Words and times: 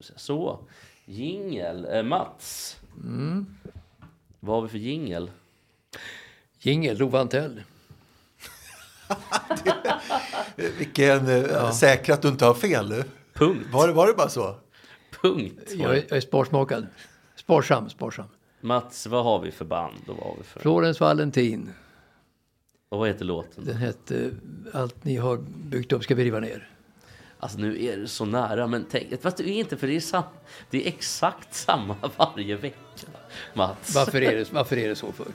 Så, 0.00 0.58
jingel. 1.04 1.86
Eh, 1.92 2.02
Mats. 2.02 2.76
Vad 4.40 4.54
har 4.56 4.62
vi 4.62 4.68
för 4.68 4.78
jingel? 4.78 5.30
Jingel, 6.58 6.98
Love 6.98 7.18
Antell. 7.18 7.62
Vilken 10.78 11.28
eh, 11.28 11.70
säkra 11.70 12.14
att 12.14 12.22
du 12.22 12.28
inte 12.28 12.44
har 12.44 12.54
fel 12.54 12.88
nu. 12.88 13.04
Punkt. 13.34 13.66
Var, 13.72 13.86
det- 13.88 13.92
var 13.94 14.06
det 14.06 14.12
bara 14.14 14.28
så? 14.28 14.56
Punkt. 15.22 15.72
Jag 15.76 15.96
är, 15.96 16.04
jag 16.08 16.16
är 16.16 16.20
sparsmakad. 16.20 16.86
Sparsam, 17.36 17.90
sparsam. 17.90 18.26
Mats, 18.60 19.06
vad 19.06 19.24
har 19.24 19.40
vi 19.40 19.50
för 19.50 19.64
band 19.64 19.98
och 20.08 20.16
vad 20.16 20.26
har 20.26 20.34
vi 20.38 20.42
för... 20.44 20.60
Florens 20.60 21.00
Valentin. 21.00 21.70
Och 22.88 22.98
vad 22.98 23.08
heter 23.08 23.24
låten? 23.24 23.64
Den 23.64 23.76
hette 23.76 24.30
Allt 24.72 25.04
ni 25.04 25.16
har 25.16 25.36
byggt 25.56 25.92
upp 25.92 26.02
ska 26.04 26.14
vi 26.14 26.24
riva 26.24 26.40
ner. 26.40 26.70
Alltså 27.40 27.58
nu 27.58 27.84
är 27.84 27.96
det 27.96 28.08
så 28.08 28.24
nära, 28.24 28.66
men 28.66 28.86
tänk, 28.90 29.22
fast 29.22 29.36
det 29.36 29.48
är 29.48 29.52
inte 29.52 29.76
för 29.76 29.86
det 29.86 29.96
är, 29.96 30.00
sam, 30.00 30.22
det 30.70 30.84
är 30.84 30.88
exakt 30.88 31.54
samma 31.54 31.96
varje 32.16 32.56
vecka. 32.56 32.76
Mats. 33.54 33.94
Varför 33.94 34.22
är 34.22 34.36
det, 34.36 34.52
varför 34.52 34.76
är 34.76 34.88
det 34.88 34.96
så 34.96 35.12
för? 35.12 35.26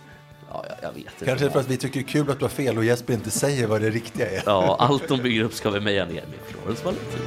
Ja, 0.49 0.65
jag, 0.69 0.77
jag 0.81 0.93
vet 0.93 1.13
inte. 1.13 1.25
Kanske 1.25 1.49
för 1.49 1.59
att 1.59 1.69
vi 1.69 1.77
tycker 1.77 1.99
det 1.99 2.05
är 2.05 2.09
kul 2.09 2.29
att 2.31 2.39
du 2.39 2.45
har 2.45 2.49
fel 2.49 2.77
och 2.77 2.85
Jesper 2.85 3.13
inte 3.13 3.31
säger 3.31 3.67
vad 3.67 3.81
det 3.81 3.89
riktiga 3.89 4.29
är. 4.31 4.43
Ja, 4.45 4.75
allt 4.79 5.07
de 5.07 5.21
bygger 5.21 5.43
upp 5.43 5.53
ska 5.53 5.69
vi 5.69 5.79
meja 5.79 6.05
ner 6.05 6.13
med 6.13 6.39
Florens 6.47 6.85
Valentin. 6.85 7.19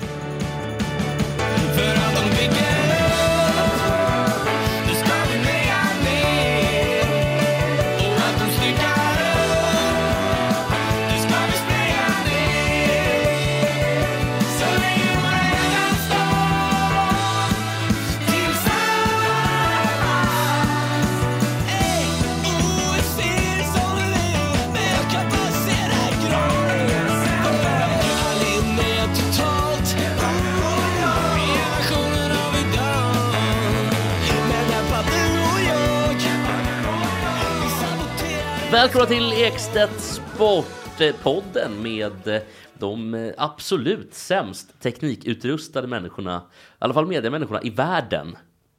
Välkomna 38.87 39.07
till 39.07 39.33
Ekstedt 39.33 40.01
Sportpodden 40.01 41.83
med 41.83 42.43
de 42.79 43.33
absolut 43.37 44.15
sämst 44.15 44.81
teknikutrustade 44.81 45.89
människorna, 45.89 46.37
i 46.37 46.75
alla 46.79 46.95
fall 46.95 47.07
mediamänniskorna 47.07 47.63
i 47.63 47.71
världen. 47.71 48.37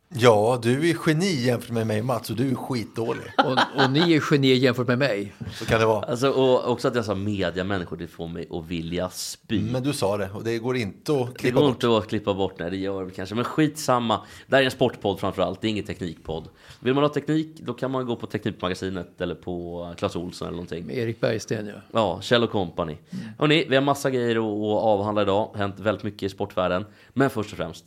Ja, 0.09 0.59
du 0.63 0.89
är 0.89 0.97
geni 1.07 1.45
jämfört 1.45 1.71
med 1.71 1.87
mig 1.87 2.01
Mats 2.01 2.29
och 2.29 2.35
du 2.35 2.51
är 2.51 2.55
skitdålig. 2.55 3.23
Och, 3.37 3.83
och 3.83 3.91
ni 3.91 4.13
är 4.13 4.19
genier 4.19 4.55
jämfört 4.55 4.87
med 4.87 4.97
mig. 4.97 5.33
Så 5.53 5.65
kan 5.65 5.79
det 5.79 5.85
vara. 5.85 6.05
Alltså, 6.05 6.29
och 6.29 6.71
också 6.71 6.87
att 6.87 6.95
jag 6.95 7.05
sa 7.05 7.15
mediamänniskor, 7.15 7.97
det 7.97 8.07
får 8.07 8.27
mig 8.27 8.47
att 8.51 8.67
vilja 8.67 9.09
spy. 9.09 9.61
Men 9.71 9.83
du 9.83 9.93
sa 9.93 10.17
det 10.17 10.29
och 10.33 10.43
det 10.43 10.57
går 10.57 10.77
inte 10.77 11.11
att 11.21 11.33
Det 11.33 11.39
klippa 11.39 11.59
går 11.59 11.67
bort. 11.67 11.73
inte 11.83 11.97
att 11.97 12.07
klippa 12.07 12.33
bort, 12.33 12.59
nej 12.59 12.69
det 12.69 12.77
gör 12.77 13.05
det 13.05 13.11
kanske. 13.11 13.35
Men 13.35 13.43
skitsamma. 13.43 14.21
Det 14.47 14.55
här 14.55 14.61
är 14.61 14.65
en 14.65 14.71
sportpodd 14.71 15.19
framförallt, 15.19 15.61
det 15.61 15.67
är 15.67 15.69
ingen 15.69 15.85
teknikpodd. 15.85 16.49
Vill 16.79 16.93
man 16.93 17.03
ha 17.03 17.09
teknik, 17.09 17.59
då 17.59 17.73
kan 17.73 17.91
man 17.91 18.05
gå 18.05 18.15
på 18.15 18.27
Teknikmagasinet 18.27 19.21
eller 19.21 19.35
på 19.35 19.93
Clas 19.97 20.15
Ohlson 20.15 20.47
eller 20.47 20.55
någonting. 20.55 20.85
Med 20.85 20.97
Erik 20.97 21.19
Bergsten, 21.19 21.67
ja. 21.67 21.73
Ja, 21.93 22.21
Kjell 22.21 22.47
Company. 22.47 22.97
Hörrni, 23.39 23.65
vi 23.69 23.75
har 23.75 23.83
massa 23.83 24.09
grejer 24.11 24.35
att, 24.35 24.43
att 24.77 24.83
avhandla 24.83 25.21
idag. 25.21 25.51
Hänt 25.57 25.79
väldigt 25.79 26.03
mycket 26.03 26.23
i 26.23 26.29
sportvärlden. 26.29 26.85
Men 27.13 27.29
först 27.29 27.51
och 27.51 27.57
främst, 27.57 27.85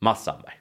Mats 0.00 0.24
Sandberg. 0.24 0.54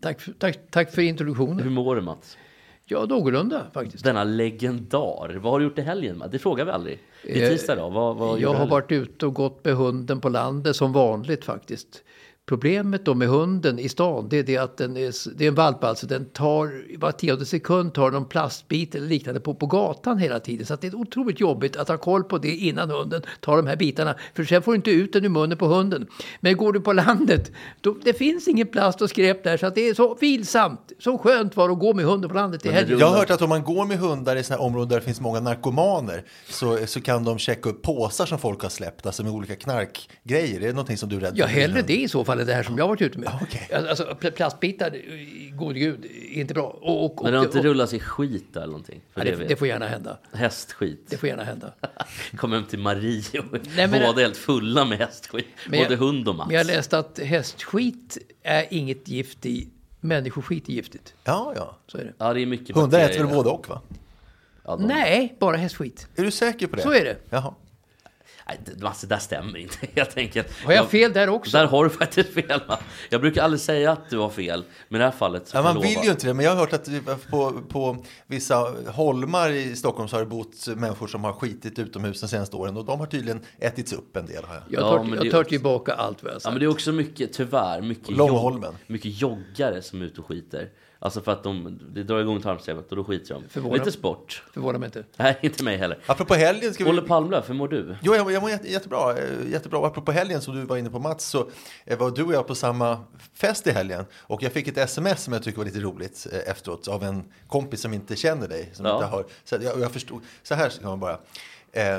Tack, 0.00 0.20
för- 0.20 0.32
tack, 0.32 0.58
tack 0.70 0.90
för 0.94 1.02
introduktionen. 1.02 1.58
Hur 1.60 1.70
mår 1.70 1.96
du 1.96 2.02
Mats? 2.02 2.38
Ja, 2.84 3.06
någorlunda 3.08 3.66
faktiskt. 3.74 4.04
Denna 4.04 4.24
legendar. 4.24 5.34
Vad 5.42 5.52
har 5.52 5.58
du 5.58 5.64
gjort 5.64 5.78
i 5.78 5.82
helgen? 5.82 6.22
Det 6.32 6.38
frågar 6.38 6.64
vi 6.64 6.70
aldrig. 6.70 6.98
Det 7.24 7.40
är 7.40 7.44
Eh, 7.44 7.48
tisdag 7.50 7.72
idag. 7.72 7.90
Vad, 7.90 8.16
vad 8.16 8.40
Jag 8.40 8.54
har 8.54 8.66
varit 8.66 8.92
ute 8.92 9.26
och 9.26 9.34
gått 9.34 9.64
med 9.64 9.74
hunden 9.74 10.20
på 10.20 10.28
landet 10.28 10.76
som 10.76 10.92
vanligt 10.92 11.44
faktiskt. 11.44 12.02
Problemet 12.46 13.04
då 13.04 13.14
med 13.14 13.28
hunden 13.28 13.78
i 13.78 13.88
stan 13.88 14.28
det 14.30 14.38
är 14.38 14.42
det 14.42 14.56
att 14.58 14.76
den 14.76 14.96
är, 14.96 15.36
det 15.38 15.44
är 15.44 15.48
en 15.48 15.54
valp 15.54 15.84
alltså. 15.84 16.06
Den 16.06 16.24
tar 16.24 16.98
var 16.98 17.12
tionde 17.12 17.46
sekund 17.46 17.94
tar 17.94 18.10
någon 18.10 18.28
plastbit 18.28 18.94
eller 18.94 19.06
liknande 19.06 19.40
på, 19.40 19.54
på 19.54 19.66
gatan 19.66 20.18
hela 20.18 20.40
tiden. 20.40 20.66
Så 20.66 20.76
det 20.76 20.86
är 20.86 20.94
otroligt 20.94 21.40
jobbigt 21.40 21.76
att 21.76 21.88
ha 21.88 21.96
koll 21.98 22.24
på 22.24 22.38
det 22.38 22.48
innan 22.56 22.90
hunden 22.90 23.22
tar 23.40 23.56
de 23.56 23.66
här 23.66 23.76
bitarna. 23.76 24.14
För 24.34 24.44
sen 24.44 24.62
får 24.62 24.72
du 24.72 24.76
inte 24.76 24.90
ut 24.90 25.12
den 25.12 25.24
ur 25.24 25.28
munnen 25.28 25.58
på 25.58 25.66
hunden. 25.66 26.06
Men 26.40 26.56
går 26.56 26.72
du 26.72 26.80
på 26.80 26.92
landet, 26.92 27.52
då, 27.80 27.96
det 28.04 28.12
finns 28.12 28.48
ingen 28.48 28.66
plast 28.66 29.02
och 29.02 29.10
skräp 29.10 29.44
där. 29.44 29.56
Så 29.56 29.70
det 29.70 29.88
är 29.88 29.94
så 29.94 30.14
vilsamt. 30.20 30.92
Så 30.98 31.18
skönt 31.18 31.56
var 31.56 31.68
det 31.68 31.72
att 31.74 31.80
gå 31.80 31.94
med 31.94 32.04
hunden 32.04 32.30
på 32.30 32.36
landet 32.36 32.66
i 32.66 32.70
helgen. 32.70 32.98
Jag 32.98 33.06
har 33.06 33.16
hört 33.18 33.30
att 33.30 33.42
om 33.42 33.48
man 33.48 33.64
går 33.64 33.84
med 33.84 33.98
hundar 33.98 34.36
i 34.36 34.42
sådana 34.44 34.62
områden 34.62 34.88
där 34.88 34.96
det 34.96 35.02
finns 35.04 35.20
många 35.20 35.40
narkomaner 35.40 36.24
så, 36.48 36.86
så 36.86 37.00
kan 37.00 37.24
de 37.24 37.38
checka 37.38 37.68
upp 37.68 37.82
påsar 37.82 38.26
som 38.26 38.38
folk 38.38 38.62
har 38.62 38.68
släppt, 38.68 39.06
alltså 39.06 39.22
med 39.22 39.32
olika 39.32 39.56
knarkgrejer. 39.56 40.56
Är 40.56 40.66
det 40.66 40.72
någonting 40.72 40.98
som 40.98 41.08
du 41.08 41.16
är 41.16 41.20
rädd 41.20 41.32
Ja, 41.36 41.46
för? 41.46 41.52
hellre 41.52 41.82
det 41.82 41.96
i 41.96 42.08
så 42.08 42.24
fall 42.24 42.31
än 42.40 42.46
det 42.46 42.54
här 42.54 42.62
som 42.62 42.78
jag 42.78 42.88
varit 42.88 43.02
ute 43.02 43.18
med. 43.18 43.30
okej. 43.42 43.68
Alltså 43.88 44.04
pl- 44.20 44.30
plastbitar, 44.30 44.90
gode 45.56 45.78
gud, 45.78 46.04
är 46.04 46.40
inte 46.40 46.54
bra. 46.54 46.66
Och, 46.66 47.04
och, 47.04 47.18
och, 47.18 47.22
Men 47.24 47.32
det 47.32 47.38
har 47.38 47.44
inte 47.46 47.58
och- 47.58 47.64
rullat 47.64 47.92
i 47.92 48.00
skit 48.00 48.56
eller 48.56 48.66
någonting? 48.66 49.00
För 49.14 49.24
Ja, 49.26 49.36
det, 49.36 49.44
det, 49.44 49.56
får 49.56 49.68
gärna 49.68 49.86
hända. 49.88 50.18
Hästskit. 50.32 51.06
Det 51.10 51.16
får 51.16 51.28
gärna 51.28 51.44
hända. 51.44 51.72
Kom 52.36 52.52
hem 52.52 52.64
till 52.64 52.78
Marie 52.78 53.22
och 53.40 53.46
Nej, 53.76 53.86
men- 53.88 54.02
båda 54.06 54.20
helt 54.20 54.36
fulla 54.36 54.84
med 54.84 54.98
hästskit. 54.98 55.46
Men 55.68 55.78
jag- 55.78 55.88
Både 55.88 55.96
hund 55.96 56.28
och 56.28 56.34
Mats. 56.34 56.46
Men 56.48 56.56
jag 56.56 56.66
läste 56.66 56.98
att 56.98 57.18
hästskit 57.18 58.18
är 58.42 58.66
inget 58.70 59.08
gift 59.08 59.46
i. 59.46 59.68
Människoskit 60.00 60.68
är 60.68 60.72
giftigt. 60.72 61.14
Ja, 61.24 61.52
ja. 61.56 61.78
Så 61.86 61.98
är 61.98 62.04
det. 62.04 62.12
Ja, 62.18 62.32
det 62.34 62.40
är 62.40 62.46
mycket 62.46 62.76
Hundar 62.76 63.00
äter 63.00 63.24
väl 63.24 63.34
både 63.34 63.48
och 63.50 63.68
va? 63.68 63.80
Ja, 64.64 64.76
de... 64.76 64.86
Nej, 64.86 65.36
bara 65.40 65.56
hästskit. 65.56 66.08
Är 66.16 66.22
du 66.22 66.30
säker 66.30 66.66
på 66.66 66.76
det? 66.76 66.82
Så 66.82 66.92
är 66.92 67.04
det. 67.04 67.16
Jaha. 67.30 67.54
Det 68.64 69.06
där 69.08 69.18
stämmer 69.18 69.58
inte 69.58 69.76
helt 69.94 70.16
enkelt. 70.16 70.64
Har 70.64 70.72
jag 70.72 70.90
fel 70.90 71.12
där 71.12 71.28
också? 71.28 71.56
Där 71.56 71.66
har 71.66 71.84
du 71.84 71.90
faktiskt 71.90 72.34
fel. 72.34 72.60
Va? 72.68 72.78
Jag 73.10 73.20
brukar 73.20 73.42
aldrig 73.42 73.60
säga 73.60 73.92
att 73.92 74.10
du 74.10 74.18
har 74.18 74.30
fel. 74.30 74.64
Men 74.88 74.96
i 74.96 75.04
det 75.04 75.04
här 75.10 75.16
fallet 75.18 75.48
så 75.48 75.56
Ja, 75.56 75.62
man 75.62 75.74
jag 75.74 75.82
vill 75.82 75.98
ju 76.04 76.10
inte 76.10 76.26
det, 76.26 76.34
men 76.34 76.44
jag 76.44 76.52
har 76.52 76.58
hört 76.58 76.72
att 76.72 76.88
på, 77.30 77.52
på 77.68 78.04
vissa 78.26 78.74
holmar 78.86 79.50
i 79.50 79.76
Stockholm 79.76 80.08
så 80.08 80.16
har 80.16 80.20
det 80.20 80.26
bott 80.30 80.66
människor 80.76 81.06
som 81.06 81.24
har 81.24 81.32
skitit 81.32 81.78
utomhus 81.78 82.20
de 82.20 82.28
senaste 82.28 82.56
åren 82.56 82.76
och 82.76 82.84
de 82.84 83.00
har 83.00 83.06
tydligen 83.06 83.40
ätits 83.58 83.92
upp 83.92 84.16
en 84.16 84.26
del. 84.26 84.44
Har 84.44 84.54
jag. 84.54 84.62
Jag 84.70 84.82
Ja, 84.82 84.96
tar, 84.96 85.04
men 85.04 85.18
jag 85.22 85.30
tar 85.30 85.44
tillbaka 85.44 85.94
allt 85.94 86.22
vad 86.22 86.30
jag 86.30 86.34
har 86.34 86.36
Ja, 86.36 86.40
sagt. 86.40 86.52
men 86.52 86.60
det 86.60 86.66
är 86.66 86.70
också 86.70 86.92
mycket, 86.92 87.32
tyvärr, 87.32 87.80
mycket, 87.82 88.16
Långholmen. 88.16 88.74
mycket 88.86 89.20
joggare 89.20 89.82
som 89.82 90.00
är 90.02 90.04
ute 90.06 90.20
och 90.20 90.26
skiter. 90.26 90.68
Alltså 91.04 91.20
för 91.20 91.32
att 91.32 91.42
de, 91.42 91.78
det 91.94 92.02
drar 92.02 92.20
igång 92.20 92.40
tarmsystemet 92.42 92.90
och 92.90 92.96
då 92.96 93.04
skiter 93.04 93.34
de. 93.34 93.44
Förvånar- 93.48 93.78
Lite 93.78 93.92
sport. 93.92 94.42
Förvånar 94.54 94.78
mig 94.78 94.86
inte. 94.86 95.04
Nej, 95.16 95.38
inte 95.42 95.64
mig 95.64 95.76
heller. 95.76 95.98
Apropå 96.06 96.34
helgen 96.34 96.74
ska 96.74 96.84
vi... 96.84 96.90
Olle 96.90 97.02
Palmlöf, 97.02 97.48
hur 97.50 97.54
mår 97.54 97.68
du? 97.68 97.96
Jo, 98.02 98.14
jag, 98.14 98.32
jag 98.32 98.40
mår 98.42 98.50
jätte, 98.50 98.72
jättebra. 98.72 99.18
eh, 99.18 99.50
jättebra. 99.50 99.78
Och 99.78 99.86
Apropå 99.86 100.12
helgen 100.12 100.40
som 100.40 100.54
du 100.56 100.64
var 100.64 100.76
inne 100.76 100.90
på 100.90 100.98
Mats 100.98 101.24
så 101.26 101.48
eh, 101.84 101.98
var 101.98 102.10
du 102.10 102.22
och 102.22 102.32
jag 102.32 102.46
på 102.46 102.54
samma 102.54 103.04
fest 103.34 103.66
i 103.66 103.70
helgen. 103.70 104.04
Och 104.20 104.42
jag 104.42 104.52
fick 104.52 104.68
ett 104.68 104.78
sms 104.78 105.22
som 105.22 105.32
jag 105.32 105.42
tycker 105.42 105.58
var 105.58 105.64
lite 105.64 105.80
roligt 105.80 106.26
eh, 106.32 106.50
efteråt 106.50 106.88
av 106.88 107.02
en 107.04 107.24
kompis 107.48 107.80
som 107.80 107.94
inte 107.94 108.16
känner 108.16 108.48
dig. 108.48 108.70
Som 108.72 108.86
Ja. 108.86 108.94
inte 108.94 109.06
har, 109.06 109.24
så 109.44 109.56
jag, 109.60 109.80
jag 109.80 109.92
förstod, 109.92 110.22
så 110.42 110.54
här 110.54 110.68
kan 110.70 110.88
man 110.90 111.00
bara. 111.00 111.18
Eh, 111.72 111.98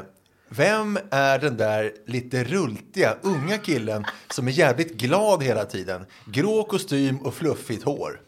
vem 0.50 1.00
är 1.11 1.39
den 1.39 1.57
där 1.57 1.91
lite 2.05 2.44
rultiga 2.44 3.17
unga 3.21 3.57
killen 3.57 4.05
som 4.29 4.47
är 4.47 4.51
jävligt 4.51 4.94
glad 4.94 5.44
hela 5.44 5.65
tiden? 5.65 6.05
Grå 6.25 6.63
kostym 6.63 7.17
och 7.17 7.33
fluffigt 7.33 7.83
hår. 7.83 8.21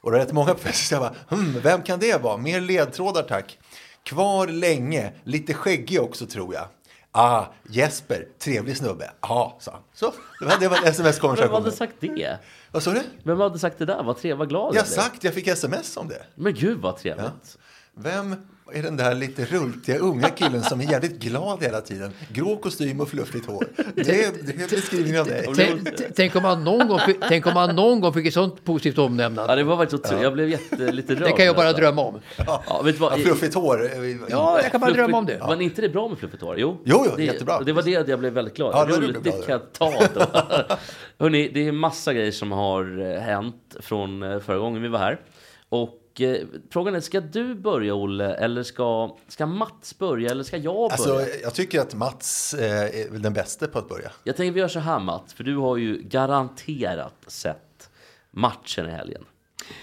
Och 0.00 0.10
det 0.10 0.16
är 0.16 0.20
rätt 0.20 0.32
många 0.32 0.54
på 0.54 0.72
så 0.72 0.94
Jag 0.94 1.02
bara, 1.02 1.14
hmm, 1.28 1.60
vem 1.62 1.82
kan 1.82 1.98
det 1.98 2.22
vara? 2.22 2.36
Mer 2.36 2.60
ledtrådar 2.60 3.22
tack. 3.22 3.58
Kvar 4.02 4.46
länge, 4.46 5.12
lite 5.24 5.54
skäggig 5.54 6.00
också 6.00 6.26
tror 6.26 6.54
jag. 6.54 6.64
Ah, 7.12 7.44
Jesper, 7.68 8.28
trevlig 8.38 8.76
snubbe. 8.76 9.10
Ja, 9.20 9.56
sa 9.60 9.72
han. 9.72 9.80
Så, 9.94 10.12
det 10.40 10.44
var, 10.46 10.58
det 10.60 10.68
var 10.68 11.36
Vem 11.36 11.52
hade 11.52 11.72
sagt 11.72 11.94
det? 12.00 12.38
Vad 12.72 12.82
sa 12.82 12.90
du? 12.92 13.02
Vem 13.22 13.40
hade 13.40 13.58
sagt 13.58 13.78
det 13.78 13.84
där? 13.86 14.02
Vad 14.02 14.18
trevlig, 14.18 14.38
vad 14.38 14.48
glad 14.48 14.74
Jag 14.74 14.76
jag 14.76 14.80
har 14.80 14.86
sagt, 14.86 15.24
jag 15.24 15.34
fick 15.34 15.46
sms 15.46 15.96
om 15.96 16.08
det. 16.08 16.22
Men 16.34 16.54
gud 16.54 16.78
vad 16.78 16.96
trevligt. 16.96 17.58
Vem, 17.94 18.36
är 18.72 18.82
den 18.82 18.96
där 18.96 19.14
lite 19.14 19.44
rultiga 19.44 19.98
unga 19.98 20.28
killen 20.28 20.62
som 20.62 20.80
är 20.80 20.84
jävligt 20.84 21.18
glad 21.18 21.62
hela 21.62 21.80
tiden. 21.80 22.10
Grå 22.32 22.56
kostym 22.56 23.00
och 23.00 23.08
fluffigt 23.08 23.46
hår. 23.46 23.64
Det 23.94 24.24
är, 24.24 24.32
det 24.42 24.52
är 24.62 24.68
beskrivningen 24.70 25.20
av 25.20 25.26
dig. 25.26 25.46
Tänk, 26.16 26.36
om 26.36 26.42
man 26.42 26.64
någon 26.64 26.88
gång, 26.88 26.98
fick- 26.98 27.20
tänk 27.28 27.46
om 27.46 27.54
man 27.54 27.76
någon 27.76 28.00
gång 28.00 28.12
fick 28.12 28.26
ett 28.26 28.34
sånt 28.34 28.64
positivt 28.64 28.96
Ja, 28.96 29.02
omnämnande. 29.02 29.54
det 29.54 29.64
var 29.64 29.76
faktiskt 29.76 30.04
otroligt. 30.04 30.22
Jag 30.24 30.32
blev 30.32 30.48
jätte, 30.48 30.92
lite 30.92 31.14
rörd. 31.14 31.22
Det 31.22 31.30
kan 31.32 31.44
jag 31.46 31.56
bara 31.56 31.66
nästan. 31.66 31.82
drömma 31.82 32.02
om. 32.02 32.20
Ja, 32.46 32.82
vet 32.84 32.94
du 32.94 33.00
vad? 33.00 33.12
Ja, 33.12 33.16
fluffigt 33.16 33.54
hår. 33.54 33.90
Ja, 34.28 34.60
jag 34.62 34.70
kan 34.72 34.80
bara 34.80 34.90
Fluffigt- 34.90 34.94
drömma 34.96 35.18
om 35.18 35.26
det. 35.26 35.38
Var 35.38 35.60
inte 35.62 35.82
det 35.82 35.88
bra 35.88 36.08
med 36.08 36.18
fluffigt 36.18 36.42
hår? 36.42 36.54
Jo, 36.58 36.76
Jo, 36.84 37.02
jo, 37.06 37.12
det, 37.16 37.24
jättebra. 37.24 37.60
Det 37.60 37.72
var 37.72 37.82
det 37.82 38.08
jag 38.08 38.18
blev 38.18 38.32
väldigt 38.32 38.56
glad 38.56 38.74
Ja, 38.74 38.84
det 38.84 38.92
Roligt, 39.06 39.24
det 39.24 39.30
kan 39.30 39.42
jag 39.48 39.72
ta 39.72 39.92
då. 40.14 40.20
Hörrni, 41.18 41.50
det 41.54 41.68
är 41.68 41.72
massa 41.72 42.14
grejer 42.14 42.32
som 42.32 42.52
har 42.52 43.00
eh, 43.14 43.20
hänt 43.20 43.76
från 43.80 44.22
eh, 44.22 44.38
förra 44.40 44.58
gången 44.58 44.82
vi 44.82 44.88
var 44.88 44.98
här. 44.98 45.20
Och 45.68 45.90
eh, 46.22 46.46
frågan 46.70 46.94
är, 46.94 47.00
ska 47.00 47.20
du 47.20 47.54
börja 47.54 47.94
Olle? 47.94 48.34
Eller 48.34 48.62
ska, 48.62 49.16
ska 49.28 49.46
Mats 49.46 49.98
börja? 49.98 50.30
Eller 50.30 50.44
ska 50.44 50.56
jag 50.56 50.74
börja? 50.74 51.20
Alltså, 51.20 51.40
jag 51.42 51.54
tycker 51.54 51.80
att 51.80 51.94
Mats 51.94 52.54
eh, 52.54 53.00
är 53.00 53.18
den 53.18 53.32
bästa 53.32 53.66
på 53.66 53.78
att 53.78 53.88
börja. 53.88 54.10
Jag 54.24 54.36
tänker 54.36 54.52
vi 54.52 54.60
gör 54.60 54.68
så 54.68 54.80
här 54.80 54.98
Mats, 54.98 55.34
för 55.34 55.44
du 55.44 55.56
har 55.56 55.76
ju 55.76 56.02
garanterat 56.02 57.14
sett 57.26 57.90
matchen 58.30 58.86
i 58.86 58.90
helgen. 58.90 59.24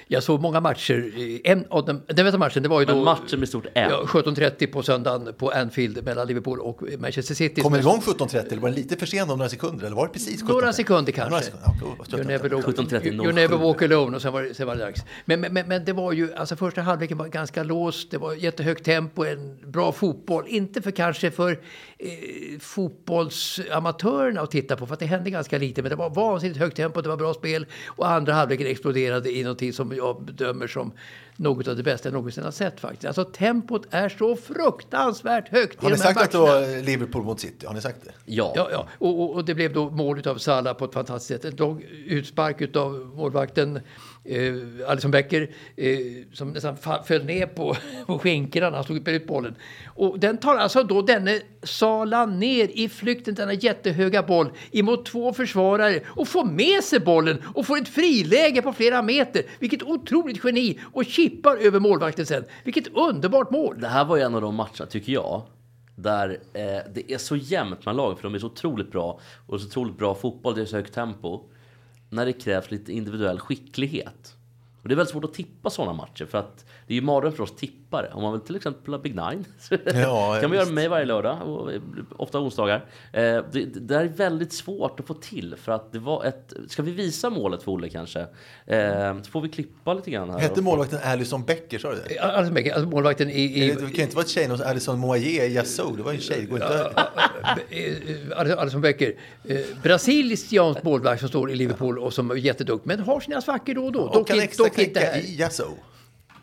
Jag 0.07 0.23
såg 0.23 0.41
många 0.41 0.59
matcher. 0.59 1.11
En 1.43 1.65
av 1.69 1.85
dem, 1.85 2.01
den 2.07 2.25
bästa 2.25 2.37
matchen 2.37 2.63
det 2.63 2.69
var 2.69 2.79
ju 2.79 2.85
då 2.85 2.95
Men 2.95 3.03
matchen 3.03 3.39
med 3.39 3.49
stort 3.49 3.65
M. 3.73 3.89
ja, 3.91 4.03
17.30 4.07 4.67
på 4.71 4.83
söndagen 4.83 5.33
på 5.37 5.49
Anfield 5.51 6.03
mellan 6.05 6.27
Liverpool 6.27 6.59
och 6.59 6.81
Manchester 6.99 7.35
City. 7.35 7.61
Kom 7.61 7.75
igång 7.75 7.99
17.30 7.99 8.47
eller 8.51 8.61
var 8.61 8.69
den 8.69 8.75
lite 8.77 8.95
för 8.95 9.05
sen 9.05 9.29
om 9.29 9.37
några 9.37 9.49
sekunder? 9.49 9.85
Eller 9.85 9.95
var 9.95 10.07
det 10.07 10.13
precis 10.13 10.43
17.30? 10.43 10.47
Några 10.51 10.73
sekunder 10.73 11.11
kanske. 11.11 11.29
några 11.29 11.43
sekunder. 11.43 11.67
Ja. 12.11 12.17
You 12.17 12.23
never, 12.27 12.49
17.30, 12.49 13.05
you, 13.05 13.13
you 13.13 13.23
07. 13.25 13.31
never 13.31 13.57
walk 13.57 13.81
alone 13.81 14.15
och 14.15 14.21
sen 14.21 14.33
var, 14.33 14.43
det- 14.43 14.53
sen 14.53 14.67
var 14.67 14.75
det 14.75 14.81
dags. 14.81 15.01
Men, 15.25 15.41
men, 15.41 15.53
men, 15.53 15.67
men 15.67 15.85
det 15.85 15.93
var 15.93 16.11
ju, 16.11 16.33
alltså 16.33 16.55
första 16.55 16.81
halvleken 16.81 17.17
var 17.17 17.27
ganska 17.27 17.63
låst, 17.63 18.11
det 18.11 18.17
var 18.17 18.33
jättehögt 18.33 18.83
tempo, 18.85 19.25
en 19.25 19.71
bra 19.71 19.91
fotboll. 19.91 20.43
Inte 20.47 20.81
för 20.81 20.91
kanske 20.91 21.31
för 21.31 21.51
eh, 21.51 22.07
fotbollsamatörerna 22.59 24.41
att 24.41 24.51
titta 24.51 24.75
på, 24.75 24.85
för 24.87 24.93
att 24.93 24.99
det 24.99 25.05
hände 25.05 25.29
ganska 25.29 25.57
lite. 25.57 25.81
Men 25.81 25.89
det 25.89 25.95
var 25.95 26.09
vansinnigt 26.09 26.59
högt 26.59 26.77
tempo, 26.77 27.01
det 27.01 27.09
var 27.09 27.17
bra 27.17 27.33
spel 27.33 27.65
och 27.87 28.09
andra 28.11 28.33
halvleken 28.33 28.67
exploderade 28.67 29.31
i 29.31 29.43
någonting 29.43 29.66
som 29.73 29.95
jag 29.95 30.23
bedömer 30.23 30.67
som 30.67 30.91
något 31.35 31.67
av 31.67 31.75
det 31.75 31.83
bästa 31.83 32.09
jag 32.09 32.13
någonsin 32.13 32.43
har 32.43 32.51
sett 32.51 32.79
faktiskt. 32.79 33.05
Alltså 33.05 33.23
tempot 33.23 33.87
är 33.89 34.09
så 34.09 34.35
fruktansvärt 34.35 35.49
högt 35.49 35.83
Har 35.83 35.89
ni 35.89 35.97
sagt 35.97 36.21
att 36.21 36.31
det 36.31 36.37
var 36.37 36.83
Liverpool 36.83 37.23
mot 37.23 37.39
City? 37.39 37.65
Har 37.65 37.73
ni 37.73 37.81
sagt 37.81 37.97
det? 38.03 38.11
Ja. 38.25 38.53
Ja, 38.55 38.69
ja. 38.71 38.87
Och, 38.97 39.21
och, 39.21 39.35
och 39.35 39.45
det 39.45 39.55
blev 39.55 39.73
då 39.73 39.89
mål 39.89 40.27
av 40.27 40.37
Salah 40.37 40.73
på 40.73 40.85
ett 40.85 40.93
fantastiskt 40.93 41.41
sätt. 41.41 41.53
Ett 41.53 41.59
lång 41.59 41.83
utspark 42.05 42.75
av 42.75 43.11
målvakten 43.15 43.79
eh, 44.27 44.89
Alisson 44.89 45.11
Becker 45.11 45.49
eh, 45.75 45.97
som 46.33 46.49
nästan 46.51 46.77
föll 47.05 47.25
ner 47.25 47.45
på, 47.45 47.75
på 48.05 48.19
skinkorna 48.19 48.69
när 48.69 48.75
han 48.75 48.83
slog 48.83 49.07
ut 49.07 49.27
bollen. 49.27 49.55
Och 49.85 50.19
den 50.19 50.37
tar 50.37 50.55
alltså 50.55 50.83
då 50.83 51.01
denne 51.01 51.41
Sala 51.63 52.25
ner 52.25 52.67
i 52.73 52.89
flykten, 52.89 53.35
denna 53.35 53.53
jättehöga 53.53 54.23
boll, 54.23 54.49
emot 54.71 55.05
två 55.05 55.33
försvarare 55.33 55.99
och 56.07 56.27
får 56.27 56.45
med 56.45 56.83
sig 56.83 56.99
bollen 56.99 57.43
och 57.55 57.65
får 57.65 57.77
ett 57.77 57.89
friläge 57.89 58.61
på 58.61 58.73
flera 58.73 59.01
meter. 59.01 59.43
Vilket 59.59 59.83
otroligt 59.83 60.43
geni! 60.43 60.79
Och 60.93 61.05
chippar 61.05 61.57
över 61.57 61.79
målvakten 61.79 62.25
sen. 62.25 62.43
Vilket 62.63 62.87
underbart 62.87 63.51
mål! 63.51 63.81
Det 63.81 63.87
här 63.87 64.05
var 64.05 64.17
ju 64.17 64.23
en 64.23 64.35
av 64.35 64.41
de 64.41 64.55
matcherna, 64.55 64.85
tycker 64.89 65.13
jag, 65.13 65.41
där 65.95 66.29
eh, 66.53 66.91
det 66.93 67.11
är 67.11 67.17
så 67.17 67.35
jämnt 67.35 67.85
mellan 67.85 67.95
lagen, 67.95 68.17
för 68.17 68.23
de 68.23 68.35
är 68.35 68.39
så 68.39 68.47
otroligt 68.47 68.91
bra. 68.91 69.19
Och 69.47 69.61
så 69.61 69.67
otroligt 69.67 69.97
bra 69.97 70.15
fotboll, 70.15 70.55
det 70.55 70.61
är 70.61 70.65
så 70.65 70.75
högt 70.75 70.93
tempo. 70.93 71.43
När 72.09 72.25
det 72.25 72.33
krävs 72.33 72.71
lite 72.71 72.93
individuell 72.93 73.39
skicklighet. 73.39 74.35
Och 74.81 74.87
det 74.87 74.93
är 74.93 74.95
väldigt 74.95 75.11
svårt 75.11 75.23
att 75.23 75.33
tippa 75.33 75.69
sådana 75.69 75.93
matcher, 75.93 76.25
för 76.25 76.37
att 76.37 76.65
det 76.87 76.93
är 76.93 76.95
ju 76.95 77.01
mardröm 77.01 77.33
för 77.33 77.43
oss 77.43 77.55
tippare. 77.55 77.86
Om 77.89 78.21
man 78.23 78.31
vill 78.31 78.41
till 78.41 78.55
exempel 78.55 78.93
ha 78.93 78.99
Big 78.99 79.15
Nine, 79.15 79.45
Ja, 79.93 80.37
kan 80.41 80.49
man 80.49 80.57
göra 80.57 80.65
med 80.65 80.73
mig 80.73 80.87
varje 80.87 81.05
lördag, 81.05 81.41
och 81.41 81.71
ofta 82.17 82.39
onsdagar. 82.39 82.85
Eh, 83.13 83.21
det, 83.21 83.43
det 83.51 83.79
där 83.79 83.99
är 84.01 84.07
väldigt 84.07 84.53
svårt 84.53 84.99
att 84.99 85.07
få 85.07 85.13
till, 85.13 85.55
för 85.61 85.71
att 85.71 85.91
det 85.91 85.99
var 85.99 86.23
ett... 86.25 86.53
Ska 86.67 86.81
vi 86.81 86.91
visa 86.91 87.29
målet 87.29 87.63
för 87.63 87.71
Olle 87.71 87.89
kanske? 87.89 88.19
Eh, 88.65 89.21
så 89.21 89.31
får 89.31 89.41
vi 89.41 89.49
klippa 89.49 89.93
lite 89.93 90.11
grann 90.11 90.29
här. 90.29 90.39
Hette 90.39 90.61
målvakten 90.61 90.99
Alison 91.03 91.43
Becker, 91.45 91.79
sa 91.79 91.91
du 91.91 91.97
det? 92.09 92.19
Alisson 92.19 92.53
Becker, 92.53 92.73
alltså 92.73 92.89
målvakten 92.89 93.29
i... 93.29 93.41
i 93.63 93.67
Det 93.67 93.75
kan 93.75 94.03
inte 94.03 94.15
vara 94.15 94.23
ett 94.23 94.29
tjejnamn. 94.29 94.61
Alison 94.65 94.99
Moyer 94.99 95.49
Yassou, 95.49 95.95
det 95.95 96.03
var 96.03 96.11
ju 96.11 96.15
en 96.15 96.21
tjej. 96.21 96.41
Det 96.41 96.45
går 96.45 96.59
inte 96.61 96.91
Eh, 97.69 98.59
Alisson 98.59 98.81
Becker. 98.81 99.13
Brasiliansk 99.83 100.83
målvakt 100.83 101.19
som 101.19 101.29
står 101.29 101.51
i 101.51 101.55
Liverpool 101.55 101.99
och 101.99 102.13
som 102.13 102.31
är 102.31 102.35
jätteduktig. 102.35 102.87
Men 102.87 102.99
har 102.99 103.19
sina 103.19 103.41
svackor 103.41 103.73
då 103.73 103.85
och 103.85 103.91
då. 103.91 103.99
och 103.99 104.27
kan 104.27 104.35
inte- 104.35 104.43
extra 104.45 104.65
inte 104.65 104.75
knäcka 104.85 104.99
här. 104.99 105.17
i 105.19 105.35
Yassou. 105.39 105.71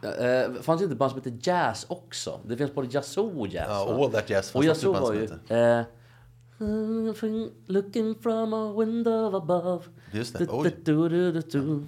Eh, 0.08 0.52
fanns 0.62 0.80
det 0.80 0.84
inte 0.84 0.96
band 0.96 1.10
som 1.12 1.20
heter 1.20 1.38
Jazz 1.50 1.86
också? 1.88 2.40
Det 2.46 2.56
finns 2.56 2.74
både 2.74 2.88
Yazoo 2.88 3.40
och 3.40 3.46
Jazz. 3.48 3.66
Ja? 3.68 4.04
All 4.04 4.12
That 4.12 4.30
Jazz 4.30 4.54
och 4.54 4.64
Yazoo 4.64 4.92
var 4.92 5.12
ju... 5.12 5.20
hette. 5.20 5.56
Eh, 5.56 5.84
looking 7.66 8.14
from 8.22 8.52
a 8.52 8.72
window 8.78 9.34
above. 9.34 9.84
Just 10.12 10.38
det, 10.38 10.44
Du, 10.44 10.50
oj. 10.52 10.74
du, 10.84 11.08
du, 11.08 11.32
du, 11.32 11.40
du, 11.40 11.84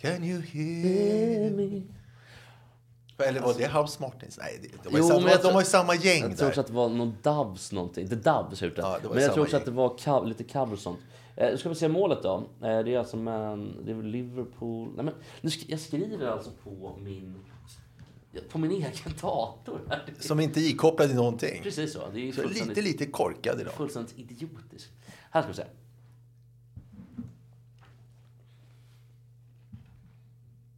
Can 0.00 0.24
you 0.24 0.40
hear 0.40 1.50
me. 1.50 1.82
Eller 3.18 3.40
var 3.40 3.54
det 3.58 3.68
House 3.68 4.02
Martins? 4.02 4.38
Nej, 4.42 4.60
de, 4.84 4.90
Jo, 4.96 5.02
var 5.02 5.08
samma, 5.10 5.30
jag 5.30 5.42
de 5.42 5.52
var 5.54 5.60
ju 5.60 5.66
samma 5.66 5.94
gäng 5.94 6.22
Jag 6.22 6.36
tror 6.38 6.48
också 6.48 6.56
där. 6.56 6.60
att 6.60 6.66
det 6.66 6.72
var 6.72 6.88
någon 6.88 7.14
Doves 7.22 7.72
någonting. 7.72 8.08
The 8.08 8.14
Doves 8.14 8.62
heter 8.62 8.82
Ja, 8.82 8.98
det 9.02 9.08
Men 9.08 9.22
jag 9.22 9.32
tror 9.32 9.42
också 9.42 9.54
gäng. 9.56 9.60
att 9.60 9.64
det 9.66 9.70
var 9.70 9.88
co- 9.98 10.24
lite 10.24 10.44
cover 10.44 10.72
och 10.72 10.78
sånt. 10.78 10.98
Eh, 11.36 11.56
ska 11.56 11.68
vi 11.68 11.74
se 11.74 11.88
målet 11.88 12.22
då. 12.22 12.36
Eh, 12.36 12.44
det 12.60 12.94
är 12.94 12.98
alltså 12.98 13.16
man, 13.16 13.76
det 13.84 13.92
är 13.92 14.02
Liverpool. 14.02 14.88
Nej, 14.96 15.04
men, 15.04 15.14
nu 15.40 15.48
sk- 15.50 15.64
jag 15.68 15.80
skriver 15.80 16.26
alltså 16.26 16.50
på 16.64 16.96
min, 17.04 17.34
på 18.48 18.58
min 18.58 18.70
egen 18.70 18.92
dator. 19.20 19.80
här. 19.88 20.14
Som 20.18 20.40
inte 20.40 20.60
är 20.60 20.62
ikopplad 20.62 21.10
i 21.10 21.14
någonting. 21.14 21.62
Precis 21.62 21.92
så. 21.92 22.10
Det 22.14 22.28
är 22.28 22.32
Så 22.32 22.48
lite, 22.48 22.82
lite 22.82 23.06
korkad 23.06 23.60
idag. 23.60 23.72
Fullständigt 23.72 24.18
idiotisk. 24.18 24.90
Här 25.30 25.42
ska 25.42 25.48
vi 25.48 25.56
se. 25.56 25.64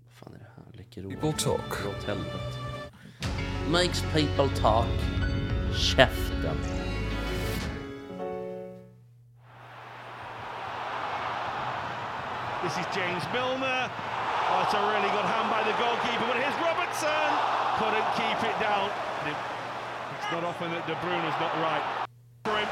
Vad 0.04 0.12
fan 0.14 0.34
är 0.34 0.38
det 0.38 0.50
här? 0.56 0.78
Läcker 0.78 1.02
People 1.02 1.32
talk. 1.32 1.82
Dra 1.82 1.90
åt 1.90 2.04
helvete. 2.04 2.58
Makes 3.70 4.02
people 4.12 4.56
talk. 4.56 4.88
Käften. 5.76 6.56
This 12.62 12.78
is 12.78 12.86
James 12.96 13.24
Milner. 13.32 13.90
Oh, 14.52 14.60
it's 14.64 14.74
a 14.74 14.82
really 14.92 15.10
good 15.16 15.28
hand 15.34 15.48
by 15.54 15.62
the 15.70 15.74
goalkeeper, 15.82 16.26
but 16.30 16.36
here's 16.42 16.58
Robertson. 16.68 17.28
Couldn't 17.80 18.08
keep 18.20 18.38
it 18.50 18.56
down. 18.68 18.86
It's 20.14 20.28
not 20.34 20.44
often 20.50 20.70
that 20.74 20.86
De 20.86 20.94
Bruyne's 21.04 21.38
not 21.44 21.52
right. 21.68 21.84
For 22.44 22.58
him. 22.60 22.68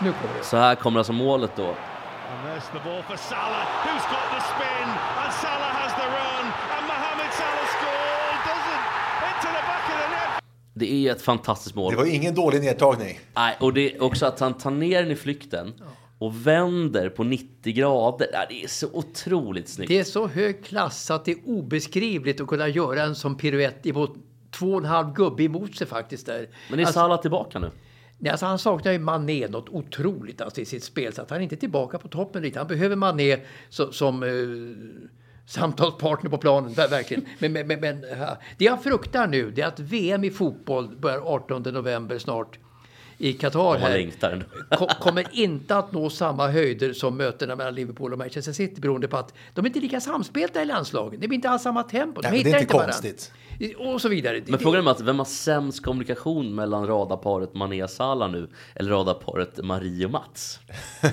Nu 0.00 0.12
kommer 0.12 0.38
det. 0.38 0.44
Så 0.44 0.56
här 0.56 0.74
kommer 0.74 0.98
alltså 1.00 1.12
målet 1.12 1.56
då. 1.56 1.66
And 1.66 1.76
there's 2.46 2.68
the 2.72 2.80
ball 2.88 3.02
for 3.02 3.16
Salah, 3.16 3.64
who's 3.84 4.04
got 4.14 4.26
the 4.34 4.40
spin, 4.52 4.88
and 5.22 5.32
Salah 5.32 5.72
has 5.80 5.92
the 6.02 6.08
run, 6.18 6.44
and 6.74 6.86
Mohamed 6.92 7.32
Salah 7.32 7.68
scored, 7.76 8.38
doesn't 8.50 8.84
into 9.28 9.48
the 9.56 9.62
back 9.70 9.84
of 9.92 9.96
the 10.02 10.08
net. 10.16 10.42
Det 10.74 11.08
är 11.08 11.12
ett 11.12 11.22
fantastiskt 11.22 11.74
mål. 11.76 11.90
Det 11.90 11.96
var 11.96 12.06
ingen 12.06 12.34
dålig 12.34 12.60
nedtagning. 12.60 13.20
Nej, 13.34 13.56
och 13.60 13.72
det 13.72 13.94
är 13.94 14.02
också 14.02 14.26
att 14.26 14.40
han 14.40 14.54
tar 14.54 14.70
ner 14.70 15.02
den 15.02 15.10
i 15.10 15.16
flykten 15.16 15.74
och 16.18 16.46
vänder 16.46 17.08
på 17.08 17.24
90 17.24 17.72
grader. 17.72 18.28
Det 18.48 18.64
är 18.64 18.68
så 18.68 18.88
otroligt 18.92 19.68
snyggt. 19.68 19.88
Det 19.88 19.98
är 19.98 20.04
så 20.04 20.26
hög 20.26 20.64
klass 20.64 21.10
att 21.10 21.24
det 21.24 21.32
är 21.32 21.38
obeskrivligt 21.44 22.40
att 22.40 22.46
kunna 22.46 22.68
göra 22.68 23.02
en 23.02 23.14
sån 23.14 23.36
piruett 23.36 23.86
emot 23.86 24.16
två 24.50 24.72
och 24.72 24.78
en 24.78 24.84
halv 24.84 25.12
gubbe 25.12 25.42
emot 25.42 25.76
sig 25.76 25.86
faktiskt 25.86 26.26
där. 26.26 26.48
Men 26.70 26.78
är 26.78 26.84
alltså, 26.84 27.00
Salah 27.00 27.20
tillbaka 27.20 27.58
nu? 27.58 27.70
nej, 28.18 28.30
alltså, 28.30 28.46
han 28.46 28.58
saknar 28.58 28.92
ju 28.92 28.98
Mané 28.98 29.48
något 29.48 29.68
otroligt 29.68 30.40
alltså, 30.40 30.60
i 30.60 30.64
sitt 30.64 30.84
spel 30.84 31.12
så 31.12 31.22
att 31.22 31.30
han 31.30 31.38
är 31.38 31.42
inte 31.42 31.56
tillbaka 31.56 31.98
på 31.98 32.08
toppen 32.08 32.42
riktigt. 32.42 32.58
Han 32.58 32.66
behöver 32.66 32.96
Mané 32.96 33.38
så, 33.68 33.92
som 33.92 34.22
eh, 34.22 34.28
samtalspartner 35.46 36.30
på 36.30 36.38
planen, 36.38 36.70
ver- 36.70 36.90
verkligen. 36.90 37.24
Men, 37.38 37.52
men, 37.52 37.66
men, 37.66 37.80
men 37.80 38.04
ja. 38.18 38.38
det 38.58 38.64
jag 38.64 38.82
fruktar 38.82 39.26
nu 39.26 39.50
det 39.50 39.62
är 39.62 39.66
att 39.66 39.80
VM 39.80 40.24
i 40.24 40.30
fotboll 40.30 40.96
börjar 40.96 41.18
18 41.18 41.62
november 41.62 42.18
snart 42.18 42.58
i 43.18 43.32
Qatar. 43.32 43.78
Här. 43.78 45.00
kommer 45.00 45.26
inte 45.32 45.76
att 45.76 45.92
nå 45.92 46.10
samma 46.10 46.48
höjder 46.48 46.92
som 46.92 47.16
mötena 47.16 47.56
mellan 47.56 47.74
Liverpool 47.74 48.12
och 48.12 48.18
Manchester 48.18 48.52
City 48.52 48.80
beroende 48.80 49.08
på 49.08 49.16
att 49.16 49.34
de 49.54 49.64
är 49.64 49.68
inte 49.68 49.80
lika 49.80 50.00
samspelta 50.00 50.62
i 50.62 50.64
landslagen. 50.64 51.20
Det 51.20 51.28
blir 51.28 51.36
inte 51.36 51.50
alls 51.50 51.62
samma 51.62 51.82
tempo. 51.82 52.20
De 52.20 52.28
Nej, 52.28 52.32
men 52.32 52.44
det 52.44 52.50
är 52.50 52.60
hittar 52.60 52.60
inte 52.60 52.74
varandra. 52.74 52.92
konstigt. 52.92 53.32
Och 53.78 54.00
så 54.02 54.08
vidare. 54.08 54.42
Men 54.46 54.58
frågan 54.58 54.86
är 54.86 54.90
att 54.90 55.00
vem 55.00 55.18
har 55.18 55.26
sämst 55.26 55.82
kommunikation 55.82 56.54
mellan 56.54 56.86
radarparet 56.86 57.54
Mané 57.54 57.88
Salah 57.88 58.30
nu 58.30 58.48
eller 58.74 58.90
radarparet 58.90 59.64
Marie 59.64 60.04
och 60.04 60.10
Mats? 60.10 60.60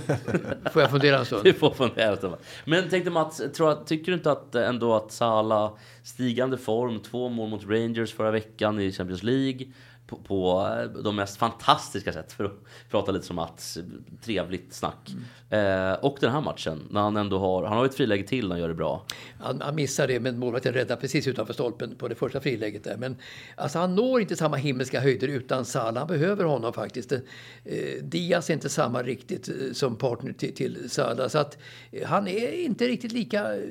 Får 0.74 0.82
jag 0.82 0.92
fundera 0.92 1.20
en 1.20 1.26
stund? 1.26 1.44
Det 1.44 1.54
får 1.54 1.72
fundera 1.72 2.12
lite. 2.12 2.32
Men 2.66 2.90
tänkte 2.90 3.12
Mats, 3.12 3.42
tror 3.56 3.72
att, 3.72 3.88
tycker 3.88 4.12
du 4.12 4.18
inte 4.18 4.32
att 4.32 4.56
eh, 4.56 4.70
ändå 4.70 4.96
att 4.96 5.12
Salah 5.12 5.72
stigande 6.04 6.58
form, 6.58 7.00
två 7.00 7.30
mål 7.30 7.50
mot 7.50 7.66
Rangers 7.66 8.14
förra 8.14 8.32
veckan 8.32 8.80
i 8.80 8.92
Champions 8.92 9.24
League, 9.24 9.68
på, 10.08 10.18
på 10.18 10.70
de 11.04 11.16
mest 11.16 11.38
fantastiska 11.38 12.14
sätt 12.14 12.34
för 12.34 12.44
att 12.44 12.52
prata 12.90 13.12
lite 13.12 13.26
som 13.26 13.36
Mats. 13.36 13.78
Trevligt 14.22 14.74
snack. 14.74 15.16
Eh, 15.50 15.94
och 15.94 16.18
den 16.22 16.32
här 16.32 16.42
matchen, 16.42 16.88
när 16.90 17.02
han 17.02 17.18
ändå 17.18 17.40
har, 17.40 17.64
han 17.64 17.78
har 17.78 17.84
ju 17.84 17.90
ett 17.90 17.96
friläge 17.96 18.24
till 18.24 18.48
när 18.48 18.56
han 18.56 18.60
gör 18.60 18.68
det 18.68 18.74
bra. 18.74 19.06
Han, 19.40 19.62
han 19.62 19.76
missar 19.76 20.08
det, 20.08 20.20
men 20.20 20.40
målvakten 20.40 20.74
räddar 20.74 20.96
precis 20.96 21.28
utanför 21.28 21.54
stolpen 21.54 21.96
på 21.96 22.08
det 22.08 22.16
första 22.16 22.40
friläget 22.40 22.84
där. 22.84 22.98
Men 22.98 23.16
alltså, 23.56 23.80
han 23.80 23.96
når 23.96 24.22
inte 24.22 24.36
samma 24.36 24.58
himmelska 24.58 25.00
höjder 25.00 25.28
utan 25.28 25.66
Salah. 25.66 25.98
Han 25.98 26.08
behöver 26.08 26.44
honom 26.44 26.74
faktiskt. 26.74 27.12
Eh, 27.12 27.22
Diaz 28.02 28.50
är 28.50 28.54
inte 28.54 28.70
samma 28.70 29.04
riktigt 29.04 29.50
eh, 29.50 29.56
som 29.74 29.96
partner 29.96 30.34
till, 30.34 30.54
till 30.54 30.90
Salah. 30.90 31.28
Så 31.28 31.38
att 31.38 31.58
eh, 31.92 32.08
han 32.08 32.28
är 32.28 32.52
inte 32.52 32.88
riktigt 32.88 33.12
lika 33.12 33.56
eh, 33.56 33.62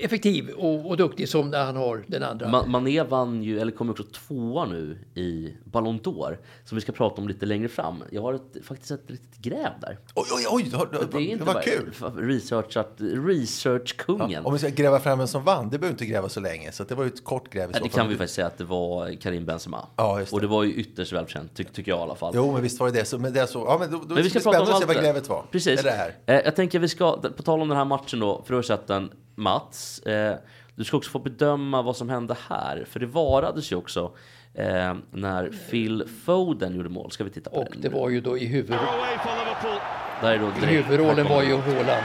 effektiv 0.00 0.48
och, 0.50 0.86
och 0.90 0.96
duktig 0.96 1.28
som 1.28 1.50
när 1.50 1.64
han 1.64 1.76
har 1.76 2.04
den 2.06 2.22
andra. 2.22 2.46
Ma- 2.46 2.66
Mané 2.66 3.02
vann 3.02 3.42
ju, 3.42 3.60
eller 3.60 3.72
kommer 3.72 3.92
också 3.92 4.02
tvåa 4.04 4.64
nu 4.66 4.98
i 5.14 5.54
Ballon 5.64 6.00
d'Or. 6.00 6.38
Som 6.64 6.76
vi 6.76 6.82
ska 6.82 6.92
prata 6.92 7.22
om 7.22 7.28
lite 7.28 7.46
längre 7.46 7.68
fram. 7.68 8.04
Jag 8.10 8.22
har 8.22 8.34
ett, 8.34 8.56
faktiskt 8.66 8.90
ett 8.90 9.10
litet 9.10 9.38
gräv 9.38 9.70
där. 9.80 9.98
Oj, 10.14 10.26
oj, 10.36 10.46
oj! 10.50 10.88
Det, 10.92 10.98
Det 11.12 11.18
är 11.18 11.20
inte 11.32 11.44
var 11.44 11.54
bara 11.54 11.62
kul! 11.62 11.92
researchat, 12.16 12.96
researchkungen. 12.98 14.46
Om 14.46 14.52
vi 14.52 14.58
ska 14.58 14.68
gräva 14.68 15.00
fram 15.00 15.18
vem 15.18 15.26
som 15.28 15.44
vann, 15.44 15.64
det 15.70 15.78
behöver 15.78 15.94
inte 15.94 16.06
gräva 16.06 16.28
så 16.28 16.40
länge. 16.40 16.72
Så 16.72 16.84
det 16.84 16.94
var 16.94 17.04
ju 17.04 17.08
ett 17.08 17.24
kort 17.24 17.50
gräv 17.52 17.70
i 17.70 17.74
så 17.74 17.82
det 17.82 17.88
kan 17.88 18.08
vi 18.08 18.14
faktiskt 18.16 18.34
säga 18.34 18.46
att 18.46 18.58
det 18.58 18.64
var 18.64 19.20
Karim 19.20 19.46
Benzema. 19.46 19.86
Ja, 19.96 20.18
just 20.20 20.30
det. 20.30 20.34
Och 20.36 20.40
det 20.40 20.46
var 20.46 20.62
ju 20.64 20.72
ytterst 20.74 21.12
välkänt, 21.12 21.50
ty 21.54 21.64
tycker 21.64 21.92
jag 21.92 21.98
i 21.98 22.02
alla 22.02 22.14
fall. 22.14 22.32
Jo, 22.36 22.52
men 22.52 22.62
visst 22.62 22.80
var 22.80 22.90
det 22.90 22.98
det. 22.98 23.04
Så, 23.04 23.18
men 23.18 23.32
det 23.32 23.40
är 23.40 23.46
så, 23.46 23.58
ja, 23.58 23.76
men 23.80 23.90
då, 23.90 23.98
då 23.98 24.14
Men 24.14 24.22
vi 24.22 24.30
ska 24.30 24.38
det 24.38 24.42
prata 24.42 24.60
om 24.60 24.66
spännande 24.66 24.72
att 24.76 24.78
se 24.78 24.84
allt 24.84 24.86
vad 24.86 24.96
det. 24.96 25.02
grävet 25.02 25.28
var. 25.28 25.44
Precis. 25.52 25.82
Det 25.82 25.88
det 25.88 25.94
här. 25.96 26.14
Eh, 26.26 26.34
jag 26.44 26.56
tänker 26.56 26.78
vi 26.78 26.88
ska, 26.88 27.16
på 27.36 27.42
tal 27.42 27.62
om 27.62 27.68
den 27.68 27.78
här 27.78 27.84
matchen 27.84 28.20
då, 28.20 28.42
för 28.46 28.62
sett 28.62 28.86
den, 28.86 29.10
Mats. 29.38 29.98
Eh, 29.98 30.36
du 30.74 30.84
ska 30.84 30.96
också 30.96 31.10
få 31.10 31.18
bedöma 31.18 31.82
vad 31.82 31.96
som 31.96 32.08
hände 32.08 32.36
här. 32.48 32.84
För 32.90 33.00
det 33.00 33.06
varades 33.06 33.72
ju 33.72 33.76
också 33.76 34.12
eh, 34.54 34.94
när 35.10 35.50
Phil 35.70 36.04
Foden 36.24 36.76
gjorde 36.76 36.88
mål. 36.88 37.10
Ska 37.10 37.24
vi 37.24 37.30
titta 37.30 37.50
på 37.50 37.56
Och 37.56 37.66
den? 37.72 37.80
det 37.80 37.88
var 37.88 38.08
ju 38.08 38.20
då 38.20 38.38
i 38.38 38.46
huvud, 38.46 38.72
Away 38.78 39.18
for 39.18 39.30
Liverpool. 39.44 39.80
Där 40.20 40.32
är 40.32 40.38
då 40.38 40.46
i 40.46 40.50
direkt- 40.60 40.86
huvudrollen 40.88 41.28
var 41.28 41.42
ju 41.42 41.50
goalkeeper. 41.50 42.02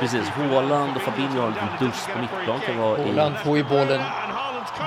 Precis, 0.00 0.28
Haaland 0.28 0.96
och 0.96 1.02
Fabinho 1.02 1.40
har 1.40 1.46
en 1.46 1.52
liten 1.52 1.68
dust 1.80 2.08
på 2.12 2.18
mittplan. 2.18 2.60
Kan 2.60 2.78
vara 2.78 2.98
i, 2.98 3.02
Haaland 3.02 3.36
får 3.36 3.56
ju 3.56 3.64
bollen 3.64 4.00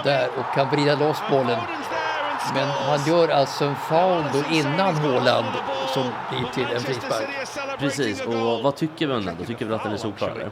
där 0.03 0.27
och 0.39 0.53
kan 0.55 0.69
vrida 0.69 0.95
loss 0.95 1.17
bollen. 1.31 1.59
Men 2.53 2.67
han 2.67 2.99
gör 3.07 3.29
alltså 3.29 3.65
en 3.65 3.75
foul 3.75 4.23
då 4.33 4.55
innan 4.55 4.95
Haaland 4.95 5.45
som 5.93 6.03
blir 6.29 6.49
till 6.53 6.75
en 6.75 6.81
frispark. 6.81 7.27
Precis, 7.79 8.25
och 8.25 8.63
vad 8.63 8.75
tycker 8.75 9.07
vi 9.07 9.13
om 9.13 9.25
den 9.25 9.35
då? 9.39 9.45
Tycker 9.45 9.65
vi 9.65 9.73
att 9.73 9.83
den 9.83 9.93
är 9.93 9.97
solklar? 9.97 10.49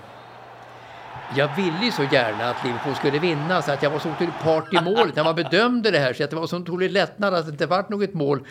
Jag 1.35 1.55
ville 1.55 1.85
ju 1.85 1.91
så 1.91 2.03
gärna 2.03 2.49
att 2.49 2.63
Liverpool 2.65 2.95
skulle 2.95 3.19
vinna 3.19 3.61
så 3.61 3.71
att 3.71 3.83
jag 3.83 3.89
var 3.89 3.99
så 3.99 4.09
otroligt 4.09 4.39
part 4.39 4.73
i 4.73 4.81
målet 4.81 5.15
när 5.15 5.23
man 5.23 5.35
bedömde 5.35 5.91
det 5.91 5.99
här. 5.99 6.13
Så 6.13 6.23
att 6.23 6.29
det 6.29 6.35
var 6.35 6.47
så 6.47 6.57
otroligt 6.57 6.91
lättnad 6.91 7.33
att 7.33 7.45
det 7.45 7.51
inte 7.51 7.65
vart 7.65 7.89
något 7.89 8.13
mål 8.13 8.47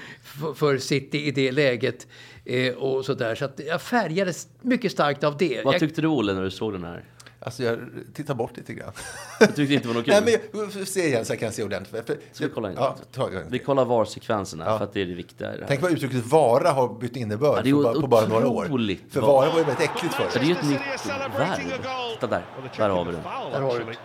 för, 0.55 0.79
City 0.79 1.27
i 1.27 1.31
det 1.31 1.53
läget. 1.53 2.07
Eh, 2.45 2.75
och 2.75 3.05
så 3.05 3.15
där. 3.15 3.35
Så 3.35 3.45
att 3.45 3.61
jag 3.67 3.83
färgades 3.83 4.49
mycket 4.63 4.93
starkt 4.93 5.25
av 5.25 5.37
det. 5.37 5.65
Vad 5.65 5.75
jag, 5.75 5.81
tyckte 5.81 6.01
du 6.01 6.09
Olle 6.09 6.35
när 6.35 6.43
du 6.43 6.51
såg 6.51 6.73
den 6.73 6.85
här? 6.85 7.05
Alltså, 7.47 7.63
jag 7.63 7.79
tittar 8.15 8.35
bort 8.35 8.57
lite 8.57 8.75
grann. 8.75 8.93
Du 9.41 9.47
tyckte 9.47 9.75
inte 9.75 9.77
det 9.77 9.89
var 9.89 9.95
något 9.95 10.05
kul? 10.05 10.15
Nej, 10.25 10.41
men 10.53 10.61
jag 10.61 10.87
se 10.89 11.07
igen 11.07 11.25
så 11.25 11.33
jag 11.33 11.41
kan 11.41 11.53
se 11.53 11.63
ordentligt. 11.63 12.07
För, 12.07 12.17
Ska 12.33 12.45
vi 12.47 12.51
kolla 12.55 12.71
in? 12.71 12.77
Ja, 12.79 12.97
ta 13.13 13.29
Vi 13.49 13.59
kollar 13.59 13.85
VAR-sekvenserna 13.85 14.79
för 14.79 14.85
att 14.85 14.93
det 14.93 15.01
är 15.01 15.07
det 15.07 15.15
viktiga 15.15 15.51
det. 15.51 15.65
Tänk 15.69 15.83
vad 15.83 15.93
uttrycket 15.93 16.27
vara 16.27 16.71
har 16.71 16.89
bytt 17.01 17.17
innebörd 17.17 17.59
Ja, 17.59 17.63
det 17.63 17.71
är 17.71 17.73
på, 17.73 17.83
bara, 17.83 18.01
på 18.01 18.07
bara 18.07 18.27
några 18.27 18.49
år. 18.49 18.65
För 19.11 19.21
vara 19.21 19.51
var 19.51 19.59
ju 19.59 19.65
väldigt 19.65 19.91
äckligt 19.91 20.15
förut. 20.15 20.31
Det 20.35 20.41
är 20.41 20.45
ju 20.45 20.53
ett 20.53 20.65
nytt 20.65 20.81
verb. 21.39 21.57
Titta 22.15 22.27
där, 22.27 22.45
där 22.77 22.89
har 22.89 23.05
vi 23.05 23.13
foul, 23.13 23.53
Där 23.53 23.61
har 23.61 23.61
du 23.61 23.75
actually. 23.77 23.97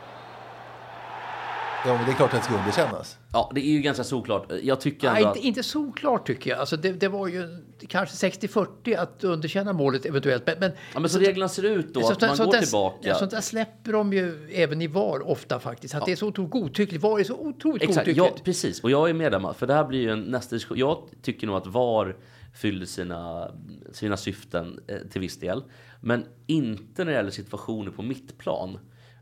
Ja, 1.86 1.94
men 1.98 2.06
det 2.06 2.12
är 2.12 2.16
klart 2.16 2.34
att 2.34 2.40
det 2.40 2.46
ska 2.46 2.58
underkännas. 2.58 3.18
Ja, 3.34 3.52
det 3.56 3.62
är 3.62 3.72
ju 3.72 3.82
ganska 3.82 4.04
solklart. 4.04 4.52
Jag 4.64 4.82
tycker 4.82 5.08
Nej, 5.12 5.18
ändå 5.18 5.30
att... 5.30 5.36
inte, 5.36 5.48
inte 5.48 5.64
såklart 5.64 6.28
tycker 6.28 6.50
jag. 6.50 6.60
Alltså 6.60 6.78
det, 6.78 6.92
det 6.92 7.08
var 7.08 7.28
ju 7.28 7.66
kanske 7.88 8.28
60-40 8.30 8.98
att 9.00 9.24
underkänna 9.24 9.74
målet 9.74 10.06
eventuellt. 10.06 10.44
Men, 10.46 10.56
men, 10.60 10.72
Ja, 10.94 11.00
men 11.00 11.10
så 11.10 11.20
reglerna 11.20 11.50
ser 11.50 11.64
ut 11.64 11.94
då, 11.94 12.02
Så- 12.02 12.12
att 12.12 12.22
man 12.22 12.38
så 12.38 12.46
går 12.46 12.52
där- 12.52 12.60
tillbaka. 12.62 12.98
Ja, 13.10 13.16
sånt 13.16 13.32
där 13.32 13.42
släpper 13.42 13.92
de 13.94 14.14
ju 14.14 14.50
även 14.54 14.82
i 14.82 14.88
VAR 14.88 15.30
ofta 15.30 15.60
faktiskt. 15.60 15.96
Att 15.96 16.06
det 16.06 16.12
är 16.12 16.16
så 16.16 16.28
otroligt 16.28 16.52
godtyckligt. 16.52 17.04
VAR 17.04 17.20
är 17.20 17.24
så 17.24 17.36
otroligt 17.38 17.82
Exakt, 17.84 17.98
godtyckligt. 18.08 18.34
ja, 18.38 18.44
precis. 18.46 18.84
Och 18.84 18.92
jag 18.92 19.10
är 19.10 19.14
med 19.14 19.32
där, 19.32 19.54
för 19.54 19.68
det 19.68 19.74
här 19.74 19.84
blir 19.86 20.02
ju 20.02 20.10
en 20.12 20.22
nästa 20.22 20.56
diskussion. 20.56 20.78
Jag 20.78 21.04
tycker 21.22 21.48
nog 21.48 21.56
att 21.56 21.68
VAR 21.68 22.16
fyller 22.54 22.86
sina, 22.86 23.52
sina 23.92 24.18
syften 24.18 24.80
eh, 24.88 24.98
till 25.12 25.22
viss 25.22 25.40
del. 25.40 25.64
Men 26.02 26.26
inte 26.48 27.04
när 27.04 27.12
det 27.12 27.18
gäller 27.18 27.32
situationer 27.32 27.92
på 27.92 28.02
mittplan. 28.02 28.78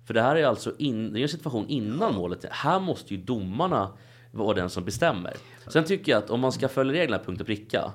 För 0.10 0.14
det 0.14 0.22
här 0.22 0.36
är 0.36 0.46
alltså 0.46 0.74
in, 0.78 1.14
det 1.14 1.20
är 1.20 1.22
en 1.22 1.30
situation 1.30 1.68
innan 1.68 2.16
målet. 2.16 2.46
Här 2.50 2.80
måste 2.80 3.14
ju 3.14 3.22
domarna 3.22 3.92
vara 4.32 4.54
den 4.54 4.70
som 4.70 4.86
bestämmer. 4.86 5.34
Sen 5.68 5.84
tycker 5.84 6.12
jag 6.12 6.24
att 6.24 6.30
om 6.30 6.40
man 6.40 6.52
ska 6.52 6.68
följa 6.68 6.94
reglerna 6.94 7.24
punkt 7.24 7.42
och 7.42 7.48
pricka 7.48 7.92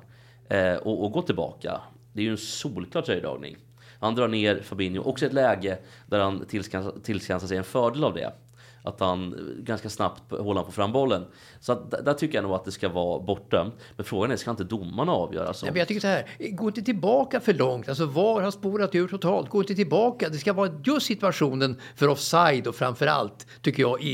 eh, 0.48 0.74
och, 0.74 1.04
och 1.04 1.12
gå 1.12 1.22
tillbaka. 1.22 1.80
Det 2.12 2.20
är 2.20 2.24
ju 2.24 2.30
en 2.30 2.36
solklar 2.36 3.02
tröjdragning. 3.02 3.56
Han 4.00 4.14
drar 4.14 4.28
ner 4.28 4.60
Fabinho, 4.62 5.02
också 5.02 5.26
ett 5.26 5.32
läge 5.32 5.78
där 6.06 6.20
han 6.20 6.44
tillskansar, 6.46 6.94
tillskansar 7.02 7.46
sig 7.46 7.56
en 7.56 7.64
fördel 7.64 8.04
av 8.04 8.14
det. 8.14 8.32
Att 8.86 9.00
han 9.00 9.34
ganska 9.58 9.90
snabbt 9.90 10.22
håller 10.30 10.54
han 10.54 10.64
på 10.64 10.72
fram 10.72 10.92
bollen. 10.92 11.24
Så 11.60 11.72
att, 11.72 11.90
där- 12.04 12.14
tycker 12.14 12.34
jag 12.34 12.42
nog 12.42 12.52
att 12.52 12.64
det 12.64 12.72
ska 12.72 12.88
vara 12.88 13.20
bortdömt. 13.20 13.74
Men 13.96 14.04
frågan 14.04 14.30
är, 14.30 14.36
ska 14.36 14.50
inte 14.50 14.64
domarna 14.64 15.12
avgöra? 15.12 15.54
Så? 15.54 15.66
Nej, 15.66 15.72
men 15.72 15.78
jag 15.78 15.88
tycker 15.88 16.00
så 16.00 16.06
här, 16.06 16.26
gå 16.50 16.66
inte 16.68 16.82
tillbaka 16.82 17.40
för 17.40 17.54
långt. 17.54 17.88
Alltså 17.88 18.06
VAR 18.06 18.42
har 18.42 18.50
spårat 18.50 18.94
ur 18.94 19.08
totalt. 19.08 19.48
Gå 19.50 19.60
inte 19.60 19.74
tillbaka. 19.74 20.28
Det 20.28 20.38
ska 20.38 20.52
vara 20.52 20.70
just 20.84 21.06
situationen 21.06 21.80
för 21.96 22.08
offside 22.08 22.66
och 22.66 22.74
framför 22.74 23.06
allt, 23.06 23.46
tycker 23.62 23.82
jag, 23.82 24.02
i, 24.02 24.08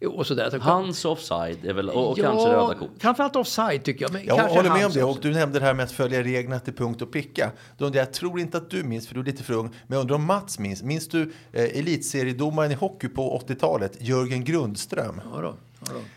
i, 0.00 0.06
och 0.06 0.26
sådär. 0.26 0.50
Så- 0.50 0.58
Hans 0.58 1.04
offside 1.04 1.64
är 1.64 1.72
väl, 1.72 1.88
och, 1.90 2.10
och 2.10 2.18
Ja, 2.18 2.22
kanske 2.22 2.48
röda 2.48 2.74
kort. 2.74 2.90
Framförallt 2.98 3.36
offside 3.36 3.84
tycker 3.84 4.04
jag. 4.04 4.12
Men 4.12 4.24
Jag 4.26 4.36
kanske 4.38 4.56
håller 4.56 4.70
med 4.70 4.86
om 4.86 4.92
det. 4.92 5.04
Och 5.04 5.18
du 5.22 5.30
nämnde 5.30 5.58
det 5.58 5.64
här 5.64 5.74
med 5.74 5.84
att 5.84 5.92
följa 5.92 6.22
reglerna 6.22 6.60
till 6.60 6.74
punkt 6.74 7.02
och 7.02 7.12
pricka. 7.12 7.50
Då 7.78 7.90
jag 7.94 8.12
tror 8.12 8.40
inte 8.40 8.56
att 8.58 8.70
du 8.70 8.82
minns, 8.84 9.08
för 9.08 9.14
du 9.14 9.20
är 9.20 9.24
lite 9.24 9.42
för 9.42 9.54
ung, 9.54 9.68
men 9.86 9.96
jag 9.96 10.00
undrar 10.00 10.16
om 10.16 10.24
Mats 10.24 10.58
minns. 10.58 10.82
Minns 10.82 11.08
du 11.08 11.32
eh, 11.52 11.78
elitseriedomaren 11.78 12.70
i 12.72 12.74
hockey 12.74 13.08
på 13.08 13.42
80-talet, 13.48 13.97
Jörgen 14.00 14.44
Grundström? 14.44 15.20
Ja 15.32 15.40
då. 15.40 15.56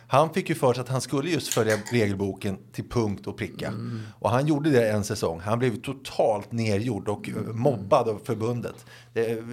Han 0.07 0.33
fick 0.33 0.49
ju 0.49 0.55
för 0.55 0.73
sig 0.73 0.81
att 0.81 0.89
han 0.89 1.01
skulle 1.01 1.29
just 1.29 1.53
följa 1.53 1.77
regelboken 1.91 2.57
till 2.71 2.89
punkt 2.89 3.27
och 3.27 3.37
pricka. 3.37 3.67
Mm. 3.67 3.99
Och 4.19 4.29
han 4.29 4.47
gjorde 4.47 4.69
det 4.69 4.89
en 4.89 5.03
säsong. 5.03 5.39
Han 5.39 5.59
blev 5.59 5.81
totalt 5.81 6.51
nergjord 6.51 7.07
och 7.09 7.29
eh, 7.29 7.35
mobbad 7.53 8.09
av 8.09 8.21
förbundet. 8.25 8.85
Det, 9.13 9.43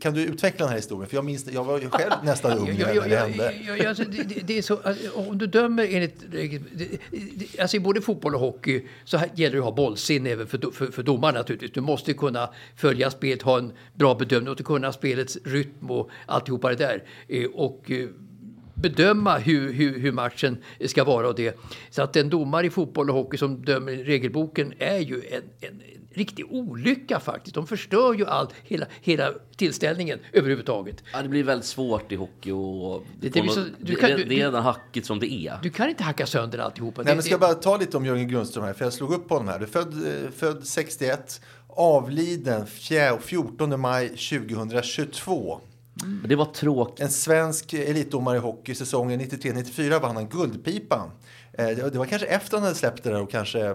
kan 0.00 0.14
du 0.14 0.24
utveckla 0.24 0.58
den 0.64 0.68
här 0.68 0.76
historien? 0.76 1.08
För 1.08 1.16
jag 1.16 1.24
minns 1.24 1.46
jag 1.52 1.64
var 1.64 1.80
ju 1.80 1.90
själv 1.90 2.12
nästan 2.24 2.58
ung 2.58 2.66
när 2.78 3.08
det 3.08 3.16
hände. 3.16 3.88
alltså, 3.88 4.04
det, 4.04 4.22
det- 4.22 4.46
det 4.46 4.58
är 4.58 4.62
så, 4.62 4.78
alltså, 4.84 5.10
om 5.12 5.38
du 5.38 5.46
dömer 5.46 5.86
enligt... 5.90 6.24
Alltså 7.60 7.76
i 7.76 7.80
både 7.80 8.00
fotboll 8.00 8.34
och 8.34 8.40
hockey 8.40 8.86
så 9.04 9.18
gäller 9.34 9.52
det 9.56 9.58
att 9.58 9.64
ha 9.64 9.72
bollsinne 9.72 10.30
även 10.30 10.46
för, 10.46 10.70
för, 10.72 10.86
för 10.86 11.02
domaren 11.02 11.34
naturligtvis. 11.34 11.72
Du 11.72 11.80
måste 11.80 12.12
kunna 12.12 12.50
följa 12.76 13.10
spelet, 13.10 13.42
ha 13.42 13.58
en 13.58 13.72
bra 13.94 14.14
bedömning 14.14 14.50
och 14.52 14.58
kunna 14.64 14.92
spelets 14.92 15.38
rytm 15.44 15.90
och 15.90 16.10
alltihopa 16.26 16.68
det 16.68 16.76
där. 16.76 17.04
Eh, 17.28 17.46
Och 17.54 17.90
eh, 17.90 18.08
bedöma 18.82 19.38
hur, 19.38 19.72
hur, 19.72 19.98
hur 19.98 20.12
matchen 20.12 20.56
ska 20.86 21.04
vara 21.04 21.28
och 21.28 21.34
det. 21.34 21.58
Så 21.90 22.02
att 22.02 22.16
en 22.16 22.30
domare 22.30 22.66
i 22.66 22.70
fotboll 22.70 23.10
och 23.10 23.16
hockey 23.16 23.36
som 23.38 23.64
dömer 23.64 23.92
regelboken 23.92 24.72
är 24.78 24.98
ju 24.98 25.14
en, 25.30 25.42
en, 25.60 25.68
en 25.70 25.82
riktig 26.14 26.46
olycka 26.50 27.20
faktiskt. 27.20 27.54
De 27.54 27.66
förstör 27.66 28.14
ju 28.14 28.26
allt, 28.26 28.50
hela, 28.62 28.86
hela 29.00 29.32
tillställningen 29.56 30.18
överhuvudtaget. 30.32 31.04
Ja, 31.12 31.22
det 31.22 31.28
blir 31.28 31.44
väldigt 31.44 31.66
svårt 31.66 32.12
i 32.12 32.16
hockey 32.16 32.50
och... 32.50 33.02
Det- 33.20 33.28
det 33.28 33.48
så- 33.48 33.64
du 33.78 33.94
kan- 33.94 34.10
det, 34.10 34.16
du- 34.16 34.24
det 34.24 34.34
är 34.34 34.36
redan 34.36 34.62
hackigt 34.62 35.06
som 35.06 35.18
det 35.20 35.32
är. 35.32 35.58
Du 35.62 35.70
kan 35.70 35.88
inte 35.88 36.02
hacka 36.02 36.26
sönder 36.26 36.58
alltihopa. 36.58 37.02
Nej, 37.02 37.10
Det- 37.12 37.14
men 37.16 37.22
ska 37.22 37.38
bara 37.38 37.54
ta 37.54 37.76
lite 37.76 37.96
om 37.96 38.06
Jörgen 38.06 38.28
Grundström 38.28 38.64
här, 38.64 38.72
för 38.72 38.84
jag 38.84 38.92
slog 38.92 39.12
upp 39.12 39.28
på 39.28 39.34
honom 39.34 39.48
här. 39.48 39.58
Du 39.58 39.64
är 39.64 39.68
född, 39.68 39.94
eh, 40.24 40.30
född 40.36 40.66
61, 40.66 41.40
avliden 41.68 42.66
fjär- 42.66 43.18
14 43.20 43.80
maj 43.80 44.08
2022. 44.08 45.60
Men 45.94 46.28
det 46.28 46.36
var 46.36 46.44
tråkigt. 46.44 47.00
En 47.00 47.10
svensk 47.10 47.72
elitdomare 47.72 48.36
i 48.36 48.40
hockey 48.40 48.74
säsongen 48.74 49.20
93-94 49.20 50.00
vann 50.00 50.16
han 50.16 50.28
Guldpipan. 50.28 51.10
Eh, 51.52 51.66
Det 51.66 51.94
var 51.94 52.04
kanske 52.06 52.26
efter 52.26 52.56
han 52.56 52.62
hade 52.64 52.74
släppt 52.74 53.02
det 53.02 53.10
där 53.10 53.22
och 53.22 53.30
kanske... 53.30 53.60
eh, 53.68 53.74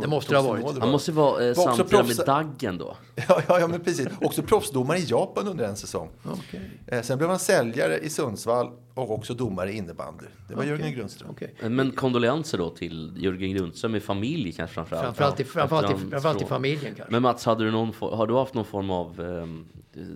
Det 0.00 0.06
måste 0.08 0.32
det 0.34 0.38
ha 0.38 0.48
varit. 0.48 0.78
Han 0.78 0.90
måste 0.90 1.10
ju 1.10 1.14
vara 1.14 1.44
eh, 1.48 1.56
Var 1.56 1.64
samtida 1.76 2.02
med 2.02 2.06
proffs- 2.16 2.26
Daggen 2.26 2.78
då. 2.78 2.96
Ja, 3.28 3.42
ja, 3.48 3.60
ja, 3.60 3.66
men 3.66 3.80
precis. 3.80 4.08
Också 4.20 4.42
proffsdomare 4.42 4.98
i 4.98 5.04
Japan 5.04 5.48
under 5.48 5.64
en 5.68 5.76
säsong. 5.76 6.08
Okej. 6.24 6.70
Eh, 6.86 7.02
Sen 7.02 7.18
blev 7.18 7.30
han 7.30 7.38
säljare 7.38 7.98
i 7.98 8.08
Sundsvall 8.10 8.70
och 8.94 9.10
också 9.10 9.34
domare 9.34 9.72
i 9.72 9.76
innebandy. 9.76 10.24
Det 10.48 10.54
var 10.54 10.64
Jörgen 10.64 10.92
Grundström. 10.92 11.30
Okej. 11.30 11.54
Men 11.60 11.90
kondolenser 11.92 12.58
då 12.58 12.70
till 12.70 13.12
Jörgen 13.16 13.50
Grundström 13.56 13.94
i 13.94 14.00
familj 14.00 14.52
kanske 14.52 14.74
framförallt. 14.74 15.04
Framförallt, 15.04 15.40
i, 15.40 15.44
framförallt, 15.44 15.90
i, 16.02 16.10
framförallt 16.10 16.42
i 16.42 16.44
familjen 16.44 16.94
kanske. 16.94 17.12
Men 17.12 17.22
Mats, 17.22 17.44
hade 17.44 17.64
du 17.64 17.70
någon, 17.70 17.92
har 18.00 18.26
du 18.26 18.34
haft 18.34 18.54
någon 18.54 18.64
form 18.64 18.90
av 18.90 19.20
ehm, 19.20 19.66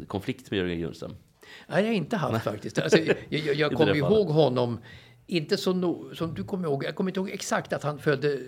konflikt 0.06 0.50
med 0.50 0.58
Jörgen 0.58 0.80
Grundström? 0.80 1.14
Nej, 1.70 1.82
jag 1.82 1.88
har 1.88 1.94
inte 1.94 2.16
haft 2.16 2.44
faktiskt. 2.44 2.78
Alltså, 2.78 2.98
jag 2.98 3.16
jag, 3.28 3.54
jag 3.54 3.72
kommer 3.76 3.96
ihåg 3.96 4.28
honom, 4.28 4.78
inte 5.26 5.56
så 5.56 5.72
no, 5.72 6.14
som 6.14 6.34
du 6.34 6.44
kommer 6.44 6.68
ihåg. 6.68 6.84
Jag 6.84 6.94
kommer 6.94 7.10
inte 7.10 7.20
ihåg 7.20 7.30
exakt 7.30 7.72
att 7.72 7.82
han 7.82 7.98
följde 7.98 8.32
eh, 8.32 8.40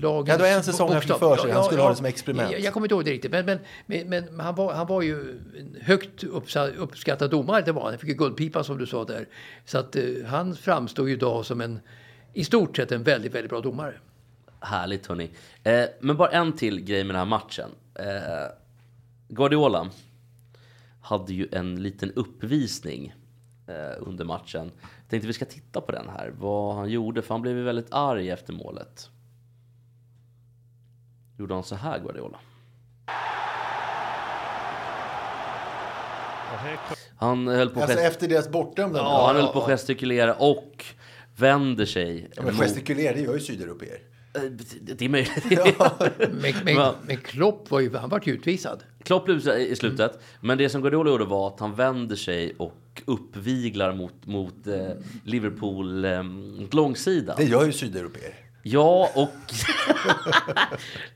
lagens 0.00 0.28
Ja, 0.28 0.36
det 0.36 0.42
var 0.42 0.50
en 0.50 0.62
säsong 0.62 0.92
han 0.92 1.02
fick 1.02 1.12
för 1.12 1.36
sig. 1.36 1.50
Han 1.50 1.64
skulle 1.64 1.82
ha 1.82 1.90
det 1.90 1.96
som 1.96 2.06
experiment. 2.06 2.52
Jag, 2.52 2.60
jag 2.60 2.72
kommer 2.72 2.86
inte 2.86 2.94
ihåg 2.94 3.04
det 3.04 3.10
riktigt. 3.10 3.30
Men, 3.30 3.46
men, 3.46 3.58
men, 3.86 4.08
men 4.08 4.40
han, 4.40 4.54
var, 4.54 4.72
han 4.72 4.86
var 4.86 5.02
ju 5.02 5.40
en 5.58 5.76
högt 5.80 6.24
uppskattad 6.78 7.30
domare. 7.30 7.62
Det 7.62 7.72
var 7.72 7.82
han. 7.82 7.90
Han 7.90 7.98
fick 7.98 8.08
ju 8.08 8.14
guldpipa 8.14 8.64
som 8.64 8.78
du 8.78 8.86
sa 8.86 9.04
där. 9.04 9.28
Så 9.64 9.78
att 9.78 9.96
eh, 9.96 10.02
han 10.26 10.56
framstår 10.56 11.08
ju 11.08 11.14
idag 11.14 11.46
som 11.46 11.60
en 11.60 11.80
i 12.32 12.44
stort 12.44 12.76
sett 12.76 12.92
en 12.92 13.02
väldigt, 13.02 13.34
väldigt 13.34 13.50
bra 13.50 13.60
domare. 13.60 13.94
Härligt 14.60 15.06
hörni. 15.06 15.30
Eh, 15.64 15.84
men 16.00 16.16
bara 16.16 16.28
en 16.28 16.52
till 16.52 16.80
grej 16.80 17.04
med 17.04 17.14
den 17.14 17.18
här 17.18 17.26
matchen. 17.26 17.70
Eh, 17.94 18.04
Guardiola 19.28 19.90
hade 21.00 21.32
ju 21.32 21.48
en 21.52 21.82
liten 21.82 22.12
uppvisning 22.12 23.14
eh, 23.66 23.74
under 23.98 24.24
matchen. 24.24 24.70
Jag 24.80 25.08
tänkte 25.10 25.26
vi 25.26 25.32
ska 25.32 25.44
titta 25.44 25.80
på 25.80 25.92
den 25.92 26.08
här, 26.08 26.32
vad 26.38 26.74
han 26.76 26.90
gjorde, 26.90 27.22
för 27.22 27.34
han 27.34 27.42
blev 27.42 27.56
ju 27.56 27.62
väldigt 27.62 27.88
arg 27.92 28.30
efter 28.30 28.52
målet. 28.52 29.10
Gjorde 31.38 31.54
han 31.54 31.64
så 31.64 31.74
här 31.74 31.98
Guardiola? 32.00 32.38
Han 37.16 37.48
höll 37.48 37.70
på, 37.70 37.80
Alltså 37.80 37.98
efter 37.98 38.28
deras 38.28 38.48
bortdömda. 38.48 38.98
ja, 38.98 39.26
han 39.26 39.36
höll 39.36 39.52
på 39.52 39.60
att 39.62 39.66
gestikulera 39.68 40.34
och 40.34 40.84
vänder 41.36 41.86
sig. 41.86 42.30
Ja, 42.36 42.42
men 42.42 42.54
mot- 42.54 42.62
gestikulera, 42.62 43.12
det 43.12 43.20
gör 43.20 43.34
ju 43.34 43.40
sydeuropeer. 43.40 43.98
Eh, 44.34 44.42
det, 44.80 45.04
är 45.04 45.08
möjligt. 45.08 45.44
Men, 46.32 46.54
men, 46.64 46.76
Va? 46.76 46.94
men 47.06 47.16
Klopp 47.16 47.70
var 47.70 47.80
ju, 47.80 47.96
han 47.96 48.10
var 48.10 48.20
ju 48.24 48.32
utvisad. 48.32 48.82
Klopp 49.02 49.24
blev 49.24 49.36
utvisad 49.36 49.60
i 49.60 49.76
slutet, 49.76 50.20
men 50.40 50.58
det 50.58 50.68
som 50.68 50.82
Guardiola 50.82 51.10
gjorde 51.10 51.24
var 51.24 51.48
att 51.48 51.60
han 51.60 51.74
vänder 51.74 52.16
sig 52.16 52.54
och 52.56 53.02
uppviglar 53.04 53.94
mot, 53.94 54.26
mot 54.26 54.66
eh, 54.66 54.90
Liverpool 55.24 56.04
eh, 56.04 56.22
mot 56.22 56.74
långsidan. 56.74 57.36
Det 57.38 57.44
gör 57.44 57.66
ju 57.66 57.72
sydeuropeer. 57.72 58.34
Ja, 58.62 59.10
och... 59.14 59.30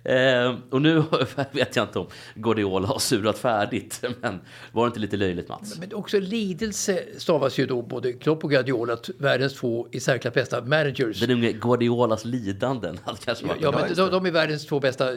eh, 0.11 0.57
och 0.71 0.83
nu 0.83 1.05
vet 1.53 1.77
jag 1.77 1.85
inte 1.85 1.99
om 1.99 2.07
Guardiola 2.35 2.89
har 2.89 2.99
surat 2.99 3.39
färdigt, 3.39 4.05
men 4.21 4.41
var 4.73 4.85
det 4.85 4.87
inte 4.87 5.01
lite 5.01 5.17
löjligt 5.17 5.49
Mats? 5.49 5.79
Men 5.79 5.95
också 5.95 6.21
lidelse 6.21 7.05
stavas 7.19 7.59
ju 7.59 7.67
då 7.67 7.83
både 7.83 8.13
Klopp 8.13 8.45
och 8.45 8.51
Guardiola, 8.51 8.97
världens 9.19 9.55
två 9.55 9.89
i 9.91 10.01
särklass 10.01 10.35
bästa 10.35 10.61
managers. 10.61 11.21
Den 11.21 11.31
unge 11.31 11.53
Guardiolas 11.53 12.25
lidanden 12.25 12.99
hade 13.05 13.19
kanske 13.25 13.47
varit... 13.47 13.63
Ja, 13.63 13.73
men 13.73 13.95
de, 13.95 14.11
de 14.11 14.27
är 14.27 14.31
världens 14.31 14.67
två 14.67 14.81
bästa 14.81 15.13
eh, 15.13 15.17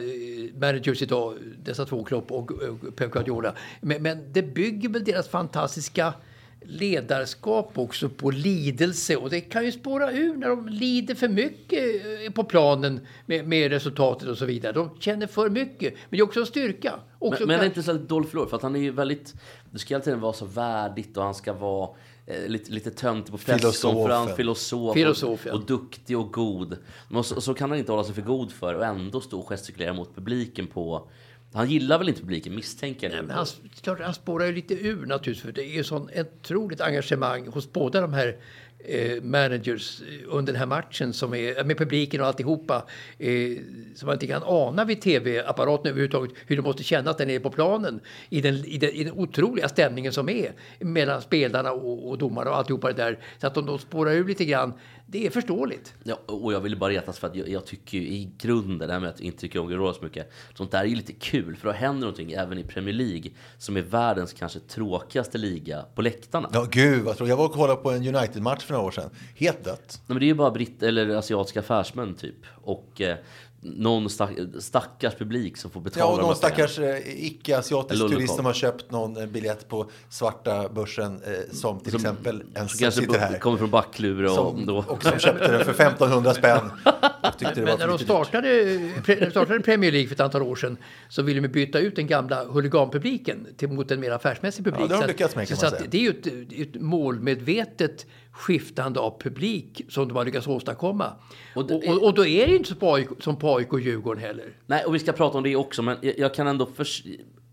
managers 0.60 1.02
idag, 1.02 1.34
dessa 1.62 1.86
två, 1.86 2.04
Klopp 2.04 2.32
och, 2.32 2.50
och 2.50 2.96
Pep 2.96 3.10
Guardiola. 3.10 3.54
Men, 3.80 4.02
men 4.02 4.32
det 4.32 4.42
bygger 4.42 4.88
väl 4.88 5.04
deras 5.04 5.28
fantastiska 5.28 6.12
ledarskap 6.64 7.78
också 7.78 8.08
på 8.08 8.30
lidelse 8.30 9.16
och 9.16 9.30
det 9.30 9.40
kan 9.40 9.64
ju 9.64 9.72
spåra 9.72 10.12
ur 10.12 10.36
när 10.36 10.48
de 10.48 10.68
lider 10.68 11.14
för 11.14 11.28
mycket 11.28 11.82
eh, 12.26 12.32
på 12.32 12.44
planen 12.44 13.00
med, 13.26 13.48
med 13.48 13.70
resultatet 13.70 14.28
och 14.28 14.38
så 14.38 14.44
vidare. 14.44 14.72
De 14.72 14.90
känner 15.00 15.26
för 15.26 15.50
mycket, 15.50 15.92
men 15.92 16.10
det 16.10 16.18
är 16.18 16.22
också 16.22 16.40
en 16.40 16.46
styrka. 16.46 16.94
Också 17.18 17.40
Men, 17.40 17.48
men 17.48 17.58
det 17.58 17.64
är 17.64 17.66
inte 17.66 17.82
så 17.82 17.92
dåligt 17.92 18.30
förlor, 18.30 18.46
för 18.46 18.56
att 18.56 18.62
han 18.62 18.76
är 18.76 18.80
ju 18.80 18.90
väldigt... 18.90 19.34
Det 19.70 19.78
ska 19.78 19.94
hela 19.94 20.04
tiden 20.04 20.20
vara 20.20 20.32
så 20.32 20.44
värdigt 20.44 21.16
och 21.16 21.24
han 21.24 21.34
ska 21.34 21.52
vara 21.52 21.90
eh, 22.26 22.48
lite, 22.48 22.72
lite 22.72 22.90
töntig 22.90 23.32
på 23.32 23.38
presskonferens, 23.38 24.36
filosof, 24.36 24.94
Filosof, 24.94 25.46
ja. 25.46 25.52
och, 25.52 25.58
och 25.58 25.66
duktig 25.66 26.18
och 26.18 26.32
god. 26.32 26.76
Men 27.08 27.24
så, 27.24 27.40
så 27.40 27.54
kan 27.54 27.70
han 27.70 27.78
inte 27.78 27.92
hålla 27.92 28.04
sig 28.04 28.14
för 28.14 28.22
god 28.22 28.52
för 28.52 28.74
och 28.74 28.84
ändå 28.84 29.20
stå 29.20 29.40
och 29.40 29.48
gestikulera 29.48 29.92
mot 29.92 30.14
publiken 30.14 30.66
på... 30.66 31.08
Han 31.52 31.70
gillar 31.70 31.98
väl 31.98 32.08
inte 32.08 32.20
publiken, 32.20 32.54
misstänker 32.54 33.10
jag. 33.10 33.24
Men 33.24 33.36
han, 33.36 33.46
klart, 33.80 34.00
han 34.00 34.14
spårar 34.14 34.46
ju 34.46 34.52
lite 34.52 34.74
ur 34.74 35.06
naturligtvis. 35.06 35.42
För 35.42 35.52
det 35.52 35.64
är 35.64 35.76
ju 35.76 35.84
sån 35.84 36.10
otroligt 36.16 36.80
engagemang 36.80 37.46
hos 37.46 37.72
båda 37.72 38.00
de 38.00 38.12
här 38.12 38.36
eh, 38.78 39.22
managers 39.22 40.00
eh, 40.00 40.06
under 40.26 40.52
den 40.52 40.60
här 40.60 40.66
matchen 40.66 41.12
som 41.12 41.34
är 41.34 41.64
med 41.64 41.78
publiken 41.78 42.20
och 42.20 42.26
alltihopa. 42.26 42.86
Eh, 43.18 43.58
som 43.94 44.06
man 44.06 44.14
inte 44.14 44.26
kan 44.26 44.42
ana 44.46 44.84
vid 44.84 45.00
tv-apparaten 45.00 45.86
överhuvudtaget 45.86 46.32
hur 46.46 46.56
det 46.56 46.62
måste 46.62 46.82
kännas 46.82 47.16
där 47.16 47.26
nere 47.26 47.40
på 47.40 47.50
planen. 47.50 48.00
I 48.28 48.40
den, 48.40 48.54
i, 48.54 48.78
den, 48.78 48.90
I 48.90 49.04
den 49.04 49.12
otroliga 49.12 49.68
stämningen 49.68 50.12
som 50.12 50.28
är 50.28 50.52
mellan 50.78 51.22
spelarna 51.22 51.72
och, 51.72 52.08
och 52.08 52.18
domare 52.18 52.48
och 52.48 52.56
alltihopa 52.56 52.88
det 52.88 53.02
där. 53.02 53.18
Så 53.38 53.46
att 53.46 53.54
de, 53.54 53.66
de 53.66 53.78
spårar 53.78 54.12
ur 54.12 54.24
lite 54.24 54.44
grann. 54.44 54.72
Det 55.10 55.26
är 55.26 55.30
förståeligt. 55.30 55.94
Ja, 56.04 56.18
och 56.26 56.52
jag 56.52 56.60
ville 56.60 56.76
bara 56.76 56.90
retas 56.90 57.18
för 57.18 57.26
att 57.26 57.36
jag, 57.36 57.48
jag 57.48 57.66
tycker 57.66 57.98
ju 57.98 58.04
i 58.04 58.30
grunden, 58.38 58.88
det 58.88 58.94
här 58.94 59.00
med 59.00 59.10
att 59.10 59.20
inte 59.20 59.38
tycker 59.38 59.58
om 59.58 59.68
Guardiola 59.68 59.94
så 59.94 60.04
mycket, 60.04 60.32
sånt 60.54 60.70
där 60.70 60.80
är 60.80 60.84
ju 60.84 60.96
lite 60.96 61.12
kul 61.12 61.56
för 61.56 61.68
då 61.68 61.74
händer 61.74 62.00
någonting 62.00 62.32
även 62.32 62.58
i 62.58 62.64
Premier 62.64 62.94
League 62.94 63.30
som 63.58 63.76
är 63.76 63.80
världens 63.80 64.32
kanske 64.32 64.60
tråkigaste 64.60 65.38
liga 65.38 65.84
på 65.94 66.02
läktarna. 66.02 66.50
Ja, 66.52 66.66
gud 66.70 67.04
vad 67.04 67.16
tråkigt. 67.16 67.30
Jag 67.30 67.36
var 67.36 67.44
och 67.44 67.52
kollade 67.52 67.82
på 67.82 67.90
en 67.90 68.16
United-match 68.16 68.64
för 68.64 68.74
några 68.74 68.86
år 68.86 68.90
sedan. 68.90 69.10
Helt 69.36 69.64
dött. 69.64 70.00
Nej, 70.06 70.14
men 70.14 70.18
det 70.18 70.24
är 70.24 70.28
ju 70.28 70.34
bara 70.34 70.50
britt 70.50 70.82
eller 70.82 71.08
asiatiska 71.08 71.60
affärsmän 71.60 72.14
typ. 72.14 72.46
Och 72.62 73.00
eh, 73.00 73.16
någon 73.60 74.10
stack, 74.10 74.30
stackars 74.58 75.14
publik 75.14 75.56
som 75.56 75.70
får 75.70 75.80
betala 75.80 76.04
Ja, 76.06 76.12
och 76.12 76.18
de 76.18 76.26
någon 76.26 76.36
stackars 76.36 76.78
eh, 76.78 77.24
icke-asiatisk 77.26 78.08
turist 78.08 78.34
som 78.36 78.44
har 78.44 78.52
köpt 78.52 78.90
någon 78.90 79.16
eh, 79.16 79.26
biljett 79.26 79.68
på 79.68 79.90
svarta 80.08 80.68
börsen 80.68 81.20
som 81.52 81.80
till 81.80 81.92
Som- 81.92 82.00
exempel 82.00 82.42
en 82.54 82.68
som 82.68 82.78
Kanske 82.78 83.00
sitter 83.00 83.18
här. 83.18 83.38
kommer 83.38 83.58
från 83.58 83.70
Backlura 83.70 84.30
och 84.30 84.36
Som, 84.36 84.66
då... 84.66 84.84
och 84.88 85.02
som 85.04 85.18
köpte 85.18 85.52
den 85.52 85.64
för 85.64 85.70
1500 85.72 86.34
spänn. 86.34 86.58
Och 86.58 87.42
var 87.42 87.54
Men 87.54 87.64
när 87.64 87.76
för 87.76 87.86
de 87.88 87.98
startade, 87.98 88.48
pre- 88.48 89.14
när 89.18 89.20
de 89.24 89.30
startade 89.30 89.60
Premier 89.60 89.92
League 89.92 90.08
för 90.08 90.14
ett 90.14 90.20
antal 90.20 90.42
år 90.42 90.56
sedan 90.56 90.76
så 91.08 91.22
ville 91.22 91.40
de 91.40 91.48
byta 91.48 91.78
ut 91.78 91.96
den 91.96 92.06
gamla 92.06 92.44
huliganpubliken 92.44 93.46
till, 93.56 93.68
mot 93.68 93.90
en 93.90 94.00
mer 94.00 94.10
affärsmässig 94.10 94.64
publik. 94.64 94.82
Ja, 94.82 94.86
det 94.88 94.94
har 94.94 95.00
de 95.02 95.06
Så 95.06 95.08
lyckats 95.12 95.36
med, 95.36 95.48
kan 95.48 95.56
så 95.56 95.64
man 95.66 95.72
att 95.72 95.78
säga. 95.78 95.90
Det 95.90 95.98
är 95.98 96.02
ju 96.02 96.10
ett, 96.10 96.76
ett 96.76 96.80
målmedvetet 96.82 98.06
skiftande 98.38 99.00
av 99.00 99.20
publik 99.20 99.82
som 99.88 100.08
de 100.08 100.16
har 100.16 100.24
lyckats 100.24 100.46
åstadkomma. 100.46 101.12
Och 101.54 101.66
det- 101.66 101.74
och, 101.74 102.02
och, 102.04 102.14
då 102.14 102.26
är 102.26 102.46
det 102.46 102.56
inte 102.56 102.68
så 102.68 102.74
på 102.74 102.94
AIK, 102.94 103.08
som 103.20 103.36
AIK 103.42 103.72
och 103.72 103.80
Djurgården 103.80 104.22
heller. 104.22 104.52
Nej, 104.66 104.84
och 104.84 104.94
vi 104.94 104.98
ska 104.98 105.12
prata 105.12 105.38
om 105.38 105.44
det 105.44 105.56
också, 105.56 105.82
men 105.82 105.96
jag, 106.00 106.18
jag 106.18 106.34
kan 106.34 106.46
ändå... 106.46 106.66
Förs- 106.66 107.04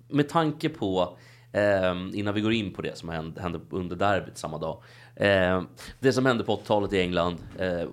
med 0.10 0.30
tanke 0.30 0.69
på, 0.69 1.17
eh, 1.52 1.91
innan 2.19 2.34
vi 2.34 2.41
går 2.41 2.54
in 2.54 2.74
på 2.74 2.82
det 2.82 2.98
som 2.98 3.10
hände, 3.10 3.41
hände 3.41 3.60
under 3.69 3.95
derbyt 3.95 4.38
samma 4.38 4.58
dag. 4.58 4.84
Eh, 5.15 5.62
det 6.00 6.13
som 6.13 6.26
hände 6.26 6.43
på 6.43 6.56
80-talet 6.56 6.93
i 6.93 7.00
England, 7.02 7.38
eh, 7.60 7.88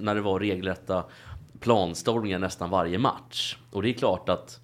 när 0.00 0.14
det 0.14 0.20
var 0.20 0.40
regelrätta 0.40 1.04
planstormningar 1.60 2.38
nästan 2.38 2.70
varje 2.70 2.98
match. 2.98 3.56
Och 3.70 3.82
det 3.82 3.88
är 3.88 3.92
klart 3.92 4.28
att 4.28 4.60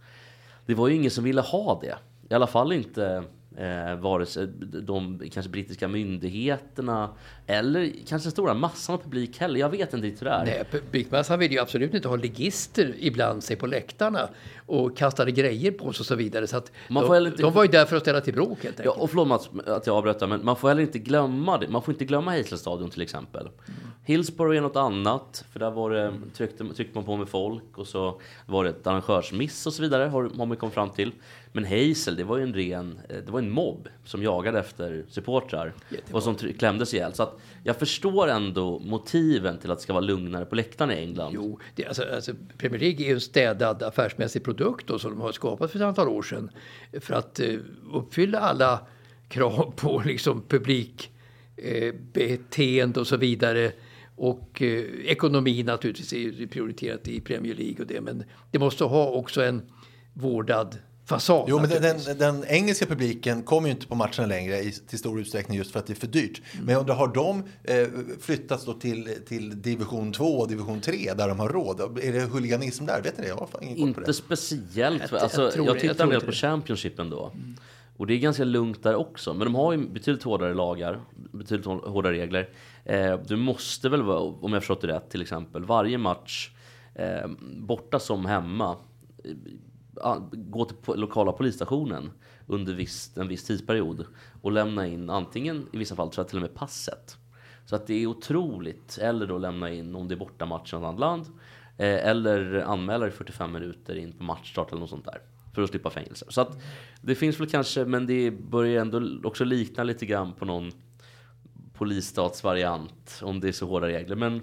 det 0.67 0.75
var 0.75 0.89
ju 0.89 0.95
ingen 0.95 1.11
som 1.11 1.25
ville 1.25 1.41
ha 1.41 1.79
det. 1.81 1.95
I 2.31 2.35
alla 2.35 2.47
fall 2.47 2.73
inte 2.73 3.25
eh, 3.57 3.95
vare 3.97 4.27
sig 4.27 4.47
de 4.83 5.21
kanske 5.33 5.51
brittiska 5.51 5.89
myndigheterna 5.89 7.11
eller 7.47 7.93
kanske 8.07 8.27
den 8.27 8.33
stora 8.33 8.55
massan 8.55 8.95
av 8.95 8.99
publik 8.99 9.39
heller. 9.39 9.61
Jag 9.61 9.69
vet 9.69 9.95
inte 9.95 10.07
riktigt 10.07 10.23
hur 10.23 10.27
det 10.27 10.33
är. 10.33 10.45
Nej, 10.45 10.65
publikmassan 10.71 11.39
vill 11.39 11.53
ju 11.53 11.59
absolut 11.59 11.95
inte 11.95 12.09
ha 12.09 12.17
ligister 12.17 12.95
ibland 12.99 13.45
sig 13.45 13.57
på 13.57 13.67
läktarna 13.67 14.29
och 14.67 14.97
kastade 14.97 15.33
grejer 15.33 15.71
på 15.73 15.85
oss 15.85 16.01
och 16.01 16.07
så 16.07 16.15
vidare. 16.15 16.47
Så 16.47 16.57
att 16.57 16.73
Man 16.89 17.03
de, 17.03 17.07
får 17.07 17.15
heller 17.15 17.31
inte- 17.31 17.43
de 17.43 17.53
var 17.53 17.65
ju 17.65 17.71
där 17.71 17.85
för 17.85 17.97
att 17.97 18.03
ställa 18.03 18.21
till 18.21 18.35
bråk 18.35 18.65
helt 18.65 18.79
Ja, 18.79 18.85
enkelt. 18.85 19.03
och 19.03 19.11
förlåt 19.11 19.29
Mats 19.29 19.51
att 19.67 19.87
jag 19.87 19.97
avbröt 19.97 20.21
men 20.29 20.45
man 20.45 20.57
får 20.57 20.69
heller 20.69 20.83
inte 20.83 20.99
glömma 20.99 21.59
det. 21.59 21.69
Man 21.69 21.83
får 21.83 21.95
inte 21.95 22.05
glömma 22.05 22.31
Hazelstadion 22.37 22.91
till 22.91 23.03
exempel. 23.03 23.49
Hillsborough 24.07 24.57
är 24.57 24.61
något 24.61 24.77
annat, 24.77 25.45
för 25.53 25.61
där 25.61 25.71
var 25.71 25.91
det, 25.91 26.13
tryckte, 26.37 26.65
tryckte 26.77 26.99
man 26.99 27.05
på 27.05 27.17
med 27.17 27.29
folk 27.29 27.79
och 27.79 27.87
så 27.87 28.21
var 28.47 28.65
det 28.65 28.71
ett 28.71 28.87
arrangörsmiss 28.87 29.67
och 29.67 29.73
så 29.73 29.83
vidare, 29.83 30.03
har, 30.05 30.23
har 30.37 30.47
man 30.47 30.57
kommit 30.57 30.75
fram 30.75 30.91
till. 30.91 31.13
Men 31.53 31.65
Hazel, 31.65 32.17
det 32.17 32.25
var 32.25 32.37
ju 32.37 32.43
en 32.43 32.55
ren, 32.55 32.99
eh, 33.09 33.17
det 33.17 33.31
var 33.33 33.39
en 33.39 33.51
mobb 33.51 33.89
som 34.05 34.23
jagade 34.23 34.59
efter 34.59 35.05
supportrar 35.09 35.73
och 36.13 36.23
som 36.23 36.35
klämdes 36.35 36.95
ihjäl. 36.95 37.15
Så 37.15 37.23
att 37.23 37.39
jag 37.65 37.77
förstår 37.77 38.29
ändå 38.29 38.79
motiven 38.79 39.59
till 39.59 39.71
att 39.71 39.79
det 39.79 39.83
ska 39.83 39.93
vara 39.93 40.05
lugnare 40.05 40.45
på 40.45 40.55
läktarna 40.55 40.95
i 40.95 40.99
England. 40.99 41.33
Jo, 41.35 41.59
det, 41.75 41.87
alltså, 41.87 42.03
alltså, 42.15 42.33
Premier 42.59 42.81
League 42.81 43.05
är 43.05 43.09
ju 43.09 43.15
en 43.15 43.21
städad 43.21 43.83
affärsmässig 43.83 44.45
produkt 44.45 44.54
då, 44.87 44.99
som 44.99 45.11
de 45.11 45.21
har 45.21 45.33
skapat 45.33 45.71
för 45.71 45.79
ett 45.79 45.85
antal 45.85 46.09
år 46.09 46.23
sedan. 46.23 46.51
För 47.01 47.15
att 47.15 47.41
eh, 47.41 47.55
uppfylla 47.93 48.39
alla 48.39 48.87
krav 49.29 49.73
på 49.77 50.03
liksom, 50.07 50.43
publikbeteende 50.49 52.99
eh, 52.99 53.01
och 53.01 53.07
så 53.07 53.17
vidare. 53.17 53.73
Och 54.17 54.63
eh, 54.63 54.85
ekonomi 55.05 55.63
naturligtvis 55.63 56.13
är 56.13 56.19
ju 56.19 56.49
prioriterat 56.49 57.09
i 57.09 57.21
Premier 57.21 57.55
League 57.55 57.77
och 57.81 57.87
det. 57.87 58.01
Men 58.01 58.25
det 58.51 58.59
måste 58.59 58.85
ha 58.85 59.11
också 59.11 59.43
en 59.43 59.63
vårdad 60.13 60.79
fasad. 61.07 61.45
Jo, 61.49 61.61
men 61.61 61.71
den, 61.71 61.83
den, 61.83 62.19
den 62.19 62.45
engelska 62.49 62.87
publiken 62.87 63.43
kommer 63.43 63.69
ju 63.69 63.75
inte 63.75 63.87
på 63.87 63.95
matcherna 63.95 64.27
längre 64.27 64.59
i, 64.61 64.73
till 64.73 64.99
stor 64.99 65.21
utsträckning 65.21 65.59
just 65.59 65.71
för 65.71 65.79
att 65.79 65.87
det 65.87 65.93
är 65.93 65.95
för 65.95 66.07
dyrt. 66.07 66.43
Men 66.63 66.73
jag 66.73 66.81
undrar, 66.81 66.95
har 66.95 67.09
de 67.15 67.43
eh, 67.65 67.89
flyttats 68.21 68.65
då 68.65 68.73
till, 68.73 69.09
till 69.29 69.63
division 69.63 70.13
2 70.13 70.25
och 70.25 70.49
division 70.49 70.81
3 70.81 71.15
där 71.17 71.29
de 71.29 71.39
har 71.41 71.49
råd? 71.49 71.99
Är 72.03 72.13
det 72.13 72.21
huliganism 72.21 72.87
där? 72.87 73.03
Vet 73.03 73.17
ni 73.19 73.23
det? 73.23 73.29
Jag 73.29 73.37
har 73.37 73.47
fan 73.47 73.63
ingen 73.63 73.77
koll 73.77 73.83
på 73.95 74.01
Inte 74.01 74.11
det. 74.11 74.15
speciellt. 74.15 75.03
Jag- 75.13 75.21
alltså, 75.21 75.43
jag, 75.43 75.53
tror. 75.53 75.67
Jag 75.67 75.81
tittar 75.81 76.05
en 76.05 76.09
del 76.11 76.15
inte 76.17 76.27
på 76.27 76.31
det. 76.31 76.37
Championship 76.37 76.99
ändå. 76.99 77.33
Och 77.97 78.07
det 78.07 78.15
är 78.15 78.19
ganska 78.19 78.45
lugnt 78.45 78.83
där 78.83 78.95
också. 78.95 79.35
Men 79.35 79.45
de 79.45 79.55
har 79.55 79.73
ju 79.73 79.89
betydligt 79.89 80.23
hårdare 80.23 80.55
lagar, 80.55 81.01
betydligt 81.33 81.67
hår- 81.67 81.89
hårdare 81.89 82.13
regler. 82.13 82.49
Eh, 82.85 83.19
du 83.27 83.37
måste 83.37 83.89
väl, 83.89 84.03
vara, 84.03 84.19
om 84.21 84.53
jag 84.53 84.63
förstått 84.63 84.81
det 84.81 84.87
rätt, 84.87 85.11
till 85.11 85.23
exempel 85.23 85.65
varje 85.65 85.99
match, 85.99 86.51
eh, 86.95 87.27
borta 87.59 87.99
som 87.99 88.27
hemma, 88.27 88.77
gå 90.33 90.65
till 90.65 90.77
lokala 91.01 91.33
polisstationen 91.33 92.11
under 92.47 92.75
viss, 92.75 93.17
en 93.17 93.29
viss 93.29 93.45
tidsperiod 93.45 94.07
och 94.43 94.53
lämna 94.53 94.87
in 94.87 95.11
antingen, 95.11 95.67
i 95.73 95.79
vissa 95.79 95.97
fall 95.97 96.11
tror 96.11 96.23
jag 96.23 96.29
till 96.29 96.39
och 96.39 96.43
med 96.43 96.55
passet. 96.55 97.17
Så 97.67 97.77
att 97.77 97.87
det 97.87 98.03
är 98.03 98.07
otroligt. 98.07 98.99
Eller 98.99 99.27
då 99.27 99.39
lämna 99.39 99.71
in 99.71 99.95
om 99.95 100.09
det 100.09 100.15
är 100.15 100.17
bortamatch 100.17 100.73
i 100.73 100.77
något 100.77 100.85
annat 100.85 101.01
land. 101.01 101.27
Eh, 101.77 102.09
eller 102.09 102.61
anmäla 102.61 103.09
i 103.09 103.11
45 103.11 103.53
minuter 103.53 103.97
in 103.97 104.13
på 104.13 104.23
matchstart 104.23 104.71
eller 104.71 104.81
något 104.81 104.91
sånt 104.91 105.05
där. 105.05 105.19
För 105.55 105.63
att 105.63 105.71
slippa 105.71 105.91
fängelse. 105.91 106.27
Så 106.29 106.41
att 106.41 106.63
det 107.01 107.15
finns 107.15 107.41
väl 107.41 107.51
kanske, 107.51 107.85
men 107.85 108.07
det 108.07 108.31
börjar 108.31 108.81
ändå 108.81 109.29
också 109.29 109.45
likna 109.45 109.85
lite 109.85 110.07
grann 110.07 110.33
på 110.33 110.45
någon 110.45 110.73
polisstatsvariant. 111.73 113.21
Om 113.23 113.41
det 113.41 113.49
är 113.49 113.53
så 113.53 113.67
hårda 113.67 113.87
regler. 113.87 114.17
Men 114.17 114.43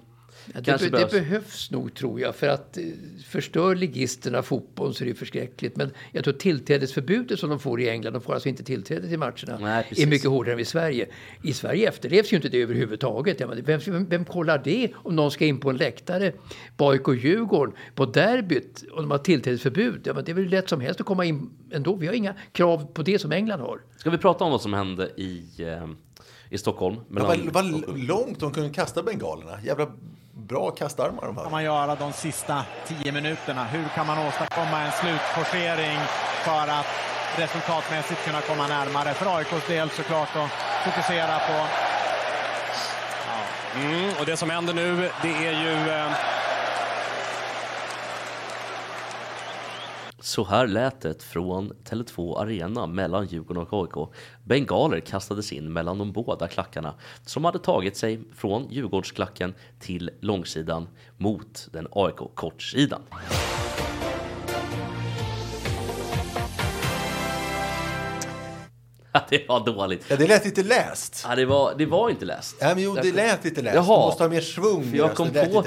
Ja, 0.54 0.62
det, 0.62 0.92
be- 0.92 0.98
det 0.98 1.12
behövs- 1.14 1.72
nog 1.72 1.94
tror 1.94 2.20
jag. 2.20 2.36
För 2.36 2.48
att 2.48 2.78
eh, 2.78 2.84
förstör 3.28 3.76
ligisterna 3.76 4.42
fotbollen 4.44 4.94
så 4.94 5.04
är 5.04 5.08
det 5.08 5.14
förskräckligt. 5.14 5.76
Men 5.76 5.92
jag 6.12 6.24
tror 6.24 6.34
tillträdesförbudet 6.34 7.40
som 7.40 7.50
de 7.50 7.60
får 7.60 7.82
i 7.82 7.90
England, 7.90 8.14
de 8.14 8.22
får 8.22 8.34
alltså 8.34 8.50
inte 8.50 8.64
tillträde 8.64 9.08
till 9.10 9.20
matcherna, 9.20 9.58
Nej, 9.60 9.88
är 9.98 10.08
mycket 10.08 10.30
hårdare 10.30 10.54
än 10.54 10.60
i 10.60 10.66
Sverige. 10.66 11.08
I 11.44 11.54
Sverige 11.54 11.90
efterlevs 11.90 12.32
ju 12.34 12.36
inte 12.36 12.50
det 12.50 12.62
överhuvudtaget. 12.62 13.40
Ja, 13.40 13.48
men 13.48 13.64
vem, 13.64 13.80
vem, 13.86 14.06
vem 14.10 14.26
kollar 14.26 14.62
det 14.64 14.92
om 14.96 15.16
någon 15.16 15.32
ska 15.32 15.46
in 15.46 15.60
på 15.60 15.70
en 15.70 15.78
läktare 15.78 16.34
på 16.78 16.90
AIK 16.90 17.08
och 17.08 17.16
Djurgården 17.16 17.76
på 17.96 18.06
derbyt 18.06 18.84
och 18.92 19.02
de 19.02 19.12
har 19.12 19.18
tillträdesförbud? 19.18 20.02
Ja, 20.04 20.14
men 20.14 20.24
det 20.26 20.32
är 20.32 20.36
väl 20.36 20.50
lätt 20.50 20.70
som 20.70 20.82
helst 20.82 21.00
att 21.00 21.06
komma 21.06 21.26
in 21.26 21.50
ändå. 21.72 21.96
Vi 21.96 22.08
har 22.08 22.14
inga 22.14 22.34
krav 22.52 22.86
på 22.94 23.02
det 23.04 23.20
som 23.20 23.32
England 23.32 23.60
har. 23.60 23.82
Ska 23.98 24.10
vi 24.10 24.18
prata 24.18 24.44
om 24.44 24.52
vad 24.52 24.62
som 24.62 24.74
hände 24.74 25.10
i, 25.18 25.44
eh, 25.58 25.88
i 26.50 26.58
Stockholm? 26.58 26.96
Ja, 26.96 27.24
vad, 27.28 27.40
vad 27.40 28.00
långt 28.00 28.40
de 28.40 28.52
kunde 28.54 28.70
kasta 28.70 29.04
bengalerna. 29.04 29.52
Jävla 29.66 29.92
bra 30.42 30.72
kastarmar 30.72 31.22
de 31.22 31.28
kan 31.28 31.36
hade. 31.36 31.50
man 31.50 31.64
göra 31.64 31.96
de 31.96 32.14
sista 32.14 32.66
tio 32.88 33.12
minuterna? 33.12 33.64
Hur 33.64 33.88
kan 33.96 34.08
man 34.08 34.28
åstadkomma 34.28 34.82
en 34.82 34.92
slutforcering 34.92 36.00
för 36.44 36.68
att 36.80 36.86
resultatmässigt 37.38 38.26
kunna 38.26 38.42
komma 38.42 38.68
närmare? 38.68 39.14
För 39.14 39.38
AIKs 39.38 39.68
del 39.68 39.90
såklart 39.90 40.36
att 40.36 40.52
fokusera 40.86 41.40
på 41.40 41.68
Mm, 43.76 44.10
och 44.20 44.26
det 44.26 44.38
som 44.38 44.50
händer 44.50 44.74
nu, 44.74 45.10
det 45.22 45.48
är 45.48 45.52
ju... 45.52 45.90
Eh, 45.90 46.12
Så 50.24 50.44
här 50.44 50.68
lät 50.68 51.02
det 51.02 51.24
från 51.24 51.74
Tele2 51.84 52.40
Arena 52.40 52.88
mellan 52.88 53.26
Djurgården 53.26 53.68
och 53.68 53.84
AIK. 53.84 54.10
Bengaler 54.44 55.00
kastades 55.00 55.54
in 55.54 55.74
mellan 55.74 55.98
de 55.98 56.12
båda 56.12 56.48
klackarna 56.48 56.94
som 57.26 57.46
hade 57.46 57.60
tagit 57.60 57.98
sig 57.98 58.20
från 58.36 58.68
Djurgårdsklacken 58.72 59.54
till 59.80 60.10
långsidan 60.20 60.88
mot 61.18 61.68
den 61.72 61.88
AIK-kortsidan. 61.92 63.02
det 69.30 69.50
var 69.50 69.66
dåligt. 69.66 70.06
Ja, 70.08 70.16
det 70.16 70.28
lät 70.28 70.46
lite 70.46 70.64
läst. 70.64 71.26
Ja, 71.30 71.36
det, 71.36 71.46
var, 71.46 71.74
det 71.78 71.86
var 71.86 72.10
inte 72.10 72.26
läst. 72.26 72.56
Ja, 72.60 72.76
men 72.76 72.84
jo, 72.84 72.96
det 72.96 73.12
lät 73.12 73.44
lite 73.44 73.62
läst. 73.62 73.76
Jaha. 73.76 73.86
Du 73.86 74.06
måste 74.06 74.24
ha 74.24 74.30
mer 74.30 74.42
svung 74.42 74.90
För 74.90 74.98
jag 74.98 75.16
kom, 75.16 75.30
på, 75.30 75.64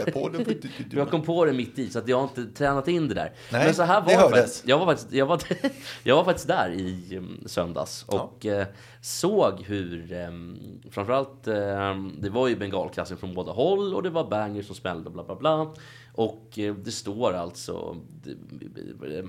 jag 0.91 1.11
kom 1.11 1.23
på 1.23 1.45
det 1.45 1.53
mitt 1.53 1.79
i, 1.79 1.91
så 1.91 1.99
att 1.99 2.09
jag 2.09 2.17
har 2.17 2.25
inte 2.25 2.47
tränat 2.47 2.89
in 2.89 3.09
det 3.09 3.15
där. 3.15 3.33
Nej, 3.51 3.65
Men 3.65 3.75
så 3.75 3.83
här 3.83 4.01
var 4.01 4.09
det 4.09 4.17
hördes. 4.17 4.63
Jag 4.67 4.79
var 4.79 4.87
faktiskt, 4.87 5.13
jag 5.13 5.27
var, 5.27 5.41
jag 6.03 6.17
var 6.17 6.25
faktiskt 6.25 6.49
där 6.49 6.71
i 6.71 7.17
um, 7.17 7.43
söndags 7.47 8.05
och 8.09 8.47
eh, 8.47 8.67
såg 9.01 9.63
hur, 9.63 10.13
um, 10.13 10.81
framförallt, 10.91 11.49
um, 11.49 12.19
det 12.23 12.31
var 12.31 12.49
ju 12.49 12.57
bengalklassen 12.57 13.17
från 13.17 13.35
båda 13.35 13.53
håll 13.53 13.95
och 13.95 14.03
det 14.03 14.11
var 14.11 14.25
bangers 14.25 14.67
som 14.67 14.75
smällde 14.75 15.07
och 15.07 15.13
bla 15.13 15.25
bla 15.25 15.37
bla. 15.37 15.75
Och 16.15 16.59
eh, 16.59 16.75
det 16.75 16.93
står 16.93 17.33
alltså 17.33 17.97
eh, 18.27 19.25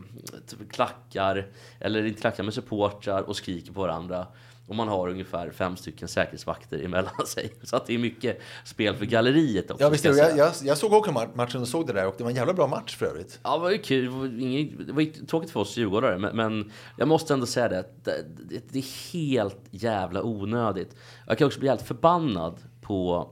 klackar, 0.70 1.48
eller 1.80 2.06
inte 2.06 2.22
klackar, 2.22 2.44
men 2.44 2.52
supportrar 2.52 3.22
och 3.22 3.36
skriker 3.36 3.74
på 3.74 3.82
varandra. 3.82 4.28
Och 4.68 4.76
man 4.76 4.88
har 4.88 5.10
ungefär 5.10 5.52
fem 5.52 5.78
stycken 5.78 6.08
säkerhetsvakter 6.08 6.80
emellan 6.80 7.12
sig. 7.28 7.54
Så 7.64 7.76
att 7.76 7.86
det 7.88 7.94
är 7.94 7.98
mycket 7.98 8.42
spel 8.66 8.96
för 8.96 9.06
galleriet 9.06 9.72
också. 9.72 9.84
Ja, 9.84 9.90
visst 9.90 10.06
jag. 10.06 10.38
Jag, 10.38 10.54
jag, 10.64 10.78
såg 10.78 10.94
också 10.94 11.12
ma- 11.12 11.36
matchen 11.36 11.62
och 11.62 11.68
såg 11.68 11.88
det 11.88 11.94
där 11.94 12.08
och 12.08 12.16
det 12.18 12.24
var 12.24 12.32
en 12.32 12.36
jävla 12.36 12.54
bra 12.54 12.68
match 12.68 12.96
för 12.96 13.06
övrigt. 13.06 13.40
Ja, 13.44 13.54
det 13.56 13.62
var 13.62 13.72
ju 13.72 13.78
kul. 13.78 14.42
Inget, 14.42 14.88
det 14.88 14.94
var 14.94 15.26
tråkigt 15.26 15.52
för 15.52 15.60
oss 15.60 15.78
djurgårdare, 15.78 16.18
men, 16.18 16.36
men 16.36 16.72
jag 16.98 17.08
måste 17.08 17.34
ändå 17.34 17.46
säga 17.46 17.68
det, 17.70 17.86
det, 18.04 18.26
det, 18.50 18.64
det 18.70 18.80
är 18.80 19.12
helt 19.14 19.62
jävla 19.72 20.24
onödigt. 20.24 20.96
Jag 21.28 21.38
kan 21.38 21.48
också 21.48 21.60
bli 21.60 21.70
helt 21.70 21.88
förbannad 21.88 22.60
på 22.82 23.30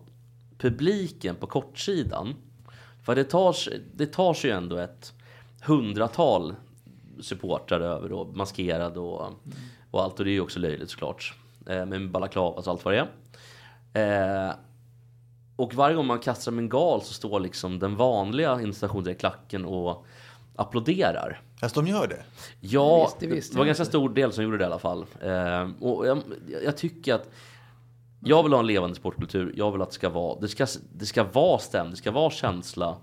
publiken 0.57 1.35
på 1.35 1.47
kortsidan. 1.47 2.35
För 3.03 3.15
det 3.15 3.23
tar, 3.23 3.55
det 3.95 4.05
tar 4.05 4.33
sig 4.33 4.49
ju 4.49 4.55
ändå 4.55 4.77
ett 4.77 5.13
hundratal 5.61 6.55
supportrar 7.21 7.79
över 7.79 8.11
och 8.11 8.35
maskerade 8.35 8.99
och, 8.99 9.33
och 9.91 10.03
allt. 10.03 10.19
Och 10.19 10.25
det 10.25 10.31
är 10.31 10.33
ju 10.33 10.41
också 10.41 10.59
löjligt 10.59 10.89
såklart. 10.89 11.33
Eh, 11.67 11.85
med 11.85 12.11
balaklavas 12.11 12.67
och 12.67 12.71
allt 12.71 12.85
vad 12.85 12.93
det 12.93 13.07
är. 13.93 14.47
Eh, 14.47 14.53
och 15.55 15.73
varje 15.73 15.95
gång 15.95 16.07
man 16.07 16.19
kastar 16.19 16.51
en 16.51 16.55
bengal 16.55 17.01
så 17.01 17.13
står 17.13 17.39
liksom 17.39 17.79
den 17.79 17.95
vanliga 17.95 18.61
installationen 18.61 19.09
i 19.09 19.15
klacken 19.15 19.65
och 19.65 20.05
applåderar. 20.55 21.41
Fast 21.59 21.75
de 21.75 21.87
gör 21.87 22.07
det. 22.07 22.23
Ja, 22.59 23.03
Visst, 23.03 23.19
det 23.19 23.27
visste 23.27 23.53
det 23.53 23.57
var 23.57 23.65
en 23.65 23.67
ganska 23.67 23.85
stor 23.85 24.09
del 24.09 24.31
som 24.33 24.43
gjorde 24.43 24.57
det 24.57 24.63
i 24.63 24.65
alla 24.65 24.79
fall. 24.79 25.05
Eh, 25.21 25.69
och 25.79 26.07
jag, 26.07 26.21
jag 26.63 26.77
tycker 26.77 27.13
att 27.13 27.29
jag 28.25 28.43
vill 28.43 28.53
ha 28.53 28.59
en 28.59 28.67
levande 28.67 28.95
sportkultur. 28.95 29.53
Jag 29.55 29.71
vill 29.71 29.81
att 29.81 29.89
det 29.89 29.95
ska 29.95 30.09
vara, 30.09 30.39
det 30.39 30.47
ska, 30.47 30.67
det 30.93 31.05
ska 31.05 31.23
vara 31.23 31.59
stäm, 31.59 31.89
det 31.89 31.95
ska 31.95 32.11
vara 32.11 32.29
känsla 32.29 32.97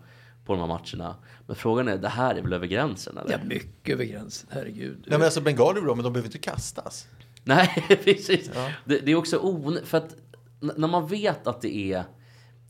på 0.44 0.52
de 0.52 0.60
här 0.60 0.66
matcherna. 0.66 1.16
Men 1.46 1.56
frågan 1.56 1.88
är, 1.88 1.98
det 1.98 2.08
här 2.08 2.34
är 2.34 2.42
väl 2.42 2.52
över 2.52 2.66
gränsen 2.66 3.18
eller? 3.18 3.32
Ja, 3.32 3.38
mycket 3.44 3.94
över 3.94 4.04
gränsen, 4.04 4.48
herregud. 4.52 5.04
Nej, 5.06 5.18
men 5.18 5.22
alltså 5.22 5.40
bengaler 5.40 5.78
är 5.78 5.82
bra, 5.82 5.94
men 5.94 6.04
de 6.04 6.12
behöver 6.12 6.28
inte 6.28 6.38
kastas. 6.38 7.08
Nej, 7.44 7.86
precis. 8.04 8.50
Det, 8.84 8.98
det 8.98 9.12
är 9.12 9.16
också 9.16 9.38
onödigt, 9.38 9.88
för 9.88 9.98
att 9.98 10.16
när 10.60 10.88
man 10.88 11.06
vet 11.06 11.46
att 11.46 11.60
det 11.60 11.92
är 11.92 12.04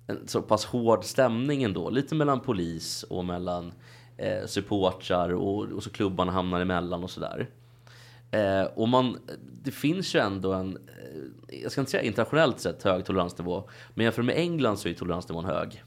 en 0.07 0.29
så 0.29 0.43
pass 0.43 0.65
hård 0.65 1.05
stämning 1.05 1.63
ändå, 1.63 1.91
lite 1.91 2.15
mellan 2.15 2.41
polis 2.41 3.03
och 3.03 3.25
mellan 3.25 3.73
eh, 4.17 4.47
supportrar 4.47 5.31
och, 5.31 5.65
och 5.65 5.83
så 5.83 5.91
klubbarna 5.91 6.33
hamnar 6.33 6.61
emellan 6.61 7.05
och 7.05 7.11
sådär. 7.11 7.49
Eh, 8.31 8.63
och 8.63 8.89
man, 8.89 9.19
det 9.63 9.71
finns 9.71 10.15
ju 10.15 10.21
ändå 10.21 10.53
en, 10.53 10.77
eh, 10.77 11.59
jag 11.63 11.73
ska 11.73 11.81
inte 11.81 11.91
säga 11.91 12.03
internationellt 12.03 12.61
sett 12.61 12.83
hög 12.83 13.05
toleransnivå, 13.05 13.69
men 13.95 14.05
jämfört 14.05 14.25
med 14.25 14.37
England 14.37 14.77
så 14.77 14.89
är 14.89 14.95
toleransnivån 14.95 15.45
hög. 15.45 15.85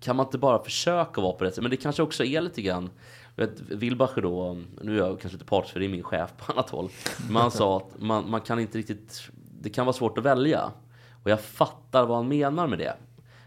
Kan 0.00 0.16
man 0.16 0.26
inte 0.26 0.38
bara 0.38 0.62
försöka 0.62 1.20
vara 1.20 1.32
på 1.32 1.44
rätt 1.44 1.54
sätt? 1.54 1.62
Men 1.62 1.70
det 1.70 1.76
kanske 1.76 2.02
också 2.02 2.24
är 2.24 2.40
lite 2.40 2.62
grann 2.62 2.90
vet, 3.36 3.60
Wilbacher 3.60 4.22
då, 4.22 4.58
nu 4.80 4.94
är 4.94 5.06
jag 5.06 5.20
kanske 5.20 5.36
lite 5.36 5.44
partisk 5.44 5.72
för 5.72 5.80
det 5.80 5.86
är 5.86 5.90
min 5.90 6.02
chef 6.02 6.32
på 6.38 6.52
annat 6.52 6.70
håll. 6.70 6.90
Men 7.26 7.36
han 7.36 7.50
sa 7.50 7.76
att 7.76 8.00
man, 8.02 8.30
man 8.30 8.40
kan 8.40 8.60
inte 8.60 8.78
riktigt, 8.78 9.22
det 9.60 9.70
kan 9.70 9.86
vara 9.86 9.96
svårt 9.96 10.18
att 10.18 10.24
välja. 10.24 10.72
Och 11.22 11.30
jag 11.30 11.40
fattar 11.40 12.06
vad 12.06 12.16
han 12.16 12.28
menar 12.28 12.66
med 12.66 12.78
det. 12.78 12.96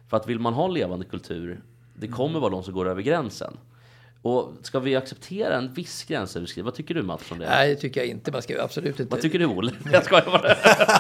För 0.08 0.18
att 0.18 0.28
vill 0.28 0.40
man 0.40 0.54
ha 0.54 0.66
en 0.66 0.74
levande 0.74 1.06
kultur, 1.06 1.62
det 1.96 2.08
kommer 2.08 2.40
vara 2.40 2.50
de 2.50 2.64
som 2.64 2.74
går 2.74 2.88
över 2.88 3.02
gränsen. 3.02 3.58
Och 4.22 4.54
ska 4.62 4.80
vi 4.80 4.96
acceptera 4.96 5.58
en 5.58 5.74
viss 5.74 6.04
gränsöverskridning? 6.04 6.66
Vad 6.66 6.74
tycker 6.74 6.96
du 6.96 7.04
Mats 7.04 7.32
om 7.32 7.40
det? 7.40 7.50
Nej, 7.50 7.70
det 7.70 7.76
tycker 7.76 8.02
jag 8.02 8.08
inte. 8.08 8.32
Man 8.32 8.42
ska 8.42 8.64
absolut 8.64 9.00
inte. 9.00 9.12
Vad 9.12 9.22
tycker 9.22 9.40
du 9.40 9.46
Olle? 9.46 9.72
Jag 9.92 10.06
skojar 10.06 10.26
bara. 10.26 10.42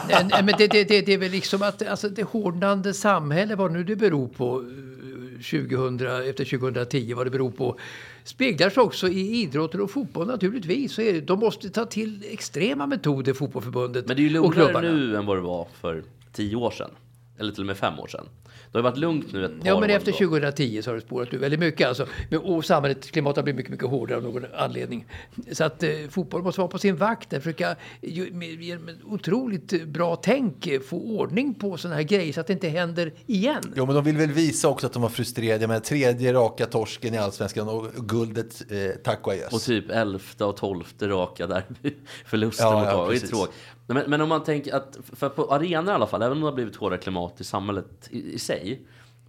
Nej, 0.10 0.28
nej, 0.32 0.44
men 0.44 0.56
det, 0.58 0.68
det, 0.68 0.84
det, 0.84 1.02
det 1.02 1.14
är 1.14 1.18
väl 1.18 1.32
liksom 1.32 1.62
att 1.62 1.88
alltså, 1.88 2.10
det 2.10 2.24
hårdnande 2.24 2.94
samhälle, 2.94 3.56
vad 3.56 3.72
nu 3.72 3.84
det 3.84 3.96
beror 3.96 4.28
på, 4.28 4.60
eh, 4.60 5.40
2000, 5.40 6.30
efter 6.30 6.46
2010, 6.46 7.14
vad 7.14 7.26
det 7.26 7.30
beror 7.30 7.52
på, 7.52 7.80
speglar 8.24 8.70
sig 8.70 8.84
också 8.84 9.08
i 9.08 9.42
idrotten 9.42 9.82
och 9.82 9.92
fotboll 9.92 10.28
naturligtvis. 10.28 10.94
Så 10.94 11.02
det, 11.02 11.22
de 11.22 11.40
måste 11.40 11.70
ta 11.70 11.86
till 11.86 12.24
extrema 12.32 12.88
metoder, 12.88 13.34
fotbollförbundet 13.34 14.08
Men 14.08 14.16
det 14.16 14.22
är 14.22 14.24
ju 14.24 14.30
lugnare 14.30 14.82
nu 14.82 15.16
än 15.16 15.26
vad 15.26 15.38
det 15.38 15.42
var 15.42 15.68
för 15.82 16.04
tio 16.34 16.56
år 16.56 16.72
sedan. 16.72 16.92
Eller 17.40 17.52
till 17.52 17.62
och 17.62 17.68
med 17.68 17.78
fem 17.78 18.00
år 18.00 18.08
sedan. 18.08 18.26
Det 18.72 18.78
har 18.78 18.84
varit 18.84 18.98
lugnt 18.98 19.34
nu 19.34 19.46
ett 19.46 19.60
par 19.60 19.68
Ja, 19.68 19.80
men 19.80 19.90
år 19.90 19.96
efter 19.96 20.12
ändå. 20.12 20.18
2010 20.30 20.82
så 20.82 20.90
har 20.90 20.96
det 20.96 21.02
spårat 21.02 21.34
ur 21.34 21.38
väldigt 21.38 21.60
mycket. 21.60 21.88
Alltså. 21.88 22.08
Och 22.44 22.66
samhället, 22.66 23.12
klimatet 23.12 23.38
har 23.38 23.44
blivit 23.44 23.58
mycket, 23.58 23.72
mycket 23.72 23.90
hårdare 23.90 24.18
av 24.18 24.24
någon 24.24 24.46
anledning. 24.58 25.06
Så 25.52 25.64
att 25.64 25.84
eh, 25.84 25.90
fotboll 26.10 26.44
måste 26.44 26.62
vara 26.62 26.68
på 26.72 26.80
sin 26.80 26.96
vakt. 26.96 27.30
där, 27.30 27.40
Försöka 27.40 27.76
genom 28.02 28.90
otroligt 29.06 29.88
bra 29.88 30.16
tänk 30.16 30.68
eh, 30.68 30.80
få 30.80 30.98
ordning 30.98 31.54
på 31.54 31.78
sådana 31.78 31.96
här 31.96 32.04
grejer 32.04 32.34
så 32.34 32.42
att 32.42 32.48
det 32.48 32.54
inte 32.54 32.70
händer 32.70 33.14
igen. 33.26 33.74
Jo, 33.76 33.86
men 33.86 33.96
de 33.96 34.04
vill 34.04 34.18
väl 34.18 34.32
visa 34.32 34.68
också 34.68 34.88
att 34.88 34.94
de 34.94 35.02
var 35.02 35.10
frustrerade 35.10 35.68
med 35.68 35.84
tredje 35.84 36.34
raka 36.34 36.66
torsken 36.66 37.14
i 37.14 37.18
allsvenskan 37.18 37.70
och 37.70 37.88
guldet, 38.08 38.72
eh, 38.72 38.78
tack 39.04 39.28
och 39.28 39.34
adjöss. 39.34 39.54
Och 39.54 39.62
typ 39.62 39.90
elfte 39.92 40.46
och 40.46 40.58
tolfte 40.58 41.08
raka 41.08 41.48
där 41.48 41.64
förlusten 42.26 42.68
Ja, 42.68 42.80
mot 42.80 42.88
ja, 42.88 43.10
AIK. 43.10 43.22
Det 43.22 43.28
är 43.28 43.30
precis. 43.32 43.56
Tråkigt. 43.90 44.08
Men, 44.08 44.10
men 44.10 44.22
om 44.22 44.30
man 44.30 44.44
tänker 44.44 44.76
att, 44.76 44.98
för 45.14 45.30
på 45.30 45.54
arenan 45.54 45.88
i 45.88 45.92
alla 45.92 46.08
fall, 46.08 46.22
även 46.22 46.38
om 46.38 46.42
det 46.42 46.48
har 46.48 46.56
blivit 46.56 46.76
hårdare 46.76 47.00
klimat 47.00 47.42
i 47.42 47.44
samhället 47.44 48.08
i, 48.12 48.34
i 48.34 48.40
sig. 48.40 48.82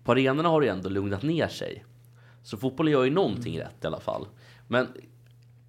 På 0.04 0.12
arenorna 0.12 0.48
har 0.48 0.60
det 0.60 0.68
ändå 0.68 0.88
lugnat 0.88 1.22
ner 1.22 1.48
sig. 1.48 1.84
Så 2.42 2.56
fotbollen 2.56 2.92
gör 2.92 3.04
ju 3.04 3.10
någonting 3.10 3.60
rätt 3.60 3.84
i 3.84 3.86
alla 3.86 4.00
fall. 4.00 4.26
Men 4.68 4.88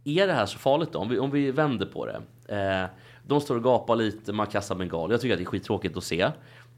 är 0.03 0.27
det 0.27 0.33
här 0.33 0.45
så 0.45 0.57
farligt 0.57 0.91
då? 0.91 0.99
Om 0.99 1.09
vi, 1.09 1.19
om 1.19 1.31
vi 1.31 1.51
vänder 1.51 1.85
på 1.85 2.05
det. 2.05 2.21
Eh, 2.55 2.89
de 3.27 3.41
står 3.41 3.55
och 3.55 3.63
gapar 3.63 3.95
lite, 3.95 4.33
man 4.33 4.47
kastar 4.47 4.75
bengal. 4.75 5.11
Jag 5.11 5.21
tycker 5.21 5.33
att 5.33 5.39
det 5.39 5.43
är 5.43 5.45
skittråkigt 5.45 5.97
att 5.97 6.03
se. 6.03 6.31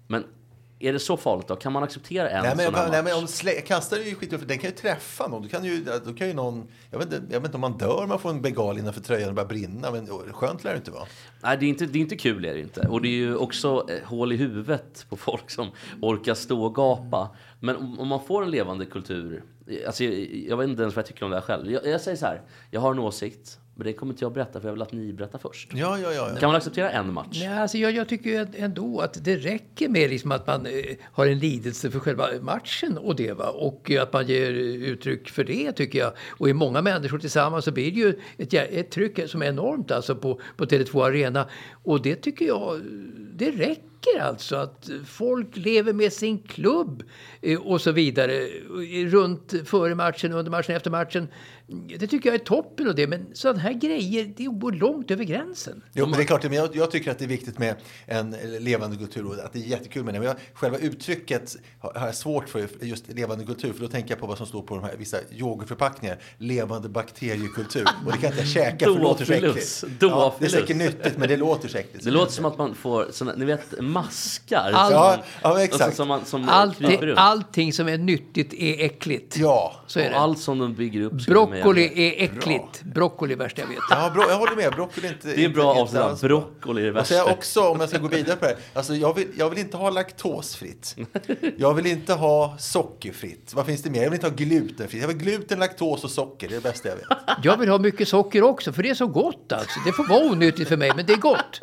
Men 0.08 0.24
är 0.84 0.94
det 0.94 1.00
så 1.00 1.18
farligt 1.18 1.48
då? 1.48 1.56
Kan 1.56 1.72
man 1.74 1.84
acceptera 1.84 2.30
en 2.30 2.44
Nej 2.44 2.56
men, 2.56 2.66
sån 2.66 2.76
här 2.76 2.92
nej, 2.92 3.04
match? 3.04 3.12
men 3.12 3.24
om 3.24 3.28
slä, 3.28 3.52
kastar 3.52 3.98
är 3.98 4.04
ju 4.04 4.16
skit, 4.16 4.30
för 4.30 4.46
den 4.46 4.58
kan 4.58 4.70
ju 4.70 4.76
träffa 4.76 5.28
någon. 5.28 5.42
Du 5.42 5.50
kan 5.50 5.66
ju, 5.66 5.86
då 6.06 6.14
kan 6.14 6.28
ju 6.28 6.34
någon, 6.34 6.68
jag, 6.92 7.00
vet 7.00 7.14
inte, 7.14 7.34
jag 7.34 7.40
vet 7.40 7.46
inte 7.46 7.58
om 7.58 7.62
man 7.62 7.78
dör 7.78 8.04
om 8.04 8.10
man 8.10 8.20
får 8.20 8.30
en 8.30 8.42
bengal 8.42 8.78
innanför 8.78 9.02
tröjan 9.02 9.30
och 9.30 9.36
börjar 9.36 9.48
brinna. 9.48 9.92
Men 9.92 10.08
skönt 10.34 10.64
lär 10.64 10.72
det 10.72 10.78
inte 10.78 10.92
vara. 10.92 11.06
Nej, 11.42 11.58
det 11.58 11.66
är, 11.66 11.68
inte, 11.68 11.86
det 11.86 12.00
är 12.00 12.02
inte 12.02 12.16
kul 12.16 12.46
är 12.46 12.54
det 12.54 12.60
inte. 12.60 12.88
Och 12.88 13.02
det 13.02 13.08
är 13.08 13.18
ju 13.18 13.36
också 13.36 13.86
eh, 13.90 14.08
hål 14.08 14.34
i 14.34 14.36
huvudet 14.36 15.06
på 15.10 15.18
folk 15.18 15.50
som 15.50 15.72
orkar 16.02 16.34
stå 16.34 16.64
och 16.64 16.76
gapa. 16.76 17.30
Men 17.60 17.76
om, 17.76 18.00
om 18.00 18.08
man 18.08 18.26
får 18.26 18.44
en 18.44 18.52
levande 18.52 18.86
kultur, 18.86 19.44
eh, 19.68 19.88
alltså 19.88 20.04
jag, 20.04 20.14
jag 20.50 20.58
vet 20.58 20.70
inte 20.70 20.82
ens 20.82 20.96
vad 20.96 21.02
jag 21.02 21.08
tycker 21.08 21.26
om 21.26 21.32
det 21.32 21.38
här 21.38 21.44
själv. 21.44 21.72
Jag, 21.72 21.86
jag 21.86 22.02
säger 22.02 22.18
så 22.18 22.26
här, 22.26 22.42
jag 22.72 22.82
har 22.82 22.92
en 22.92 23.00
åsikt 23.00 23.60
Men 23.76 23.88
det 23.88 23.94
kommer 23.94 24.14
inte 24.14 24.26
jag 24.26 24.34
berätta 24.34 24.60
för 24.60 24.68
jag 24.68 24.74
vill 24.74 24.82
att 24.82 24.92
ni 24.92 25.14
berättar 25.14 25.40
först. 25.40 25.70
Ja, 25.74 26.00
ja, 26.00 26.14
ja. 26.14 26.30
Kan 26.40 26.48
man 26.48 26.56
acceptera 26.56 26.92
en 26.92 27.14
match? 27.14 27.40
Nej, 27.40 27.48
alltså 27.48 27.78
jag, 27.78 27.92
jag 27.92 28.10
tycker 28.10 28.30
ju 28.30 28.48
ändå 28.58 29.00
att 29.00 29.24
det 29.26 29.38
räcker 29.38 29.90
med 29.90 30.10
liksom 30.10 30.32
att 30.32 30.48
man 30.48 30.66
eh, 30.66 30.72
har 31.12 31.28
en 31.28 31.40
lidelse 31.40 31.92
för 31.92 32.00
själva 32.00 32.28
matchen 32.42 32.98
och 32.98 33.16
det. 33.16 33.34
Va? 33.34 33.50
Och 33.50 33.92
att 33.92 34.14
man 34.14 34.28
ger 34.28 34.52
uttryck 34.52 35.30
för 35.30 35.44
det 35.44 35.72
tycker 35.72 36.00
jag. 36.00 36.14
Och 36.30 36.50
i 36.50 36.54
många 36.54 36.82
människor 36.82 37.20
tillsammans 37.20 37.66
så 37.66 37.72
blir 37.72 37.92
det 37.92 38.00
ju 38.00 38.20
ett, 38.38 38.54
ett 38.54 38.92
tryck 38.92 39.30
som 39.30 39.42
är 39.42 39.46
enormt 39.46 39.92
alltså 39.92 40.16
på, 40.16 40.42
på 40.58 40.66
Tele2 40.66 41.06
Arena. 41.06 41.48
Och 41.84 42.02
det 42.02 42.16
tycker 42.16 42.46
jag, 42.46 42.82
det 43.36 43.52
räcker 43.52 43.93
alltså 44.22 44.56
att 44.56 44.90
folk 45.08 45.58
lever 45.58 45.94
med 45.94 46.14
sin 46.14 46.40
klubb 46.40 47.04
eh, 47.42 47.60
och 47.60 47.82
så 47.82 47.92
vidare. 47.92 48.48
Runt 49.06 49.54
före 49.66 49.96
matchen, 49.96 50.34
under 50.34 50.52
matchen, 50.52 50.76
efter 50.76 50.92
matchen. 50.92 51.28
Det 52.00 52.08
tycker 52.08 52.30
jag 52.30 52.36
är 52.36 52.46
toppen 52.46 52.88
och 52.88 52.96
det. 52.96 53.08
Men 53.08 53.26
sådana 53.34 53.60
här 53.60 53.74
grejer, 53.74 54.34
det 54.38 54.44
går 54.44 54.72
långt 54.72 55.12
över 55.12 55.24
gränsen. 55.24 55.84
Jo, 55.94 56.06
men 56.06 56.18
det 56.18 56.24
är 56.24 56.26
klart, 56.26 56.44
men 56.44 56.54
jag, 56.54 56.76
jag 56.76 56.92
tycker 56.92 57.12
att 57.12 57.20
det 57.20 57.26
är 57.26 57.30
viktigt 57.30 57.60
med 57.60 57.76
en 58.06 58.36
levande 58.60 58.98
kultur 58.98 59.28
och 59.28 59.34
att 59.34 59.54
det 59.54 59.60
är 59.60 59.64
jättekul 59.64 60.04
med 60.04 60.14
det. 60.14 60.20
Men 60.20 60.28
jag, 60.28 60.38
själva 60.54 60.78
uttrycket 60.78 61.56
har 61.80 62.06
jag 62.06 62.16
svårt 62.16 62.50
för, 62.50 62.68
just 62.82 63.14
levande 63.14 63.46
kultur, 63.46 63.74
för 63.74 63.82
då 63.82 63.88
tänker 63.88 64.10
jag 64.10 64.20
på 64.20 64.28
vad 64.28 64.38
som 64.38 64.48
står 64.48 64.62
på 64.62 64.76
de 64.76 64.84
här 64.84 64.96
vissa 64.98 65.18
yoghurtförpackningar. 65.32 66.18
Levande 66.38 66.90
bakteriekultur. 66.90 67.88
Och 68.06 68.12
det 68.12 68.18
kan 68.18 68.30
inte 68.30 68.42
jag 68.42 68.48
käka 68.48 68.86
för 68.86 68.94
det 68.94 69.00
låter 69.02 69.26
så 69.26 69.34
äckligt. 69.34 69.84
Ja, 70.00 70.36
det 70.40 70.46
är 70.46 70.50
säkert 70.50 70.78
nyttigt, 70.78 71.18
men 71.18 71.28
det 71.30 71.38
låter 71.38 71.68
så 71.68 71.78
äckligt. 71.78 72.06
Det 72.06 72.12
låter 72.12 72.32
som 72.32 72.46
att 72.46 72.58
man 72.58 72.76
får 72.76 73.08
såna, 73.12 73.34
ni 73.36 73.46
vet 73.46 73.80
maskar. 73.94 74.72
Allt- 74.74 74.92
som, 74.92 75.02
Ja, 75.02 75.18
ja, 75.42 75.64
exakt. 75.64 75.84
Alltså, 75.84 75.96
som, 75.98 76.08
man, 76.08 76.26
som 76.26 76.50
Allting, 76.50 77.14
allting 77.18 77.74
som 77.74 77.88
är 77.88 77.98
nyttigt 77.98 78.54
är 78.54 78.86
äckligt. 78.86 79.38
Ja. 79.38 79.74
Så 79.88 80.00
är 80.00 80.10
det. 80.10 80.18
allt 80.18 80.40
som 80.40 80.60
de 80.60 80.74
bygger 80.74 81.02
upp. 81.02 81.14
Broccoli 81.28 81.84
är 81.96 82.24
äckligt. 82.24 82.82
Broccoli 82.84 83.34
är 83.34 83.38
värst 83.38 83.58
jag 83.58 83.68
vet. 83.68 83.78
Ja, 83.90 84.12
bra, 84.14 84.26
jag 84.30 84.38
håller 84.38 84.56
med. 84.56 84.72
Broccoli 84.74 85.08
är 85.08 85.12
inte... 85.12 85.28
Det 85.28 85.34
är 85.34 85.38
inte- 85.40 85.50
bra 85.60 85.74
avsnitt. 85.76 86.02
bra. 86.22 86.28
Broccoli 86.28 86.88
är 86.88 86.94
det 86.94 87.00
Och 87.00 87.08
så 87.08 87.14
är 87.14 87.18
jag 87.18 87.26
värsta. 87.26 87.38
också, 87.38 87.62
om 87.70 87.80
jag 87.80 87.90
ska 87.90 87.98
gå 87.98 88.08
vidare 88.08 88.36
på 88.36 88.46
det 88.46 88.52
här, 88.52 88.58
alltså 88.74 88.96
jag 88.96 89.14
vill, 89.14 89.28
jag 89.38 89.50
vill 89.50 89.60
inte 89.60 89.78
ha 89.78 89.90
laktosfritt. 89.90 90.96
Jag 91.58 91.74
vill 91.74 91.86
inte 91.86 92.14
ha 92.14 92.56
sockerfritt. 92.60 93.52
Vad 93.54 93.66
finns 93.66 93.82
det 93.84 93.90
mer? 93.90 94.04
Jag 94.04 94.10
vill 94.10 94.14
inte 94.18 94.28
ha 94.28 94.34
glutenfritt. 94.36 95.02
Jag 95.02 95.08
vill 95.08 95.18
gluten, 95.18 95.60
laktos 95.60 96.04
och 96.04 96.10
socker. 96.12 96.48
Det 96.50 96.54
är 96.54 96.62
det 96.62 96.70
bästa 96.70 96.90
jag 96.90 96.96
vet. 96.96 97.08
Jag 97.44 97.58
vill 97.58 97.70
ha 97.70 97.78
mycket 97.78 98.08
socker 98.08 98.44
också, 98.44 98.74
för 98.74 98.84
det 98.84 98.90
är 98.90 98.94
så 98.94 99.08
gott 99.08 99.52
alltså. 99.52 99.80
Det 99.86 99.92
får 99.92 100.08
vara 100.08 100.26
onyttigt 100.26 100.70
för 100.70 100.78
mig, 100.78 100.92
men 100.96 101.06
det 101.06 101.14
är 101.14 101.18
gott. 101.18 101.60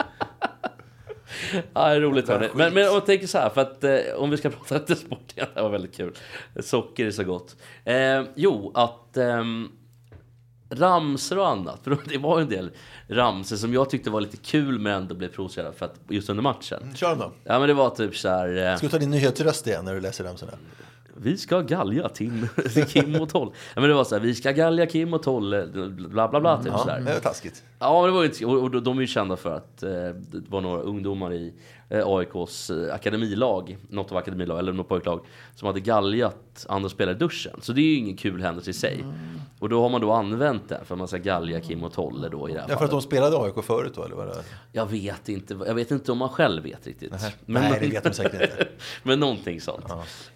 Ja, 1.74 1.88
det 1.88 1.94
är 1.94 2.00
roligt 2.00 2.29
hörni. 2.29 2.48
Men, 2.55 2.74
men 2.74 2.83
jag 2.83 3.07
tänker 3.07 3.26
så 3.26 3.38
här, 3.38 3.50
för 3.50 3.61
att 3.61 3.85
eh, 3.85 3.98
om 4.16 4.31
vi 4.31 4.37
ska 4.37 4.50
prata 4.68 4.74
lite 4.74 4.96
sport 4.96 5.33
igen, 5.37 5.48
det 5.55 5.62
var 5.62 5.70
väldigt 5.70 5.96
kul. 5.96 6.12
Socker 6.61 7.07
är 7.07 7.11
så 7.11 7.24
gott. 7.24 7.57
Eh, 7.85 8.22
jo, 8.35 8.72
att 8.74 9.16
ehm, 9.16 9.68
ramser 10.70 11.38
och 11.38 11.48
annat, 11.48 11.81
för 11.85 11.98
det 12.05 12.18
var 12.18 12.40
en 12.40 12.48
del 12.48 12.70
ramser 13.09 13.57
som 13.57 13.74
jag 13.74 13.90
tyckte 13.90 14.11
var 14.11 14.20
lite 14.20 14.37
kul 14.37 14.79
men 14.79 14.92
ändå 14.92 15.14
blev 15.14 15.29
provocerad 15.29 15.74
för 15.74 15.87
att 15.87 15.94
just 16.09 16.31
under 16.31 16.42
matchen. 16.42 16.94
Kör 16.94 17.16
då. 17.16 17.33
Ja 17.44 17.59
men 17.59 17.68
det 17.68 17.74
var 17.74 17.90
typ 17.90 18.16
så 18.16 18.29
här. 18.29 18.70
Eh, 18.70 18.76
Ska 18.76 18.87
du 18.87 18.90
ta 18.90 18.98
din 18.98 19.11
nyhetsröst 19.11 19.66
igen 19.66 19.85
när 19.85 19.94
du 19.94 20.00
läser 20.00 20.24
ramsorna? 20.24 20.53
Vi 21.16 21.37
ska 21.37 21.61
galja 21.61 22.09
Tim, 22.09 22.46
Kim 22.88 23.14
och 23.20 23.29
Toll. 23.29 23.53
Ja 23.75 23.81
men 23.81 23.90
det 23.90 23.94
var 23.96 24.05
så 24.05 24.14
här, 24.14 24.23
vi 24.23 24.35
ska 24.35 24.53
galja 24.53 24.87
Kim 24.87 25.14
och 25.14 25.23
Toll, 25.23 25.51
bla 26.11 26.29
bla 26.29 26.40
bla. 26.40 26.62
Typ 26.62 26.73
Ja, 26.73 26.79
så 26.79 26.87
där. 26.87 27.01
det 27.01 27.12
var 27.12 27.20
taskigt. 27.20 27.62
Ja, 27.79 28.03
men 28.03 28.11
det 28.11 28.16
var 28.16 28.25
inte, 28.25 28.46
och 28.46 28.62
och 28.62 28.83
de 28.83 28.96
är 28.96 29.01
ju 29.01 29.07
kända 29.07 29.37
för 29.37 29.57
att 29.57 29.83
eh, 29.83 29.90
det 29.90 30.49
var 30.49 30.61
några 30.61 30.83
ungdomar 30.83 31.33
i 31.33 31.55
AIKs 31.90 32.70
eh, 32.70 32.94
akademilag, 32.94 33.76
något 33.88 34.12
av 34.12 34.16
akademilag, 34.18 34.59
eller 34.59 34.72
något 34.72 34.88
pojklag, 34.88 35.20
som 35.55 35.66
hade 35.66 35.81
galjat 35.81 36.66
andra 36.68 36.88
spelare 36.88 37.14
i 37.16 37.18
duschen. 37.18 37.53
Så 37.62 37.72
det 37.72 37.81
är 37.81 37.85
ju 37.85 37.94
ingen 37.94 38.16
kul 38.16 38.42
händelse 38.42 38.70
i 38.70 38.74
sig. 38.74 39.05
Och 39.59 39.68
då 39.68 39.83
har 39.83 39.88
man 39.88 40.00
då 40.00 40.12
använt 40.12 40.68
det 40.68 40.81
för 40.85 40.94
att 40.94 40.98
man 40.98 41.09
ska 41.09 41.16
galja 41.16 41.61
Kim 41.61 41.85
och 41.85 41.92
Tolle 41.92 42.29
då 42.29 42.48
i 42.48 42.53
det 42.53 42.61
här 42.61 42.66
Ja, 42.70 42.79
för 42.79 42.85
att 42.85 42.90
de 42.90 43.03
spelade 43.03 43.37
AIK 43.38 43.64
förut 43.64 43.92
då, 43.94 44.05
eller 44.05 44.16
vad 44.16 44.26
det 44.26 44.33
är? 44.33 44.42
Jag 44.72 44.87
vet 44.87 45.29
inte, 45.29 45.59
jag 45.66 45.74
vet 45.74 45.90
inte 45.90 46.12
om 46.12 46.18
man 46.18 46.29
själv 46.29 46.62
vet 46.62 46.87
riktigt. 46.87 47.12
Nej, 47.46 47.79
det 47.81 47.87
vet 47.88 48.05
de 48.05 48.12
säkert 48.12 48.33
inte. 48.42 48.68
men 49.03 49.20
någonting 49.20 49.61
sånt. 49.61 49.85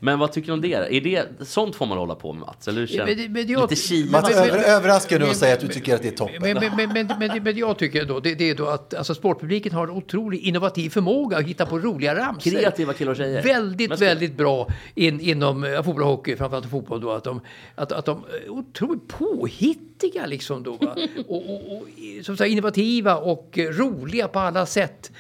Men 0.01 0.19
vad 0.19 0.33
tycker 0.33 0.47
du 0.47 0.53
om 0.53 0.61
det? 0.61 0.73
Är 0.73 1.01
det? 1.01 1.47
Sånt 1.47 1.77
får 1.77 1.87
man 1.87 1.99
hålla 1.99 2.15
på 2.15 2.33
med 2.33 2.41
Mats? 2.41 2.69
Eller 2.69 2.81
hur 2.81 2.87
känner 2.87 3.07
Men 3.07 3.17
det- 3.17 3.29
men 3.29 3.47
jag- 3.47 3.61
Lite 3.71 3.77
Kina? 3.83 4.13
Mats, 4.13 4.31
Men- 4.31 4.39
men- 4.41 4.49
över, 4.51 4.65
överraska 4.77 5.19
nu 5.19 5.25
och 5.25 5.37
säg 5.37 5.53
att 5.53 5.61
du 5.61 5.69
tycker 5.69 5.95
att 5.95 6.03
det 6.03 6.09
är 6.09 6.17
toppen. 6.17 6.37
Men, 6.41 6.55
men, 6.55 6.77
men, 6.77 6.93
men, 7.09 7.19
men, 7.19 7.43
men 7.45 7.57
jag 7.57 7.79
tycker 7.79 8.05
då, 8.05 8.21
det, 8.21 8.35
det 8.35 8.51
är 8.51 8.55
då 8.55 8.67
att 8.67 8.95
alltså, 8.95 9.15
sportpubliken 9.15 9.73
har 9.73 9.85
en 9.87 9.91
otrolig 9.91 10.41
innovativ 10.41 10.91
förmåga 10.91 11.41
hitta 11.45 11.67
på 11.67 11.79
roliga 11.79 12.15
ramsor. 12.15 12.51
Kreativa 12.51 12.93
killar 12.93 13.11
och 13.11 13.17
tjejer. 13.17 13.43
Väldigt, 13.43 13.89
Men 13.89 13.99
väldigt 13.99 14.37
bra 14.37 14.69
in, 14.95 15.21
inom 15.21 15.65
eh, 15.65 15.83
fotboll 15.83 16.03
och 16.03 16.09
hockey, 16.09 16.37
framförallt 16.37 16.71
fotboll 16.71 17.01
då, 17.01 17.11
att 17.11 17.25
de, 17.25 17.41
att, 17.75 17.93
att 17.93 18.05
de 18.05 18.25
är 18.45 18.51
otroligt 18.51 19.09
påhittiga 19.09 20.27
liksom 20.27 20.63
då. 20.63 20.73
Och, 21.29 21.51
och, 21.51 21.77
och 21.77 21.89
som 22.23 22.37
sagt, 22.37 22.51
innovativa 22.51 23.17
och 23.17 23.59
eh, 23.59 23.69
roliga 23.69 24.29
på 24.29 24.39
alla 24.39 24.67
sätt. 24.67 25.13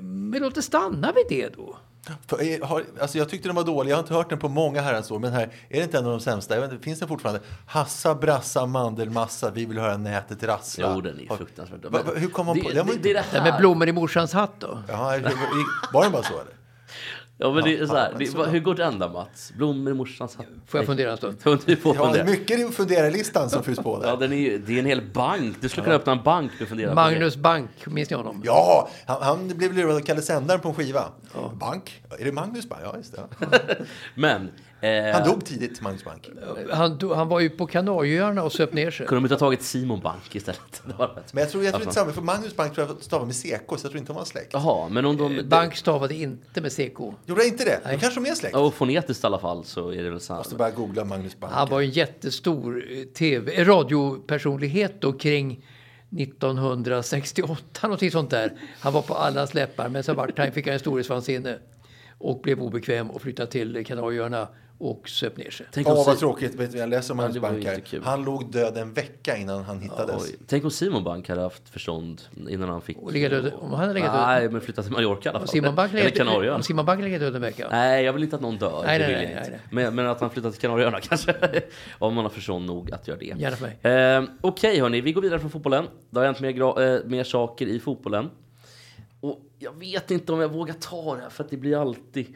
Men 0.00 0.42
låt 0.42 0.54
det 0.54 0.62
stanna 0.62 1.12
vid 1.12 1.24
det 1.28 1.56
då. 1.56 1.76
För, 2.26 2.42
eh, 2.42 2.66
har, 2.68 2.84
alltså 3.00 3.18
jag 3.18 3.28
tyckte 3.28 3.48
den 3.48 3.56
var 3.56 3.64
dålig. 3.64 3.90
Jag 3.92 3.96
har 3.96 4.02
inte 4.02 4.14
hört 4.14 4.30
den 4.30 4.38
på 4.38 4.48
många 4.48 4.80
herrans 4.80 5.10
år. 5.10 5.18
Men 5.18 5.32
här, 5.32 5.42
är 5.42 5.76
det 5.78 5.82
inte 5.82 5.98
en 5.98 6.04
av 6.04 6.10
de 6.10 6.20
sämsta? 6.20 6.54
Jag 6.54 6.62
vet 6.62 6.72
inte, 6.72 6.84
finns 6.84 6.98
den 6.98 7.08
fortfarande? 7.08 7.40
Hassa, 7.66 8.14
brassa, 8.14 8.66
mandelmassa. 8.66 9.50
Vi 9.50 9.64
vill 9.64 9.78
höra 9.78 9.96
nätet 9.96 10.42
rassla. 10.42 10.92
Jo, 10.94 11.00
den 11.00 11.20
är 11.20 11.36
fruktansvärt. 11.36 11.80
Hur 12.16 12.28
kom 12.28 12.46
man 12.46 12.56
det, 12.56 12.62
på 12.62 12.68
det? 12.68 12.82
Det, 12.82 12.82
det 13.02 13.10
är 13.10 13.14
det 13.14 13.24
Det 13.32 13.38
här. 13.38 13.50
med 13.50 13.60
blommor 13.60 13.88
i 13.88 13.92
morsans 13.92 14.32
hatt 14.32 14.60
då. 14.60 14.78
Ja, 14.88 15.18
var 15.92 16.02
den 16.02 16.12
bara 16.12 16.22
så 16.22 16.32
eller? 16.34 16.63
Ja, 17.38 17.52
men 17.52 17.64
det 17.64 17.78
är 17.78 17.86
så 17.86 17.94
här, 17.96 18.10
Ja, 18.18 18.44
det, 18.44 18.50
hur 18.50 18.60
går 18.60 18.74
den 18.74 18.98
då 18.98 19.08
Mats? 19.08 19.52
Blommor 19.56 19.92
i 19.92 19.94
morsans 19.96 20.36
hatt? 20.36 20.46
Får 20.66 20.80
jag 20.80 20.86
fundera 20.86 21.10
en 21.10 21.16
stund? 21.16 21.36
Du 21.66 21.76
får 21.76 21.96
Ja, 21.96 22.02
det 22.02 22.08
är 22.08 22.12
fundera. 22.12 22.24
mycket 22.38 22.58
i 22.60 22.72
funderarlistan 22.72 23.50
som 23.50 23.62
fylls 23.62 23.78
på 23.78 24.00
där. 24.00 24.08
Ja, 24.08 24.16
den 24.16 24.32
är 24.32 24.36
ju, 24.36 24.58
det 24.58 24.74
är 24.74 24.78
en 24.78 24.86
hel 24.86 25.02
bank. 25.12 25.56
Du 25.60 25.68
skulle 25.68 25.84
kunna 25.84 25.96
öppna 25.96 26.12
en 26.12 26.22
bank 26.22 26.52
och 26.62 26.68
fundera 26.68 26.88
på 26.88 26.94
Magnus 26.94 27.36
Bank, 27.36 27.70
minns 27.86 28.10
ni 28.10 28.16
honom? 28.16 28.42
Ja, 28.44 28.88
han, 29.06 29.22
han 29.22 29.48
blev 29.48 29.72
lurad 29.72 29.96
av 29.96 30.00
Kalle 30.00 30.22
Sändaren 30.22 30.60
på 30.60 30.68
en 30.68 30.74
skiva. 30.74 31.04
Bank? 31.54 32.02
Är 32.18 32.24
det 32.24 32.32
Magnus 32.32 32.68
Bank? 32.68 32.82
Ja, 32.84 32.96
just 32.96 33.12
det. 33.16 33.46
det. 33.50 33.76
Men, 34.14 34.50
Han 35.14 35.28
dog 35.28 35.44
tidigt, 35.44 35.80
Magnus 35.80 36.04
Bank. 36.04 36.30
Han, 36.70 36.98
han 37.14 37.28
var 37.28 37.40
ju 37.40 37.50
på 37.50 37.66
Kanarieöarna 37.66 38.42
och 38.42 38.52
söp 38.52 38.72
ner 38.72 38.90
sig. 38.90 39.06
kunde 39.06 39.20
de 39.20 39.24
inte 39.24 39.34
ha 39.34 39.38
tagit 39.38 39.62
Simon 39.62 40.00
Bank 40.00 40.34
istället? 40.34 40.82
Men 40.84 40.96
jag 40.96 41.16
tror, 41.32 41.34
jag 41.34 41.50
tror 41.50 41.66
inte 41.66 41.76
Alltså. 41.76 41.90
samma, 41.90 42.12
för 42.12 42.22
Magnus 42.22 42.56
Bank 42.56 42.74
tror 42.74 42.86
jag 42.86 42.96
stavar 43.02 43.26
med 43.26 43.34
CK, 43.34 43.44
så 43.46 43.52
jag 43.68 43.80
tror 43.80 43.96
inte 43.96 44.12
de 44.12 44.16
var 44.16 44.24
släkt. 44.24 44.50
Jaha, 44.52 44.88
men 44.88 45.04
om 45.04 45.16
de... 45.16 45.42
Bank 45.48 45.76
stavade 45.76 46.14
inte 46.14 46.60
med 46.60 46.72
CK. 46.72 46.98
Gjorde 47.26 47.40
jag 47.40 47.46
inte 47.46 47.64
det? 47.64 47.80
De 47.90 47.98
kanske 47.98 48.20
de 48.20 48.30
är 48.30 48.34
släkt. 48.34 48.56
Och 48.56 48.74
fonetiskt 48.74 49.24
i 49.24 49.26
alla 49.26 49.38
fall 49.38 49.64
så 49.64 49.92
är 49.92 50.02
det 50.02 50.10
väl 50.10 50.20
här. 50.28 50.36
Måste 50.36 50.54
bara 50.54 50.70
googla 50.70 51.04
Magnus 51.04 51.40
Bank. 51.40 51.52
Han 51.52 51.68
var 51.68 51.80
en 51.80 51.90
jättestor 51.90 52.84
eh, 52.90 53.04
TV, 53.04 53.52
eh, 53.60 53.66
radiopersonlighet 53.66 55.00
då 55.00 55.12
kring 55.12 55.64
1968, 56.18 57.62
någonting 57.82 58.10
sånt 58.10 58.30
där. 58.30 58.52
Han 58.80 58.92
var 58.92 59.02
på 59.02 59.14
allas 59.14 59.54
läppar, 59.54 59.88
men 59.88 60.02
vart 60.16 60.38
han, 60.38 60.52
fick 60.52 60.66
han 60.66 60.72
en 60.74 60.80
storhetsvansinne 60.80 61.58
och 62.18 62.40
blev 62.40 62.60
obekväm 62.62 63.10
och 63.10 63.22
flyttade 63.22 63.50
till 63.50 63.86
Kanarieöarna 63.86 64.48
och 64.84 65.08
söp 65.08 65.36
ner 65.36 65.50
sig. 65.50 65.66
Tänk 65.72 65.86
om, 65.88 65.92
Åh, 65.96 66.06
vad 66.06 66.14
Si- 66.14 66.20
tråkigt. 66.20 66.54
Vet 66.54 66.72
du, 66.72 66.78
jag 66.78 66.88
läser 66.88 67.12
om 67.14 67.18
var 67.18 67.28
ju 67.30 67.40
Bank. 67.40 67.94
Han 68.02 68.24
låg 68.24 68.50
död 68.52 68.76
en 68.78 68.92
vecka 68.92 69.36
innan 69.36 69.64
han 69.64 69.80
hittades. 69.80 70.22
Oj. 70.24 70.36
Tänk 70.46 70.64
om 70.64 70.70
Simon 70.70 71.04
Bank 71.04 71.28
hade 71.28 71.40
haft 71.40 71.68
förstånd 71.68 72.22
innan 72.48 72.68
han 72.68 72.80
fick... 72.82 72.98
Och 72.98 73.12
död, 73.12 73.52
om 73.60 73.70
han 73.70 73.80
hade 73.80 73.94
legat 73.94 74.12
död, 74.12 74.22
Nej, 74.26 74.48
men 74.48 74.60
flyttat 74.60 74.84
till 74.84 74.92
Mallorca 74.92 75.28
i 75.28 75.30
alla 75.30 75.38
fall. 75.38 75.48
Simon 75.48 75.74
Bank 75.74 75.94
Eller 75.94 76.10
Kanarieöarna. 76.10 76.56
om 76.56 76.62
Simon 76.62 76.84
Bank 76.86 77.00
legat 77.02 77.20
död 77.20 77.34
en 77.36 77.42
vecka. 77.42 77.68
Nej, 77.70 78.04
jag 78.04 78.12
vill 78.12 78.22
inte 78.22 78.36
att 78.36 78.42
någon 78.42 78.58
dör. 78.58 78.82
Nej, 78.86 78.98
nej, 78.98 79.12
nej, 79.12 79.24
inte. 79.38 79.50
nej, 79.50 79.60
Men, 79.70 79.94
men 79.94 80.06
att 80.06 80.20
han 80.20 80.30
flyttat 80.30 80.52
till 80.52 80.60
Kanarieöarna 80.62 81.00
kanske. 81.00 81.34
Om 81.98 82.14
man 82.14 82.24
har 82.24 82.30
förstånd 82.30 82.66
nog 82.66 82.92
att 82.92 83.08
göra 83.08 83.18
det. 83.18 83.24
Gärna 83.24 83.56
för 83.56 83.66
mig. 83.82 83.92
Eh, 84.16 84.24
Okej 84.40 84.80
hörni, 84.80 85.00
vi 85.00 85.12
går 85.12 85.22
vidare 85.22 85.40
från 85.40 85.50
fotbollen. 85.50 85.84
Det 86.10 86.18
har 86.18 86.26
hänt 86.26 86.40
mer, 86.40 86.50
gra- 86.52 86.96
eh, 86.98 87.04
mer 87.06 87.24
saker 87.24 87.66
i 87.66 87.80
fotbollen. 87.80 88.30
Och 89.20 89.40
jag 89.58 89.78
vet 89.78 90.10
inte 90.10 90.32
om 90.32 90.40
jag 90.40 90.48
vågar 90.52 90.74
ta 90.74 91.14
det 91.16 91.22
här 91.22 91.28
för 91.30 91.44
att 91.44 91.50
det 91.50 91.56
blir 91.56 91.80
alltid... 91.80 92.26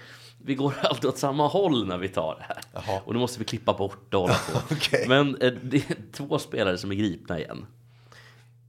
Vi 0.44 0.54
går 0.54 0.74
alltid 0.82 1.04
åt 1.10 1.18
samma 1.18 1.46
håll 1.48 1.86
när 1.86 1.98
vi 1.98 2.08
tar 2.08 2.34
det 2.34 2.42
här. 2.42 2.58
Jaha. 2.72 3.00
Och 3.04 3.14
då 3.14 3.20
måste 3.20 3.38
vi 3.38 3.44
klippa 3.44 3.72
bort 3.74 4.14
och 4.14 4.20
hålla 4.20 4.34
på. 4.34 4.58
Okej. 4.74 5.04
Men 5.08 5.36
eh, 5.36 5.52
det 5.62 5.76
är 5.76 5.96
två 6.12 6.38
spelare 6.38 6.78
som 6.78 6.90
är 6.90 6.94
gripna 6.94 7.38
igen. 7.38 7.66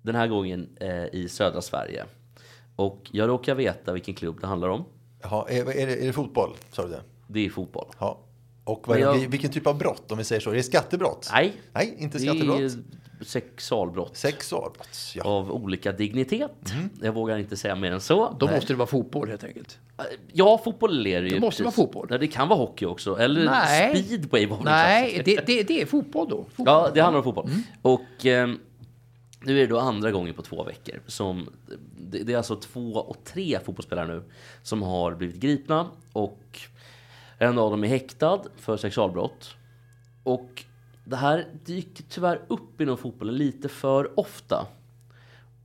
Den 0.02 0.16
här 0.16 0.28
gången 0.28 0.70
eh, 0.80 1.06
i 1.06 1.28
södra 1.30 1.62
Sverige. 1.62 2.06
Och 2.76 3.10
jag 3.12 3.28
råkar 3.30 3.56
veta 3.56 3.94
vilken 3.94 4.16
klubb 4.16 4.42
det 4.42 4.48
handlar 4.48 4.70
om. 4.70 4.86
Jaha, 5.22 5.46
är, 5.50 5.62
är, 5.62 5.88
det, 5.88 6.04
är 6.04 6.08
det 6.08 6.14
fotboll? 6.14 6.56
Sa 6.72 6.84
du 6.84 6.90
det? 6.90 7.02
Det 7.28 7.46
är 7.46 7.50
fotboll. 7.50 7.88
Ja. 8.00 8.20
Och 8.64 8.88
vad 8.88 8.98
det, 8.98 9.02
jag- 9.02 9.30
vilken 9.30 9.52
typ 9.52 9.68
av 9.68 9.78
brott, 9.78 10.12
om 10.12 10.18
vi 10.18 10.24
säger 10.24 10.40
så? 10.42 10.50
Är 10.50 10.56
det 10.56 10.64
skattebrott? 10.64 11.30
Nej, 11.34 11.54
Nej, 11.74 11.96
inte 11.98 12.18
det 12.18 12.24
skattebrott. 12.24 12.60
är 12.60 12.72
sexualbrott. 13.22 14.18
Sexualbrott. 14.18 14.98
Ja. 15.16 15.24
Av 15.24 15.52
olika 15.52 15.92
dignitet. 15.92 16.74
Mhm. 16.74 16.90
Jag 17.02 17.14
vågar 17.14 17.38
inte 17.38 17.58
säga 17.58 17.76
mer 17.76 17.92
än 17.92 18.02
så. 18.02 18.36
Då 18.40 18.48
måste 18.48 18.74
det 18.74 18.78
vara 18.78 18.88
fotboll 18.88 19.30
helt 19.30 19.44
enkelt. 19.44 19.80
Ja, 20.34 20.62
fotboll 20.64 21.08
är 21.08 21.22
det 21.22 21.28
ju. 21.28 21.36
Det 21.36 21.42
måste 21.42 21.64
precis. 21.64 21.78
vara 21.78 21.88
fotboll. 21.88 22.08
Nej, 22.10 22.20
det 22.20 22.28
kan 22.28 22.48
vara 22.48 22.60
hockey 22.60 22.86
också. 22.86 23.20
Eller 23.20 23.46
Nej. 23.46 24.04
speedway 24.04 24.46
var 24.46 24.64
Nej, 24.64 25.22
det, 25.26 25.46
det, 25.46 25.64
det 25.64 25.82
är 25.82 25.86
fotboll 25.86 26.30
då. 26.30 26.44
Fotboll. 26.44 26.66
Ja, 26.66 26.92
det 26.94 27.02
handlar 27.02 27.18
om 27.18 27.24
fotboll. 27.24 27.46
Mm. 27.46 27.64
Och 27.82 28.26
eh, 28.26 28.48
nu 29.42 29.58
är 29.58 29.62
det 29.62 29.68
då 29.68 29.80
andra 29.80 30.12
gången 30.12 30.34
på 30.34 30.42
två 30.42 30.64
veckor 30.64 31.02
som 31.08 31.50
det, 31.98 32.24
det 32.24 32.34
är 32.34 32.38
alltså 32.38 32.56
två 32.56 32.94
och 32.94 33.24
tre 33.24 33.60
fotbollsspelare 33.66 34.08
nu 34.08 34.24
som 34.64 34.82
har 34.82 35.16
blivit 35.16 35.36
gripna 35.36 35.88
och 36.14 36.60
en 37.38 37.58
av 37.58 37.72
dem 37.72 37.84
är 37.84 37.88
häktad 37.88 38.42
för 38.58 38.78
sexualbrott. 38.78 39.56
Och 40.24 40.64
det 41.10 41.16
här 41.16 41.48
dyker 41.66 42.04
tyvärr 42.10 42.42
upp 42.48 42.82
inom 42.82 42.98
fotbollen 42.98 43.36
lite 43.38 43.70
för 43.70 44.20
ofta. 44.20 44.68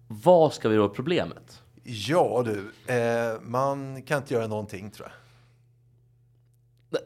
Vad 0.08 0.54
ska 0.54 0.68
vi 0.68 0.74
göra 0.74 0.84
åt 0.84 0.94
problemet? 0.94 1.62
Ja 1.82 2.44
du, 2.46 2.92
eh, 2.94 3.40
man 3.40 4.02
kan 4.02 4.18
inte 4.22 4.34
göra 4.34 4.46
någonting 4.46 4.90
tror 4.90 5.08
jag. 5.08 5.14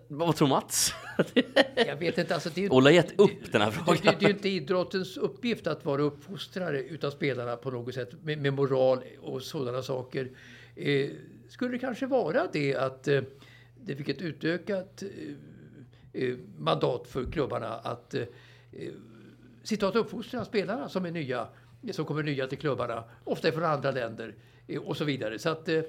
Vad 0.08 0.36
tror 0.36 0.48
Mats? 0.48 0.92
Jag 1.86 1.96
vet 1.96 2.18
inte, 2.18 2.34
alltså 2.34 2.50
det 2.54 2.60
är 2.60 2.62
ju- 2.62 2.70
Ola 2.70 2.90
har 2.90 2.94
gett 2.94 3.20
upp 3.20 3.30
det- 3.44 3.52
den 3.52 3.60
här 3.60 3.70
det- 3.70 3.76
frågan. 3.76 4.00
Det, 4.04 4.10
det 4.20 4.24
är 4.24 4.28
ju 4.28 4.34
inte 4.34 4.48
idrottens 4.48 5.16
uppgift 5.16 5.66
att 5.66 5.84
vara 5.84 6.02
uppfostrare 6.02 6.82
utav 6.82 7.10
spelarna 7.10 7.56
på 7.56 7.70
något 7.70 7.94
sätt 7.94 8.10
med, 8.22 8.38
med 8.38 8.52
moral 8.52 8.98
och 9.22 9.42
sådana 9.42 9.82
saker. 9.82 10.30
Eh, 10.76 11.10
skulle 11.48 11.70
det 11.70 11.78
kanske 11.78 12.06
vara 12.06 12.46
det 12.52 12.74
att 12.76 13.08
eh, 13.08 13.20
det 13.84 13.96
fick 13.96 14.08
ett 14.08 14.22
utökat 14.22 15.02
eh, 15.02 15.08
Eh, 16.12 16.36
mandat 16.58 17.06
för 17.06 17.32
klubbarna 17.32 17.68
att 17.68 18.14
eh, 18.14 18.22
eh 18.72 18.92
sitta 19.62 19.88
och 19.88 19.96
uppfostra 19.96 20.44
spelarna 20.44 20.88
som 20.88 21.06
är 21.06 21.10
nya, 21.10 21.48
som 21.92 22.04
kommer 22.04 22.22
nya 22.22 22.46
till 22.46 22.58
klubbarna, 22.58 23.04
ofta 23.24 23.52
från 23.52 23.64
andra 23.64 23.90
länder 23.90 24.34
eh, 24.66 24.82
och 24.82 24.96
så 24.96 25.04
vidare. 25.04 25.38
Så 25.38 25.48
att 25.48 25.68
eh, 25.68 25.80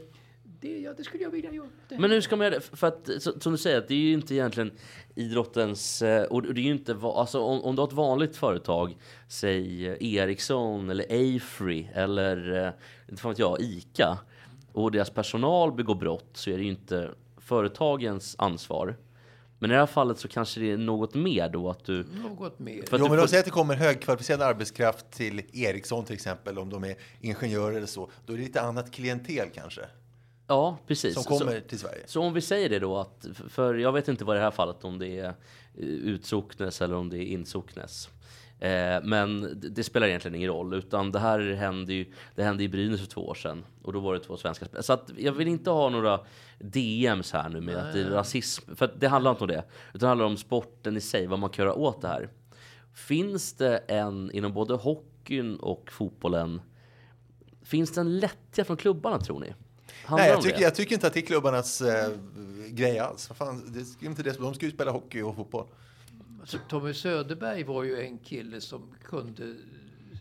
det, 0.44 0.80
ja, 0.80 0.94
det 0.94 1.04
skulle 1.04 1.24
jag 1.24 1.32
vilja 1.32 1.52
göra. 1.52 1.68
Men 1.90 2.12
hur 2.12 2.22
ska 2.22 2.36
man 2.36 2.46
göra 2.46 2.56
det? 2.56 2.78
För 2.78 2.88
att, 2.88 3.10
så- 3.20 3.40
som 3.40 3.52
du 3.52 3.58
säger, 3.58 3.86
det 3.88 3.94
är 3.94 3.98
ju 3.98 4.14
inte 4.14 4.34
egentligen 4.36 4.72
idrottens... 5.16 6.02
Eh, 6.02 6.24
och 6.24 6.42
det 6.42 6.62
är 6.62 6.64
ju 6.64 6.72
inte... 6.72 6.96
Alltså 7.02 7.40
om, 7.40 7.62
om 7.62 7.76
du 7.76 7.82
har 7.82 7.88
ett 7.88 7.94
vanligt 7.94 8.38
företag, 8.38 8.98
säg 9.28 9.84
Ericsson 10.18 10.90
eller 10.90 11.36
Afry 11.36 11.88
eller 11.94 12.74
inte 13.10 13.22
fan 13.22 13.32
vet 13.32 13.40
jag, 13.40 13.62
ICA 13.62 14.18
och 14.74 14.92
deras 14.92 15.10
personal 15.10 15.72
begår 15.72 15.96
brott 15.96 16.30
så 16.34 16.50
är 16.50 16.58
det 16.58 16.64
ju 16.64 16.70
inte 16.70 17.12
företagens 17.38 18.36
ansvar. 18.38 18.96
Men 19.60 19.72
i 19.72 19.74
det 19.74 19.80
här 19.80 19.86
fallet 19.86 20.20
så 20.20 20.28
kanske 20.28 20.60
det 20.60 20.72
är 20.72 20.78
något 20.78 21.16
mer 21.16 21.50
då 21.50 21.70
att 21.70 21.86
du... 21.86 22.04
Något 22.04 22.60
mer. 22.60 22.74
För 22.74 22.82
att 22.82 22.86
Jo, 22.92 22.98
du 22.98 23.00
men 23.00 23.10
får- 23.10 23.18
de 23.18 23.28
säger 23.28 23.40
att 23.42 23.46
det 23.46 23.52
kommer 23.52 23.76
högkvalificerad 23.76 24.42
arbetskraft 24.42 25.12
till 25.12 25.42
Ericsson 25.54 26.06
till 26.06 26.16
exempel, 26.16 26.58
om 26.60 26.70
de 26.70 26.84
är 26.84 26.96
ingenjörer 27.22 27.78
eller 27.78 27.88
så. 27.88 28.10
Då 28.26 28.34
är 28.34 28.38
det 28.38 28.44
lite 28.44 28.62
annat 28.62 28.92
klientel 28.92 29.48
kanske, 29.54 29.82
Ja, 30.48 30.78
precis. 30.88 31.14
som 31.14 31.24
Så- 31.24 31.30
kommer 31.40 31.60
till 31.60 31.80
Sverige. 31.80 32.02
Så 32.06 32.22
om 32.22 32.34
vi 32.34 32.42
säger 32.42 32.70
det 32.70 32.80
då 32.80 32.98
att, 32.98 33.26
för 33.50 33.74
jag 33.76 33.92
vet 33.92 34.08
inte 34.08 34.26
vad 34.26 34.36
i 34.36 34.38
det 34.40 34.44
här 34.44 34.52
fallet 34.52 34.84
om 34.84 35.00
det 35.00 35.08
är 35.20 35.26
eh, 35.28 35.34
utsocknes 35.86 36.82
eller 36.82 36.96
om 36.96 37.10
det 37.10 37.18
är 37.18 37.26
insocknes. 37.26 38.10
Eh, 38.60 39.04
men 39.04 39.60
det, 39.62 39.84
spelar 39.84 40.08
egentligen 40.08 40.36
ingen 40.36 40.50
roll 40.50 40.74
utan 40.74 41.12
det 41.12 41.20
här 41.20 41.40
hände 41.40 41.94
ju, 41.94 42.06
det 42.36 42.44
hände 42.44 42.64
i 42.64 42.70
Brynäs 42.70 43.00
för 43.00 43.08
två 43.08 43.28
år 43.28 43.34
sedan 43.34 43.66
och 43.82 43.94
då 43.94 44.00
var 44.00 44.14
det 44.14 44.20
två 44.20 44.38
svenska 44.38 44.66
spelare. 44.66 44.84
Så 44.84 44.94
att 44.94 45.12
jag 45.18 45.32
vill 45.32 45.48
inte 45.48 45.70
ha 45.70 45.90
några 45.90 46.20
DMs 46.60 47.32
här 47.32 47.50
nu 47.50 47.62
med 47.62 47.76
att 47.76 47.94
det 47.94 48.02
är 48.02 48.10
rasism, 48.10 48.76
för 48.76 48.94
det 49.00 49.08
handlar 49.08 49.32
inte 49.32 49.44
om 49.44 49.48
det. 49.48 49.64
Utan 49.94 50.00
det 50.00 50.08
handlar 50.08 50.26
om 50.26 50.38
sporten 50.38 50.98
i 50.98 51.02
sig, 51.02 51.28
vad 51.28 51.40
man 51.40 51.50
kan 51.50 51.66
göra 51.66 51.74
åt 51.74 52.02
det 52.02 52.08
här. 52.08 52.30
Finns 52.94 53.54
det 53.54 53.78
en, 53.78 54.32
inom 54.32 54.54
både 54.54 54.74
hockeyn 54.74 55.56
och 55.56 55.92
fotbollen, 55.92 56.62
finns 57.64 57.92
det 57.92 58.02
en 58.02 58.20
lättja 58.20 58.66
från 58.66 58.78
klubbarna 58.78 59.20
tror 59.20 59.40
ni? 59.40 59.54
Handlar 60.04 60.26
Nej, 60.26 60.34
jag 60.34 60.42
tycker, 60.42 60.62
jag 60.62 60.76
tycker 60.76 60.94
inte 60.94 61.08
att 61.08 61.14
det 61.14 61.20
är 61.20 61.26
klubbarnas 61.26 61.82
eh, 61.82 62.12
grej 62.68 63.00
alls. 63.00 63.28
Fan, 63.36 63.74
det 63.74 64.06
är 64.06 64.10
inte 64.10 64.24
det, 64.24 64.40
de 64.40 64.54
ska 64.54 64.66
ju 64.66 64.72
spela 64.72 64.92
hockey 64.92 65.22
och 65.22 65.36
fotboll. 65.36 65.68
Alltså, 66.40 66.58
Tommy 66.70 66.94
Söderberg 66.94 67.64
var 67.64 67.84
ju 67.84 68.02
en 68.02 68.18
kille 68.18 68.62
som 68.62 68.82
kunde 69.04 69.56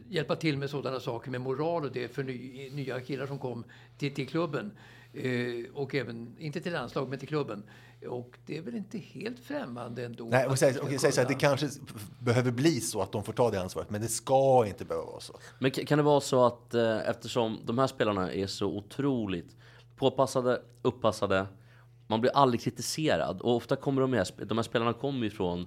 hjälpa 0.09 0.37
till 0.37 0.59
med 0.59 0.71
sådana 0.71 1.01
saker 1.01 1.31
med 1.31 1.41
moral 1.41 1.85
och 1.85 1.93
det 1.93 2.09
för 2.09 2.23
ny, 2.23 2.71
nya 2.71 3.01
killar 3.01 3.27
som 3.27 3.39
kom 3.39 3.65
till, 3.99 4.15
till 4.15 4.29
klubben. 4.29 4.73
Eh, 5.13 5.65
och 5.75 5.95
även, 5.95 6.37
inte 6.39 6.61
till 6.61 6.73
landslag, 6.73 7.09
men 7.09 7.19
till 7.19 7.29
klubben. 7.29 7.63
Och 8.09 8.39
det 8.47 8.59
är 8.59 8.63
väl 8.63 8.75
inte 8.75 8.99
helt 8.99 9.39
främmande 9.39 10.05
ändå. 10.05 10.25
Nej, 10.25 10.45
att 10.45 10.51
och 10.51 10.59
säg, 10.59 10.79
okej, 10.83 10.99
säg 10.99 11.13
så 11.13 11.21
här, 11.21 11.29
det 11.29 11.35
kanske 11.35 11.69
behöver 12.19 12.51
bli 12.51 12.81
så 12.81 13.03
att 13.03 13.13
de 13.13 13.25
får 13.25 13.33
ta 13.33 13.51
det 13.51 13.61
ansvaret, 13.61 13.91
men 13.91 14.01
det 14.01 14.09
ska 14.09 14.67
inte 14.67 14.85
behöva 14.85 15.07
vara 15.07 15.21
så. 15.21 15.35
Men 15.59 15.71
ka- 15.71 15.85
kan 15.85 15.99
det 15.99 16.05
vara 16.05 16.21
så 16.21 16.45
att 16.45 16.75
eh, 16.75 17.09
eftersom 17.09 17.59
de 17.65 17.79
här 17.79 17.87
spelarna 17.87 18.33
är 18.33 18.47
så 18.47 18.67
otroligt 18.67 19.57
påpassade, 19.97 20.63
uppassade, 20.83 21.47
man 22.07 22.21
blir 22.21 22.33
aldrig 22.37 22.61
kritiserad 22.61 23.41
och 23.41 23.57
ofta 23.57 23.77
kommer 23.77 24.03
de 24.03 24.13
här, 24.13 24.45
de 24.45 24.59
här 24.59 24.63
spelarna 24.63 24.93
kommer 24.93 25.25
ju 25.25 25.31
från 25.31 25.67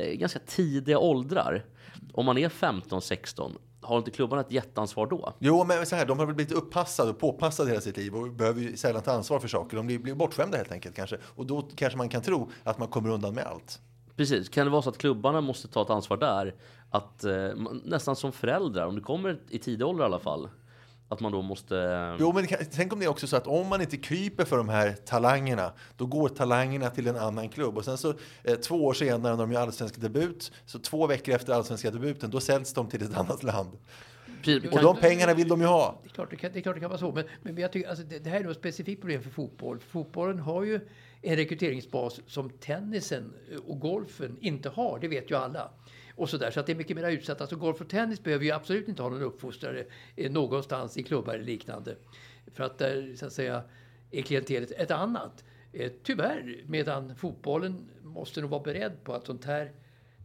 ganska 0.00 0.38
tidiga 0.46 0.98
åldrar. 0.98 1.64
Om 2.12 2.26
man 2.26 2.38
är 2.38 2.48
15-16, 2.48 3.52
har 3.80 3.98
inte 3.98 4.10
klubbarna 4.10 4.40
ett 4.40 4.52
jätteansvar 4.52 5.06
då? 5.06 5.32
Jo, 5.38 5.64
men 5.64 5.86
så 5.86 5.96
här, 5.96 6.06
de 6.06 6.18
har 6.18 6.26
väl 6.26 6.34
blivit 6.34 6.52
uppassade 6.52 7.10
och 7.10 7.18
påpassade 7.18 7.68
hela 7.70 7.80
sitt 7.80 7.96
liv 7.96 8.14
och 8.16 8.30
behöver 8.30 8.60
ju 8.60 8.76
sällan 8.76 9.02
ta 9.02 9.12
ansvar 9.12 9.38
för 9.38 9.48
saker. 9.48 9.76
De 9.76 9.86
blir, 9.86 9.98
blir 9.98 10.14
bortskämda 10.14 10.56
helt 10.56 10.72
enkelt 10.72 10.96
kanske. 10.96 11.18
Och 11.22 11.46
då 11.46 11.62
kanske 11.76 11.96
man 11.96 12.08
kan 12.08 12.22
tro 12.22 12.50
att 12.64 12.78
man 12.78 12.88
kommer 12.88 13.10
undan 13.10 13.34
med 13.34 13.44
allt. 13.44 13.80
Precis, 14.16 14.48
kan 14.48 14.66
det 14.66 14.70
vara 14.70 14.82
så 14.82 14.88
att 14.88 14.98
klubbarna 14.98 15.40
måste 15.40 15.68
ta 15.68 15.82
ett 15.82 15.90
ansvar 15.90 16.16
där? 16.16 16.54
Att 16.90 17.24
eh, 17.24 17.48
nästan 17.84 18.16
som 18.16 18.32
föräldrar, 18.32 18.86
om 18.86 18.94
det 18.94 19.00
kommer 19.00 19.40
i 19.48 19.58
tidig 19.58 19.86
ålder 19.86 20.04
i 20.04 20.06
alla 20.06 20.18
fall, 20.18 20.48
att 21.08 21.20
man 21.20 21.32
då 21.32 21.42
måste... 21.42 21.78
eh, 21.78 22.16
Jo, 22.20 22.32
men 22.32 22.46
tänk 22.70 22.92
om 22.92 22.98
det 22.98 23.04
är 23.04 23.08
också 23.08 23.26
så 23.26 23.36
att 23.36 23.46
om 23.46 23.66
man 23.68 23.80
inte 23.80 23.96
kryper 23.96 24.44
för 24.44 24.56
de 24.56 24.68
här 24.68 24.92
talangerna, 25.04 25.72
då 25.96 26.06
går 26.06 26.28
talangerna 26.28 26.90
till 26.90 27.06
en 27.06 27.16
annan 27.16 27.48
klubb. 27.48 27.76
Och 27.76 27.84
sen 27.84 27.98
så 27.98 28.14
eh, 28.44 28.54
två 28.54 28.84
år 28.84 28.94
senare 28.94 29.32
när 29.36 29.42
de 29.42 29.52
gör 29.52 29.60
allsvensk 29.60 30.00
debut, 30.00 30.52
så 30.66 30.78
två 30.78 31.06
veckor 31.06 31.34
efter 31.34 31.52
allsvenska 31.52 31.90
debuten, 31.90 32.30
då 32.30 32.40
säljs 32.40 32.72
de 32.72 32.88
till 32.88 33.02
ett 33.02 33.16
annat 33.16 33.42
land. 33.42 33.70
Precis, 34.42 34.72
Och 34.72 34.82
de 34.82 34.96
pengarna 34.96 35.34
vill 35.34 35.48
de 35.48 35.60
ju 35.60 35.66
ha. 35.66 36.00
Det 36.02 36.08
är 36.08 36.12
klart 36.12 36.30
det 36.30 36.36
kan, 36.36 36.52
det 36.52 36.58
är 36.58 36.62
klart 36.62 36.74
det 36.74 36.80
kan 36.80 36.90
vara 36.90 37.00
så. 37.00 37.12
Men, 37.12 37.24
men 37.42 37.56
jag 37.56 37.72
tycker, 37.72 37.88
alltså, 37.88 38.04
det, 38.04 38.18
det 38.18 38.30
här 38.30 38.40
är 38.40 38.42
nog 38.42 38.50
ett 38.52 38.58
specifikt 38.58 39.00
problem 39.00 39.22
för 39.22 39.30
fotboll. 39.30 39.78
Fotbollen 39.80 40.38
har 40.38 40.64
ju 40.64 40.80
en 41.22 41.36
rekryteringsbas 41.36 42.20
som 42.26 42.50
tennisen 42.50 43.32
och 43.66 43.80
golfen 43.80 44.36
inte 44.40 44.68
har. 44.68 44.98
Det 44.98 45.08
vet 45.08 45.30
ju 45.30 45.36
alla. 45.36 45.70
Och 46.18 46.30
sådär. 46.30 46.50
så 46.50 46.60
att 46.60 46.66
det 46.66 46.72
är 46.72 46.76
mycket 46.76 46.96
mer 46.96 47.10
utsatt. 47.10 47.40
Alltså 47.40 47.56
golf 47.56 47.80
och 47.80 47.88
tennis 47.88 48.22
behöver 48.22 48.44
ju 48.44 48.50
absolut 48.50 48.88
inte 48.88 49.02
ha 49.02 49.10
någon 49.10 49.22
uppfostrare 49.22 49.84
eh, 50.16 50.32
någonstans 50.32 50.96
i 50.96 51.02
klubbar 51.02 51.34
eller 51.34 51.44
liknande. 51.44 51.96
För 52.54 52.64
att 52.64 52.78
där 52.78 53.14
så 53.16 53.26
att 53.26 53.32
säga 53.32 53.62
är 54.10 54.22
klientelet 54.22 54.70
ett 54.70 54.90
annat. 54.90 55.44
Eh, 55.72 55.92
tyvärr, 56.02 56.62
medan 56.66 57.16
fotbollen 57.16 57.90
måste 58.02 58.40
nog 58.40 58.50
vara 58.50 58.62
beredd 58.62 59.04
på 59.04 59.14
att 59.14 59.26
sånt 59.26 59.44
här 59.44 59.72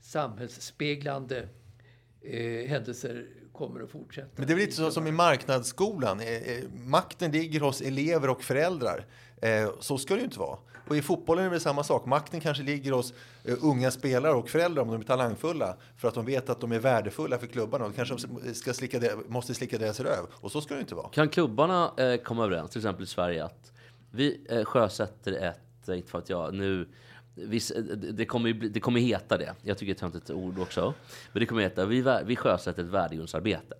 samhällsspeglande 0.02 1.48
eh, 2.22 2.70
händelser 2.70 3.28
kommer 3.54 3.84
att 3.84 3.90
fortsätta. 3.92 4.28
Men 4.36 4.48
det 4.48 4.54
är 4.54 4.56
väl 4.56 4.66
lite 4.66 4.76
så 4.78 4.92
som 4.92 5.08
i 5.08 5.12
marknadsskolan. 5.12 6.20
Eh, 6.20 6.28
eh, 6.28 6.64
Makten 6.86 7.32
ligger 7.32 7.60
hos 7.60 7.82
elever 7.82 8.30
och 8.30 8.44
föräldrar. 8.44 9.06
Eh, 9.42 9.70
Så 9.80 9.98
ska 9.98 10.14
det 10.14 10.20
ju 10.20 10.26
inte 10.26 10.40
vara. 10.40 10.58
Och 10.88 10.98
i 10.98 11.02
fotbollen 11.02 11.46
är 11.46 11.50
det 11.50 11.60
samma 11.60 11.84
sak. 11.84 12.06
Makten 12.06 12.42
kanske 12.42 12.64
ligger 12.64 12.92
hos 12.92 13.14
unga 13.62 13.92
spelare 13.92 14.34
och 14.34 14.50
föräldrar 14.50 14.84
om 14.84 14.92
de 14.92 15.02
är 15.02 15.06
talangfulla. 15.06 15.78
För 15.98 16.08
att 16.08 16.14
de 16.14 16.26
vet 16.26 16.50
att 16.50 16.60
de 16.62 16.72
är 16.72 16.80
värdefulla 16.80 17.38
för 17.38 17.48
klubbarna. 17.48 17.86
Och 17.86 17.96
kanske 17.96 18.16
de 18.44 18.54
ska 18.54 18.74
slicka 18.74 19.00
det, 19.00 19.16
måste 19.28 19.54
slicka 19.54 19.78
deras 19.78 20.00
röv. 20.00 20.26
Och 20.34 20.52
så 20.52 20.62
ska 20.62 20.76
det 20.76 20.82
inte 20.82 20.96
vara. 20.96 21.10
Kan 21.10 21.30
klubbarna 21.30 21.92
komma 22.24 22.44
överens, 22.46 22.72
till 22.72 22.80
exempel 22.80 23.04
i 23.04 23.08
Sverige, 23.08 23.44
att 23.46 23.72
vi 24.12 24.48
sjösätter 24.66 25.34
ett, 25.34 25.90
inte 25.90 26.10
för 26.12 26.18
att 26.18 26.30
jag 26.30 26.54
nu, 26.54 26.88
vi, 27.36 27.58
s- 27.58 27.72
eh, 27.72 27.84
det, 27.84 28.26
kommer 28.26 28.54
det 28.54 28.80
kommer 28.80 29.00
heta 29.00 29.38
det. 29.38 29.54
Jag 29.62 29.78
tycker 29.78 29.94
det 29.94 30.02
är 30.04 30.08
ett 30.08 30.14
töntigt 30.14 30.30
ord 30.32 30.60
också. 30.60 30.94
Men 31.34 31.40
det 31.40 31.46
kommer 31.46 31.62
heta, 31.62 31.86
vi, 31.86 32.06
vi 32.26 32.36
sjösätter 32.36 32.84
ett 32.84 32.90
värdegrundsarbete. 32.90 33.76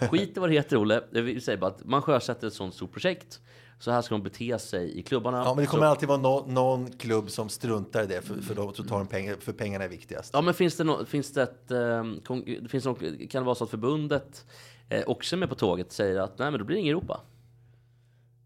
Skit 0.10 0.36
i 0.36 0.40
vad 0.40 0.48
det 0.50 0.54
heter, 0.54 0.76
Olle. 0.76 1.02
Vi 1.10 1.40
säger 1.40 1.58
bara 1.58 1.70
att 1.70 1.84
man 1.84 2.02
sjösätter 2.02 2.46
ett 2.46 2.52
sånt 2.54 2.74
stort 2.74 2.92
projekt. 2.92 3.40
Så 3.80 3.90
här 3.90 4.02
ska 4.02 4.14
de 4.14 4.22
bete 4.22 4.58
sig 4.58 4.98
i 4.98 5.02
klubbarna. 5.02 5.38
Ja, 5.38 5.54
men 5.54 5.64
det 5.64 5.66
kommer 5.70 5.82
så, 5.86 5.90
alltid 5.90 6.08
vara 6.08 6.18
nå- 6.18 6.46
någon 6.48 6.92
klubb 6.92 7.30
som 7.30 7.48
struntar 7.48 8.02
i 8.02 8.06
det. 8.06 8.22
För, 8.22 8.34
för, 8.34 8.54
så 8.74 8.82
tar 8.84 8.98
de 8.98 9.06
pengar, 9.06 9.36
för 9.40 9.52
pengarna 9.52 9.84
är 9.84 9.88
viktigast. 9.88 10.30
Ja, 10.34 10.40
men 10.40 10.54
finns 10.54 10.76
det, 10.76 10.84
no, 10.84 11.04
finns 11.04 11.32
det 11.32 11.42
ett, 11.42 11.70
eh, 11.70 12.04
kon- 12.24 12.44
det 12.62 12.68
finns 12.68 12.84
något, 12.84 12.98
kan 13.00 13.42
det 13.42 13.46
vara 13.46 13.54
så 13.54 13.64
att 13.64 13.70
förbundet 13.70 14.46
eh, 14.88 15.02
också 15.06 15.36
är 15.36 15.38
med 15.38 15.48
på 15.48 15.54
tåget 15.54 15.92
säger 15.92 16.18
att 16.20 16.38
nej, 16.38 16.50
men 16.50 16.58
då 16.60 16.64
blir 16.66 16.76
det 16.76 16.80
ingen 16.80 16.96
Europa. 16.96 17.20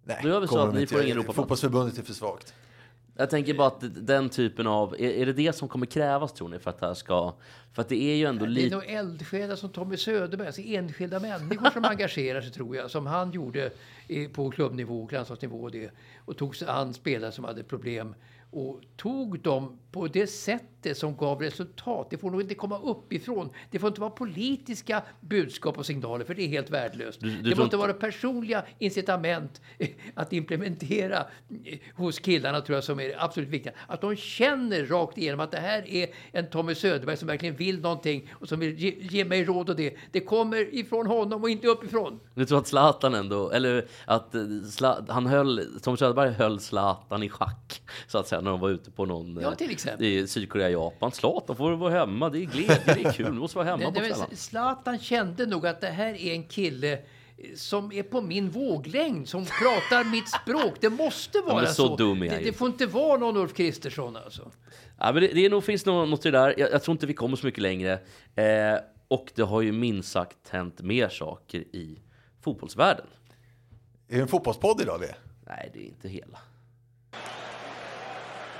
Nej, 0.04 0.18
Då 0.22 0.28
gör 0.28 0.40
vi 0.40 0.48
så 0.48 0.58
att 0.58 0.74
de 0.74 0.80
ni 0.80 0.86
får 0.86 0.98
ingen 1.02 1.10
Europaplats. 1.12 1.36
Fotbollsförbundet 1.36 1.98
är 1.98 2.02
för 2.02 2.12
svagt. 2.14 2.54
Jag 3.16 3.30
tänker 3.30 3.54
bara 3.54 3.68
att 3.68 4.06
den 4.06 4.28
typen 4.28 4.66
av, 4.66 4.94
är, 4.94 5.10
är 5.10 5.26
det 5.26 5.32
det 5.32 5.52
som 5.52 5.68
kommer 5.68 5.86
krävas 5.86 6.32
tror 6.32 6.48
ni 6.48 6.58
för 6.58 6.70
att 6.70 6.78
det 6.78 6.86
här 6.86 6.94
ska, 6.94 7.34
för 7.72 7.82
att 7.82 7.88
det 7.88 8.02
är 8.02 8.16
ju 8.16 8.24
ändå 8.24 8.44
Det 8.44 8.50
är 8.50 8.54
lite, 8.54 8.74
nog 8.74 8.84
eldsjälar 8.86 9.56
som 9.56 9.70
Tommy 9.70 9.96
Söderberg, 9.96 10.46
alltså 10.46 10.62
enskilda 10.62 11.20
människor 11.20 11.70
som 11.70 11.84
engagerar 11.90 12.40
sig 12.40 12.50
tror 12.50 12.76
jag, 12.76 12.90
som 12.90 13.06
han 13.06 13.30
gjorde 13.30 13.70
på 14.32 14.50
klubbnivå 14.50 15.02
och 15.02 15.12
landslagsnivå 15.12 15.62
och 15.62 15.70
det. 15.70 15.90
Och 16.24 16.36
tog 16.36 16.56
sig 16.56 16.68
an 16.68 16.94
spelare 16.94 17.32
som 17.32 17.44
hade 17.44 17.62
problem 17.62 18.14
och 18.50 18.80
tog 18.96 19.40
dem 19.40 19.78
på 19.92 20.06
det 20.06 20.26
sättet 20.82 20.98
som 20.98 21.16
gav 21.16 21.40
resultat. 21.40 22.06
Det 22.10 22.18
får 22.18 22.30
nog 22.30 22.40
inte 22.40 22.54
komma 22.54 22.78
uppifrån. 22.78 23.50
Det 23.70 23.78
får 23.78 23.88
inte 23.88 24.00
vara 24.00 24.10
politiska 24.10 25.02
budskap 25.20 25.78
och 25.78 25.86
signaler 25.86 26.24
för 26.24 26.34
det 26.34 26.42
är 26.42 26.48
helt 26.48 26.70
värdelöst. 26.70 27.20
Du- 27.20 27.30
du 27.30 27.42
det 27.42 27.48
måste 27.50 27.62
inte- 27.62 27.76
vara 27.76 27.92
personliga 27.92 28.64
incitament 28.78 29.60
eh, 29.78 29.88
att 30.14 30.32
implementera 30.32 31.16
eh, 31.64 31.78
hos 31.96 32.18
killarna 32.18 32.60
tror 32.60 32.74
jag 32.76 32.84
som 32.84 33.00
är 33.00 33.08
det 33.08 33.14
absolut 33.18 33.48
viktiga. 33.48 33.72
Att 33.86 34.00
de 34.00 34.16
känner 34.16 34.86
rakt 34.86 35.18
igenom 35.18 35.40
att 35.40 35.50
det 35.50 35.60
här 35.60 35.88
är 35.88 36.08
en 36.32 36.50
Tommy 36.50 36.74
Söderberg 36.74 37.16
som 37.16 37.28
verkligen 37.28 37.56
vill 37.56 37.80
någonting 37.80 38.30
och 38.32 38.48
som 38.48 38.60
vill 38.60 38.78
ge, 38.78 38.94
ge 39.00 39.24
mig 39.24 39.44
råd 39.44 39.70
och 39.70 39.76
det. 39.76 39.94
Det 40.12 40.20
kommer 40.20 40.74
ifrån 40.74 41.06
honom 41.06 41.42
och 41.42 41.50
inte 41.50 41.66
uppifrån. 41.68 42.20
du 42.34 42.44
tror 42.46 42.58
att 42.58 42.66
Zlatan 42.66 43.14
ändå, 43.14 43.50
eller 43.50 43.84
att 44.04 44.34
eh, 44.34 44.42
Zla, 44.70 45.04
han 45.08 45.26
höll, 45.26 45.60
Tom 45.82 45.96
Söderberg 45.96 46.30
höll 46.32 46.60
Zlatan 46.60 47.22
i 47.22 47.28
schack 47.28 47.82
så 48.06 48.18
att 48.18 48.28
säga 48.28 48.40
när 48.40 48.50
de 48.50 48.60
var 48.60 48.70
ute 48.70 48.90
på 48.90 49.06
någon, 49.06 49.38
Ja, 49.42 49.48
eh, 49.50 49.54
till 49.56 49.70
exempel. 49.70 50.06
i 50.06 50.26
Sydkorea, 50.26 50.70
Japan. 50.72 51.12
Zlatan 51.12 51.56
får 51.56 51.72
vara 51.72 51.92
hemma, 51.92 52.30
det 52.30 52.38
är 52.38 52.44
glädje, 52.44 52.80
det 52.84 53.04
är 53.04 53.12
kul, 53.12 53.26
du 53.26 53.40
måste 53.40 53.58
vara 53.58 53.66
hemma 53.66 53.78
Det, 53.78 53.84
på 53.86 54.00
det, 54.00 54.00
kvällarna. 54.00 54.26
Zlatan 54.36 54.98
kände 54.98 55.46
nog 55.46 55.66
att 55.66 55.80
det 55.80 55.86
här 55.86 56.14
är 56.14 56.32
en 56.32 56.44
kille 56.44 56.98
som 57.56 57.92
är 57.92 58.02
på 58.02 58.20
min 58.20 58.50
våglängd, 58.50 59.28
som 59.28 59.44
pratar 59.44 60.04
mitt 60.04 60.28
språk. 60.28 60.74
Det 60.80 60.90
måste 60.90 61.40
vara 61.40 61.54
men 61.54 61.66
så 61.66 61.86
så. 61.88 61.96
dum 61.96 62.22
är 62.22 62.26
jag 62.26 62.34
det, 62.38 62.44
det 62.44 62.52
får 62.52 62.68
inte 62.68 62.86
vara 62.86 63.18
någon 63.18 63.36
Ulf 63.36 63.54
Kristersson 63.54 64.16
alltså. 64.16 64.50
Ja, 64.98 65.12
men 65.12 65.22
det, 65.22 65.28
det 65.28 65.46
är 65.46 65.50
nog, 65.50 65.64
finns 65.64 65.86
nog 65.86 66.08
något 66.08 66.26
i 66.26 66.30
det 66.30 66.38
där. 66.38 66.54
Jag, 66.58 66.72
jag 66.72 66.82
tror 66.82 66.92
inte 66.92 67.06
vi 67.06 67.14
kommer 67.14 67.36
så 67.36 67.46
mycket 67.46 67.62
längre. 67.62 67.92
Eh, 68.34 68.78
och 69.08 69.32
det 69.34 69.42
har 69.42 69.60
ju 69.60 69.72
minst 69.72 70.10
sagt 70.12 70.48
hänt 70.48 70.80
mer 70.80 71.08
saker 71.08 71.60
i 71.60 71.98
fotbollsvärlden. 72.40 73.06
Är 74.08 74.16
det 74.16 74.22
en 74.22 74.28
fotbollspodd 74.28 74.80
idag 74.80 74.98
vi 74.98 75.06
är? 75.06 75.16
Nej, 75.46 75.70
det 75.74 75.80
är 75.80 75.84
inte 75.86 76.08
hela. 76.08 76.38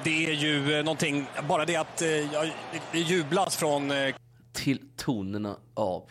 Det 0.05 0.27
är 0.27 0.33
ju 0.33 0.79
eh, 0.79 0.85
någonting, 0.85 1.27
bara 1.49 1.65
det 1.65 1.77
att 1.77 2.03
eh, 2.03 2.09
ja, 2.09 2.45
det 2.93 2.99
jublas 2.99 3.57
från 3.57 3.91
eh, 3.91 4.15
Till 4.53 4.89
tonerna 4.97 5.57
av 5.75 6.11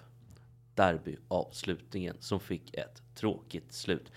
derbyavslutningen 0.76 2.18
som 2.20 2.40
fick 2.40 2.74
ett 2.74 3.02
tråkigt 3.16 3.74
slut. 3.74 4.12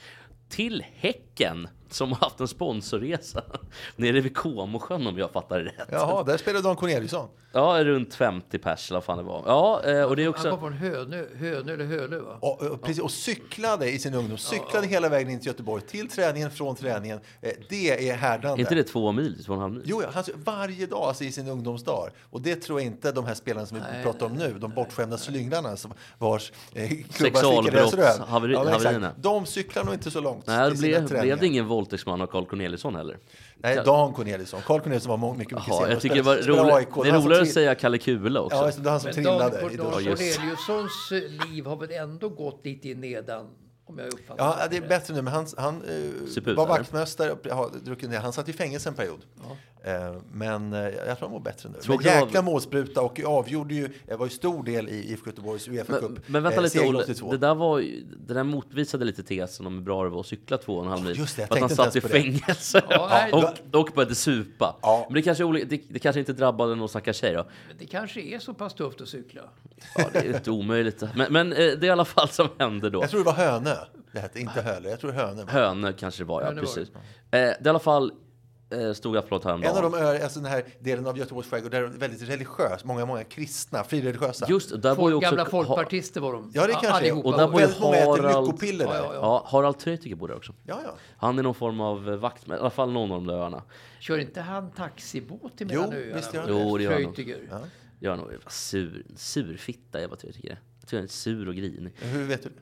Till 0.49 0.85
Häcken 0.95 1.68
som 1.91 2.12
har 2.12 2.18
haft 2.18 2.41
en 2.41 2.49
sponsorresa 2.49 3.45
nere 3.97 4.20
vid 4.20 4.37
Comosjön 4.37 5.07
om 5.07 5.18
jag 5.18 5.31
fattar 5.31 5.59
det 5.59 5.64
rätt. 5.64 5.89
Jaha, 5.91 6.22
där 6.22 6.37
spelar 6.37 6.62
Dan 6.62 6.77
Corneliusson. 6.77 7.29
Ja, 7.55 7.84
runt 7.84 8.14
50 8.14 8.59
pers 8.59 8.90
eller 8.90 8.96
vad 8.96 9.05
fan 9.05 9.18
det 9.18 9.24
var. 9.24 9.42
Ja, 9.46 9.82
eh, 9.84 10.02
och 10.02 10.16
det 10.16 10.22
är 10.22 10.26
Han 10.26 10.34
kom 10.34 10.52
också... 10.52 10.59
från 10.61 10.72
Hönö, 10.72 11.24
Hönö 11.38 11.72
eller 11.72 11.84
Hölö 11.84 12.18
va? 12.18 12.38
Och, 12.40 12.62
och, 12.62 12.82
precis, 12.82 13.02
och 13.02 13.11
cyklade 13.11 13.90
i 13.90 13.98
sin 13.98 14.14
ungdom. 14.14 14.38
Cyklade 14.38 14.86
hela 14.86 15.09
vägen 15.09 15.30
in 15.30 15.38
till 15.38 15.46
Göteborg. 15.46 15.82
Till 15.82 16.09
träningen, 16.09 16.50
från 16.50 16.76
träningen. 16.76 17.20
Eh, 17.40 17.50
Det 17.68 18.09
är 18.11 18.14
härdande. 18.16 18.59
Är 18.61 18.61
inte 18.61 18.74
det 18.74 18.82
två 18.84 19.12
mil? 19.12 19.44
Två 19.44 19.52
och 19.52 19.57
en 19.57 19.62
halv 19.62 19.74
mil? 19.74 19.82
Jo, 19.86 20.02
ja, 20.02 20.09
alltså, 20.14 20.32
varje 20.44 20.86
dag 20.86 21.02
alltså, 21.02 21.24
i 21.24 21.32
sin 21.32 21.48
ungdomsdag. 21.48 22.09
Och 22.30 22.40
det 22.40 22.57
tror 22.57 22.80
jag 22.80 22.86
inte 22.86 23.12
de 23.12 23.24
här 23.26 23.34
spelarna 23.34 23.66
som 23.66 23.76
vi 23.78 24.02
pratar 24.02 24.26
om 24.26 24.32
nu, 24.32 24.55
de 24.59 24.70
bortskämda 24.74 25.18
slynglarna 25.18 25.76
som 25.76 25.92
vars 26.18 26.52
eh, 26.74 26.90
klubbar 27.12 27.40
haveri- 28.26 28.57
haverierna. 28.57 29.12
De 29.16 29.46
cyklar 29.46 29.84
nog 29.84 29.94
inte 29.94 30.11
så 30.11 30.20
långt 30.20 30.46
Nej, 30.46 30.70
det 30.70 30.76
blev, 30.78 31.09
blev 31.09 31.38
det 31.40 31.46
ingen 31.46 31.66
våldtäktsman 31.66 32.20
av 32.22 32.26
Carl 32.26 32.46
Corneliusson 32.46 32.94
heller. 32.96 33.18
Nej, 33.65 33.83
Dan 33.85 34.12
Corneliusson. 34.12 34.61
Carl 34.67 34.81
Corneliusson 34.81 35.21
var 35.21 35.35
mycket, 35.35 35.39
mycket 35.39 35.69
Jaha, 35.69 35.77
senare. 35.77 35.93
jag 35.93 36.03
tycker 36.03 36.17
det 36.17 36.53
var. 36.62 36.77
AIK. 36.77 36.89
Det 37.03 37.09
är 37.09 37.12
roligare 37.12 37.43
att 37.43 37.51
säga 37.51 37.75
Kalle 37.75 37.99
Kula 37.99 38.41
också. 38.41 38.57
Ja, 38.57 38.71
det, 38.77 38.83
var 38.83 38.91
han 38.91 39.01
som 39.01 39.11
Men 39.15 39.25
Dan, 39.25 39.51
trillade. 39.51 39.77
Dan. 39.77 39.93
Corneliussons 39.93 41.12
eh, 41.12 41.49
liv 41.49 41.67
har 41.67 41.77
väl 41.77 41.91
ändå 41.91 42.29
gått 42.29 42.61
lite 42.65 42.89
i 42.89 42.95
nedan, 42.95 43.47
om 43.87 43.99
jag 43.99 44.07
uppfattar 44.07 44.45
Ja, 44.45 44.67
det 44.71 44.77
är 44.77 44.81
bättre 44.81 45.15
nu, 45.15 45.23
men 45.23 45.33
han, 45.33 45.47
han 45.57 45.83
eh, 45.83 46.55
var 46.55 46.67
vaktmästare 46.67 47.33
och 47.33 47.47
har 47.47 47.71
druckit 47.85 48.11
ner. 48.11 48.19
Han 48.19 48.33
satt 48.33 48.49
i 48.49 48.53
fängelse 48.53 48.89
en 48.89 48.95
period. 48.95 49.21
Eh, 49.41 49.51
men 50.32 50.72
eh, 50.72 50.78
jag 50.80 50.95
tror 50.95 51.16
han 51.20 51.30
mår 51.30 51.41
bättre 51.41 51.68
nu. 51.68 51.78
Tråkigt 51.80 52.07
men 52.07 52.22
av- 52.22 52.26
jäkla 52.28 52.43
målspruta 52.43 53.01
och 53.03 53.20
avgjorde 53.24 53.74
ju, 53.74 53.89
eh, 54.09 54.16
var 54.16 54.26
ju 54.26 54.30
stor 54.30 54.62
del 54.64 54.89
i 54.89 55.11
IFK 55.12 55.26
Göteborgs 55.30 55.68
Uefa 55.68 55.93
Cup. 56.01 56.11
Men, 56.11 56.22
men 56.26 56.43
vänta 56.43 56.57
eh, 56.57 56.62
lite 56.62 56.80
Olle, 56.80 56.99
82. 56.99 57.30
det 57.32 57.39
där, 57.39 57.55
var, 57.55 57.78
ju- 57.78 58.05
det 58.26 58.35
där 58.35 58.45
motbevisade 58.45 59.05
lite 59.05 59.22
tesen 59.22 59.66
om 59.66 59.74
hur 59.74 59.82
bra 59.82 60.05
det 60.05 60.11
var 60.11 60.20
att 60.20 60.26
cykla 60.26 60.59
två 60.59 60.74
och 60.76 60.85
en 60.85 60.91
halv 60.91 61.05
mil. 61.05 61.18
just 61.18 61.37
det, 61.37 61.43
jag 61.43 61.53
att 61.53 61.59
han 61.61 61.68
tänkte 61.68 61.85
satt 61.85 61.97
i 61.97 61.99
inte 61.99 62.16
ens 62.18 62.32
på 62.32 62.39
det. 62.39 62.45
fängelse 62.45 62.82
Ja, 62.91 63.53
och, 63.72 63.80
och 63.80 63.89
började 63.95 64.14
supa. 64.14 64.76
Ja. 64.82 65.05
Men 65.09 65.14
det 65.14 65.22
kanske, 65.22 65.45
det, 65.64 65.80
det 65.89 65.99
kanske 65.99 66.20
inte 66.20 66.32
drabbade 66.32 66.74
någon 66.74 66.89
stackars 66.89 67.16
tjej 67.16 67.35
då. 67.35 67.47
Men 67.68 67.76
det 67.78 67.87
kanske 67.87 68.20
är 68.20 68.39
så 68.39 68.55
pass 68.55 68.74
tufft 68.74 69.01
att 69.01 69.09
cykla. 69.09 69.43
Ja, 69.97 70.05
det 70.12 70.18
är 70.18 70.37
inte 70.37 70.51
omöjligt. 70.51 71.03
Men, 71.14 71.32
men 71.32 71.53
eh, 71.53 71.57
det 71.57 71.64
är 71.64 71.85
i 71.85 71.91
alla 71.91 72.05
fall 72.05 72.28
som 72.28 72.49
hände 72.59 72.91
då. 72.91 73.03
Jag 73.03 73.11
tror 73.11 73.20
det 73.20 73.26
var 73.26 73.32
Hönö. 73.32 73.74
Det 74.12 74.20
hette 74.20 74.41
inte 74.41 74.62
Hölö. 74.62 74.89
Jag 74.91 75.01
tror 75.01 75.12
Hönö. 75.12 75.45
Hönö 75.49 75.93
kanske 75.93 76.22
det 76.22 76.26
var, 76.26 76.41
ja 76.43 76.47
Hönö 76.47 76.61
var 76.61 76.66
precis. 76.66 76.89
Eh, 76.95 77.01
det 77.30 77.39
är 77.39 77.66
i 77.66 77.68
alla 77.68 77.78
fall 77.78 78.12
eh, 78.81 78.93
stod 78.93 79.16
Aftonbladet 79.16 79.45
häromdagen. 79.45 79.77
En 79.77 79.85
av 79.85 79.91
de 79.91 79.99
öar, 79.99 80.20
alltså 80.20 80.41
den 80.41 80.51
här 80.51 80.64
delen 80.81 81.07
av 81.07 81.18
Göteborgs 81.18 81.49
skärgård 81.49 81.70
där 81.70 81.81
det 81.81 81.87
är 81.87 81.91
väldigt 81.91 82.22
religiös, 82.29 82.85
många, 82.85 83.07
många 83.07 83.25
kristna, 83.25 83.85
frireligiösa. 83.85 84.47
Just 84.49 84.70
där 84.70 84.77
var 84.77 84.91
ju 84.91 84.95
Folk, 84.97 85.14
också... 85.16 85.37
gamla 85.37 85.45
folkpartister 85.51 86.20
var 86.20 86.33
de. 86.33 86.51
Ja, 86.55 86.66
det 86.66 86.72
kanske 86.72 86.89
är. 86.89 86.93
Allihopa. 86.93 87.29
Och 87.29 87.39
där 87.39 87.47
var 87.47 87.61
ju 87.61 87.66
väldigt 87.66 87.81
många 87.81 87.97
äter 87.97 88.11
Harald- 88.22 88.47
lyckopiller 88.47 88.87
där. 88.87 88.95
Ja, 88.95 89.05
Ja, 89.05 89.14
ja, 89.14 89.20
Ja, 89.20 89.45
Harald 89.49 89.79
Treutiger 89.79 90.16
bor 90.16 90.29
där 90.29 90.37
också. 90.37 90.53
ja. 90.66 90.81
Han 91.16 91.39
är 91.39 91.43
någon 91.43 91.55
form 91.55 91.81
av 91.81 92.09
eh, 92.11 92.16
vakt, 92.16 92.49
i 92.49 92.53
alla 92.53 92.70
fall 92.70 92.93
någon 92.93 93.12
av 93.12 93.16
de 93.18 93.27
där 93.27 93.35
öarna. 93.35 93.62
Kör 94.01 94.18
inte 94.18 94.41
han 94.41 94.70
taxibåt 94.70 95.53
Jo, 95.59 95.66
emellan 95.66 95.93
öarna? 95.93 96.14
visst 96.16 96.35
gör 96.35 96.41
han 96.43 96.51
Jo, 96.51 96.77
det 96.79 96.85
gör 96.85 96.93
han 96.93 97.03
nog. 97.03 97.14
Treutiger. 97.14 97.49
Jag 97.99 98.12
är 98.12 98.16
nog 98.16 98.31
sur, 98.49 99.07
surfitta 99.16 100.01
är 100.01 100.09
vad 100.09 100.18
Treutiger 100.18 100.51
är. 100.51 100.59
Jag 100.81 100.89
tror 100.89 100.99
han 100.99 101.05
är 101.05 101.09
sur 101.09 101.49
och 101.49 101.55
grinig. 101.55 101.93
Hur 101.97 102.25
vet 102.25 102.43
du 102.43 102.49
det? 102.49 102.55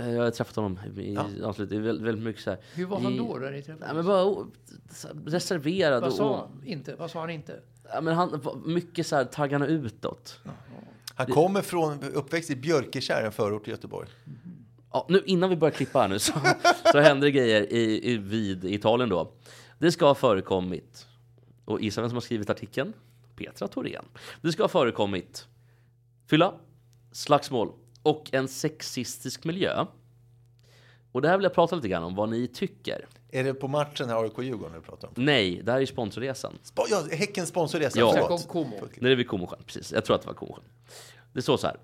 Eh, 0.00 0.10
Jag 0.14 0.22
har 0.24 0.30
träffat 0.30 0.56
honom 0.56 0.78
i 0.96 1.14
Ja. 1.14 1.26
anslutning. 1.44 1.68
Det 1.68 1.84
är 1.84 1.86
väldigt, 1.86 2.06
väldigt 2.06 2.24
mycket 2.24 2.42
så 2.42 2.50
här. 2.50 2.58
Hur 2.74 2.86
var 2.86 3.00
han 3.00 3.12
i- 3.12 3.18
då? 3.18 3.38
Där 3.38 3.50
ni? 3.50 3.64
Nej, 3.80 3.94
men 3.94 4.06
bara 4.06 4.24
o- 4.24 4.46
så 4.90 5.08
här, 5.08 5.16
reserverad. 5.26 6.00
Vad 6.02 6.10
och, 6.10 6.16
sa 6.16 6.36
han 6.38 6.66
inte? 6.66 6.94
Vad 6.94 7.10
sa 7.10 7.20
han 7.20 7.30
inte? 7.30 7.60
ja, 7.92 8.00
men 8.00 8.14
han 8.14 8.40
var 8.40 8.56
mycket 8.66 9.06
så 9.06 9.16
här 9.16 9.24
taggarna 9.24 9.66
utåt. 9.66 10.40
Han 11.14 11.26
kommer 11.26 11.62
från, 11.62 12.02
uppväxt 12.02 12.50
i 12.50 12.56
Björkekärr, 12.56 13.24
en 13.26 13.32
förort 13.32 13.64
till 13.64 13.70
Göteborg. 13.70 14.08
Ja, 14.92 15.06
nu, 15.08 15.22
innan 15.26 15.50
vi 15.50 15.56
börjar 15.56 15.72
klippa 15.72 16.00
här 16.00 16.08
nu 16.08 16.18
så, 16.18 16.32
så 16.92 16.98
händer 17.00 17.26
det 17.26 17.30
grejer 17.30 17.72
i, 17.72 18.10
i, 18.12 18.16
vid 18.18 18.64
Italien 18.64 19.08
då. 19.08 19.32
Det 19.78 19.92
ska 19.92 20.06
ha 20.06 20.14
förekommit, 20.14 21.06
och 21.64 21.80
gissa 21.82 22.00
vem 22.00 22.10
som 22.10 22.16
har 22.16 22.20
skrivit 22.20 22.50
artikeln? 22.50 22.92
Petra 23.36 23.68
Thorén. 23.68 24.04
Det 24.42 24.52
ska 24.52 24.62
ha 24.62 24.68
förekommit 24.68 25.46
fylla, 26.26 26.54
slagsmål 27.12 27.72
och 28.02 28.28
en 28.32 28.48
sexistisk 28.48 29.44
miljö. 29.44 29.86
Och 31.12 31.22
det 31.22 31.28
här 31.28 31.36
vill 31.36 31.44
jag 31.44 31.54
prata 31.54 31.76
lite 31.76 31.88
grann 31.88 32.02
om 32.04 32.14
vad 32.14 32.28
ni 32.28 32.48
tycker. 32.48 33.06
Är 33.30 33.44
det 33.44 33.54
på 33.54 33.68
matchen 33.68 34.08
här 34.08 34.16
AIK-Djurgården 34.24 34.72
du 34.74 34.80
pratar 34.80 35.08
om? 35.08 35.14
Nej, 35.16 35.62
det 35.64 35.72
här 35.72 35.80
är 35.80 35.86
sponsorresan. 35.86 36.58
Sp- 36.64 36.82
ja, 36.90 37.02
Häckens 37.16 37.48
sponsorresa, 37.48 37.98
Ja. 37.98 38.12
Förlåt. 38.12 38.30
om 38.30 38.38
Como. 38.38 38.76
Nere 38.96 39.14
vid 39.14 39.28
Comosjön, 39.28 39.62
precis. 39.66 39.92
Jag 39.92 40.04
tror 40.04 40.16
att 40.16 40.22
det 40.22 40.26
var 40.28 40.34
Comosjön. 40.34 40.64
Det 41.32 41.42
står 41.42 41.56
så 41.56 41.66
här. 41.66 41.76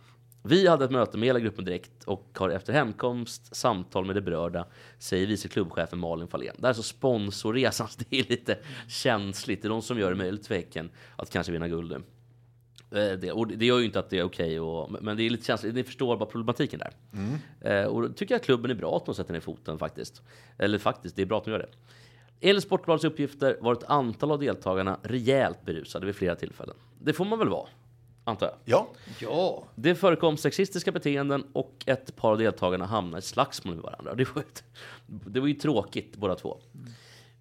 Vi 0.42 0.66
hade 0.68 0.84
ett 0.84 0.90
möte 0.90 1.18
med 1.18 1.26
hela 1.26 1.40
gruppen 1.40 1.64
direkt 1.64 2.04
och 2.04 2.26
har 2.38 2.50
efter 2.50 2.72
hemkomst 2.72 3.56
samtal 3.56 4.04
med 4.04 4.16
de 4.16 4.20
berörda, 4.20 4.66
säger 4.98 5.26
vice 5.26 5.48
klubbchefen 5.48 5.98
Malin 5.98 6.28
Fahlén. 6.28 6.54
Det 6.58 6.62
här 6.66 6.70
är 6.70 6.74
så 6.74 6.82
sponsorresan, 6.82 7.88
så 7.88 8.00
det 8.08 8.18
är 8.18 8.24
lite 8.28 8.58
känsligt. 8.88 9.62
Det 9.62 9.68
är 9.68 9.70
de 9.70 9.82
som 9.82 9.98
gör 9.98 10.10
det 10.10 10.16
möjligt 10.16 10.46
för 10.46 10.54
Häcken 10.54 10.90
att 11.16 11.30
kanske 11.30 11.52
vinna 11.52 11.68
guld 11.68 11.90
nu. 11.90 12.02
Eh, 12.90 13.12
Det, 13.12 13.32
och 13.32 13.48
det 13.48 13.66
gör 13.66 13.78
ju 13.78 13.84
inte 13.84 13.98
att 13.98 14.10
det 14.10 14.18
är 14.18 14.22
okej, 14.24 14.60
och, 14.60 15.02
men 15.02 15.16
det 15.16 15.22
är 15.22 15.30
lite 15.30 15.44
känsligt. 15.46 15.74
Ni 15.74 15.84
förstår 15.84 16.16
bara 16.16 16.28
problematiken 16.30 16.80
där. 16.80 16.92
Eh, 17.60 17.86
och 17.86 18.02
då 18.02 18.08
tycker 18.08 18.34
jag 18.34 18.38
att 18.40 18.44
klubben 18.44 18.70
är 18.70 18.74
bra 18.74 18.96
att 18.96 19.06
de 19.06 19.14
sätter 19.14 19.32
ner 19.32 19.40
foten 19.40 19.78
faktiskt. 19.78 20.22
Eller 20.58 20.78
faktiskt, 20.78 21.16
det 21.16 21.22
är 21.22 21.26
bra 21.26 21.38
att 21.38 21.44
de 21.44 21.50
gör 21.50 21.58
det. 21.58 21.68
Enligt 22.40 22.64
Sportbladets 22.64 23.04
uppgifter 23.04 23.58
var 23.60 23.72
ett 23.72 23.84
antal 23.84 24.30
av 24.30 24.38
deltagarna 24.38 24.98
rejält 25.02 25.64
berusade 25.64 26.06
vid 26.06 26.14
flera 26.16 26.34
tillfällen. 26.34 26.76
Det 26.98 27.12
får 27.12 27.24
man 27.24 27.38
väl 27.38 27.48
vara, 27.48 27.68
antar 28.24 28.46
jag. 28.46 28.56
Ja, 28.64 28.88
Ja, 29.20 29.64
Det 29.74 29.94
förekom 29.94 30.36
sexistiska 30.36 30.92
beteenden 30.92 31.44
och 31.52 31.82
ett 31.86 32.16
par 32.16 32.30
av 32.32 32.38
deltagarna 32.38 32.86
hamnade 32.86 33.18
i 33.18 33.22
slagsmål 33.22 33.74
med 33.74 33.82
varandra. 33.84 34.14
Det 34.14 34.34
var, 34.34 34.42
ett, 34.42 34.64
det 35.06 35.40
var 35.40 35.46
ju 35.46 35.54
tråkigt 35.54 36.16
båda 36.16 36.34
två. 36.34 36.58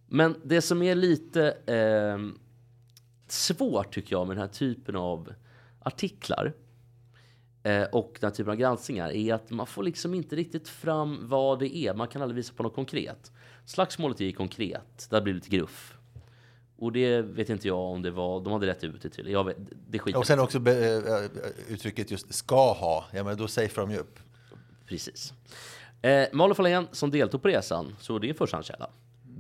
Men 0.08 0.36
det 0.44 0.62
som 0.62 0.82
är 0.82 0.96
lite 0.96 1.48
eh, 1.66 2.18
svårt 3.28 3.94
tycker 3.94 4.16
jag 4.16 4.28
med 4.28 4.38
den 4.38 4.42
här 4.42 4.54
typen 4.54 4.96
av 4.96 5.34
artiklar 5.80 6.54
eh, 7.64 7.84
och 7.84 8.18
den 8.20 8.28
här 8.30 8.36
typen 8.36 8.52
av 8.52 8.58
granskningar 8.58 9.10
är 9.10 9.34
att 9.34 9.50
man 9.50 9.68
får 9.68 9.84
liksom 9.84 10.14
inte 10.14 10.36
riktigt 10.36 10.68
fram 10.68 11.30
vad 11.30 11.60
det 11.60 11.78
är. 11.78 11.94
Man 11.94 12.08
kan 12.08 12.22
aldrig 12.22 12.36
visa 12.36 12.54
på 12.54 12.64
något 12.64 12.76
konkret. 12.76 13.32
Slagsmålet 13.66 14.22
är 14.22 14.26
ju 14.26 14.32
konkret. 14.32 15.08
Där 15.10 15.22
blir 15.22 15.34
det 15.34 15.38
lite 15.38 15.58
gruff. 15.58 15.98
Och 16.78 16.92
det 16.92 17.22
vet 17.22 17.50
inte 17.50 17.68
jag 17.68 17.80
om 17.80 18.02
det 18.02 18.12
var, 18.12 18.42
de 18.42 18.54
hade 18.54 18.68
rätt 18.68 18.84
ut 18.84 19.02
det 19.02 19.10
till. 19.10 19.30
Jag 19.30 19.44
vet, 19.44 19.58
det 19.90 20.00
skiter 20.00 20.20
och 20.20 20.28
sen 20.28 20.40
också 20.40 20.60
be, 20.60 20.96
äh, 20.96 21.74
uttrycket 21.74 22.12
just 22.12 22.34
ska 22.34 22.74
ha. 22.74 23.06
Ja, 23.14 23.24
men 23.24 23.38
då 23.38 23.48
säger 23.48 23.72
de 23.76 23.92
ju 23.92 23.98
upp. 23.98 24.20
Precis. 24.88 25.34
Eh, 26.02 26.28
Malin 26.34 26.56
Fahlén 26.56 26.88
som 26.92 27.12
deltog 27.12 27.42
på 27.42 27.48
resan, 27.48 27.96
så 28.00 28.20
det 28.20 28.28
är 28.28 28.30
en 28.30 28.36
förstahandskälla, 28.36 28.90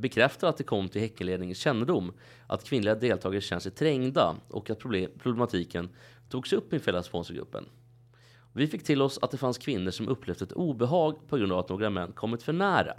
bekräftar 0.09 0.47
att 0.47 0.57
det 0.57 0.63
kom 0.63 0.89
till 0.89 1.01
Häckenledningens 1.01 1.57
kännedom 1.57 2.13
att 2.47 2.63
kvinnliga 2.63 2.95
deltagare 2.95 3.41
känner 3.41 3.59
sig 3.59 3.71
trängda 3.71 4.35
och 4.47 4.69
att 4.69 4.79
problematiken 5.19 5.89
togs 6.29 6.53
upp 6.53 6.73
inför 6.73 6.91
hela 6.91 7.03
sponsorgruppen. 7.03 7.65
Vi 8.53 8.67
fick 8.67 8.83
till 8.83 9.01
oss 9.01 9.19
att 9.21 9.31
det 9.31 9.37
fanns 9.37 9.57
kvinnor 9.57 9.91
som 9.91 10.07
upplevt 10.07 10.41
ett 10.41 10.51
obehag 10.51 11.27
på 11.27 11.37
grund 11.37 11.51
av 11.51 11.59
att 11.59 11.69
några 11.69 11.89
män 11.89 12.11
kommit 12.11 12.43
för 12.43 12.53
nära. 12.53 12.93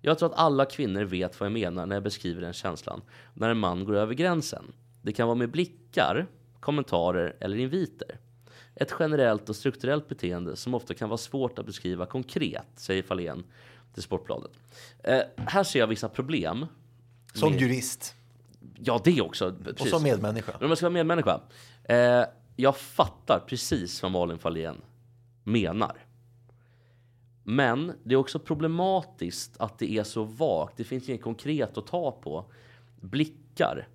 Jag 0.00 0.18
tror 0.18 0.32
att 0.32 0.38
alla 0.38 0.64
kvinnor 0.64 1.04
vet 1.04 1.40
vad 1.40 1.46
jag 1.46 1.52
menar 1.52 1.86
när 1.86 1.96
jag 1.96 2.02
beskriver 2.02 2.40
den 2.40 2.52
känslan 2.52 3.02
när 3.34 3.50
en 3.50 3.58
man 3.58 3.84
går 3.84 3.94
över 3.94 4.14
gränsen. 4.14 4.64
Det 5.02 5.12
kan 5.12 5.28
vara 5.28 5.38
med 5.38 5.50
blickar, 5.50 6.26
kommentarer 6.60 7.36
eller 7.40 7.56
inviter. 7.56 8.18
Ett 8.74 8.94
generellt 8.98 9.48
och 9.48 9.56
strukturellt 9.56 10.08
beteende 10.08 10.56
som 10.56 10.74
ofta 10.74 10.94
kan 10.94 11.08
vara 11.08 11.18
svårt 11.18 11.58
att 11.58 11.66
beskriva 11.66 12.06
konkret, 12.06 12.66
säger 12.76 13.02
Fahlén 13.02 13.44
till 13.96 14.02
Sportbladet. 14.02 14.50
Eh, 15.04 15.20
här 15.36 15.64
ser 15.64 15.78
jag 15.78 15.86
vissa 15.86 16.08
problem. 16.08 16.66
Som 17.34 17.52
med- 17.52 17.60
jurist 17.60 18.14
Ja, 18.78 19.00
det 19.04 19.20
också. 19.20 19.46
och 19.48 19.64
Precis. 19.64 19.90
som 19.90 20.02
medmänniska. 20.02 20.52
Men 20.52 20.64
om 20.64 20.68
jag 20.70 20.78
ska 20.78 20.86
vara 20.86 20.92
medmänniska. 20.92 21.40
Eh, 21.84 22.22
jag 22.56 22.76
fattar 22.76 23.44
precis 23.48 24.02
vad 24.02 24.12
Malin 24.12 24.38
Fahlén 24.38 24.76
menar. 25.44 25.96
Men 27.42 27.92
det 28.04 28.14
är 28.14 28.16
också 28.18 28.38
problematiskt 28.38 29.56
att 29.58 29.78
det 29.78 29.90
är 29.98 30.04
så 30.04 30.24
vagt. 30.24 30.76
Det 30.76 30.84
finns 30.84 31.08
inget 31.08 31.22
konkret 31.22 31.78
att 31.78 31.86
ta 31.86 32.10
på. 32.12 32.44
Blickar. 33.00 33.88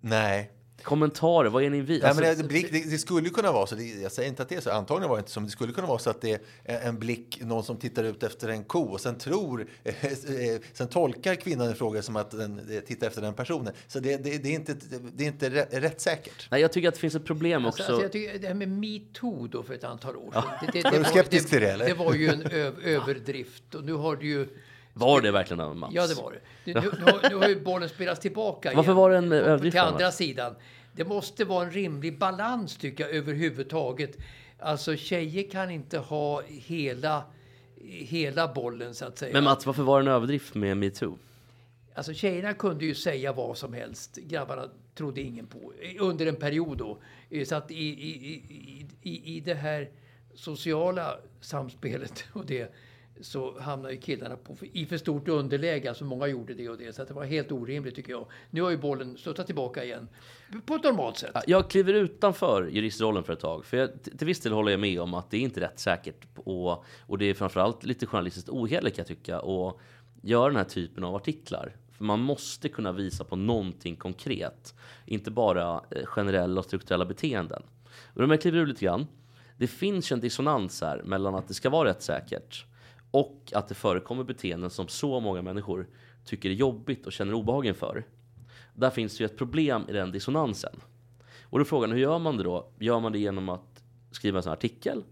Nej, 0.00 0.52
Kommentarer, 0.82 1.48
vad 1.50 1.62
är 1.64 1.70
ni? 1.70 1.82
Nej, 1.82 2.02
Alltså, 2.02 2.22
men 2.22 2.36
det, 2.38 2.44
blick, 2.44 2.72
det, 2.72 2.90
det 2.90 2.98
skulle 2.98 3.28
ju 3.28 3.34
kunna 3.34 3.52
vara 3.52 3.66
så, 3.66 3.74
det, 3.74 3.84
jag 3.84 4.12
säger 4.12 4.28
inte 4.28 4.42
att 4.42 4.48
det 4.48 4.54
är 4.54 4.60
så, 4.60 4.70
antagligen 4.70 5.08
var 5.08 5.16
det 5.16 5.20
inte 5.20 5.30
så, 5.30 5.40
men 5.40 5.46
det 5.46 5.50
skulle 5.52 5.72
kunna 5.72 5.86
vara 5.86 5.98
så 5.98 6.10
att 6.10 6.20
det 6.20 6.42
är 6.64 6.80
en 6.88 6.98
blick, 6.98 7.38
någon 7.42 7.64
som 7.64 7.76
tittar 7.76 8.04
ut 8.04 8.22
efter 8.22 8.48
en 8.48 8.64
ko 8.64 8.80
och 8.82 9.00
sen 9.00 9.18
tror, 9.18 9.66
eh, 9.84 9.94
sen 10.72 10.88
tolkar 10.88 11.34
kvinnan 11.34 11.70
i 11.70 11.74
fråga 11.74 12.02
som 12.02 12.16
att 12.16 12.30
den 12.30 12.58
eh, 12.76 12.80
tittar 12.80 13.06
efter 13.06 13.22
den 13.22 13.34
personen. 13.34 13.72
Så 13.86 14.00
det, 14.00 14.16
det, 14.16 14.38
det 14.38 14.48
är 14.48 14.54
inte, 14.54 14.76
det 15.14 15.24
är 15.24 15.28
inte 15.28 15.50
rä- 15.50 15.80
rättssäkert. 15.80 16.48
Nej, 16.50 16.60
jag 16.60 16.72
tycker 16.72 16.88
att 16.88 16.94
det 16.94 17.00
finns 17.00 17.14
ett 17.14 17.24
problem 17.24 17.64
Alltså, 17.66 17.82
också. 17.82 17.92
alltså, 17.92 18.02
jag 18.04 18.12
tycker 18.12 18.38
det 18.38 18.46
här 18.46 18.54
med 18.54 18.68
metoo 18.68 19.46
då 19.46 19.62
för 19.62 19.74
ett 19.74 19.84
antal 19.84 20.16
år 20.16 20.32
sedan. 20.32 20.42
Det, 20.60 20.72
det, 20.72 20.84
Var 20.84 20.90
du 20.90 20.98
var- 20.98 21.04
skeptisk 21.04 21.50
till 21.50 21.60
det, 21.60 21.70
eller? 21.70 21.86
Det 21.86 21.94
var 21.94 22.14
ju 22.14 22.28
en 22.28 22.42
ö, 22.50 22.72
överdrift 22.84 23.74
och 23.74 23.84
nu 23.84 23.92
har 23.92 24.16
det 24.16 24.26
ju... 24.26 24.46
Var 24.92 25.20
det 25.20 25.30
verkligen 25.30 25.60
en 25.60 25.78
Mats? 25.78 25.94
Ja, 25.94 26.06
det 26.06 26.14
var 26.14 26.32
det. 26.32 26.38
Nu, 26.64 26.80
nu, 26.80 26.90
nu, 26.98 27.12
har, 27.12 27.30
nu 27.30 27.36
har 27.36 27.48
ju 27.48 27.60
bollen 27.60 27.88
spelats 27.88 28.20
tillbaka 28.20 28.72
Varför 28.74 28.82
igen. 28.90 28.96
var 28.96 29.10
det 29.10 29.16
en 29.16 29.32
Och 29.32 29.38
överdrift 29.38 29.74
Till 29.74 29.80
andra 29.80 30.10
sidan. 30.10 30.54
Det 30.92 31.04
måste 31.04 31.44
vara 31.44 31.64
en 31.66 31.70
rimlig 31.72 32.18
balans 32.18 32.76
tycker 32.76 33.04
jag 33.04 33.12
överhuvudtaget. 33.16 34.16
Alltså 34.58 34.96
tjejer 34.96 35.50
kan 35.50 35.70
inte 35.70 35.98
ha 35.98 36.42
hela, 36.48 37.24
hela 37.86 38.48
bollen 38.54 38.94
så 38.94 39.04
att 39.04 39.18
säga. 39.18 39.32
Men 39.32 39.44
Mats, 39.44 39.66
varför 39.66 39.82
var 39.82 40.02
det 40.02 40.10
en 40.10 40.14
överdrift 40.14 40.54
med 40.54 40.76
metoo? 40.76 41.18
Alltså 41.94 42.14
tjejerna 42.14 42.54
kunde 42.54 42.84
ju 42.84 42.94
säga 42.94 43.32
vad 43.32 43.56
som 43.58 43.72
helst. 43.72 44.16
Grabbarna 44.16 44.68
trodde 44.94 45.20
ingen 45.20 45.46
på. 45.46 45.72
Under 46.00 46.26
en 46.26 46.36
period 46.36 46.78
då. 46.78 46.98
Eh, 47.30 47.44
Så 47.44 47.54
att 47.54 47.70
i, 47.70 47.74
i, 47.74 48.32
i, 48.32 48.86
i, 49.02 49.36
i 49.36 49.40
det 49.40 49.54
här 49.54 49.90
sociala 50.34 51.16
samspelet 51.40 52.24
och 52.32 52.46
det 52.46 52.72
så 53.22 53.60
hamnade 53.60 53.94
ju 53.94 54.00
killarna 54.00 54.36
på, 54.36 54.56
i 54.72 54.86
för 54.86 54.96
stort 54.96 55.28
underläge. 55.28 55.88
Alltså 55.88 56.04
många 56.04 56.26
gjorde 56.26 56.54
det 56.54 56.68
och 56.68 56.78
det. 56.78 56.94
Så 56.94 57.02
att 57.02 57.08
det 57.08 57.14
var 57.14 57.24
helt 57.24 57.52
orimligt 57.52 57.94
tycker 57.94 58.12
jag. 58.12 58.26
Nu 58.50 58.62
har 58.62 58.70
ju 58.70 58.76
bollen 58.76 59.16
studsat 59.16 59.46
tillbaka 59.46 59.84
igen. 59.84 60.08
På 60.66 60.74
ett 60.74 60.84
normalt 60.84 61.16
sätt. 61.16 61.36
Jag 61.46 61.70
kliver 61.70 61.94
utanför 61.94 62.66
juristrollen 62.66 63.24
för 63.24 63.32
ett 63.32 63.40
tag. 63.40 63.64
För 63.64 63.76
jag, 63.76 63.90
till 64.18 64.26
viss 64.26 64.40
del 64.40 64.52
håller 64.52 64.70
jag 64.70 64.80
med 64.80 65.00
om 65.00 65.14
att 65.14 65.30
det 65.30 65.36
är 65.36 65.40
inte 65.40 65.60
rättssäkert. 65.60 66.26
Och, 66.34 66.84
och 67.06 67.18
det 67.18 67.24
är 67.24 67.34
framförallt 67.34 67.84
lite 67.84 68.06
journalistiskt 68.06 68.48
ohederligt 68.48 68.96
kan 68.96 69.02
jag 69.02 69.18
tycka. 69.18 69.40
Och 69.40 69.80
göra 70.22 70.46
den 70.46 70.56
här 70.56 70.64
typen 70.64 71.04
av 71.04 71.14
artiklar. 71.14 71.76
För 71.92 72.04
man 72.04 72.20
måste 72.20 72.68
kunna 72.68 72.92
visa 72.92 73.24
på 73.24 73.36
någonting 73.36 73.96
konkret. 73.96 74.74
Inte 75.06 75.30
bara 75.30 75.84
eh, 75.90 76.04
generella 76.04 76.58
och 76.60 76.64
strukturella 76.64 77.04
beteenden. 77.04 77.62
Och 78.14 78.20
om 78.20 78.30
jag 78.30 78.40
kliver 78.40 78.58
ur 78.58 78.66
lite 78.66 78.84
grann. 78.84 79.06
Det 79.56 79.66
finns 79.66 80.12
ju 80.12 80.14
en 80.14 80.20
dissonans 80.20 80.80
här 80.80 81.02
mellan 81.02 81.34
att 81.34 81.48
det 81.48 81.54
ska 81.54 81.70
vara 81.70 81.88
rättssäkert 81.88 82.66
och 83.12 83.52
att 83.54 83.68
det 83.68 83.74
förekommer 83.74 84.24
beteenden 84.24 84.70
som 84.70 84.88
så 84.88 85.20
många 85.20 85.42
människor 85.42 85.88
tycker 86.24 86.50
är 86.50 86.54
jobbigt 86.54 87.06
och 87.06 87.12
känner 87.12 87.34
obehag 87.34 87.66
inför. 87.66 88.04
Där 88.74 88.90
finns 88.90 89.18
det 89.18 89.24
ju 89.24 89.26
ett 89.26 89.38
problem 89.38 89.84
i 89.88 89.92
den 89.92 90.12
dissonansen. 90.12 90.80
Och 91.42 91.58
då 91.58 91.62
är 91.62 91.64
frågan, 91.64 91.90
hur 91.92 91.98
gör 91.98 92.18
man 92.18 92.36
det 92.36 92.42
då? 92.42 92.70
Gör 92.78 93.00
man 93.00 93.12
det 93.12 93.18
genom 93.18 93.48
att 93.48 93.84
skriva 94.10 94.36
en 94.36 94.42
sån 94.42 94.50
här 94.50 94.56
artikel? 94.56 95.04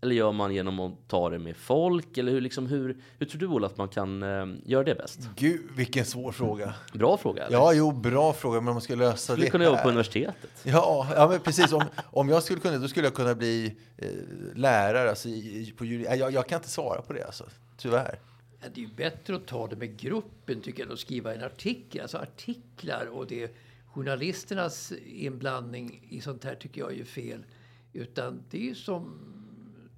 Eller 0.00 0.14
gör 0.14 0.32
man 0.32 0.54
genom 0.54 0.80
att 0.80 1.08
ta 1.08 1.30
det 1.30 1.38
med 1.38 1.56
folk? 1.56 2.18
Eller 2.18 2.32
hur, 2.32 2.40
liksom, 2.40 2.66
hur, 2.66 2.96
hur 3.18 3.26
tror 3.26 3.40
du 3.40 3.46
Ola 3.46 3.66
att 3.66 3.76
man 3.76 3.88
kan 3.88 4.22
eh, 4.22 4.46
göra 4.64 4.84
det 4.84 4.94
bäst? 4.94 5.28
Gud, 5.36 5.60
vilken 5.76 6.04
svår 6.04 6.32
fråga. 6.32 6.74
Bra 6.92 7.16
fråga. 7.16 7.46
Eller? 7.46 7.56
Ja, 7.56 7.72
jo, 7.72 7.92
bra 7.92 8.32
fråga, 8.32 8.60
men 8.60 8.68
om 8.68 8.74
man 8.74 8.82
ska 8.82 8.94
lösa 8.94 9.32
Skulle 9.32 9.46
det 9.46 9.50
kunna 9.50 9.64
jobba 9.64 9.76
här. 9.76 9.82
på 9.82 9.88
universitetet. 9.88 10.50
Ja, 10.62 11.08
ja 11.14 11.28
men 11.28 11.40
precis. 11.40 11.72
Om, 11.72 11.84
om 12.10 12.28
jag 12.28 12.42
skulle 12.42 12.60
kunna, 12.60 12.78
då 12.78 12.88
skulle 12.88 13.06
jag 13.06 13.14
kunna 13.14 13.34
bli 13.34 13.76
eh, 13.96 14.08
lärare 14.54 15.10
alltså, 15.10 15.28
i, 15.28 15.74
på 15.76 15.84
Jag, 15.84 16.32
jag 16.32 16.48
kan 16.48 16.56
inte 16.56 16.68
svara 16.68 17.02
på 17.02 17.12
det, 17.12 17.24
alltså, 17.24 17.44
tyvärr. 17.76 18.18
Ja, 18.60 18.66
det 18.74 18.80
är 18.80 18.84
ju 18.84 18.94
bättre 18.94 19.36
att 19.36 19.46
ta 19.46 19.66
det 19.66 19.76
med 19.76 19.96
gruppen 19.96 20.60
tycker 20.60 20.80
jag 20.80 20.86
än 20.86 20.92
att 20.92 20.98
skriva 20.98 21.34
en 21.34 21.44
artikel. 21.44 22.00
Alltså 22.00 22.18
artiklar 22.18 23.06
och 23.06 23.26
det 23.26 23.56
journalisternas 23.86 24.92
inblandning 25.06 26.06
i 26.10 26.20
sånt 26.20 26.44
här 26.44 26.54
tycker 26.54 26.80
jag 26.80 26.92
är 26.92 26.96
ju 26.96 27.04
fel. 27.04 27.44
Utan 27.92 28.42
det 28.50 28.58
är 28.58 28.62
ju 28.62 28.74
som 28.74 29.18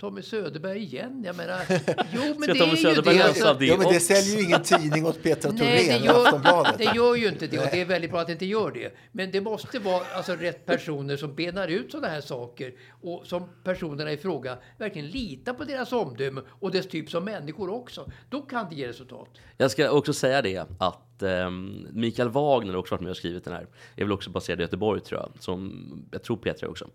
Tommy 0.01 0.22
Söderberg 0.22 0.78
igen. 0.82 1.22
Jag 1.24 1.36
menar, 1.36 1.61
jo 2.12 2.34
men 2.38 2.48
det 2.48 2.55
Tommy 2.55 2.72
är 2.72 2.76
ju 2.76 2.76
Söderberg 2.76 3.18
det. 3.18 3.26
lösa 3.26 3.55
det 3.55 3.66
Ja, 3.66 3.76
men 3.76 3.92
det 3.92 4.01
säljer 4.01 4.36
ju 4.38 4.44
ingen 4.44 4.62
tidning 4.62 5.07
åt 5.07 5.22
Petra 5.22 5.53
Thorén 5.53 6.05
gör, 6.05 6.24
Aftonbladet. 6.26 6.78
det 6.78 6.84
gör 6.84 7.14
ju 7.14 7.28
inte 7.28 7.46
det 7.46 7.59
och 7.59 7.66
det 7.72 7.80
är 7.80 7.84
väldigt 7.84 8.11
bra 8.11 8.20
att 8.20 8.26
det 8.26 8.32
inte 8.32 8.46
gör 8.46 8.70
det. 8.70 8.92
Men 9.12 9.30
det 9.30 9.40
måste 9.40 9.78
vara 9.78 10.03
alltså, 10.14 10.32
rätt 10.32 10.66
personer 10.66 11.16
som 11.16 11.34
benar 11.34 11.68
ut 11.68 11.90
sådana 11.90 12.09
här 12.09 12.20
saker 12.20 12.74
och 13.03 13.26
som 13.26 13.48
personerna 13.64 14.12
i 14.12 14.16
fråga 14.16 14.59
verkligen 14.78 15.09
litar 15.09 15.55
på 15.55 15.64
deras 15.64 15.92
omdöme 15.92 16.40
och 16.48 16.70
dess 16.70 16.88
typ 16.88 17.11
som 17.11 17.24
människor 17.24 17.70
också. 17.70 18.11
Då 18.30 18.42
kan 18.42 18.68
det 18.70 18.74
ge 18.74 18.88
resultat. 18.88 19.28
Jag 19.57 19.70
ska 19.70 19.90
också 19.90 20.12
säga 20.12 20.42
det 20.42 20.66
att 20.78 21.22
ehm, 21.22 21.86
Mikael 21.92 22.28
Wagner 22.28 22.72
har 22.72 22.78
också 22.80 22.94
varit 22.94 23.03
med 23.03 23.11
och 23.11 23.16
skrivit 23.16 23.44
den 23.44 23.53
här. 23.53 23.66
Är 23.96 24.05
väl 24.05 24.12
också 24.12 24.30
baserad 24.30 24.61
i 24.61 24.62
Göteborg 24.62 25.01
tror 25.01 25.20
jag. 25.20 25.42
Som 25.42 26.09
jag 26.11 26.22
tror 26.22 26.36
Petra 26.36 26.68
också. 26.68 26.90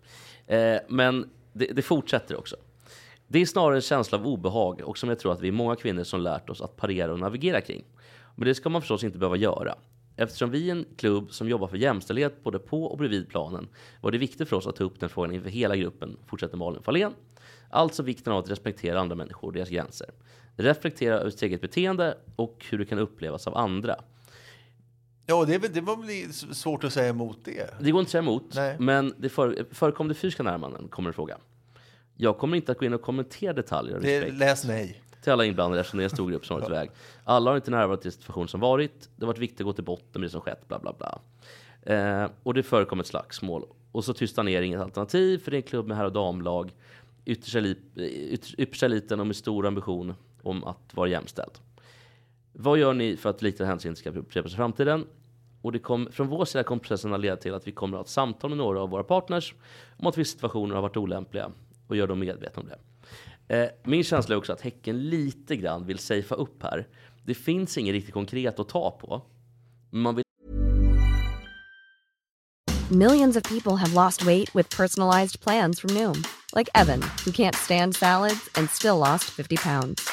Eh, 0.46 0.78
men 0.88 1.30
det, 1.52 1.66
det 1.66 1.82
fortsätter 1.82 2.36
också. 2.36 2.56
Det 3.28 3.38
är 3.38 3.46
snarare 3.46 3.76
en 3.76 3.82
känsla 3.82 4.18
av 4.18 4.26
obehag 4.26 4.80
och 4.84 4.98
som 4.98 5.08
jag 5.08 5.18
tror 5.18 5.32
att 5.32 5.40
vi 5.40 5.48
är 5.48 5.52
många 5.52 5.76
kvinnor 5.76 6.04
som 6.04 6.20
lärt 6.20 6.50
oss 6.50 6.60
att 6.60 6.76
parera 6.76 7.12
och 7.12 7.18
navigera 7.18 7.60
kring. 7.60 7.84
Men 8.36 8.48
det 8.48 8.54
ska 8.54 8.68
man 8.68 8.80
förstås 8.82 9.04
inte 9.04 9.18
behöva 9.18 9.36
göra. 9.36 9.74
Eftersom 10.16 10.50
vi 10.50 10.68
är 10.70 10.72
en 10.72 10.84
klubb 10.96 11.32
som 11.32 11.48
jobbar 11.48 11.66
för 11.66 11.76
jämställdhet 11.76 12.42
både 12.44 12.58
på 12.58 12.84
och 12.84 12.98
bredvid 12.98 13.28
planen 13.28 13.68
var 14.00 14.10
det 14.10 14.18
viktigt 14.18 14.48
för 14.48 14.56
oss 14.56 14.66
att 14.66 14.76
ta 14.76 14.84
upp 14.84 15.00
den 15.00 15.08
frågan 15.08 15.32
inför 15.32 15.50
hela 15.50 15.76
gruppen, 15.76 16.16
fortsätter 16.26 16.56
Malin 16.56 16.82
Fahlén. 16.82 17.12
Alltså 17.70 18.02
vikten 18.02 18.32
av 18.32 18.38
att 18.38 18.50
respektera 18.50 19.00
andra 19.00 19.16
människor 19.16 19.46
och 19.48 19.52
deras 19.52 19.68
gränser. 19.68 20.10
Reflektera 20.56 21.14
över 21.14 21.30
sitt 21.30 21.42
eget 21.42 21.60
beteende 21.60 22.18
och 22.36 22.66
hur 22.70 22.78
det 22.78 22.84
kan 22.84 22.98
upplevas 22.98 23.46
av 23.46 23.56
andra. 23.56 23.96
Ja, 25.26 25.44
det, 25.44 25.58
väl- 25.58 25.70
det 25.72 25.80
var 25.80 25.96
väl 25.96 26.32
svårt 26.54 26.84
att 26.84 26.92
säga 26.92 27.08
emot 27.08 27.38
det. 27.44 27.74
Det 27.80 27.90
går 27.90 28.00
inte 28.00 28.08
att 28.08 28.10
säga 28.10 28.22
emot, 28.22 28.54
Nej. 28.54 28.76
men 28.78 29.14
det 29.18 29.28
för, 29.28 29.66
förekom 29.70 30.08
det 30.08 30.14
fysiska 30.14 30.42
närmanden, 30.42 30.88
kommer 30.88 31.10
en 31.10 31.14
fråga. 31.14 31.38
Jag 32.16 32.38
kommer 32.38 32.56
inte 32.56 32.72
att 32.72 32.78
gå 32.78 32.84
in 32.86 32.94
och 32.94 33.02
kommentera 33.02 33.52
detaljer 33.52 34.00
det 34.00 34.32
läs 34.32 34.64
nej. 34.64 35.02
till 35.22 35.32
alla 35.32 35.44
inblandade 35.44 35.80
eftersom 35.80 35.98
det 35.98 36.02
är 36.02 36.08
en 36.08 36.10
stor 36.10 36.30
grupp 36.30 36.46
som 36.46 36.60
varit 36.60 36.68
iväg. 36.68 36.90
Alla 37.24 37.50
har 37.50 37.56
inte 37.56 37.70
närvarit 37.70 38.06
i 38.06 38.10
situation 38.10 38.48
som 38.48 38.60
varit. 38.60 39.08
Det 39.16 39.24
har 39.24 39.26
varit 39.26 39.38
viktigt 39.38 39.60
att 39.60 39.64
gå 39.64 39.72
till 39.72 39.84
botten 39.84 40.20
med 40.20 40.22
det 40.22 40.28
som 40.28 40.40
skett, 40.40 40.68
bla 40.68 40.78
bla 40.78 40.92
bla. 40.92 41.20
Eh, 41.94 42.30
och 42.42 42.54
det 42.54 42.62
förekom 42.62 43.00
ett 43.00 43.06
slagsmål. 43.06 43.64
Och 43.92 44.04
så 44.04 44.14
tysta 44.14 44.42
ner 44.42 44.62
inget 44.62 44.80
alternativ 44.80 45.38
för 45.38 45.50
det 45.50 45.56
är 45.56 45.58
en 45.58 45.62
klubb 45.62 45.86
med 45.86 45.96
herr 45.96 46.04
och 46.04 46.12
damlag. 46.12 46.74
Yttersta, 47.24 48.86
eliten 48.86 49.20
och 49.20 49.26
med 49.26 49.36
stor 49.36 49.66
ambition 49.66 50.14
om 50.42 50.64
att 50.64 50.94
vara 50.94 51.08
jämställd. 51.08 51.52
Vad 52.52 52.78
gör 52.78 52.94
ni 52.94 53.16
för 53.16 53.30
att 53.30 53.42
liknande 53.42 53.68
hänsyn 53.70 53.88
inte 53.88 54.00
ska 54.00 54.10
upprepas 54.10 54.52
i 54.52 54.56
framtiden? 54.56 55.06
Och 55.62 55.72
det 55.72 55.78
kom, 55.78 56.08
från 56.12 56.28
vår 56.28 56.44
sida 56.44 56.64
kom 56.64 56.80
processen 56.80 57.14
att 57.14 57.20
leda 57.20 57.36
till 57.36 57.54
att 57.54 57.66
vi 57.66 57.72
kommer 57.72 57.96
att 57.96 57.98
ha 57.98 58.04
ett 58.04 58.10
samtal 58.10 58.50
med 58.50 58.58
några 58.58 58.80
av 58.80 58.90
våra 58.90 59.04
partners 59.04 59.54
om 59.96 60.06
att 60.06 60.18
vissa 60.18 60.32
situationer 60.32 60.74
har 60.74 60.82
varit 60.82 60.96
olämpliga 60.96 61.50
och 61.86 61.96
gör 61.96 62.06
dem 62.06 62.18
medvetna 62.18 62.62
om 62.62 62.68
det. 62.68 62.78
Eh, 63.48 63.68
min 63.84 64.04
känsla 64.04 64.34
är 64.34 64.38
också 64.38 64.52
att 64.52 64.60
Häcken 64.60 65.08
lite 65.08 65.56
grann 65.56 65.86
vill 65.86 65.98
safea 65.98 66.36
upp 66.36 66.62
här. 66.62 66.86
Det 67.24 67.34
finns 67.34 67.78
inget 67.78 67.92
riktigt 67.92 68.14
konkret 68.14 68.60
att 68.60 68.68
ta 68.68 68.90
på. 68.90 69.22
Man 69.90 70.14
vill 70.14 70.24
Millions 72.90 73.36
of 73.36 73.42
people 73.42 73.76
have 73.76 73.94
lost 73.94 74.24
weight 74.24 74.54
with 74.54 74.70
personalized 74.76 75.40
plans 75.40 75.80
from 75.80 75.90
Noom, 75.90 76.24
like 76.54 76.68
Evan, 76.72 77.02
who 77.24 77.32
can't 77.32 77.56
stand 77.56 77.96
salads 77.96 78.48
and 78.54 78.70
still 78.70 78.96
lost 78.98 79.24
50 79.24 79.56
pounds. 79.56 80.08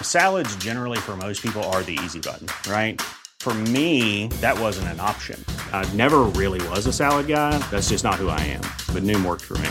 Salads, 0.00 0.54
generally, 0.56 0.98
for 0.98 1.16
most 1.16 1.42
people, 1.42 1.62
are 1.72 1.82
the 1.82 1.98
easy 2.04 2.20
button, 2.20 2.46
right? 2.70 3.00
For 3.40 3.52
me, 3.52 4.28
that 4.40 4.56
wasn't 4.56 4.88
an 4.94 5.00
option. 5.00 5.44
I 5.72 5.84
never 5.96 6.20
really 6.40 6.60
was 6.68 6.86
a 6.86 6.92
salad 6.92 7.26
guy. 7.26 7.58
That's 7.72 7.88
just 7.88 8.04
not 8.04 8.14
who 8.14 8.28
I 8.28 8.38
am. 8.38 8.62
But 8.94 9.02
Noom 9.02 9.26
worked 9.26 9.42
for 9.42 9.58
me. 9.58 9.70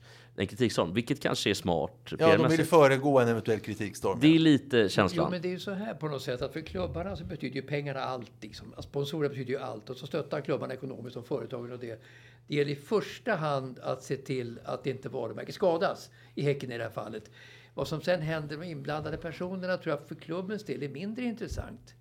en 0.41 0.47
kritikstorm, 0.47 0.93
vilket 0.93 1.19
kanske 1.19 1.49
är 1.49 1.53
smart 1.53 2.13
Ja, 2.19 2.37
de 2.37 2.47
vill 2.49 2.65
föregå 2.65 3.19
en 3.19 3.27
eventuell 3.27 3.59
kritikstorm. 3.59 4.19
Det 4.21 4.35
är 4.35 4.39
lite 4.39 4.77
Jo, 4.77 4.89
känslan. 4.89 5.31
men 5.31 5.41
det 5.41 5.47
är 5.47 5.51
ju 5.51 5.59
så 5.59 5.71
här 5.71 5.93
på 5.93 6.07
något 6.07 6.21
sätt 6.21 6.41
att 6.41 6.53
för 6.53 6.61
klubbarna 6.61 7.15
så 7.15 7.23
betyder 7.23 7.55
ju 7.55 7.61
pengarna 7.61 7.99
allt. 7.99 8.31
Liksom. 8.41 8.73
Sponsorer 8.79 9.29
betyder 9.29 9.53
ju 9.53 9.59
allt 9.59 9.89
och 9.89 9.97
så 9.97 10.07
stöttar 10.07 10.41
klubbarna 10.41 10.73
ekonomiskt 10.73 11.17
och 11.17 11.27
företagen 11.27 11.71
och 11.71 11.79
det. 11.79 12.01
Det 12.47 12.55
gäller 12.55 12.71
i 12.71 12.75
första 12.75 13.35
hand 13.35 13.79
att 13.79 14.03
se 14.03 14.17
till 14.17 14.59
att 14.65 14.87
inte 14.87 15.09
varumärket 15.09 15.55
skadas 15.55 16.09
i 16.35 16.41
Häcken 16.41 16.71
i 16.71 16.77
det 16.77 16.83
här 16.83 16.91
fallet. 16.91 17.31
Vad 17.73 17.87
som 17.87 18.01
sen 18.01 18.21
händer 18.21 18.57
med 18.57 18.69
inblandade 18.69 19.17
personerna 19.17 19.77
tror 19.77 19.95
jag 19.95 20.07
för 20.07 20.15
klubbens 20.15 20.63
del 20.65 20.83
är 20.83 20.89
mindre 20.89 21.23
intressant. 21.23 21.93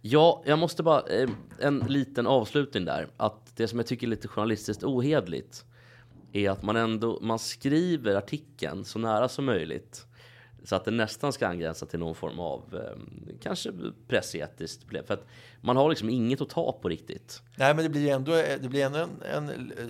Ja, 0.00 0.42
jag 0.46 0.58
måste 0.58 0.82
bara, 0.82 1.02
eh, 1.06 1.30
en 1.60 1.78
liten 1.78 2.26
avslutning 2.26 2.84
där. 2.84 3.08
Att 3.16 3.56
det 3.56 3.68
som 3.68 3.78
jag 3.78 3.86
tycker 3.86 4.06
är 4.06 4.10
lite 4.10 4.28
journalistiskt 4.28 4.84
ohederligt 4.84 5.64
är 6.32 6.50
att 6.50 6.62
man 6.62 6.76
ändå, 6.76 7.18
man 7.22 7.38
skriver 7.38 8.14
artikeln 8.14 8.84
så 8.84 8.98
nära 8.98 9.28
som 9.28 9.44
möjligt. 9.44 10.04
Så 10.64 10.76
att 10.76 10.84
det 10.84 10.90
nästan 10.90 11.32
ska 11.32 11.48
angränsa 11.48 11.86
till 11.86 11.98
någon 11.98 12.14
form 12.14 12.40
av, 12.40 12.62
eh, 12.74 13.34
kanske 13.42 13.72
pressetiskt 14.08 14.80
problem. 14.80 15.04
För 15.06 15.14
att 15.14 15.26
man 15.60 15.76
har 15.76 15.88
liksom 15.88 16.10
inget 16.10 16.40
att 16.40 16.48
ta 16.48 16.72
på 16.72 16.88
riktigt. 16.88 17.42
Nej, 17.56 17.74
men 17.74 17.84
det 17.84 17.90
blir 17.90 18.12
ändå, 18.12 18.32
det 18.32 18.68
blir 18.68 18.84
ändå 18.84 18.98
en, 18.98 19.10
en 19.34 19.48
eh, 19.48 19.86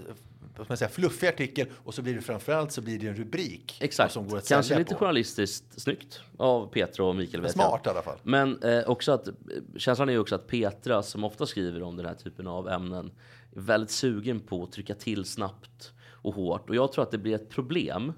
vad 0.58 0.66
ska 0.66 0.72
man 0.72 0.76
säga, 0.76 0.88
fluffig 0.88 1.26
artikel 1.26 1.66
och 1.84 1.94
så 1.94 2.02
blir 2.02 2.14
det 2.14 2.20
framförallt 2.20 2.72
så 2.72 2.80
blir 2.80 2.98
det 2.98 3.06
en 3.06 3.14
rubrik. 3.14 3.78
Exakt. 3.80 4.12
Som 4.12 4.28
går 4.28 4.38
att 4.38 4.48
Kanske 4.48 4.78
lite 4.78 4.94
på. 4.94 4.98
journalistiskt 4.98 5.80
snyggt 5.80 6.20
av 6.36 6.66
Petra 6.66 7.04
och 7.04 7.16
Mikael. 7.16 7.42
vet 7.42 7.52
Smart 7.52 7.86
i 7.86 7.88
alla 7.88 8.02
fall. 8.02 8.18
Men 8.22 8.62
eh, 8.62 8.88
också 8.88 9.12
att, 9.12 9.28
känslan 9.76 10.08
är 10.08 10.12
ju 10.12 10.18
också 10.18 10.34
att 10.34 10.46
Petra, 10.46 11.02
som 11.02 11.24
ofta 11.24 11.46
skriver 11.46 11.82
om 11.82 11.96
den 11.96 12.06
här 12.06 12.14
typen 12.14 12.46
av 12.46 12.68
ämnen, 12.68 13.10
är 13.56 13.60
väldigt 13.60 13.90
sugen 13.90 14.40
på 14.40 14.62
att 14.62 14.72
trycka 14.72 14.94
till 14.94 15.24
snabbt 15.24 15.92
och 16.28 16.34
hårt. 16.34 16.70
Och 16.70 16.76
jag 16.76 16.92
tror 16.92 17.02
att 17.02 17.10
det 17.10 17.18
blir 17.18 17.34
ett 17.34 17.48
problem, 17.48 18.12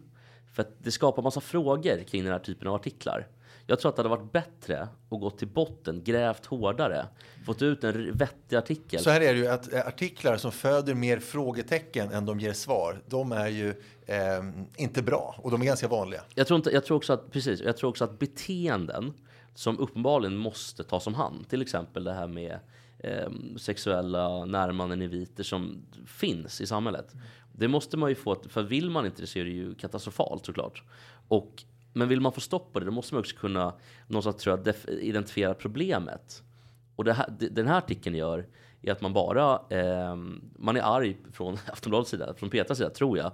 för 0.53 0.63
att 0.63 0.73
det 0.79 0.91
skapar 0.91 1.23
massa 1.23 1.41
frågor 1.41 2.05
kring 2.05 2.25
den 2.25 2.33
här 2.33 2.39
typen 2.39 2.69
av 2.69 2.75
artiklar. 2.75 3.27
Jag 3.67 3.81
tror 3.81 3.89
att 3.89 3.97
det 3.97 4.03
hade 4.03 4.17
varit 4.17 4.33
bättre 4.33 4.83
att 4.83 5.21
gå 5.21 5.31
till 5.31 5.49
botten, 5.49 6.05
grävt 6.05 6.47
hårdare, 6.47 7.07
fått 7.47 7.63
ut 7.63 7.85
en 7.85 8.13
vettig 8.13 8.57
artikel. 8.57 9.01
Så 9.01 9.11
här 9.11 9.21
är 9.21 9.35
det 9.35 9.41
ju 9.41 9.47
att 9.47 9.73
eh, 9.73 9.87
artiklar 9.87 10.37
som 10.37 10.53
föder 10.53 10.95
mer 10.95 11.19
frågetecken 11.19 12.13
än 12.13 12.27
de 12.27 12.41
ger 12.41 12.53
svar, 12.53 13.03
de 13.07 13.33
är 13.33 13.49
ju 13.49 13.69
eh, 14.07 14.45
inte 14.77 15.03
bra 15.03 15.35
och 15.39 15.51
de 15.51 15.63
är 15.63 15.67
ganska 15.67 15.89
vanliga. 15.89 16.21
Jag 16.35 16.47
tror, 16.47 16.57
inte, 16.57 16.71
jag 16.71 16.85
tror 16.85 16.97
också 16.97 17.13
att, 17.13 17.33
precis, 17.33 17.61
jag 17.61 17.77
tror 17.77 17.91
också 17.91 18.05
att 18.05 18.19
beteenden 18.19 19.13
som 19.55 19.79
uppenbarligen 19.79 20.37
måste 20.37 20.85
tas 20.85 21.07
om 21.07 21.15
hand, 21.15 21.49
till 21.49 21.63
exempel 21.63 22.05
det 22.05 22.13
här 22.13 22.27
med 22.27 22.59
eh, 22.99 23.31
sexuella 23.57 24.45
närmanden 24.45 25.03
i 25.03 25.07
viter 25.07 25.43
som 25.43 25.83
finns 26.07 26.61
i 26.61 26.67
samhället. 26.67 27.15
Det 27.61 27.69
måste 27.69 27.97
man 27.97 28.09
ju 28.09 28.15
få, 28.15 28.37
för 28.49 28.63
vill 28.63 28.91
man 28.91 29.07
inte 29.07 29.23
det 29.23 29.27
så 29.27 29.39
är 29.39 29.45
det 29.45 29.51
ju 29.51 29.75
katastrofalt 29.75 30.47
såklart. 30.47 30.83
Och, 31.29 31.65
men 31.93 32.09
vill 32.09 32.21
man 32.21 32.33
få 32.33 32.41
stopp 32.41 32.73
på 32.73 32.81
det, 32.81 32.87
då 32.87 32.93
måste 32.93 33.15
man 33.15 33.21
också 33.21 33.37
kunna 33.37 33.75
någonstans 34.07 34.37
tror 34.37 34.59
jag, 34.67 34.75
identifiera 34.89 35.55
problemet. 35.55 36.43
Och 36.97 37.05
det 37.05 37.13
här, 37.13 37.35
det- 37.39 37.49
den 37.49 37.67
här 37.67 37.79
artikeln 37.79 38.17
gör 38.17 38.47
är 38.83 38.93
att 38.93 39.01
man 39.01 39.13
bara, 39.13 39.63
eh, 39.71 40.17
man 40.59 40.77
är 40.77 40.97
arg 40.97 41.17
från 41.33 41.55
Aftonbladets 41.73 42.11
sida, 42.11 42.35
från 42.35 42.51
Petras 42.51 42.79
sida 42.79 42.91
tror 42.91 43.19
jag, 43.19 43.33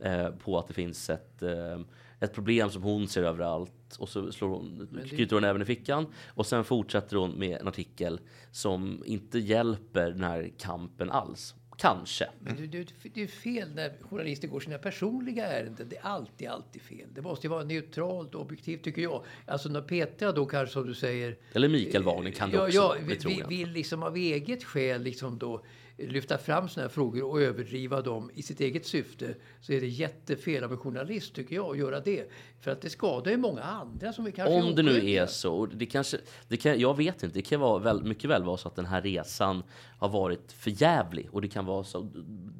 eh, 0.00 0.30
på 0.30 0.58
att 0.58 0.68
det 0.68 0.74
finns 0.74 1.10
ett, 1.10 1.42
eh, 1.42 1.80
ett 2.20 2.34
problem 2.34 2.70
som 2.70 2.82
hon 2.82 3.08
ser 3.08 3.22
överallt 3.22 3.96
och 3.98 4.08
så 4.08 4.32
slår 4.32 4.48
hon, 4.48 4.88
knyter 5.08 5.36
hon 5.36 5.44
även 5.44 5.62
i 5.62 5.64
fickan 5.64 6.06
och 6.28 6.46
sen 6.46 6.64
fortsätter 6.64 7.16
hon 7.16 7.30
med 7.30 7.60
en 7.60 7.68
artikel 7.68 8.20
som 8.50 9.02
inte 9.06 9.38
hjälper 9.38 10.10
den 10.10 10.24
här 10.24 10.50
kampen 10.58 11.10
alls. 11.10 11.54
Kanske. 11.84 12.28
Men 12.40 12.56
det, 12.56 12.66
det, 12.66 12.92
det 13.14 13.22
är 13.22 13.26
fel 13.26 13.74
när 13.74 13.92
journalister 14.10 14.48
går 14.48 14.60
sina 14.60 14.78
personliga 14.78 15.46
ärenden. 15.46 15.86
Det 15.90 15.96
är 15.96 16.02
alltid, 16.02 16.48
alltid 16.48 16.82
fel. 16.82 17.08
Det 17.14 17.22
måste 17.22 17.46
ju 17.46 17.50
vara 17.50 17.64
neutralt 17.64 18.34
och 18.34 18.40
objektivt 18.40 18.84
tycker 18.84 19.02
jag. 19.02 19.24
Alltså 19.46 19.68
när 19.68 19.82
Petra 19.82 20.32
då 20.32 20.46
kanske 20.46 20.72
som 20.72 20.86
du 20.86 20.94
säger 20.94 21.36
Eller 21.52 21.68
Mikael 21.68 22.04
Wagner 22.04 22.30
kan 22.30 22.50
det 22.50 22.56
ja, 22.56 22.62
också 22.62 22.76
ja, 22.76 22.96
vi, 23.00 23.18
vi 23.24 23.42
vill 23.48 23.70
liksom 23.70 24.02
av 24.02 24.16
eget 24.16 24.64
skäl 24.64 25.02
liksom 25.02 25.38
då 25.38 25.64
lyfta 25.96 26.38
fram 26.38 26.68
sådana 26.68 26.88
här 26.88 26.94
frågor 26.94 27.24
och 27.24 27.40
överdriva 27.40 28.02
dem 28.02 28.30
i 28.34 28.42
sitt 28.42 28.60
eget 28.60 28.86
syfte 28.86 29.34
så 29.60 29.72
är 29.72 29.80
det 29.80 29.86
jättefel 29.86 30.64
av 30.64 30.72
en 30.72 30.78
journalist 30.78 31.34
tycker 31.34 31.56
jag 31.56 31.70
att 31.70 31.78
göra 31.78 32.00
det. 32.00 32.30
För 32.60 32.70
att 32.70 32.80
det 32.80 32.90
skadar 32.90 33.30
ju 33.30 33.36
många 33.36 33.62
andra 33.62 34.12
som 34.12 34.26
är 34.26 34.30
kanske 34.30 34.54
Om 34.54 34.74
det 34.74 34.82
nu 34.82 35.10
är 35.10 35.26
så, 35.26 35.54
och 35.54 35.68
det 35.68 35.86
kanske, 35.86 36.18
det 36.48 36.56
kan, 36.56 36.80
jag 36.80 36.96
vet 36.96 37.22
inte, 37.22 37.38
det 37.38 37.42
kan 37.42 37.60
vara 37.60 37.78
väl, 37.78 38.04
mycket 38.04 38.30
väl 38.30 38.44
vara 38.44 38.56
så 38.56 38.68
att 38.68 38.76
den 38.76 38.86
här 38.86 39.02
resan 39.02 39.62
har 39.98 40.08
varit 40.08 40.52
för 40.52 40.82
jävlig 40.82 41.28
och 41.32 41.42
det 41.42 41.48
kan 41.48 41.66
vara 41.66 41.84
så, 41.84 42.10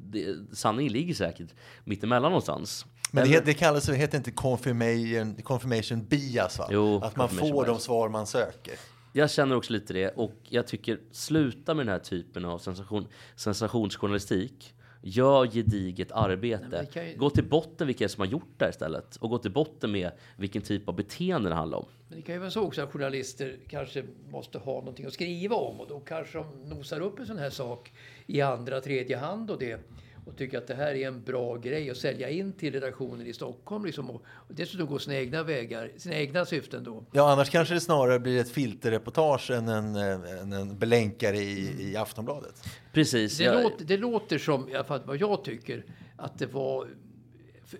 det, 0.03 0.35
sanningen 0.51 0.93
ligger 0.93 1.13
säkert 1.13 1.49
mittemellan 1.83 2.31
någonstans. 2.31 2.85
Men 3.11 3.31
det, 3.31 3.45
det 3.45 3.53
kallas 3.53 3.85
det 3.85 3.95
heter 3.95 4.17
inte 4.17 4.31
confirmation, 4.31 5.35
confirmation 5.43 6.05
bias, 6.05 6.59
va? 6.59 6.67
Jo, 6.71 7.01
att 7.03 7.15
man 7.15 7.29
får 7.29 7.65
de 7.65 7.71
bias. 7.71 7.83
svar 7.83 8.09
man 8.09 8.27
söker. 8.27 8.73
Jag 9.17 9.31
känner 9.31 9.55
också 9.55 9.73
lite 9.73 9.93
det 9.93 10.09
och 10.09 10.33
jag 10.49 10.67
tycker 10.67 10.99
sluta 11.11 11.73
med 11.73 11.85
den 11.85 11.91
här 11.93 11.99
typen 11.99 12.45
av 12.45 12.57
sensation, 12.57 13.07
sensationsjournalistik. 13.35 14.73
Gör 15.01 15.45
gediget 15.45 16.11
arbete. 16.11 16.87
kan 16.93 17.07
ju- 17.09 17.15
Gå 17.17 17.29
till 17.29 17.43
botten 17.49 17.87
vilka 17.87 18.09
som 18.09 18.21
har 18.21 18.27
gjort 18.27 18.53
det 18.57 18.65
här 18.65 18.69
istället 18.71 19.15
och 19.15 19.29
gå 19.29 19.37
till 19.37 19.51
botten 19.51 19.91
med 19.91 20.11
vilken 20.37 20.61
typ 20.61 20.89
av 20.89 20.95
beteende 20.95 21.49
det 21.49 21.55
handlar 21.55 21.77
om. 21.77 21.85
Men 22.07 22.17
det 22.17 22.21
kan 22.23 22.35
ju 22.35 22.39
vara 22.39 22.51
så 22.51 22.61
också 22.61 22.81
att 22.81 22.91
journalister 22.91 23.55
kanske 23.67 24.03
måste 24.29 24.57
ha 24.57 24.73
någonting 24.79 25.05
att 25.05 25.13
skriva 25.13 25.55
om 25.55 25.79
och 25.79 25.87
då 25.89 25.99
kanske 25.99 26.37
de 26.37 26.69
nosar 26.69 27.01
upp 27.01 27.19
en 27.19 27.25
sån 27.25 27.37
här 27.37 27.49
sak 27.49 27.91
i 28.25 28.41
andra, 28.41 28.81
tredje 28.81 29.17
hand 29.17 29.51
och 29.51 29.59
det 29.59 29.79
och 30.25 30.37
tycker 30.37 30.57
att 30.57 30.67
det 30.67 30.75
här 30.75 30.95
är 30.95 31.07
en 31.07 31.23
bra 31.23 31.55
grej 31.57 31.89
att 31.89 31.97
sälja 31.97 32.29
in 32.29 32.53
till 32.53 32.73
redaktionen 32.73 33.27
i 33.27 33.33
Stockholm 33.33 33.85
liksom 33.85 34.09
och, 34.09 34.21
dessutom 34.47 34.87
gå 34.87 34.99
sina 34.99 35.15
egna 35.15 35.43
vägar, 35.43 35.91
sina 35.97 36.15
egna 36.15 36.45
syften 36.45 36.83
då. 36.83 37.05
Ja, 37.11 37.31
annars 37.31 37.49
kanske 37.49 37.73
det 37.73 37.79
snarare 37.81 38.19
blir 38.19 38.39
ett 38.39 38.49
filterreportage 38.51 39.51
än 39.51 39.67
en, 39.67 39.95
eh, 39.95 40.41
än 40.41 40.53
en 40.53 40.77
belänkare 40.79 41.37
i, 41.37 41.91
i 41.91 41.97
Aftonbladet. 41.97 42.63
Precis. 42.93 43.37
Det, 43.37 43.43
jag- 43.43 43.63
låter, 43.63 43.85
det 43.85 43.97
låter 43.97 44.37
som, 44.37 44.69
i 44.69 44.75
alla 44.75 44.83
fall 44.83 45.01
vad 45.05 45.17
jag 45.17 45.43
tycker, 45.43 45.85
att 46.17 46.39
det 46.39 46.45
var 46.45 46.87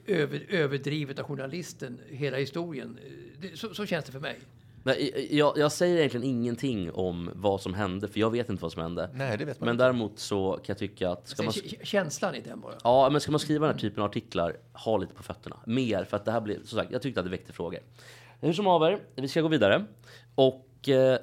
över, 0.05 0.45
överdrivet 0.49 1.19
av 1.19 1.25
journalisten, 1.25 1.99
hela 2.09 2.37
historien. 2.37 2.99
Det, 3.41 3.57
så, 3.59 3.73
så 3.73 3.85
känns 3.85 4.05
det 4.05 4.11
för 4.11 4.19
mig. 4.19 4.39
Nej, 4.87 5.27
jag, 5.37 5.57
jag 5.57 5.71
säger 5.71 5.97
egentligen 5.97 6.23
ingenting 6.23 6.91
om 6.91 7.29
vad 7.33 7.61
som 7.61 7.73
hände, 7.73 8.07
för 8.07 8.19
jag 8.19 8.31
vet 8.31 8.49
inte 8.49 8.61
vad 8.61 8.71
som 8.71 8.81
hände. 8.81 9.09
Nej, 9.13 9.37
det 9.37 9.45
vet 9.45 9.59
man 9.59 9.65
Men 9.67 9.73
inte. 9.75 9.83
däremot 9.83 10.19
så 10.19 10.51
kan 10.51 10.63
jag 10.67 10.77
tycka 10.77 11.09
att 11.09 11.27
ska 11.27 11.43
man, 11.43 11.53
Känslan 11.83 12.35
i 12.35 12.41
den 12.41 12.59
bara. 12.61 12.73
ja, 12.83 13.09
men 13.11 13.21
ska 13.21 13.31
man 13.31 13.39
skriva 13.39 13.67
den 13.67 13.75
här 13.75 13.81
typen 13.81 14.03
av 14.03 14.09
artiklar, 14.09 14.57
ha 14.73 14.97
lite 14.97 15.13
på 15.13 15.23
fötterna. 15.23 15.55
Mer, 15.65 16.03
för 16.03 16.17
att 16.17 16.25
det 16.25 16.31
här 16.31 16.41
blir, 16.41 16.59
som 16.65 16.79
sagt, 16.79 16.91
jag 16.91 17.01
tyckte 17.01 17.19
att 17.19 17.25
det 17.25 17.29
väckte 17.29 17.53
frågor. 17.53 17.79
Hur 18.41 18.53
som 18.53 18.65
haver, 18.65 18.99
vi 19.15 19.27
ska 19.27 19.41
gå 19.41 19.47
vidare. 19.47 19.85
Och 20.35 20.89
eh, 20.89 21.19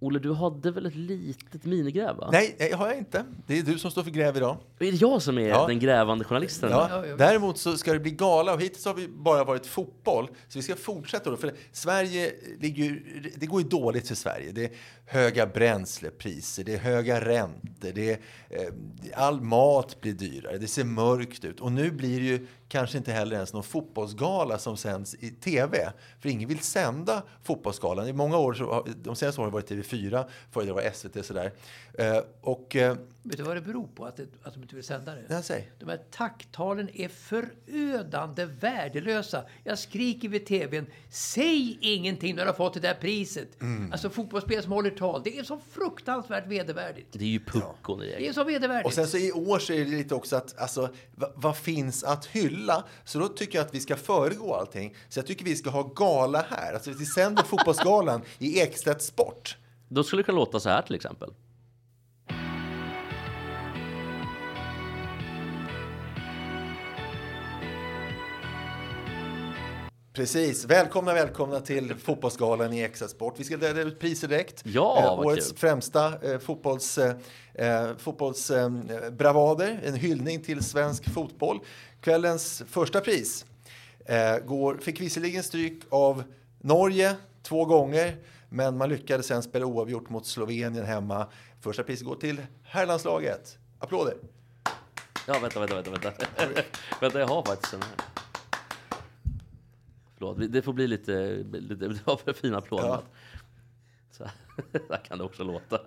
Olle, 0.00 0.18
du 0.18 0.32
hade 0.32 0.70
väl 0.70 0.86
ett 0.86 0.94
litet 0.94 1.64
minigräv? 1.64 2.16
Va? 2.16 2.28
Nej, 2.32 2.54
det 2.58 2.72
har 2.74 2.86
jag 2.86 2.98
inte. 2.98 3.24
Det 3.46 3.58
är 3.58 3.62
du 3.62 3.78
som 3.78 3.90
står 3.90 4.02
för 4.02 4.10
gräv 4.10 4.36
idag. 4.36 4.56
Är 4.78 4.92
det 4.92 4.96
jag 5.00 5.22
som 5.22 5.38
är 5.38 5.48
Ja. 5.48 5.66
den 5.66 5.78
grävande 5.78 6.24
journalisten? 6.24 6.70
Ja, 6.70 7.04
däremot 7.18 7.58
så 7.58 7.76
ska 7.78 7.92
det 7.92 7.98
bli 8.00 8.10
gala 8.10 8.54
och 8.54 8.62
hittills 8.62 8.84
har 8.84 8.94
vi 8.94 9.08
bara 9.08 9.44
varit 9.44 9.66
fotboll. 9.66 10.28
Så 10.48 10.58
vi 10.58 10.62
ska 10.62 10.76
fortsätta 10.76 11.30
då. 11.30 11.36
För 11.36 11.52
Sverige 11.72 12.32
ligger 12.60 12.84
ju, 12.84 13.02
det 13.36 13.46
går 13.46 13.62
ju 13.62 13.68
dåligt 13.68 14.08
för 14.08 14.14
Sverige. 14.14 14.52
Det 14.52 14.64
är 14.64 14.70
höga 15.08 15.46
bränslepriser, 15.46 16.64
det 16.64 16.74
är 16.74 16.78
höga 16.78 17.20
räntor, 17.20 17.92
det 17.94 18.10
är, 18.10 18.18
eh, 18.50 18.72
all 19.14 19.40
mat 19.40 20.00
blir 20.00 20.12
dyrare, 20.12 20.58
det 20.58 20.68
ser 20.68 20.84
mörkt 20.84 21.44
ut. 21.44 21.60
Och 21.60 21.72
nu 21.72 21.90
blir 21.90 22.20
det 22.20 22.26
ju 22.26 22.46
kanske 22.68 22.98
inte 22.98 23.12
heller 23.12 23.36
ens 23.36 23.52
någon 23.52 23.62
fotbollsgala 23.62 24.58
som 24.58 24.76
sänds 24.76 25.14
i 25.14 25.30
tv. 25.30 25.92
För 26.20 26.28
ingen 26.28 26.48
vill 26.48 26.58
sända 26.58 27.22
fotbollsgalan. 27.42 28.08
I 28.08 28.12
många 28.12 28.38
år, 28.38 28.54
så, 28.54 28.86
de 29.02 29.16
senaste 29.16 29.40
åren 29.40 29.52
har 29.52 29.60
det 29.60 29.74
varit 29.74 29.86
TV4, 29.86 30.24
förr 30.50 30.64
det 30.64 30.72
var 30.72 30.90
SVT 30.92 31.26
sådär. 31.26 31.52
Eh, 31.94 32.18
och, 32.40 32.76
eh, 32.76 32.96
Vet 33.22 33.36
du 33.36 33.42
vad 33.42 33.56
det 33.56 33.60
beror 33.60 33.86
på 33.86 34.04
att, 34.04 34.16
det, 34.16 34.26
att 34.42 34.54
de 34.54 34.62
inte 34.62 34.74
vill 34.74 34.84
sända 34.84 35.14
det? 35.14 35.24
jag 35.28 35.44
säger, 35.44 35.70
De 35.78 35.88
här 35.88 36.00
tacktalen 36.10 36.88
är 36.94 37.08
förödande 37.08 38.44
värdelösa. 38.44 39.44
Jag 39.64 39.78
skriker 39.78 40.28
vid 40.28 40.46
tvn, 40.46 40.86
säg 41.10 41.78
ingenting 41.80 42.36
när 42.36 42.42
du 42.42 42.48
har 42.48 42.56
fått 42.56 42.74
det 42.74 42.80
där 42.80 42.94
priset. 42.94 43.60
Mm. 43.60 43.92
Alltså 43.92 44.10
fotbollsspelare 44.10 44.62
som 44.62 44.72
håller 44.72 44.90
tal, 44.98 45.20
det 45.24 45.38
är 45.38 45.42
så 45.42 45.58
fruktansvärt 45.72 46.46
vedervärdigt. 46.46 47.08
Det 47.12 47.24
är 47.24 47.28
ju 47.28 47.40
puckon 47.40 48.02
i 48.02 48.06
Det 48.06 48.14
är 48.14 48.18
gänget. 48.20 48.34
så 48.34 48.44
vedervärdigt. 48.44 48.86
Och 48.86 48.92
sen 48.92 49.06
så 49.06 49.16
i 49.16 49.32
år 49.32 49.58
så 49.58 49.72
är 49.72 49.78
det 49.84 49.90
lite 49.90 50.14
också 50.14 50.36
att, 50.36 50.58
alltså, 50.60 50.88
vad, 51.14 51.32
vad 51.36 51.56
finns 51.56 52.04
att 52.04 52.26
hylla? 52.26 52.84
Så 53.04 53.18
då 53.18 53.28
tycker 53.28 53.58
jag 53.58 53.66
att 53.66 53.74
vi 53.74 53.80
ska 53.80 53.96
föregå 53.96 54.54
allting. 54.54 54.94
Så 55.08 55.18
jag 55.18 55.26
tycker 55.26 55.44
vi 55.44 55.56
ska 55.56 55.70
ha 55.70 55.82
gala 55.82 56.46
här. 56.50 56.72
Alltså 56.74 56.90
vi 56.90 57.06
sänder 57.06 57.42
fotbollsgalan 57.42 58.22
i 58.38 58.60
Ekstedt 58.60 59.02
Sport. 59.02 59.56
Då 59.88 60.04
skulle 60.04 60.22
det 60.22 60.24
kunna 60.26 60.38
låta 60.38 60.60
så 60.60 60.68
här 60.68 60.82
till 60.82 60.94
exempel. 60.94 61.30
Precis. 70.18 70.64
Välkomna, 70.64 71.14
välkomna 71.14 71.60
till 71.60 71.94
fotbollsgalan 71.94 72.72
i 72.72 72.80
Ekstedt 72.80 73.10
Sport. 73.10 73.34
Vi 73.36 73.44
ska 73.44 73.56
dela 73.56 73.80
ut 73.80 74.00
priser 74.00 74.28
direkt. 74.28 74.62
Ja, 74.64 74.98
eh, 75.02 75.20
årets 75.20 75.48
kul. 75.48 75.58
främsta 75.58 76.32
eh, 76.32 76.38
fotbolls, 76.38 76.98
eh, 76.98 77.16
eh, 77.54 77.96
fotbollsbravader. 77.98 79.80
en 79.84 79.94
hyllning 79.94 80.42
till 80.42 80.64
svensk 80.64 81.10
fotboll. 81.10 81.60
Kvällens 82.00 82.62
första 82.68 83.00
pris 83.00 83.44
eh, 84.06 84.38
går, 84.38 84.78
fick 84.78 85.00
visserligen 85.00 85.42
stryk 85.42 85.82
av 85.88 86.22
Norge 86.60 87.16
två 87.42 87.64
gånger, 87.64 88.16
men 88.48 88.76
man 88.76 88.88
lyckades 88.88 89.26
sen 89.26 89.42
spela 89.42 89.66
oavgjort 89.66 90.10
mot 90.10 90.26
Slovenien 90.26 90.84
hemma. 90.84 91.26
Första 91.60 91.82
priset 91.82 92.06
går 92.06 92.16
till 92.16 92.40
herrlandslaget. 92.62 93.58
Applåder! 93.78 94.14
Ja, 95.26 95.38
vänta, 95.38 95.60
vänta, 95.60 95.74
vänta. 95.74 95.90
Vänta, 95.90 96.12
vänta 97.00 97.18
jag 97.18 97.26
har 97.26 97.42
faktiskt 97.42 97.74
en 97.74 97.82
här. 97.82 98.07
Förlåt, 100.18 100.52
det 100.52 100.62
får 100.62 100.72
bli 100.72 100.86
lite... 100.86 101.44
lite 101.52 101.74
det 101.88 102.06
var 102.06 102.16
för 102.16 102.32
fina 102.32 102.58
applåder. 102.58 102.88
Ja. 102.88 103.02
Så 104.10 104.24
här 104.24 104.98
kan 105.08 105.18
det 105.18 105.24
också 105.24 105.44
låta. 105.44 105.80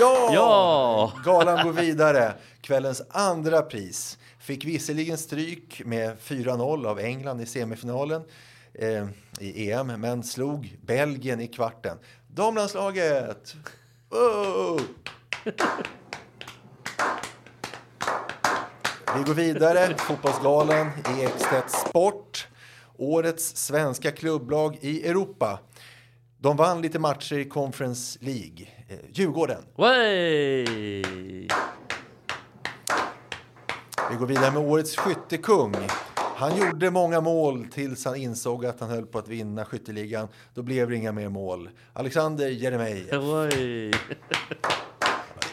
Ja! 0.00 0.30
Ja! 0.34 1.12
Galan 1.24 1.66
går 1.66 1.72
vidare. 1.72 2.34
Kvällens 2.60 3.02
andra 3.10 3.62
pris 3.62 4.18
fick 4.38 4.64
visserligen 4.64 5.18
stryk 5.18 5.82
med 5.84 6.18
4-0 6.18 6.86
av 6.86 6.98
England 6.98 7.40
i 7.40 7.46
semifinalen 7.46 8.22
eh, 8.74 9.06
i 9.40 9.70
EM, 9.70 9.86
men 9.86 10.22
slog 10.22 10.78
Belgien 10.82 11.40
i 11.40 11.48
kvarten. 11.48 11.98
Damlandslaget! 12.28 13.56
Wow! 14.08 14.80
Vi 19.16 19.22
går 19.22 19.34
vidare. 19.34 19.94
Fotbollsgalan 19.98 20.86
i 21.18 21.24
Ekstedt 21.24 21.70
Sport. 21.70 22.48
Årets 22.96 23.56
svenska 23.56 24.10
klubblag 24.10 24.78
i 24.80 25.08
Europa. 25.08 25.58
De 26.38 26.56
vann 26.56 26.82
lite 26.82 26.98
matcher 26.98 27.38
i 27.38 27.44
Conference 27.44 28.18
League. 28.22 28.68
Eh, 28.88 28.96
Djurgården. 29.12 29.62
Wey! 29.76 30.64
Vi 34.10 34.16
går 34.18 34.26
vidare 34.26 34.52
med 34.52 34.62
årets 34.62 34.96
skyttekung. 34.96 35.74
Han 36.14 36.56
gjorde 36.56 36.90
många 36.90 37.20
mål 37.20 37.66
tills 37.70 38.04
han 38.04 38.16
insåg 38.16 38.66
att 38.66 38.80
han 38.80 38.90
höll 38.90 39.06
på 39.06 39.18
att 39.18 39.28
vinna 39.28 39.64
skytteligan. 39.64 40.28
Då 40.54 40.62
blev 40.62 40.90
det 40.90 40.96
inga 40.96 41.12
mer 41.12 41.28
mål. 41.28 41.70
Alexander 41.92 42.48
Jeremejeff. 42.48 43.10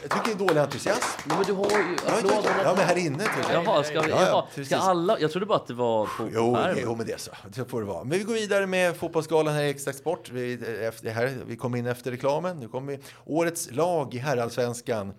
Jag 0.10 0.26
tycker 0.26 0.38
det 0.38 0.44
är 0.44 0.48
dålig 0.48 0.62
entusiasm. 0.62 1.22
Ja, 1.30 1.36
men 1.36 1.46
du 1.46 1.54
har 1.54 1.70
ju 1.70 1.96
applåderna. 2.08 2.64
ja, 2.64 2.74
men 2.78 2.86
här 2.86 2.98
inne. 2.98 3.24
Tycker 3.24 3.54
jag. 3.54 3.64
Jaha, 3.66 3.84
ska, 3.84 4.02
vi, 4.02 4.10
Ja, 4.10 4.22
ja, 4.22 4.48
jaha, 4.56 4.66
ska 4.66 4.78
alla... 4.78 5.20
Jag 5.20 5.32
trodde 5.32 5.46
bara 5.46 5.58
att 5.58 5.68
det 5.68 5.74
var 5.74 6.06
på 6.06 6.30
Jo, 6.34 6.58
jo, 6.76 6.96
men 6.96 7.08
det 7.08 7.20
så. 7.22 7.32
Det 7.56 7.66
får 7.66 7.82
det 7.82 7.88
vara. 7.88 8.04
Men 8.04 8.18
vi 8.18 8.24
går 8.24 8.34
vidare 8.34 8.68
med 8.68 8.96
Fotbollsgalan 8.96 9.54
här 9.54 9.64
i 9.64 9.70
Extra 9.70 9.94
Sport. 9.94 10.30
Vi, 10.30 10.54
efter, 10.88 11.10
här, 11.10 11.38
vi 11.48 11.58
kom 11.58 11.76
in 11.76 11.86
efter 11.86 12.12
reklamen. 12.12 12.58
Nu 12.58 12.68
kommer 12.68 12.92
vi. 12.92 13.00
Årets 13.26 13.72
lag 13.72 14.14
i 14.14 14.18
herrallsvenskan. 14.18 15.14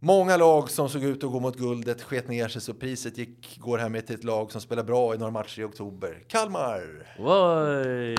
Många 0.00 0.36
lag 0.36 0.70
som 0.70 0.88
såg 0.88 1.04
ut 1.04 1.24
att 1.24 1.30
gå 1.30 1.40
mot 1.40 1.56
guldet 1.56 2.02
sket 2.02 2.28
ner 2.28 2.48
sig 2.48 2.60
så 2.62 2.74
priset 2.74 3.18
gick, 3.18 3.58
går 3.58 3.78
här 3.78 3.88
med 3.88 4.06
till 4.06 4.14
ett 4.14 4.24
lag 4.24 4.52
som 4.52 4.60
spelar 4.60 4.82
bra 4.82 5.14
i 5.14 5.18
några 5.18 5.32
matcher 5.32 5.60
i 5.60 5.64
oktober. 5.64 6.24
Kalmar! 6.28 7.06
Wey! 7.18 8.16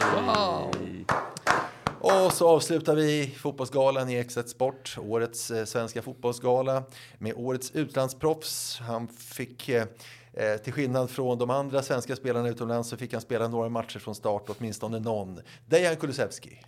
Och 2.00 2.34
så 2.34 2.48
avslutar 2.48 2.96
vi 2.96 3.36
fotbollsgalan 3.38 4.10
i 4.10 4.16
Exet 4.16 4.50
Sport, 4.50 4.98
årets 5.02 5.52
eh, 5.52 5.66
svenska 5.66 6.02
fotbollsgala 6.02 6.84
med 7.18 7.34
årets 7.36 7.72
utlandsproffs. 7.72 8.80
Han 8.80 9.08
fick, 9.08 9.70
eh, 9.70 9.86
eh, 10.34 10.58
till 10.58 10.74
skillnad 10.74 11.10
från 11.10 11.38
de 11.38 11.50
andra 11.50 11.82
svenska 11.82 12.16
spelarna 12.16 12.50
utomlands, 12.50 12.90
så 12.90 12.98
fick 12.98 13.14
han 13.14 13.22
spela 13.22 13.48
några 13.48 13.70
matcher 13.70 14.00
från 14.00 14.16
start, 14.16 14.44
åtminstone 14.48 15.00
någon. 15.00 15.40
Dejan 15.66 15.96
Kulusevski. 15.96 16.62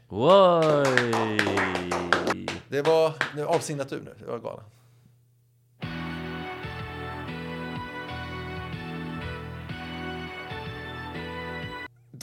Det 2.70 2.82
var 2.82 3.14
nu, 3.36 3.46
avsignatur 3.46 4.02
nu, 4.06 4.16
det 4.20 4.32
var 4.32 4.40
galan. 4.40 4.64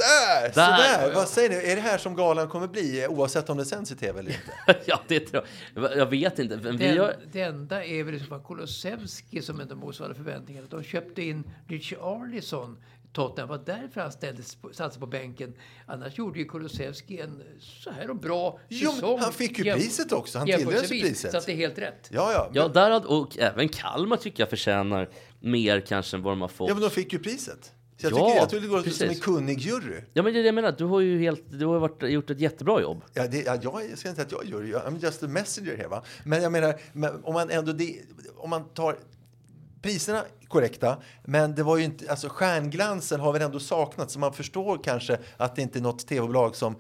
Där! 0.07 0.43
Där! 0.55 0.99
Sådär! 0.99 1.15
Vad 1.15 1.29
säger 1.29 1.49
ni? 1.51 1.57
Är 1.57 1.77
det 1.77 1.83
här 1.83 1.99
som 1.99 2.17
galan 2.17 2.49
kommer 2.49 2.67
bli, 2.69 3.07
oavsett 3.09 3.51
om 3.51 3.57
det 3.57 3.65
sänds 3.65 3.93
i 3.93 3.97
tv 3.97 4.19
eller 4.21 4.31
inte? 4.31 4.81
ja, 4.87 5.01
det 5.09 5.21
tror 5.21 5.45
jag. 5.75 5.97
Jag 5.97 6.07
vet 6.07 6.39
inte. 6.39 6.57
Men 6.57 6.77
vi 6.77 6.87
Den, 6.87 6.99
har... 6.99 7.15
det 7.33 7.41
enda 7.41 7.85
är 7.85 8.05
väl 8.05 8.15
i 8.15 8.19
så 8.19 8.25
fall 8.25 8.41
Kulusevski 8.41 9.43
som 9.43 9.61
inte 9.61 9.75
motsvarade 9.75 10.15
förväntningarna. 10.15 10.67
De 10.71 10.83
köpte 10.83 11.23
in 11.23 11.51
Richie 11.69 11.99
Arlison. 11.99 12.77
Tottenham 13.13 13.49
var 13.49 13.63
därför 13.67 14.01
han 14.01 14.13
ställdes 14.13 14.57
satsade 14.73 15.01
på 15.01 15.07
bänken. 15.07 15.55
Annars 15.87 16.19
gjorde 16.19 16.39
ju 16.39 16.45
Kulusevski 16.45 17.21
en 17.21 17.43
så 17.61 17.91
här 17.91 18.11
och 18.11 18.17
bra 18.17 18.61
Jo, 18.69 18.93
säsong. 18.93 19.19
han 19.21 19.33
fick 19.33 19.59
ju 19.59 19.73
priset 19.73 20.13
också. 20.13 20.39
Han 20.39 20.47
tilldelades 20.47 20.89
priset. 20.89 21.31
Så 21.31 21.39
att 21.39 21.47
det 21.47 21.53
är 21.53 21.57
helt 21.57 21.79
rätt. 21.79 22.09
Ja, 22.11 22.33
ja. 22.33 22.51
Ja, 22.53 22.69
där 22.69 22.91
hade, 22.91 23.07
och 23.07 23.39
även 23.39 23.69
Kalmar 23.69 24.17
tycker 24.17 24.43
jag 24.43 24.51
förtjänar 24.51 25.09
mer 25.41 25.81
kanske 25.81 26.17
än 26.17 26.23
vad 26.23 26.33
de 26.33 26.41
har 26.41 26.49
fått. 26.49 26.69
Ja, 26.69 26.75
men 26.75 26.83
de 26.83 26.91
fick 26.91 27.13
ju 27.13 27.19
priset. 27.19 27.73
Så 28.01 28.07
jag, 28.07 28.13
Ja, 28.13 28.27
tycker, 28.27 28.37
jag 28.41 28.51
tror 28.51 28.61
det 28.61 28.67
går 28.67 28.83
precis. 28.83 28.99
som 28.99 29.09
en 29.09 29.15
kunnig 29.15 29.59
jury. 29.61 30.01
Ja, 30.13 30.23
men 30.23 30.33
det 30.33 30.39
är 30.39 30.43
det 30.43 30.47
jag 30.47 30.55
menar. 30.55 30.75
Du 30.79 30.85
har 30.85 31.01
ju 31.01 31.19
helt, 31.19 31.43
du 31.51 31.67
har 31.67 31.79
varit, 31.79 32.03
gjort 32.03 32.31
ett 32.31 32.41
jättebra 32.41 32.81
jobb. 32.81 33.05
Ja, 33.15 33.27
det, 33.27 33.43
ja, 33.47 33.55
jag 33.63 33.99
ska 33.99 34.09
inte 34.09 34.25
säga 34.25 34.27
att 34.27 34.33
jag 34.33 34.45
jury, 34.45 34.73
I'm 34.73 35.03
just 35.05 35.23
a 35.23 35.29
messenger 35.29 35.77
här. 35.77 35.89
Va? 35.89 36.03
Men 36.25 36.43
jag 36.43 36.53
menar, 36.53 36.75
men 36.93 37.25
om 37.25 37.35
man 37.35 37.51
ändå 37.51 37.73
det, 37.73 37.97
om 38.37 38.51
man 38.51 38.65
tar 38.69 38.97
priserna 39.83 40.25
korrekta, 40.49 40.97
men 41.25 41.55
det 41.55 41.63
var 41.63 41.77
ju 41.77 41.85
inte, 41.85 42.11
alltså 42.11 42.29
stjärnglansen 42.29 43.21
har 43.21 43.33
väl 43.33 43.43
ändå 43.43 43.61
saknats, 43.61 44.13
så 44.13 44.19
man 44.19 44.33
förstår 44.33 44.81
kanske 44.85 45.19
att 45.37 45.57
det 45.57 45.63
inte 45.63 45.79
är 45.79 45.83
något 45.83 46.07
tv-bolag 46.07 46.57
som 46.57 46.77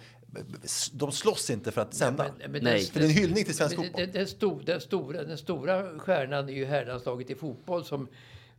de 0.92 1.12
slåss 1.12 1.50
inte 1.50 1.72
för 1.72 1.80
att 1.80 1.94
sända. 1.94 2.24
Men- 2.38 2.52
men 2.52 2.64
Nej. 2.64 2.74
den- 2.82 2.92
För 2.92 3.00
det 3.00 3.06
är 3.06 3.08
en 3.08 3.14
hyllning 3.16 3.44
till 3.44 3.54
svensk 3.54 3.76
men 3.76 3.84
fotboll. 3.86 4.02
Den, 4.06 4.12
den, 4.12 4.26
stor, 4.26 4.62
den, 4.66 4.80
stora, 4.80 5.22
den 5.24 5.38
stora 5.38 5.98
stjärnan 5.98 6.48
är 6.48 6.52
ju 6.52 6.64
herrlandslaget 6.64 7.30
i 7.30 7.34
fotboll 7.34 7.84
som 7.84 8.08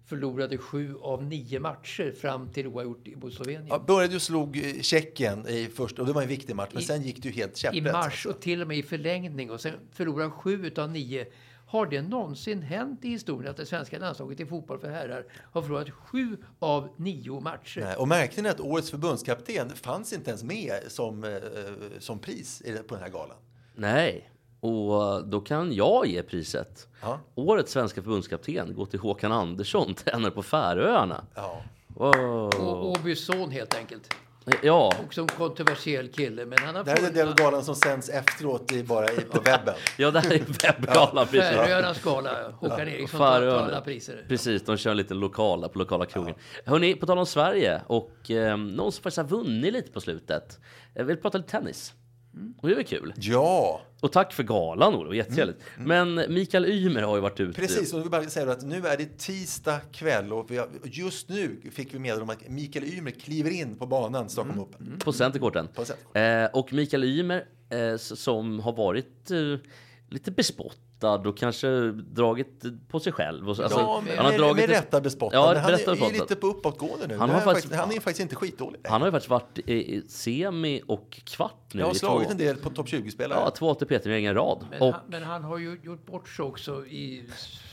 förlorade 0.07 0.57
sju 0.57 0.95
av 1.01 1.23
nio 1.23 1.59
matcher 1.59 2.11
fram 2.11 2.49
till 2.49 2.67
oavgjort 2.67 3.07
mot 3.15 3.33
Slovenien. 3.33 3.67
Ja, 3.69 3.79
började 3.87 4.13
ju 4.13 4.19
slog 4.19 4.57
eh, 4.57 4.81
Tjeckien 4.81 5.47
i 5.47 5.65
första, 5.75 6.01
och 6.01 6.07
det 6.07 6.13
var 6.13 6.21
en 6.21 6.27
viktig 6.27 6.55
match, 6.55 6.69
men 6.73 6.83
I- 6.83 6.85
sen 6.85 7.01
gick 7.01 7.25
ju 7.25 7.31
helt 7.31 7.53
I 7.53 7.59
käpprätt. 7.59 7.83
mars 7.93 8.25
och 8.25 8.39
till 8.41 8.61
och 8.61 8.67
med 8.67 8.77
i 8.77 8.83
förlängning 8.83 9.51
och 9.51 9.61
sen 9.61 9.73
förlorar 9.91 10.29
sju 10.29 10.65
utav 10.67 10.91
nio. 10.91 11.25
Har 11.69 11.85
det 11.85 12.01
någonsin 12.01 12.61
hänt 12.61 13.05
i 13.05 13.09
historien 13.09 13.51
att 13.51 13.57
det 13.57 13.65
svenska 13.65 13.99
landslaget 13.99 14.39
i 14.39 14.45
fotboll 14.45 14.79
för 14.79 14.89
herrar 14.89 15.25
har 15.51 15.61
förlorat 15.61 15.89
sju 15.89 16.37
av 16.59 16.89
nio 16.97 17.39
matcher? 17.39 17.81
Nej, 17.81 17.95
och 17.95 18.07
märkte 18.07 18.41
ni 18.41 18.49
att 18.49 18.59
årets 18.59 18.91
förbundskapten 18.91 19.69
fanns 19.69 20.13
inte 20.13 20.29
ens 20.29 20.43
med 20.43 20.73
som, 20.87 21.23
eh, 21.23 21.29
som 21.99 22.19
pris 22.19 22.61
i- 22.61 22.77
på 22.87 22.93
den 22.95 23.03
här 23.03 23.09
galan? 23.09 23.37
Nej. 23.75 24.29
Och 24.59 25.27
då 25.27 25.41
kan 25.41 25.73
jag 25.73 26.07
ge 26.07 26.23
priset. 26.23 26.87
Ja. 27.01 27.19
Årets 27.35 27.71
svenska 27.71 28.01
förbundskapten 28.01 28.73
går 28.75 28.85
till 28.85 28.99
Håkan 28.99 29.31
Andersson, 29.31 29.93
tränare 30.05 30.31
på 30.31 30.43
Färöarna. 30.43 31.25
Ja. 31.35 31.61
Wow. 31.87 32.13
Och 32.59 32.91
Åbys 32.91 33.25
son 33.25 33.51
helt 33.51 33.75
enkelt. 33.75 34.15
Ja, 34.63 34.93
Också 35.05 35.21
en 35.21 35.27
kontroversiell 35.27 36.07
kille. 36.07 36.45
Men 36.45 36.59
han 36.59 36.75
har 36.75 36.83
Det 36.83 36.91
här 36.91 36.97
är 36.97 37.01
den 37.01 37.13
del 37.13 37.27
av 37.27 37.31
fått 37.31 37.39
galan 37.39 37.63
som 37.63 37.75
sänds 37.75 38.09
efteråt 38.09 38.71
i, 38.71 38.83
bara 38.83 39.11
i, 39.11 39.21
på 39.21 39.39
webben. 39.39 39.75
ja, 39.97 40.11
det 40.11 40.19
här 40.19 40.33
är 40.33 40.39
webbgalan. 40.39 41.27
precis. 41.27 41.49
Färöarnas 41.57 42.03
gala. 42.03 42.51
Håkan 42.51 42.87
Eriksson 42.87 43.19
tar, 43.19 43.41
alla 43.41 43.81
priser. 43.81 44.25
Precis, 44.27 44.65
de 44.65 44.77
kör 44.77 44.93
lite 44.93 45.13
lokala 45.13 45.69
på 45.69 45.79
lokala 45.79 46.05
krogen. 46.05 46.35
Hörrni, 46.65 46.95
på 46.95 47.05
tal 47.05 47.17
om 47.17 47.25
Sverige 47.25 47.81
och 47.87 48.31
eh, 48.31 48.57
någon 48.57 48.91
som 48.91 49.03
faktiskt 49.03 49.17
har 49.17 49.37
vunnit 49.37 49.73
lite 49.73 49.91
på 49.91 50.01
slutet. 50.01 50.59
Jag 50.93 51.05
vill 51.05 51.17
prata 51.17 51.37
lite 51.37 51.49
tennis. 51.49 51.93
Och 52.61 52.67
det 52.67 52.73
är 52.73 52.75
väl 52.75 52.85
kul. 52.85 53.13
Ja, 53.17 53.81
Och 53.99 54.11
tack 54.11 54.33
för 54.33 54.43
galan, 54.43 54.95
Olof. 54.95 55.15
Jättetrevligt. 55.15 55.59
Men 55.77 56.15
Mikael 56.15 56.65
Ymer 56.65 57.01
har 57.01 57.15
ju 57.15 57.21
varit 57.21 57.39
ute. 57.39 57.61
precis. 57.61 57.93
Och 57.93 58.05
vi 58.05 58.09
bara 58.09 58.29
säga 58.29 58.51
att 58.51 58.65
nu 58.65 58.87
är 58.87 58.97
det 58.97 59.17
tisdag 59.17 59.79
kväll 59.91 60.33
och 60.33 60.49
har, 60.49 60.69
just 60.83 61.29
nu 61.29 61.61
fick 61.71 61.93
vi 61.93 61.99
meddelande 61.99 62.23
om 62.23 62.29
att 62.29 62.49
Mikael 62.49 62.85
Ymer 62.85 63.11
kliver 63.11 63.51
in 63.51 63.75
på 63.75 63.85
banan 63.85 64.29
Stockholm 64.29 64.59
Open. 64.59 64.99
På 65.03 65.13
Centercourten. 65.13 65.67
På 65.67 65.85
Centercourten. 65.85 66.43
Eh, 66.43 66.49
och 66.53 66.73
Mikael 66.73 67.03
Ymer, 67.03 67.45
eh, 67.69 67.97
som 67.97 68.59
har 68.59 68.73
varit 68.73 69.31
eh, 69.31 69.37
lite 70.09 70.31
bespottad 70.99 71.29
och 71.29 71.37
kanske 71.37 71.91
dragit 71.91 72.63
på 72.89 72.99
sig 72.99 73.11
själv. 73.13 73.49
Och, 73.49 73.55
så- 73.55 73.63
alltså, 73.63 73.79
ja, 73.79 74.01
med, 74.05 74.15
han 74.15 74.25
har 74.25 74.31
med, 74.31 74.39
dragit 74.41 74.57
med 74.57 74.69
rätta 74.69 75.01
bespottad. 75.01 75.37
Ja, 75.37 75.53
men 75.53 75.61
han 75.63 75.71
rätta 75.71 75.91
är, 75.91 76.07
är 76.09 76.13
lite 76.13 76.35
på 76.35 76.47
uppåtgående 76.47 77.07
nu. 77.07 77.17
Han 77.17 77.29
Nu 77.29 77.33
har 77.35 77.41
faktiskt- 77.41 77.65
faktiskt, 77.65 77.81
han 77.81 77.91
är 77.91 77.99
faktiskt 77.99 78.19
inte 78.19 78.35
skitdålig. 78.35 78.79
Han 78.83 79.01
har 79.01 79.07
ju 79.07 79.11
faktiskt 79.11 79.29
varit 79.29 79.59
i 79.59 79.95
i 79.95 80.03
semi 80.07 80.81
och 80.87 81.21
kvart 81.23 81.73
nu. 81.73 81.79
Jag 81.79 81.87
har 81.87 81.93
slagit 81.93 82.27
två, 82.27 82.31
en 82.31 82.37
del 82.37 82.55
på 82.57 82.69
topp 82.69 82.87
20-spelare. 82.87 83.39
Ja, 83.39 83.49
två 83.51 83.69
ATP-turneringar 83.71 84.31
i 84.31 84.35
rad. 84.35 84.65
Men, 84.71 84.81
Och 84.81 84.93
han, 84.93 85.01
men 85.07 85.23
han 85.23 85.43
har 85.43 85.57
ju 85.57 85.79
gjort 85.83 86.05
bort 86.05 86.29
sig 86.29 86.45
också 86.45 86.85
i... 86.85 87.23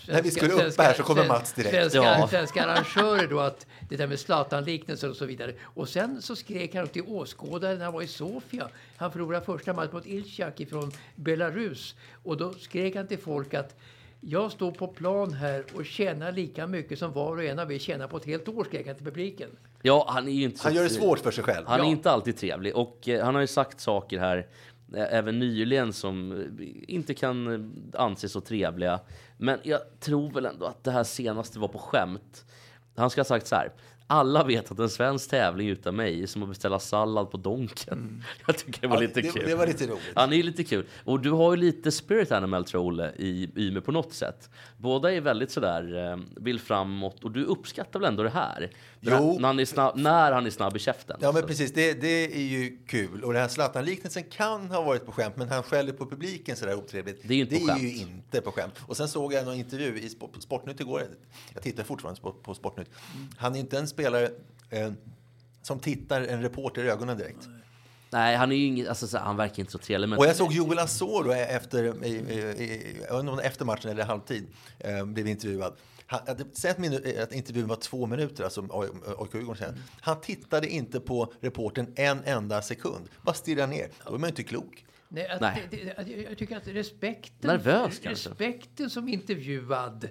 När 0.08 0.22
vi 0.22 0.30
skulle 0.30 0.52
upp 0.52 0.78
här 0.78 0.94
så 0.94 1.02
kommer 1.02 1.28
Mats 1.28 1.52
direkt. 1.52 1.70
Svenska, 1.74 1.98
Ja. 1.98 2.28
svenska 2.30 2.64
arrangörer 2.64 3.26
då, 3.28 3.40
att 3.40 3.66
det 3.88 3.96
där 3.96 4.06
med 4.06 4.18
Zlatan-liknelser 4.20 5.10
och 5.10 5.16
så 5.16 5.24
vidare. 5.26 5.52
Och 5.62 5.88
sen 5.88 6.22
så 6.22 6.36
skrek 6.36 6.74
han 6.74 6.88
till 6.88 7.02
åskådare 7.06 7.74
när 7.76 7.84
han 7.84 7.94
var 7.94 8.02
i 8.02 8.06
Sofia. 8.06 8.68
Han 8.96 9.12
förlorade 9.12 9.44
första 9.44 9.72
matchen 9.72 9.90
mot 9.92 10.06
Ilchak 10.06 10.60
från 10.70 10.92
Belarus. 11.14 11.94
Och 12.22 12.36
då 12.36 12.52
skrek 12.52 12.96
han 12.96 13.06
till 13.06 13.18
folk 13.18 13.54
att 13.54 13.76
jag 14.20 14.52
står 14.52 14.70
på 14.72 14.86
plan 14.86 15.32
här 15.32 15.64
och 15.74 15.86
tjänar 15.86 16.32
lika 16.32 16.66
mycket 16.66 16.98
som 16.98 17.12
var 17.12 17.36
och 17.36 17.44
en 17.44 17.58
av 17.58 17.72
er 17.72 17.78
tjänar 17.78 18.06
på 18.08 18.16
ett 18.16 18.24
helt 18.24 18.48
år, 18.48 18.64
skrek 18.64 18.86
han 18.86 18.96
till 18.96 19.04
publiken. 19.04 19.48
ja, 19.82 20.06
han 20.08 20.28
är 20.28 20.32
ju 20.32 20.42
inte 20.44 20.60
Han 20.62 20.74
gör 20.74 20.82
det 20.82 20.90
svårt 20.90 21.18
för 21.18 21.30
sig 21.30 21.44
själv. 21.44 21.66
Han 21.66 21.80
är 21.80 21.84
Ja. 21.84 21.90
inte 21.90 22.10
alltid 22.10 22.36
trevlig 22.38 22.76
och 22.76 23.08
eh, 23.08 23.24
han 23.24 23.34
har 23.34 23.40
ju 23.40 23.46
sagt 23.46 23.80
saker 23.80 24.18
här 24.18 24.46
även 24.92 25.38
nyligen 25.38 25.92
som 25.92 26.32
eh, 26.32 26.94
inte 26.94 27.14
kan 27.14 27.54
eh, 27.54 28.00
anses 28.00 28.32
så 28.32 28.40
trevliga. 28.40 29.00
Men 29.36 29.58
jag 29.62 29.80
tror 30.00 30.30
väl 30.30 30.46
ändå 30.46 30.66
att 30.66 30.84
det 30.84 30.90
här 30.90 31.04
senaste 31.04 31.58
var 31.58 31.68
på 31.68 31.78
skämt. 31.78 32.44
Han 32.96 33.10
ska 33.10 33.20
ha 33.20 33.24
sagt 33.24 33.46
så 33.46 33.56
här. 33.56 33.72
Alla 34.06 34.44
vet 34.44 34.70
att 34.70 34.78
en 34.78 34.88
svensk 34.90 35.30
tävling 35.30 35.68
utan 35.68 35.96
mig 35.96 36.22
är 36.22 36.26
som 36.26 36.42
att 36.42 36.48
beställa 36.48 36.78
sallad 36.78 37.30
på 37.30 37.36
Donken. 37.36 38.24
Jag 38.46 38.58
tycker 38.58 38.80
det 38.80 38.86
var 38.86 38.96
Mm. 38.96 39.02
Ja, 39.02 39.08
lite 39.08 39.20
det- 39.20 39.40
kul. 39.40 39.48
det 39.48 39.54
var 39.54 39.66
lite 39.66 39.86
roligt. 39.86 40.02
Han 40.14 40.32
är 40.32 40.42
lite 40.42 40.64
kul. 40.64 40.86
Och 41.04 41.20
du 41.20 41.30
har 41.30 41.54
ju 41.56 41.60
lite 41.62 41.92
spirit 41.92 42.32
animal 42.32 42.64
tror 42.64 42.82
Olle, 42.82 43.12
i 43.16 43.50
Ymer 43.56 43.80
på 43.80 43.92
något 43.92 44.12
sätt. 44.12 44.50
Båda 44.78 45.12
är 45.12 45.20
väldigt 45.20 45.50
sådär, 45.50 46.10
eh, 46.12 46.18
vill 46.36 46.60
framåt 46.60 47.24
och 47.24 47.30
du 47.30 47.44
uppskattar 47.44 48.00
väl 48.00 48.08
ändå 48.08 48.22
det 48.22 48.30
här? 48.30 48.70
Det 49.00 49.10
här 49.10 49.18
Jo. 49.20 49.36
När 49.40 49.46
han 49.48 49.60
är 49.60 49.64
snabb, 49.64 49.96
när 49.96 50.32
han 50.32 50.46
är 50.46 50.50
snabb 50.50 50.76
i 50.76 50.78
käften. 50.78 51.16
Ja, 51.20 51.32
men 51.32 51.42
precis. 51.46 51.72
Det, 51.72 51.92
det 52.00 52.36
är 52.36 52.42
ju 52.42 52.78
kul. 52.86 53.24
Och 53.24 53.32
den 53.32 53.42
här 53.42 53.48
Zlatan-liknelsen 53.48 54.22
kan 54.22 54.70
ha 54.70 54.82
varit 54.82 55.06
på 55.06 55.12
skämt, 55.12 55.36
men 55.36 55.48
han 55.48 55.62
skäller 55.62 55.92
på 55.92 56.06
publiken 56.06 56.56
sådär 56.56 56.74
otrevligt. 56.74 57.20
Det 57.28 57.34
är 57.34 57.36
ju 57.36 57.42
inte 57.42 57.56
på 57.56 57.70
är 57.72 57.76
ju 57.78 57.90
skämt. 57.90 58.08
inte 58.08 58.40
på 58.40 58.52
skämt. 58.52 58.74
Och 58.86 58.96
sen 58.96 59.08
såg 59.08 59.32
jag 59.32 59.44
någon 59.44 59.54
intervju 59.54 59.98
i 59.98 60.08
Sp- 60.08 60.40
Sportnytt 60.40 60.80
igår. 60.80 61.02
Jag 61.54 61.62
tittar 61.62 61.84
fortfarande 61.84 62.20
på, 62.20 62.32
på 62.32 62.54
Sportnytt. 62.54 62.88
Han 63.36 63.54
är 63.54 63.58
inte 63.60 63.78
en 63.78 63.88
spelare 63.88 64.03
eh, 64.70 64.92
som 65.62 65.78
tittar 65.80 66.20
en 66.22 66.42
reporter 66.42 66.84
i 66.84 66.88
ögonen 66.90 67.18
direkt. 67.18 67.48
Nej, 68.10 68.36
han 68.36 68.52
är 68.52 68.56
ju 68.56 68.64
inget, 68.66 68.88
alltså, 68.88 69.06
så, 69.06 69.18
han 69.18 69.36
verkar 69.36 69.60
inte 69.60 69.72
så 69.72 69.78
trevlig. 69.78 70.08
Men 70.08 70.18
Och 70.18 70.26
jag 70.26 70.36
såg 70.36 70.52
Joel 70.52 70.78
Asoro 70.78 71.32
efter, 71.32 72.04
i, 72.04 72.08
i, 72.08 72.64
i, 72.64 73.02
efter 73.42 73.64
matchen 73.64 73.90
eller 73.90 74.04
halvtid, 74.04 74.46
eh, 74.78 75.04
blev 75.04 75.26
intervjuad. 75.28 75.76
Han, 76.06 76.20
Säg 76.52 76.70
att, 76.70 77.18
att 77.22 77.32
intervjun 77.32 77.66
var 77.68 77.76
två 77.76 78.06
minuter, 78.06 78.44
alltså 78.44 78.60
AIK-Djurgården 78.60 79.56
sen. 79.56 79.82
Han 80.00 80.20
tittade 80.20 80.68
inte 80.68 81.00
på 81.00 81.32
reporten 81.40 81.92
en 81.96 82.18
enda 82.24 82.62
sekund. 82.62 83.08
Bara 83.22 83.34
stirrade 83.34 83.66
ner. 83.66 83.88
Då 84.06 84.14
är 84.14 84.18
man 84.18 84.20
ju 84.20 84.28
inte 84.28 84.42
klok. 84.42 84.84
Nej, 85.08 85.28
att 85.28 85.40
Nej. 85.40 85.62
Det, 85.70 85.76
det, 85.76 85.94
jag- 86.12 86.22
jag 86.30 86.38
tycker 86.38 86.56
att 86.56 86.66
respekten, 86.68 87.50
Nervös 87.50 87.98
kanske. 87.98 88.28
respekten 88.30 88.90
som 88.90 89.08
intervjuad 89.08 90.08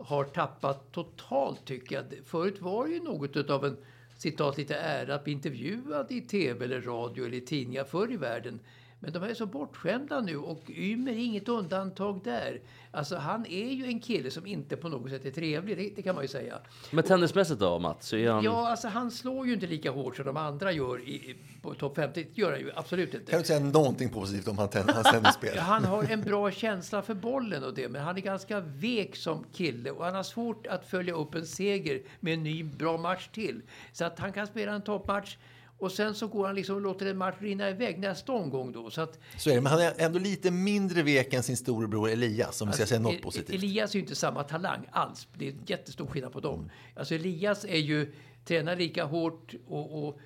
har 0.00 0.24
tappat 0.24 0.92
totalt 0.92 1.64
tycker 1.64 1.96
jag. 1.96 2.04
Förut 2.24 2.60
var 2.60 2.86
det 2.86 2.92
ju 2.92 3.02
något 3.02 3.50
av 3.50 3.64
en 3.64 3.76
citat 4.16 4.58
lite 4.58 4.74
ära 4.76 5.14
att 5.14 5.24
bli 5.24 5.32
intervjuad 5.32 6.12
i 6.12 6.20
tv 6.20 6.64
eller 6.64 6.80
radio 6.80 7.26
eller 7.26 7.36
i 7.36 7.40
tidningar 7.40 7.84
förr 7.84 8.12
i 8.12 8.16
världen. 8.16 8.60
Men 9.00 9.12
de 9.12 9.22
är 9.22 9.34
så 9.34 9.46
bortskämda 9.46 10.20
nu 10.20 10.36
och 10.36 10.70
Ymer 10.70 11.12
är 11.12 11.16
inget 11.16 11.48
undantag 11.48 12.20
där. 12.24 12.60
Alltså 12.90 13.16
han 13.16 13.46
är 13.46 13.70
ju 13.70 13.84
en 13.84 14.00
kille 14.00 14.30
som 14.30 14.46
inte 14.46 14.76
på 14.76 14.88
något 14.88 15.10
sätt 15.10 15.24
är 15.24 15.30
trevlig, 15.30 15.76
det, 15.76 15.90
det 15.96 16.02
kan 16.02 16.14
man 16.14 16.24
ju 16.24 16.28
säga. 16.28 16.58
men 16.90 17.04
tennismässigt 17.04 17.60
då, 17.60 17.78
Mats? 17.78 18.08
Så 18.08 18.16
är 18.16 18.30
han... 18.30 18.44
Ja, 18.44 18.68
alltså 18.68 18.88
han 18.88 19.10
slår 19.10 19.46
ju 19.46 19.52
inte 19.54 19.66
lika 19.66 19.90
hårt 19.90 20.16
som 20.16 20.26
de 20.26 20.36
andra 20.36 20.72
gör 20.72 21.00
i, 21.00 21.36
på 21.62 21.74
topp 21.74 21.96
50. 21.96 22.26
Det 22.34 22.40
gör 22.40 22.50
han 22.50 22.60
ju 22.60 22.72
absolut 22.74 23.14
inte. 23.14 23.26
Kan 23.26 23.32
du 23.32 23.36
inte 23.36 23.48
säga 23.48 23.60
någonting 23.60 24.08
positivt 24.08 24.48
om 24.48 24.58
hans 24.58 24.70
tennisspel? 25.12 25.52
Ja, 25.56 25.62
Han 25.62 25.84
har 25.84 26.04
en 26.04 26.22
bra 26.22 26.50
känsla 26.50 27.02
för 27.02 27.14
bollen 27.14 27.64
och 27.64 27.74
det, 27.74 27.88
men 27.88 28.02
han 28.02 28.16
är 28.16 28.20
ganska 28.20 28.60
vek 28.60 29.16
som 29.16 29.44
kille 29.52 29.90
och 29.90 30.04
han 30.04 30.14
har 30.14 30.22
svårt 30.22 30.66
att 30.66 30.86
följa 30.86 31.14
upp 31.14 31.34
en 31.34 31.46
seger 31.46 32.02
med 32.20 32.34
en 32.34 32.42
ny 32.42 32.64
bra 32.64 32.96
match 32.96 33.28
till. 33.28 33.62
Så 33.92 34.04
att 34.04 34.18
han 34.18 34.32
kan 34.32 34.46
spela 34.46 34.72
en 34.72 34.82
toppmatch 34.82 35.36
och 35.80 35.92
sen 35.92 36.14
så 36.14 36.26
går 36.26 36.46
han 36.46 36.54
liksom 36.54 36.74
och 36.74 36.80
låter 36.80 37.06
en 37.06 37.16
match 37.18 37.34
rinna 37.38 37.70
iväg 37.70 37.98
nästa 37.98 38.32
omgång 38.32 38.72
då. 38.72 38.90
Så 38.90 39.00
att, 39.00 39.18
Så 39.38 39.50
är 39.50 39.54
det, 39.54 39.60
men 39.60 39.72
han 39.72 39.80
är 39.82 39.92
ändå 39.96 40.18
lite 40.18 40.50
mindre 40.50 41.02
vek 41.02 41.34
än 41.34 41.42
sin 41.42 41.56
storebror 41.56 42.10
Elias, 42.10 42.60
om 42.62 42.68
vi 42.68 42.74
ska 42.74 42.86
säga 42.86 43.00
något 43.00 43.14
E- 43.14 43.20
positivt. 43.22 43.56
Elias 43.56 43.90
är 43.90 43.94
ju 43.94 44.00
inte 44.00 44.14
samma 44.14 44.42
talang 44.42 44.86
alls. 44.90 45.28
Det 45.34 45.48
är 45.48 45.54
jättestor 45.66 46.06
skillnad 46.06 46.32
på 46.32 46.40
dem. 46.40 46.70
Alltså 46.96 47.14
Elias 47.14 47.64
är 47.64 47.76
ju 47.78 48.12
tränar 48.44 48.76
lika 48.76 49.04
hårt 49.04 49.54
och, 49.68 50.08
och 50.08 50.18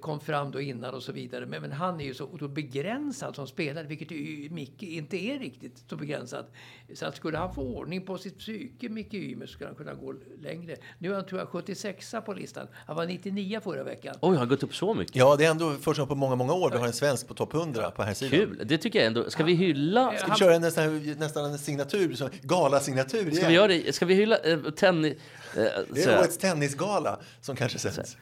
kom 0.00 0.20
fram 0.20 0.50
då 0.50 0.60
innan 0.60 0.94
och 0.94 1.02
så 1.02 1.12
vidare. 1.12 1.46
Men, 1.46 1.62
men 1.62 1.72
han 1.72 2.00
är 2.00 2.04
ju 2.04 2.14
så 2.14 2.26
begränsad 2.48 3.36
som 3.36 3.46
spelare, 3.46 3.86
vilket 3.86 4.10
ju 4.10 4.48
Micke 4.50 4.82
inte 4.82 5.16
är 5.16 5.38
riktigt 5.38 5.84
så 5.90 5.96
begränsad. 5.96 6.46
Så 6.94 7.06
att 7.06 7.16
skulle 7.16 7.38
han 7.38 7.54
få 7.54 7.62
ordning 7.62 8.02
på 8.06 8.18
sitt 8.18 8.38
psyke, 8.38 8.88
Micke 8.88 9.14
Ymer, 9.14 9.46
skulle 9.46 9.68
han 9.68 9.76
kunna 9.76 9.94
gå 9.94 10.14
längre. 10.42 10.76
Nu 10.98 11.10
är 11.10 11.14
han 11.14 11.26
tror 11.26 11.40
jag 11.40 11.48
76 11.48 12.14
på 12.26 12.32
listan. 12.32 12.66
Han 12.86 12.96
var 12.96 13.06
99 13.06 13.60
förra 13.64 13.84
veckan. 13.84 14.14
Oj, 14.20 14.30
har 14.30 14.38
han 14.38 14.48
gått 14.48 14.62
upp 14.62 14.74
så 14.74 14.94
mycket? 14.94 15.16
Ja, 15.16 15.36
det 15.36 15.44
är 15.44 15.50
ändå 15.50 15.72
första 15.72 16.02
gången 16.02 16.08
på 16.08 16.14
många, 16.14 16.36
många 16.36 16.52
år 16.52 16.70
vi 16.70 16.76
har 16.78 16.86
en 16.86 16.92
svensk 16.92 17.28
på 17.28 17.34
topp 17.34 17.54
100 17.54 17.90
på 17.90 18.02
här 18.02 18.14
sidan. 18.14 18.38
Kul! 18.38 18.62
Det 18.64 18.78
tycker 18.78 18.98
jag 18.98 19.06
ändå. 19.06 19.30
Ska 19.30 19.44
vi 19.44 19.54
hylla... 19.54 20.12
Ska 20.18 20.32
vi 20.32 20.38
köra 20.38 20.54
en 20.54 20.62
nästan, 20.62 21.02
nästan 21.18 21.44
en 21.44 21.58
signatur, 21.58 22.30
galasignatur 22.42 23.20
igen? 23.20 23.34
Ska 23.36 23.48
vi 23.48 23.54
göra 23.54 23.68
det? 23.68 23.94
Ska 23.94 24.06
vi 24.06 24.14
hylla 24.14 24.38
eh, 24.38 24.58
tennis... 24.60 25.16
Eh, 25.56 25.62
Det 25.90 26.02
är 26.04 26.18
årets 26.18 26.38
tennisgala 26.38 27.18
som 27.40 27.56
kanske 27.56 27.78
sänds. 27.78 28.16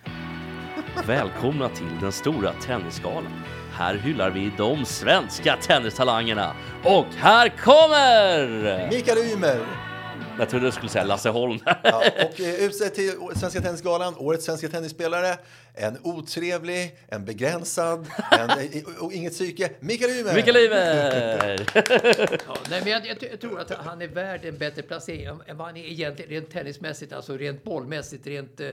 Välkomna 1.06 1.68
till 1.68 2.00
den 2.00 2.12
stora 2.12 2.52
tennisgalan. 2.52 3.44
Här 3.72 3.94
hyllar 3.94 4.30
vi 4.30 4.52
de 4.56 4.84
svenska 4.84 5.56
tennistalangerna. 5.56 6.52
Och 6.84 7.06
här 7.16 7.48
kommer... 7.48 8.88
Mikael 8.90 9.18
Ymer! 9.18 9.85
Jag 10.38 10.50
trodde 10.50 10.66
du 10.66 10.72
skulle 10.72 10.88
säga 10.88 11.04
Lasse 11.04 11.28
Holm. 11.28 11.58
Ja, 11.82 12.02
och 12.24 12.40
eh, 12.40 12.64
utsedd 12.64 12.94
till 12.94 13.12
Svenska 13.34 13.60
Tennisgalan, 13.60 14.14
årets 14.16 14.44
svenska 14.44 14.68
tennisspelare, 14.68 15.38
en 15.74 15.98
otrevlig, 16.02 16.96
en 17.08 17.24
begränsad, 17.24 18.06
en, 18.30 18.50
eh, 18.50 18.82
och 19.00 19.12
inget 19.12 19.32
psyke, 19.32 19.70
Mikael 19.80 20.10
Ymer! 20.10 20.34
Mikael 20.34 20.56
Iver! 20.56 21.66
Ja, 22.48 22.56
nej, 22.70 22.80
men 22.84 22.92
jag, 22.92 23.06
jag, 23.06 23.16
jag 23.30 23.40
tror 23.40 23.60
att 23.60 23.70
han 23.70 24.02
är 24.02 24.08
värd 24.08 24.44
en 24.44 24.58
bättre 24.58 24.82
placering 24.82 25.24
än 25.24 25.56
än 25.56 25.56
vad 25.56 25.66
han 25.66 25.76
är 25.76 25.84
egentligen 25.84 26.30
rent 26.30 26.50
tennismässigt, 26.50 27.12
alltså 27.12 27.36
rent 27.36 27.64
bollmässigt, 27.64 28.26
rent 28.26 28.60
eh, 28.60 28.68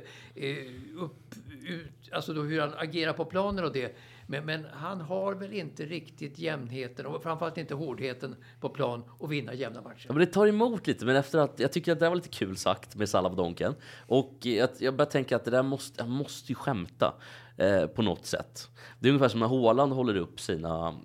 upp, 0.98 1.36
ut, 1.68 1.92
alltså 2.12 2.34
då 2.34 2.42
hur 2.42 2.62
han 2.62 2.74
agerar 2.78 3.14
på 3.14 3.26
planen 3.26 3.66
och 3.66 3.74
det. 3.74 3.96
Men, 4.28 4.46
men 4.46 4.66
han 4.74 5.02
har 5.02 5.34
väl 5.34 5.54
inte 5.54 5.86
riktigt 5.86 6.40
jämnheten 6.40 7.06
och 7.06 7.24
framförallt 7.24 7.58
inte 7.58 7.74
hårdheten 7.74 8.36
på 8.60 8.70
plan 8.70 9.04
och 9.20 9.32
vinna 9.32 9.54
jämna 9.54 9.82
matcher. 9.82 10.06
Ja, 10.08 10.14
men 10.14 10.20
det 10.20 10.26
tar 10.26 10.48
emot 10.48 10.88
lite, 10.88 11.06
men 11.06 11.16
efter 11.16 11.40
att 11.40 11.60
jag 11.60 11.72
tycker 11.72 11.92
att 11.92 12.00
det 12.00 12.10
var 12.10 12.16
lite 12.16 12.30
kul 12.30 12.58
sagt 12.58 12.96
med 12.96 13.10
Salah 13.10 13.32
och 13.32 13.38
Donken. 13.38 13.76
Och 14.08 14.34
jag, 14.42 14.70
jag 14.78 14.96
börjar 14.96 15.12
tänka 15.12 15.36
att 15.36 15.46
det 15.46 15.52
där 15.52 15.64
måste, 15.64 16.02
jag 16.02 16.10
måste 16.10 16.52
ju 16.52 16.56
skämta 16.56 17.14
eh, 17.58 17.86
på 17.88 18.02
något 18.02 18.26
sätt. 18.26 18.68
Det 19.00 19.08
är 19.08 19.10
ungefär 19.10 19.30
som 19.30 19.40
när 19.40 19.48
Haaland 19.48 19.94
håller 19.94 20.16
upp 20.18 20.40
sina, 20.40 20.96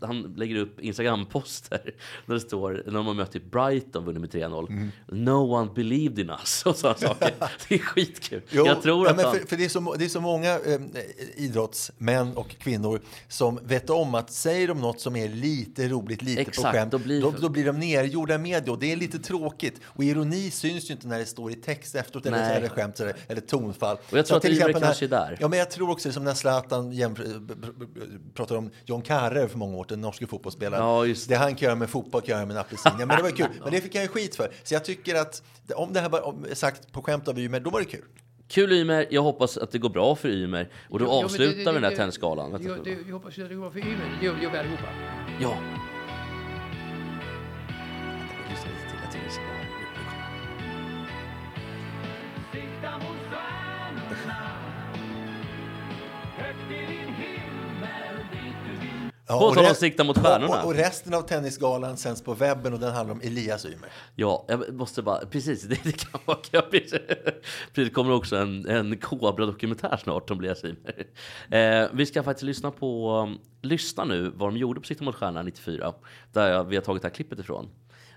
han 0.00 0.34
lägger 0.36 0.56
upp 0.56 0.80
Instagram-poster 0.80 1.80
där 2.26 2.34
det 2.34 2.40
står, 2.40 2.82
när 2.86 2.92
de 2.92 3.06
har 3.06 3.14
mött 3.14 3.32
typ 3.32 3.50
Brighton, 3.50 4.04
vunnit 4.04 4.20
med 4.20 4.30
3-0. 4.30 4.88
No 5.08 5.54
one 5.54 5.70
believed 5.74 6.18
in 6.18 6.30
us 6.30 6.62
och 6.66 6.76
sådana 6.76 6.98
saker. 6.98 7.32
Det 7.68 7.74
är 7.74 7.78
skitkul. 7.78 8.42
Jo, 8.50 8.66
jag 8.66 8.82
tror 8.82 9.06
ja, 9.06 9.12
att 9.12 9.22
han, 9.22 9.34
för, 9.34 9.46
för 9.46 9.56
det, 9.56 9.64
är 9.64 9.68
så, 9.68 9.94
det 9.98 10.04
är 10.04 10.08
så 10.08 10.20
många 10.20 10.54
eh, 10.54 10.80
idrottsmän 11.36 12.36
och 12.36 12.48
kvinnor 12.48 13.00
som 13.28 13.58
vet 13.62 13.90
om 13.90 14.14
att 14.14 14.30
säger 14.30 14.68
de 14.68 14.80
något 14.80 15.00
som 15.00 15.16
är 15.16 15.28
lite 15.28 15.88
roligt, 15.88 16.22
lite 16.22 16.44
på 16.44 16.50
Exakt, 16.50 16.76
skämt, 16.76 16.92
då 16.92 16.98
då 16.98 17.04
blir- 17.04 17.20
blir, 17.30 17.40
då, 17.40 17.48
blir 17.48 17.64
de 17.64 17.78
nergjorda 17.78 18.34
i 18.34 18.38
media 18.38 18.72
och 18.72 18.78
det 18.78 18.92
är 18.92 18.96
lite 18.96 19.18
tråkigt. 19.18 19.80
Och 19.84 20.04
ironi 20.04 20.50
syns 20.50 20.90
ju 20.90 20.94
inte 20.94 21.08
när 21.08 21.18
det 21.18 21.26
står 21.26 21.50
i 21.52 21.54
text 21.54 21.94
efteråt 21.94 22.26
eller, 22.26 22.38
Nej. 22.38 22.56
eller 22.56 22.68
skämt 22.68 23.00
eller, 23.00 23.16
eller 23.28 23.40
tonfall. 23.40 23.96
Och 24.10 24.18
jag 24.18 24.26
Så 24.26 24.28
tror 24.28 24.36
att 24.36 24.42
till 24.42 24.52
exempel 24.52 24.82
kanske 24.82 25.04
är 25.04 25.08
där. 25.08 25.36
Ja, 25.40 25.48
men 25.48 25.58
jag 25.60 25.70
tror 25.70 25.90
också 25.90 26.12
som 26.12 26.24
när 26.24 26.34
Zlatan 26.34 26.90
b- 26.90 27.22
pratar 28.34 28.56
om 28.56 28.70
John 28.84 29.02
Carrer 29.02 29.48
för 29.48 29.58
många 29.58 29.76
år 29.76 29.84
sedan, 29.84 29.88
den 29.88 30.00
norske 30.00 30.26
fotbollsspelaren. 30.26 30.84
Ja, 30.84 31.06
just 31.06 31.28
Det 31.28 31.34
han 31.34 31.54
kan 31.54 31.66
göra 31.66 31.74
med 31.76 31.90
fotboll 31.90 32.20
kan 32.20 32.30
jag 32.30 32.36
göra 32.38 32.46
med 32.46 32.56
en 32.56 32.60
apelsin. 32.60 32.92
Ja, 32.98 33.06
men 33.06 33.16
det 33.16 33.22
var 33.22 33.30
kul. 33.30 33.46
Men 33.62 33.72
det 33.72 33.80
fick 33.80 33.94
jag 33.94 34.02
ju 34.02 34.08
skit 34.08 34.36
för. 34.36 34.50
Så 34.62 34.74
jag 34.74 34.84
tycker 34.84 35.14
att 35.14 35.42
om 35.76 35.92
det 35.92 36.00
här 36.00 36.08
var 36.08 36.54
sagt 36.54 36.92
på 36.92 37.02
skämt 37.02 37.28
av 37.28 37.38
Ymer, 37.38 37.60
då 37.60 37.70
var 37.70 37.80
det 37.80 37.86
kul. 37.86 38.04
Kul 38.48 38.72
Ymer, 38.72 39.06
jag 39.10 39.22
hoppas 39.22 39.56
att 39.56 39.70
det 39.72 39.78
går 39.78 39.90
bra 39.90 40.16
för 40.16 40.28
Ymer. 40.28 40.68
Och 40.88 40.98
då 40.98 41.04
Jo, 41.04 41.10
jo, 41.14 41.24
avslutar 41.24 41.54
vi 41.54 41.64
den 41.64 41.84
här 41.84 41.90
det- 42.84 42.90
Jag 43.06 43.12
hoppas 43.14 43.38
att 43.38 43.48
det 43.48 43.54
går 43.54 43.60
bra 43.60 43.70
för 43.70 43.78
Ymer. 43.78 44.18
Gör 44.22 44.34
vi 44.52 44.58
allihopa. 44.58 44.88
Ja. 45.40 45.54
Ja, 59.30 59.38
På 59.38 59.44
och 59.44 59.54
tal 59.54 59.66
om 59.66 59.74
sikta 59.74 60.04
mot 60.04 60.18
stjärnorna. 60.18 60.62
Och, 60.62 60.66
och 60.66 60.74
resten 60.74 61.14
av 61.14 61.22
Tennisgalan 61.22 61.96
sänds 61.96 62.22
på 62.22 62.34
webben 62.34 62.72
och 62.72 62.80
den 62.80 62.92
handlar 62.92 63.14
om 63.14 63.20
Elias 63.20 63.64
Ymer. 63.64 63.88
Ja, 64.14 64.44
jag 64.48 64.74
måste 64.74 65.02
bara, 65.02 65.26
precis, 65.26 65.62
det, 65.62 65.84
det 65.84 65.92
kan 65.92 66.20
vara. 66.24 66.62
Precis. 66.62 67.00
Det 67.74 67.90
kommer 67.90 68.12
också 68.12 68.36
en, 68.36 68.66
en 68.66 68.98
Kobra-dokumentär 68.98 69.96
snart 69.96 70.30
om 70.30 70.38
Elias 70.38 70.64
Ymer. 70.64 71.06
Eh, 71.50 71.88
vi 71.92 72.06
ska 72.06 72.22
faktiskt 72.22 72.42
lyssna 72.42 72.70
på, 72.70 73.16
um, 73.16 73.38
lyssna 73.62 74.04
nu 74.04 74.32
vad 74.34 74.48
de 74.48 74.56
gjorde 74.56 74.80
på 74.80 74.86
Sikta 74.86 75.04
mot 75.04 75.14
stjärnan 75.14 75.44
94, 75.44 75.94
där 76.32 76.52
jag, 76.52 76.64
vi 76.64 76.76
har 76.76 76.82
tagit 76.82 77.02
det 77.02 77.08
här 77.08 77.14
klippet 77.14 77.38
ifrån. 77.38 77.70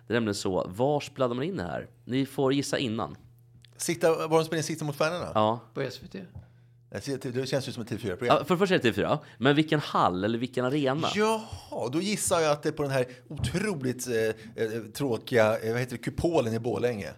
Det 0.07 0.13
är 0.13 0.15
nämligen 0.15 0.35
så, 0.35 0.67
var 0.67 0.99
spelade 0.99 1.35
man 1.35 1.43
in 1.43 1.57
det 1.57 1.63
här? 1.63 1.87
Ni 2.05 2.25
får 2.25 2.53
gissa 2.53 2.77
innan. 2.77 3.17
Sikta, 3.77 4.27
var 4.27 4.37
de 4.37 4.45
spelar 4.45 4.57
in 4.57 4.63
Sikta 4.63 4.85
mot 4.85 4.97
stjärnorna? 4.97 5.31
Ja. 5.33 5.59
På 5.73 5.89
SVT. 5.91 6.15
Det 6.93 7.23
det 7.23 7.45
känns 7.45 7.67
ju 7.67 7.71
som 7.71 7.83
ett 7.83 7.91
TV4-program. 7.91 8.37
Ja, 8.39 8.45
för 8.45 8.55
det 8.55 8.59
första 8.59 8.75
är 8.75 8.79
det 8.79 8.91
TV4, 8.91 9.19
men 9.37 9.55
vilken 9.55 9.79
hall 9.79 10.23
eller 10.23 10.37
vilken 10.37 10.65
arena? 10.65 11.07
Jaha, 11.15 11.89
då 11.91 12.01
gissar 12.01 12.39
jag 12.39 12.51
att 12.51 12.63
det 12.63 12.69
är 12.69 12.73
på 12.73 12.83
den 12.83 12.91
här 12.91 13.05
otroligt 13.27 14.07
eh, 14.07 14.15
eh, 14.63 14.81
tråkiga 14.93 15.59
eh, 15.59 15.71
vad 15.71 15.79
heter 15.79 15.97
det, 15.97 16.03
kupolen 16.03 16.53
i 16.53 16.59
Borlänge. 16.59 17.09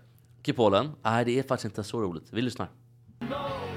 Kupolen? 0.43 0.91
Nej, 1.01 1.25
det 1.25 1.39
är 1.39 1.43
faktiskt 1.43 1.65
inte 1.65 1.83
så 1.83 2.01
roligt. 2.01 2.27
Vi 2.31 2.41
lyssnar. 2.41 2.67
En 3.19 3.74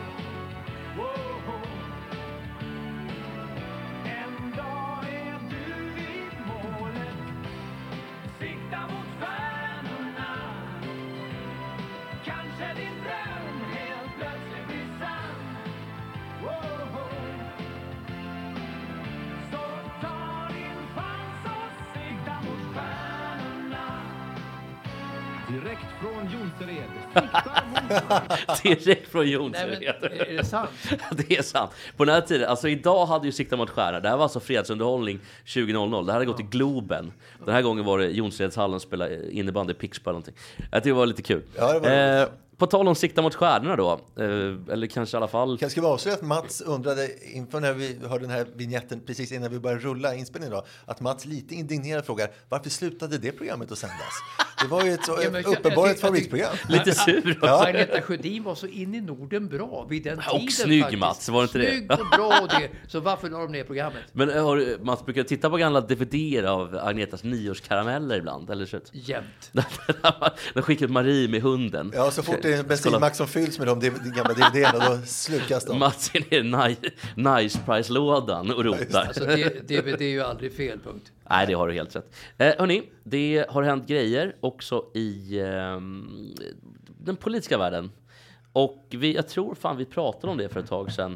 Direkt 25.79 26.01
från 26.01 26.31
Jonsered. 26.31 26.89
Direkt 28.85 29.09
från 29.09 29.23
Nej, 29.25 29.33
Jonsered. 29.33 29.97
men, 30.01 30.13
är 30.13 30.37
det 30.37 30.45
sant? 30.45 30.71
det 31.11 31.39
är 31.39 31.43
sant. 31.43 31.71
På 31.97 32.05
den 32.05 32.15
här 32.15 32.21
tiden, 32.21 32.49
alltså 32.49 32.69
idag 32.69 33.07
hade 33.07 33.27
ju 33.27 33.33
Sikta 33.33 33.57
mot 33.57 33.71
stjärna. 33.71 34.01
Det 34.01 34.09
här 34.09 34.17
var 34.17 34.23
alltså 34.23 34.41
fredagsunderhållning 34.41 35.21
20.00. 35.47 36.07
Det 36.07 36.13
här 36.13 36.13
hade 36.13 36.27
gått 36.27 36.41
i 36.41 36.43
Globen. 36.43 37.13
Den 37.45 37.55
här 37.55 37.63
gången 37.63 37.85
var 37.85 37.99
det 37.99 38.07
Jonseredshallen 38.09 38.81
spelade 38.81 39.33
innebandy, 39.33 39.75
Pixbo 39.75 40.11
eller 40.11 40.21
någonting. 40.21 40.35
Jag 40.57 40.67
tyckte 40.73 40.89
det 40.89 40.93
var 40.93 41.07
lite 41.07 41.23
kul. 41.23 41.43
Ja, 41.57 41.73
det 41.73 41.81
var 41.81 42.23
eh, 42.23 42.29
på 42.59 42.67
tal 42.67 42.89
om 42.89 42.95
Sikta 42.95 43.23
mot 43.23 43.35
stjärnorna 43.35 43.77
då, 43.77 43.93
eh, 44.17 44.73
eller 44.73 44.87
kanske 44.87 45.17
i 45.17 45.19
alla 45.19 45.29
fall... 45.29 45.49
Kanske 45.59 45.71
ska 45.71 45.81
vi 45.81 45.87
avslöja 45.87 46.17
att 46.17 46.23
Mats 46.23 46.61
undrade 46.61 47.09
inför 47.35 47.61
när 47.61 47.73
vi 47.73 47.99
hörde 48.07 48.25
den 48.25 48.31
här 48.31 48.47
vignetten 48.55 49.01
precis 49.07 49.33
innan 49.33 49.51
vi 49.51 49.59
började 49.59 49.81
rulla 49.83 50.15
inspelningen 50.15 50.53
idag, 50.53 50.65
att 50.85 51.01
Mats 51.01 51.25
lite 51.25 51.55
indignerat 51.55 52.07
frågar 52.07 52.31
varför 52.49 52.71
slutade 52.71 53.19
det 53.19 53.33
programmet 53.33 53.73
att 53.73 53.79
sändas? 53.79 54.13
Det 54.63 54.69
var 54.69 54.85
ju 54.85 54.93
ett 54.93 55.05
så 55.05 55.13
Ja, 55.33 55.41
uppenbart 55.41 55.91
ett 55.91 56.01
favoritprogram. 56.01 56.57
Lite 56.69 56.93
sur 56.93 57.31
också. 57.31 57.47
Ja. 57.47 57.67
Agneta 57.69 58.03
Sjödin 58.03 58.43
var 58.43 58.55
så 58.55 58.67
in 58.67 58.95
i 58.95 59.01
Norden 59.01 59.49
bra 59.49 59.87
vid 59.91 60.03
den 60.05 60.19
Och 60.19 60.25
tiden. 60.25 60.51
snygg, 60.51 60.83
faktiskt. 60.83 61.01
Mats, 61.01 61.29
var 61.29 61.41
det 61.41 61.45
inte 61.45 61.59
det? 61.59 61.71
Snygg 61.71 61.93
och 61.93 62.07
bra 62.17 62.41
och 62.43 62.49
det. 62.49 62.71
Så 62.89 63.01
varför 63.01 63.31
la 63.31 63.39
de 63.39 63.53
ner 63.53 63.65
programmet? 63.65 64.03
Men 64.13 64.31
eh, 64.31 64.45
har 64.45 64.85
Mats, 64.85 65.05
brukar 65.05 65.23
du 65.23 65.29
titta 65.29 65.51
på 65.51 65.57
gamla 65.57 65.81
DVD 65.81 66.45
av 66.45 66.79
Agnetas 66.83 67.25
nyårskarameller 67.25 68.19
ibland? 68.19 68.51
Eller 68.51 68.67
så? 68.67 68.79
Jämt. 68.93 69.51
De 70.55 70.63
skickar 70.63 70.87
ut 70.87 70.93
Marie 70.93 71.29
med 71.29 71.43
hunden. 71.43 71.93
Ja, 71.95 72.11
så 72.11 72.23
fort 72.23 72.45
det 72.49 72.55
är 72.55 72.61
en 72.61 72.67
bensinmack 72.67 73.15
som 73.15 73.27
fylls 73.27 73.59
med 73.59 73.69
de 73.69 73.81
gamla 73.81 74.35
DVD-erna, 74.35 74.89
då 74.89 74.99
slukas 75.07 75.65
de. 75.65 75.79
Mats 75.79 76.11
är 76.15 76.35
i 76.35 76.43
Ni- 76.43 76.77
Nice 77.43 77.59
Price-lådan 77.67 78.51
och 78.51 78.65
rotar. 78.65 79.05
Alltså, 79.05 79.25
det, 79.25 79.69
DVD 79.69 80.03
är 80.03 80.09
ju 80.09 80.21
aldrig 80.23 80.53
fel, 80.53 80.79
punkt. 80.85 81.13
Nej, 81.31 81.47
det 81.47 81.53
har 81.53 81.69
du 81.69 81.75
helt 81.75 81.97
rätt. 81.97 82.15
Eh, 82.39 82.55
hörni, 82.59 82.83
det 83.05 83.47
har 83.49 83.63
hänt 83.63 83.89
grejer 83.89 84.37
också 84.41 84.85
i 84.95 85.41
ehm, 85.41 86.35
den 87.01 87.17
politiska 87.17 87.59
världen. 87.59 87.91
Och 88.53 88.87
vi, 88.91 89.15
jag 89.15 89.29
tror 89.29 89.55
fan 89.55 89.77
vi 89.77 89.85
pratade 89.85 90.31
om 90.31 90.39
det 90.39 90.49
för 90.49 90.61
ett 90.61 90.69
tag 90.69 90.93
sedan 90.93 91.13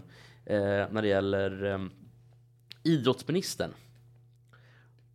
eh, 0.46 0.56
när 0.90 1.02
det 1.02 1.08
gäller 1.08 1.64
eh, 1.74 1.78
idrottsministern. 2.82 3.70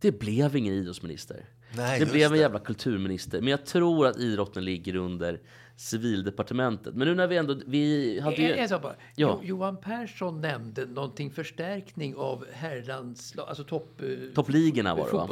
Det 0.00 0.18
blev 0.18 0.56
ingen 0.56 0.74
idrottsminister. 0.74 1.44
Nej, 1.76 2.00
det 2.00 2.06
blev 2.06 2.26
en 2.26 2.32
det. 2.32 2.38
jävla 2.38 2.58
kulturminister. 2.58 3.40
Men 3.40 3.48
jag 3.50 3.66
tror 3.66 4.06
att 4.06 4.16
idrotten 4.16 4.64
ligger 4.64 4.96
under 4.96 5.40
civildepartementet. 5.78 6.94
Men 6.94 7.08
nu 7.08 7.14
när 7.14 7.26
vi 7.26 7.36
ändå... 7.36 7.56
Vi 7.66 8.20
hade 8.20 8.36
ju... 8.36 8.52
En- 8.52 8.68
sak 8.68 8.82
bara. 8.82 8.94
Ja. 9.16 9.38
Jo- 9.42 9.48
Johan 9.48 9.76
Persson 9.76 10.40
nämnde 10.40 10.86
någonting 10.86 11.30
förstärkning 11.30 12.14
av 12.16 12.44
herrlandslag, 12.52 13.48
alltså 13.48 13.64
topp... 13.64 14.00
eh, 14.02 14.34
Toppligorna 14.34 14.94
var 14.94 15.06
det, 15.06 15.12
va? 15.12 15.28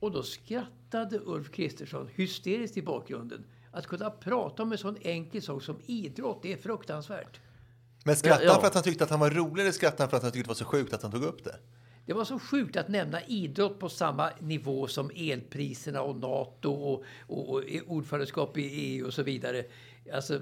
Och 0.00 0.12
då 0.12 0.22
skrattade 0.22 1.20
Ulf 1.24 1.50
Kristersson 1.52 2.08
hysteriskt 2.14 2.76
i 2.76 2.82
bakgrunden. 2.82 3.44
Att 3.72 3.86
kunna 3.86 4.10
prata 4.10 4.62
om 4.62 4.72
en 4.72 4.78
sån 4.78 4.96
enkel 5.02 5.42
sak 5.42 5.62
som 5.62 5.76
idrott, 5.86 6.38
det 6.42 6.52
är 6.52 6.56
fruktansvärt. 6.56 7.40
Men 8.04 8.16
skrattade 8.16 8.44
Ja, 8.44 8.48
ja. 8.48 8.52
han 8.52 8.60
för 8.60 8.66
att 8.68 8.74
han 8.74 8.82
tyckte 8.82 9.04
att 9.04 9.10
han 9.10 9.20
var 9.20 9.30
rolig 9.30 9.62
eller 9.62 9.72
skrattade 9.72 10.02
han 10.02 10.10
för 10.10 10.16
att 10.16 10.22
han 10.22 10.32
tyckte 10.32 10.46
det 10.46 10.50
var 10.50 10.54
så 10.54 10.64
sjukt 10.64 10.92
att 10.92 11.02
han 11.02 11.10
tog 11.10 11.22
upp 11.24 11.44
det? 11.44 11.56
Det 12.06 12.12
var 12.12 12.24
så 12.24 12.38
sjukt 12.38 12.76
att 12.76 12.88
nämna 12.88 13.22
idrott 13.22 13.78
på 13.78 13.88
samma 13.88 14.30
nivå 14.40 14.86
som 14.86 15.10
elpriserna 15.16 16.02
och 16.02 16.16
NATO 16.16 16.70
och, 16.70 17.04
och, 17.26 17.48
och 17.48 17.62
ordförandeskap 17.86 18.58
i 18.58 18.62
EU 18.62 19.06
och 19.06 19.14
så 19.14 19.22
vidare. 19.22 19.64
Alltså, 20.12 20.40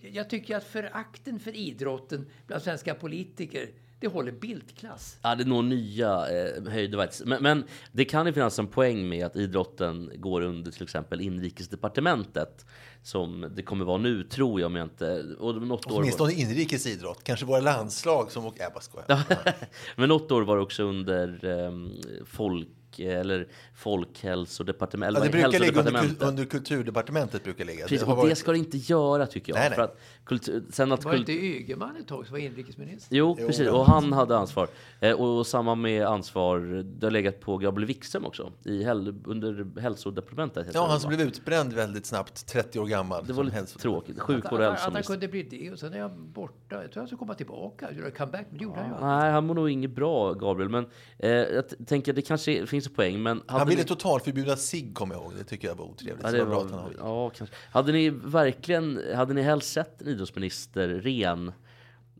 jag 0.00 0.30
tycker 0.30 0.56
att 0.56 0.64
förakten 0.64 1.40
för 1.40 1.56
idrotten 1.56 2.26
bland 2.46 2.62
svenska 2.62 2.94
politiker, 2.94 3.68
det 4.04 4.10
håller 4.10 4.32
bildklass. 4.32 5.18
Ja, 5.22 5.34
det 5.34 5.44
når 5.44 5.62
nya 5.62 6.10
eh, 6.28 6.62
höjder 6.72 6.98
faktiskt. 6.98 7.24
Men, 7.24 7.42
men 7.42 7.64
det 7.92 8.04
kan 8.04 8.26
ju 8.26 8.32
finnas 8.32 8.58
en 8.58 8.66
poäng 8.66 9.08
med 9.08 9.26
att 9.26 9.36
idrotten 9.36 10.10
går 10.14 10.40
under 10.40 10.70
till 10.70 10.82
exempel 10.82 11.20
inrikesdepartementet. 11.20 12.66
Som 13.02 13.52
det 13.56 13.62
kommer 13.62 13.84
vara 13.84 13.98
nu, 13.98 14.22
tror 14.22 14.60
jag, 14.60 14.66
om 14.66 14.76
jag 14.76 14.84
inte... 14.84 15.22
Och 15.38 15.62
något 15.62 15.86
år, 15.86 15.98
Åtminstone 15.98 16.32
inrikes 16.32 16.86
idrott. 16.86 17.24
Kanske 17.24 17.46
våra 17.46 17.60
landslag 17.60 18.32
som 18.32 18.46
åker... 18.46 18.62
Jag 18.62 18.72
bara 18.72 18.80
skojar. 18.80 19.22
men 19.96 20.08
något 20.08 20.32
år 20.32 20.42
var 20.42 20.56
det 20.56 20.62
också 20.62 20.82
under 20.82 21.44
ehm, 21.44 21.92
folk 22.26 22.68
eller 23.00 23.46
folkhälsodepartementet. 23.74 25.18
Ja, 25.24 25.24
det 25.24 25.30
brukar 25.42 25.58
ligga 25.60 25.80
under, 25.80 26.26
under 26.28 26.44
kulturdepartementet. 26.44 27.44
Brukar 27.44 27.64
ligga. 27.64 27.82
Precis, 27.86 28.02
och 28.02 28.08
det 28.08 28.14
varit- 28.14 28.38
ska 28.38 28.52
det 28.52 28.58
inte 28.58 28.76
göra 28.78 29.26
tycker 29.26 29.52
jag. 29.52 29.58
Nej, 29.58 29.68
nej. 29.68 29.76
För 29.76 29.82
att 29.82 29.98
kultur, 30.24 30.64
sen 30.70 30.92
att 30.92 31.04
Var 31.04 31.12
kult- 31.12 31.20
inte 31.28 31.32
Ygeman 31.32 31.96
ett 31.96 32.06
tag 32.08 32.26
som 32.26 32.32
var 32.32 32.38
inrikesminister? 32.40 33.16
Jo, 33.16 33.36
Jo, 33.38 33.46
precis. 33.46 33.64
men- 33.66 33.74
Och 33.74 33.86
han 33.86 34.12
hade 34.12 34.36
ansvar. 34.36 34.68
Eh, 35.00 35.12
och 35.20 35.46
samma 35.46 35.74
med 35.74 36.06
ansvar, 36.06 36.58
det 36.98 37.06
har 37.06 37.10
legat 37.10 37.40
på 37.40 37.56
Gabriel 37.58 37.86
Wikström 37.86 38.24
också. 38.24 38.52
I 38.64 38.84
häl- 38.84 39.22
under 39.26 39.80
hälsodepartementet. 39.80 40.66
heter 40.66 40.78
Ja, 40.78 40.84
det, 40.84 40.90
han 40.90 41.00
som 41.00 41.08
blev 41.08 41.20
utbränd 41.28 41.72
väldigt 41.72 42.06
snabbt, 42.06 42.46
30 42.46 42.78
år 42.80 42.86
gammal. 42.86 43.24
Det 43.26 43.32
var 43.32 43.44
lite 43.44 43.56
hälso- 43.56 43.78
tråkigt. 43.78 44.20
Sjukvård 44.20 44.60
och 44.60 44.66
att, 44.66 44.72
att 44.72 44.80
han 44.80 44.94
hälsominister. 44.94 45.12
kunde 45.14 45.28
bli 45.28 45.42
det 45.42 45.72
och 45.72 45.78
sen 45.78 45.92
är 45.94 45.98
jag 45.98 46.10
borta. 46.18 46.82
Jag 46.82 46.92
tror 46.92 47.00
han 47.00 47.06
ska 47.08 47.16
komma 47.16 47.34
tillbaka, 47.34 47.88
göra 47.92 48.10
comeback, 48.10 48.46
men 48.50 48.58
det 48.58 48.64
gjorde 48.64 48.80
han 48.80 48.90
ju. 48.90 49.06
Nej, 49.06 49.30
han 49.32 49.46
mår 49.46 49.54
nog 49.54 49.70
inget 49.70 49.90
bra, 49.90 50.32
Gabriel. 50.32 50.68
Men 50.70 50.86
eh, 51.18 51.30
jag 51.30 51.64
tänker 51.86 52.12
det 52.12 52.22
kanske 52.22 52.66
finns 52.66 52.83
en 52.86 52.94
poäng. 52.94 53.22
Men 53.22 53.42
hade 53.46 53.58
Han 53.58 53.68
ville 53.68 53.82
ni... 53.82 53.88
totalförbjuda 53.88 54.56
sig 54.56 54.92
kommer 54.94 55.14
jag 55.14 55.22
ihåg. 55.24 55.32
Det 55.38 55.44
tycker 55.44 55.68
jag 55.68 55.74
var 55.74 55.84
otrevligt. 55.84 56.22
Ja, 56.22 56.30
Så 56.30 56.36
det 56.36 56.44
var 56.44 56.64
bra 56.64 56.78
att 56.86 56.92
ja, 56.98 57.30
kanske. 57.30 57.56
Hade 57.70 57.92
ni 57.92 58.10
verkligen, 58.10 59.00
hade 59.14 59.34
ni 59.34 59.42
helst 59.42 59.72
sett 59.72 60.02
en 60.02 60.08
idrottsminister 60.08 60.88
ren? 60.88 61.48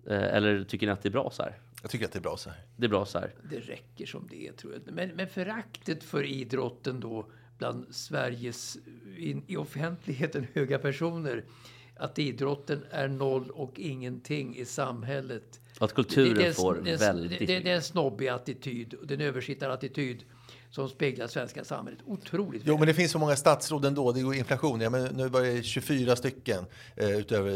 Eh, 0.06 0.22
eller 0.22 0.64
tycker 0.64 0.86
ni 0.86 0.92
att 0.92 1.02
det 1.02 1.08
är 1.08 1.10
bra 1.10 1.30
så 1.30 1.42
här? 1.42 1.58
Jag 1.82 1.90
tycker 1.90 2.04
att 2.04 2.12
det 2.12 2.18
är 2.18 2.22
bra 2.22 2.36
så 2.36 2.50
här. 2.50 2.58
Det 2.76 2.84
är 2.86 2.90
bra 2.90 3.06
så 3.06 3.18
här. 3.18 3.34
Det 3.50 3.60
räcker 3.60 4.06
som 4.06 4.26
det 4.30 4.48
är, 4.48 4.52
tror 4.52 4.72
jag. 4.72 4.94
Men, 4.94 5.08
men 5.10 5.26
föraktet 5.28 6.04
för 6.04 6.24
idrotten 6.24 7.00
då 7.00 7.26
bland 7.58 7.86
Sveriges 7.94 8.76
in, 9.18 9.44
i 9.46 9.56
offentligheten 9.56 10.46
höga 10.54 10.78
personer. 10.78 11.44
Att 11.96 12.18
idrotten 12.18 12.84
är 12.90 13.08
noll 13.08 13.50
och 13.50 13.78
ingenting 13.78 14.56
i 14.56 14.64
samhället. 14.64 15.60
Att 15.78 15.94
kulturen 15.94 16.34
Det- 16.34 16.42
det 16.42 16.52
får 16.52 16.74
det 16.74 16.90
en- 16.92 16.98
väldigt 16.98 17.38
Det, 17.38 17.46
det, 17.46 17.58
det 17.60 17.70
är 17.70 17.74
en 17.76 17.82
snobbig 17.82 18.28
attityd. 18.28 18.94
Det 19.04 19.14
är 19.14 19.18
en 19.20 19.26
översittarattityd 19.26 20.24
som 20.74 20.88
speglar 20.88 21.26
svenska 21.26 21.64
samhället 21.64 22.00
otroligt 22.06 22.62
Jo, 22.64 22.72
väl. 22.72 22.78
men 22.78 22.88
det 22.88 22.94
finns 22.94 23.12
så 23.12 23.18
många 23.18 23.36
statsråd 23.36 23.84
ändå. 23.84 24.12
Det 24.12 24.22
går 24.22 24.34
inflation. 24.34 24.80
Ja, 24.80 24.90
men 24.90 25.04
nu 25.04 25.28
var 25.28 25.40
det 25.42 25.62
24 25.62 26.16
stycken 26.16 26.64
eh, 26.96 27.10
utöver 27.10 27.50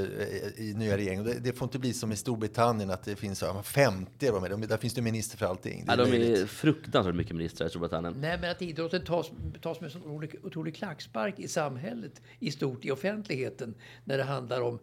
eh, 0.56 0.64
i 0.64 0.74
nya 0.74 0.96
regeringen. 0.96 1.24
Det, 1.24 1.34
det 1.38 1.52
får 1.52 1.66
inte 1.66 1.78
bli 1.78 1.92
som 1.92 2.12
i 2.12 2.16
Storbritannien 2.16 2.90
att 2.90 3.02
det 3.04 3.16
finns 3.16 3.42
ja, 3.42 3.62
50. 3.62 4.10
Eller 4.26 4.32
vad 4.32 4.42
med. 4.42 4.50
De, 4.50 4.60
där 4.66 4.76
finns 4.76 4.94
det 4.94 5.02
minister 5.02 5.38
för 5.38 5.46
allting. 5.46 5.84
Det 5.86 5.92
Ja, 5.92 5.92
är 5.92 5.96
de 6.04 6.10
löjligt. 6.10 6.38
är 6.38 6.46
fruktansvärt 6.46 7.14
mycket 7.14 7.36
ministrar 7.36 7.66
i 7.66 7.70
Storbritannien. 7.70 8.14
Nej, 8.20 8.38
men 8.40 8.50
att 8.50 8.62
idrotten 8.62 9.04
tas, 9.04 9.30
tas 9.62 9.80
med 9.80 9.86
en 9.88 9.92
sån 9.92 10.02
otrolig, 10.02 10.34
otrolig 10.42 10.76
klackspark 10.76 11.38
i 11.38 11.48
samhället 11.48 12.22
i 12.38 12.50
stort, 12.50 12.84
i 12.84 12.90
offentligheten, 12.90 13.74
när 14.04 14.18
det 14.18 14.24
handlar 14.24 14.60
om 14.60 14.78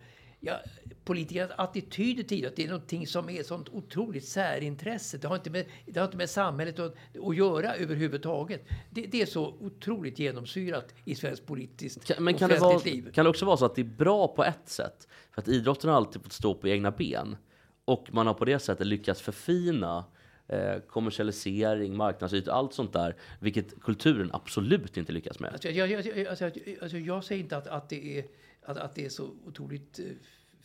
ja, 0.46 0.60
politikernas 1.06 1.52
attityder 1.58 2.24
till 2.24 2.38
idrott. 2.38 2.56
Det 2.56 2.64
är 2.64 2.68
någonting 2.68 3.08
som 3.08 3.30
är 3.30 3.44
sånt 3.44 3.70
otroligt 3.70 4.26
särintresse. 4.26 5.18
Det 5.18 5.28
har 5.28 5.36
inte 5.36 5.50
med, 5.50 5.66
det 5.86 6.00
har 6.00 6.06
inte 6.06 6.18
med 6.18 6.30
samhället 6.30 6.80
att, 6.80 6.96
att 7.24 7.36
göra 7.38 7.76
överhuvudtaget. 7.76 8.68
Det, 8.90 9.02
det 9.02 9.22
är 9.22 9.26
så 9.26 9.48
otroligt 9.60 10.20
genomsyrat 10.20 10.94
i 11.06 11.16
svenskt 11.16 11.46
politiskt 11.46 12.06
Kan, 12.06 12.24
men 12.24 12.34
kan 12.34 12.50
det, 12.50 12.60
vara, 12.60 12.78
liv. 12.78 13.12
kan 13.12 13.26
det 13.26 13.30
också 13.30 13.46
vara 13.46 13.58
så 13.58 13.66
att 13.66 13.76
det 13.76 13.82
är 13.82 13.98
bra 13.98 14.28
på 14.28 14.44
ett 14.44 14.70
sätt? 14.70 15.08
För 15.32 15.42
att 15.42 15.48
idrotten 15.48 15.90
har 15.90 15.98
alltid 15.98 16.24
fått 16.24 16.34
stå 16.34 16.54
på 16.56 16.68
egna 16.68 16.92
ben. 16.92 17.38
Och 17.86 18.08
man 18.12 18.28
har 18.28 18.34
på 18.34 18.46
det 18.46 18.60
sättet 18.60 18.88
lyckats 18.88 19.22
förfina 19.22 20.06
eh, 20.48 20.80
kommersialisering, 20.88 21.98
marknadsytor, 21.98 22.52
allt 22.52 22.74
sånt 22.74 22.94
där. 22.94 23.16
Vilket 23.40 23.82
kulturen 23.82 24.30
absolut 24.34 24.98
inte 24.98 25.12
lyckas 25.12 25.40
med. 25.40 25.54
Alltså, 25.54 25.70
jag, 25.70 25.92
jag, 25.92 26.06
jag, 26.06 26.28
alltså, 26.28 26.52
alltså, 26.82 26.98
jag 26.98 27.24
säger 27.24 27.42
inte 27.42 27.58
att, 27.58 27.68
att, 27.68 27.90
det 27.90 28.20
är, 28.20 28.26
att, 28.66 28.78
att 28.78 28.96
det 28.96 29.06
är 29.06 29.10
så 29.10 29.30
otroligt 29.46 30.00
eh, 30.00 30.06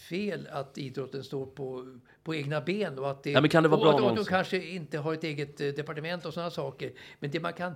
fel 0.01 0.49
att 0.53 0.79
idrotten 0.79 1.25
står 1.25 1.47
på, 1.47 1.99
på 2.23 2.35
egna 2.35 2.61
ben. 2.61 2.99
Och 2.99 3.11
att 3.11 3.23
det, 3.23 3.31
Ja, 3.31 3.41
men 3.41 3.51
kan 3.51 3.63
det 3.63 3.69
vara 3.69 3.81
och, 3.81 3.97
bra 3.99 4.05
och, 4.05 4.11
och 4.11 4.17
de 4.17 4.25
kanske 4.25 4.65
inte 4.65 4.99
har 4.99 5.15
ett 5.15 5.25
eget 5.25 5.61
eh, 5.61 5.69
departement 5.69 6.25
och 6.25 6.35
sådana 6.35 6.51
saker. 6.51 6.93
Men 7.19 7.31
det 7.31 7.41
man 7.41 7.53
kan 7.53 7.73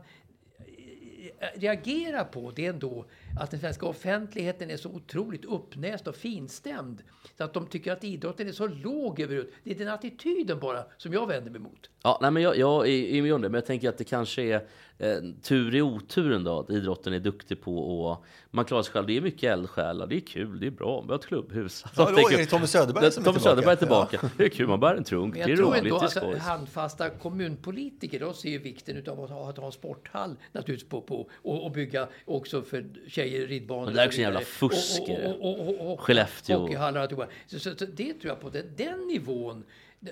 eh, 1.39 1.61
reagera 1.61 2.25
på 2.25 2.51
det 2.51 2.67
är 2.67 2.71
ändå 2.71 3.07
att 3.41 3.51
den 3.51 3.61
svenska 3.61 3.87
offentligheten 3.87 4.71
är 4.71 4.77
så 4.77 4.89
otroligt 4.89 5.45
uppnäst 5.45 6.07
och 6.07 6.17
finstämd. 6.17 7.03
Så 7.39 7.45
att 7.45 7.55
de 7.55 7.67
tycker 7.67 7.93
att 7.93 8.05
idrotten 8.05 8.49
är 8.49 8.53
så 8.53 8.67
låg 8.67 9.21
överhuvud. 9.21 9.53
Det 9.65 9.71
är 9.71 9.75
den 9.75 9.89
attityden 9.89 10.59
bara 10.61 10.85
som 10.97 11.13
jag 11.13 11.27
vänder 11.27 11.51
mig 11.51 11.61
mot. 11.61 11.91
Ja, 12.03 12.19
nej, 12.23 12.31
men 12.31 12.43
jag, 12.43 12.57
jag 12.57 12.89
är, 12.89 13.23
med 13.23 13.35
om 13.35 13.43
det, 13.43 13.49
men 13.49 13.59
jag 13.59 13.67
tänker 13.67 13.89
att 13.89 13.99
det 13.99 14.05
kanske 14.05 14.43
är 14.43 14.67
eh, 14.99 15.17
tur 15.43 15.75
i 15.75 15.83
oturen 15.83 16.45
då, 16.45 16.59
att 16.59 16.71
idrotten 16.71 17.13
är 17.13 17.19
duktig 17.19 17.61
på 17.63 18.13
att... 18.13 18.21
Man 18.51 18.65
klarar 18.65 18.83
sig 18.83 18.93
själv, 18.93 19.07
det 19.07 19.17
är 19.17 19.21
mycket 19.21 19.43
eldsjälar, 19.43 20.07
det 20.07 20.17
är 20.17 20.21
kul, 20.21 20.61
det 20.61 20.67
är 20.67 20.71
bra, 20.71 21.01
vi 21.01 21.09
har 21.09 21.15
ett 21.15 21.27
klubbhus. 21.27 21.85
Ja, 21.97 22.11
då 22.11 22.17
tänker- 22.17 22.35
är 22.35 22.39
det 22.39 22.47
Tommy 22.47 22.67
Söderberg 22.67 23.13
som 23.13 23.23
är 23.23 23.25
Tommy 23.25 23.39
Söderberg 23.39 23.73
är 23.73 23.77
tillbaka. 23.77 24.09
tillbaka. 24.09 24.35
Det 24.37 24.45
är 24.45 24.49
kul, 24.49 24.69
man 24.69 24.81
bär 24.81 24.95
en 24.95 25.05
trunk, 25.05 25.35
det 25.35 25.41
är 25.41 25.57
tror 25.57 25.67
roligt, 25.67 25.83
ändå 25.83 25.99
det 25.99 26.05
är 26.05 26.09
skoj. 26.09 26.39
handfasta 26.39 27.11
kommunpolitiker 27.11 28.21
de 28.21 28.35
ser 28.35 28.49
ju 28.49 28.59
vikten 28.59 29.09
av 29.09 29.21
att 29.21 29.31
ha, 29.31 29.51
att 29.51 29.57
ha 29.57 29.67
en 29.67 29.73
sporthall 29.73 30.37
naturligtvis 30.53 30.89
på, 30.89 31.01
på, 31.01 31.31
och, 31.33 31.65
och 31.65 31.73
bygga 31.73 32.09
också 32.25 32.63
för 32.63 32.85
tjejer 33.09 33.24
ridbanor. 33.31 33.85
Men 33.85 33.95
det 33.95 34.03
är 34.03 34.07
också 34.07 34.17
så 34.17 34.21
en 34.21 34.23
jävla 34.23 34.39
vidare. 34.41 34.53
fuskare. 34.53 35.35
Och, 35.35 35.41
och, 35.41 35.61
och, 35.61 35.69
och, 35.69 35.81
och, 35.81 35.93
och 35.93 36.01
Skellefteå. 36.01 36.59
Hockeyhallar 36.59 37.13
och 37.13 37.29
så, 37.47 37.59
så, 37.59 37.75
så 37.77 37.85
det 37.85 38.13
tror 38.13 38.27
jag 38.27 38.41
på. 38.41 38.51
Den, 38.51 38.67
den 38.77 39.07
nivån, 39.07 39.65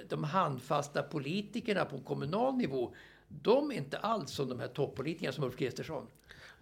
de- 0.08 0.24
handfasta 0.24 1.02
politikerna 1.02 1.84
på 1.84 1.98
kommunal 1.98 2.54
nivå, 2.54 2.94
de 3.28 3.70
är 3.72 3.76
inte 3.76 3.98
alls 3.98 4.30
som 4.30 4.48
de 4.48 4.60
här 4.60 4.68
toppolitikerna 4.68 5.32
som 5.32 5.44
Ulf 5.44 5.56
Kristersson. 5.56 6.06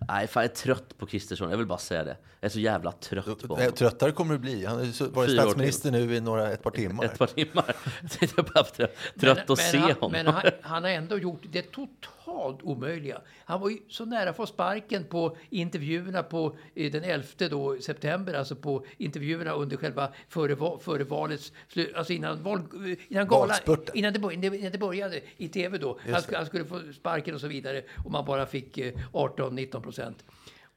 Nej, 0.08 0.26
fan 0.26 0.42
jag 0.42 0.50
är 0.50 0.54
trött 0.54 0.98
på 0.98 1.06
Kristersson. 1.06 1.50
Jag 1.50 1.58
vill 1.58 1.66
bara 1.66 1.78
säga 1.78 2.04
det. 2.04 2.16
Jag 2.40 2.48
är 2.48 2.52
så 2.52 2.60
jävla 2.60 2.92
trött 2.92 3.42
på 3.48 3.54
honom. 3.54 3.72
Tröttare 3.72 4.12
kommer 4.12 4.32
det 4.32 4.38
bli. 4.38 4.64
Han 4.64 4.78
har 4.78 5.08
varit 5.08 5.30
statsminister 5.30 5.90
nu 5.90 6.14
i 6.14 6.20
några, 6.20 6.52
ett 6.52 6.62
par 6.62 6.70
timmar. 6.70 7.04
Ett 7.04 7.18
par 7.18 7.26
timmar. 7.26 7.76
Jag 8.20 8.38
är 8.38 8.54
bara 8.54 8.64
trött, 8.64 8.94
trött 9.20 9.50
att 9.50 9.58
se 9.58 9.78
han, 9.78 9.90
honom. 9.92 10.12
Men 10.12 10.26
han, 10.26 10.42
han 10.62 10.82
har 10.82 10.90
ändå 10.90 11.18
gjort 11.18 11.42
det 11.52 11.62
totalt 11.62 12.19
omöjliga. 12.62 13.20
Han 13.44 13.60
var 13.60 13.70
ju 13.70 13.78
så 13.88 14.04
nära 14.04 14.30
att 14.30 14.36
få 14.36 14.46
sparken 14.46 15.04
på 15.04 15.36
intervjuerna 15.50 16.22
på 16.22 16.56
eh, 16.74 16.92
den 16.92 17.04
11 17.04 17.26
då, 17.50 17.76
september, 17.80 18.34
alltså 18.34 18.56
på 18.56 18.84
intervjuerna 18.96 19.52
under 19.52 19.76
själva 19.76 20.08
före, 20.28 20.78
före 20.80 21.04
valets 21.04 21.52
slut, 21.68 21.94
alltså 21.94 22.12
innan, 22.12 22.42
val, 22.42 22.58
eh, 22.58 22.98
innan 23.08 23.28
galan, 23.28 23.56
innan 23.94 24.12
det, 24.12 24.34
innan 24.34 24.72
det 24.72 24.78
började 24.78 25.20
i 25.36 25.48
tv 25.48 25.78
då. 25.78 25.98
Han, 26.12 26.22
han 26.32 26.46
skulle 26.46 26.64
få 26.64 26.80
sparken 26.94 27.34
och 27.34 27.40
så 27.40 27.48
vidare 27.48 27.82
och 28.04 28.10
man 28.10 28.24
bara 28.24 28.46
fick 28.46 28.78
eh, 28.78 28.92
18-19 29.12 29.80
procent. 29.80 30.24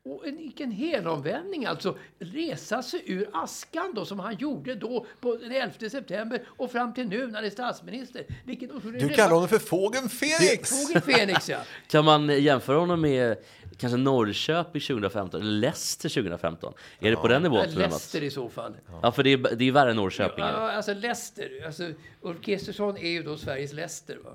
Och 0.06 0.28
en, 0.28 0.38
vilken 0.38 0.72
helomvändning 0.72 1.66
alltså. 1.66 1.98
Resa 2.20 2.84
sig 2.84 3.04
ur 3.06 3.30
askan 3.34 3.92
då 3.96 4.06
som 4.06 4.20
han 4.20 4.36
gjorde 4.36 4.76
då 4.76 5.06
på 5.20 5.36
den 5.36 5.52
11 5.52 5.90
september 5.90 6.44
och 6.48 6.72
fram 6.72 6.94
till 6.94 7.08
nu 7.08 7.28
när 7.28 7.36
han 7.36 7.46
är 7.46 7.50
statsminister. 7.50 8.26
Vilken 8.46 8.70
Du 9.00 9.10
kallar 9.10 9.34
honom 9.34 9.50
för 9.50 9.60
fågeln 9.60 10.10
Fenix! 10.10 10.70
Fågel 10.70 11.02
Fenix 11.02 11.50
ja. 11.50 11.58
Kan 11.88 12.06
man 12.06 12.30
jämföra 12.42 12.78
honom 12.78 13.02
med 13.02 13.38
kanske 13.78 13.98
Norrköping 13.98 14.82
2015 14.82 15.42
eller 15.42 15.52
Leicester 15.52 16.10
2015? 16.10 16.74
Är 17.00 17.10
det 17.10 17.16
på 17.16 17.28
den 17.28 17.44
nivån? 17.44 17.58
Mats? 17.58 17.76
Leicester 17.76 18.24
i 18.24 18.32
så 18.32 18.50
fall. 18.50 18.74
Ja, 19.02 19.12
för 19.12 19.24
det 19.24 19.34
är, 19.34 19.56
det 19.56 19.68
är 19.68 19.72
värre 19.72 19.90
än 19.90 19.96
Norrköping. 19.96 20.46
Ja, 20.46 20.72
alltså 20.72 20.94
Leicester. 20.94 21.66
Alltså, 21.66 21.84
Ulf 22.22 22.42
Kristersson 22.42 22.98
är 22.98 23.10
ju 23.10 23.24
då 23.24 23.38
Sveriges 23.38 23.74
Leicester. 23.74 24.18
Va? 24.24 24.32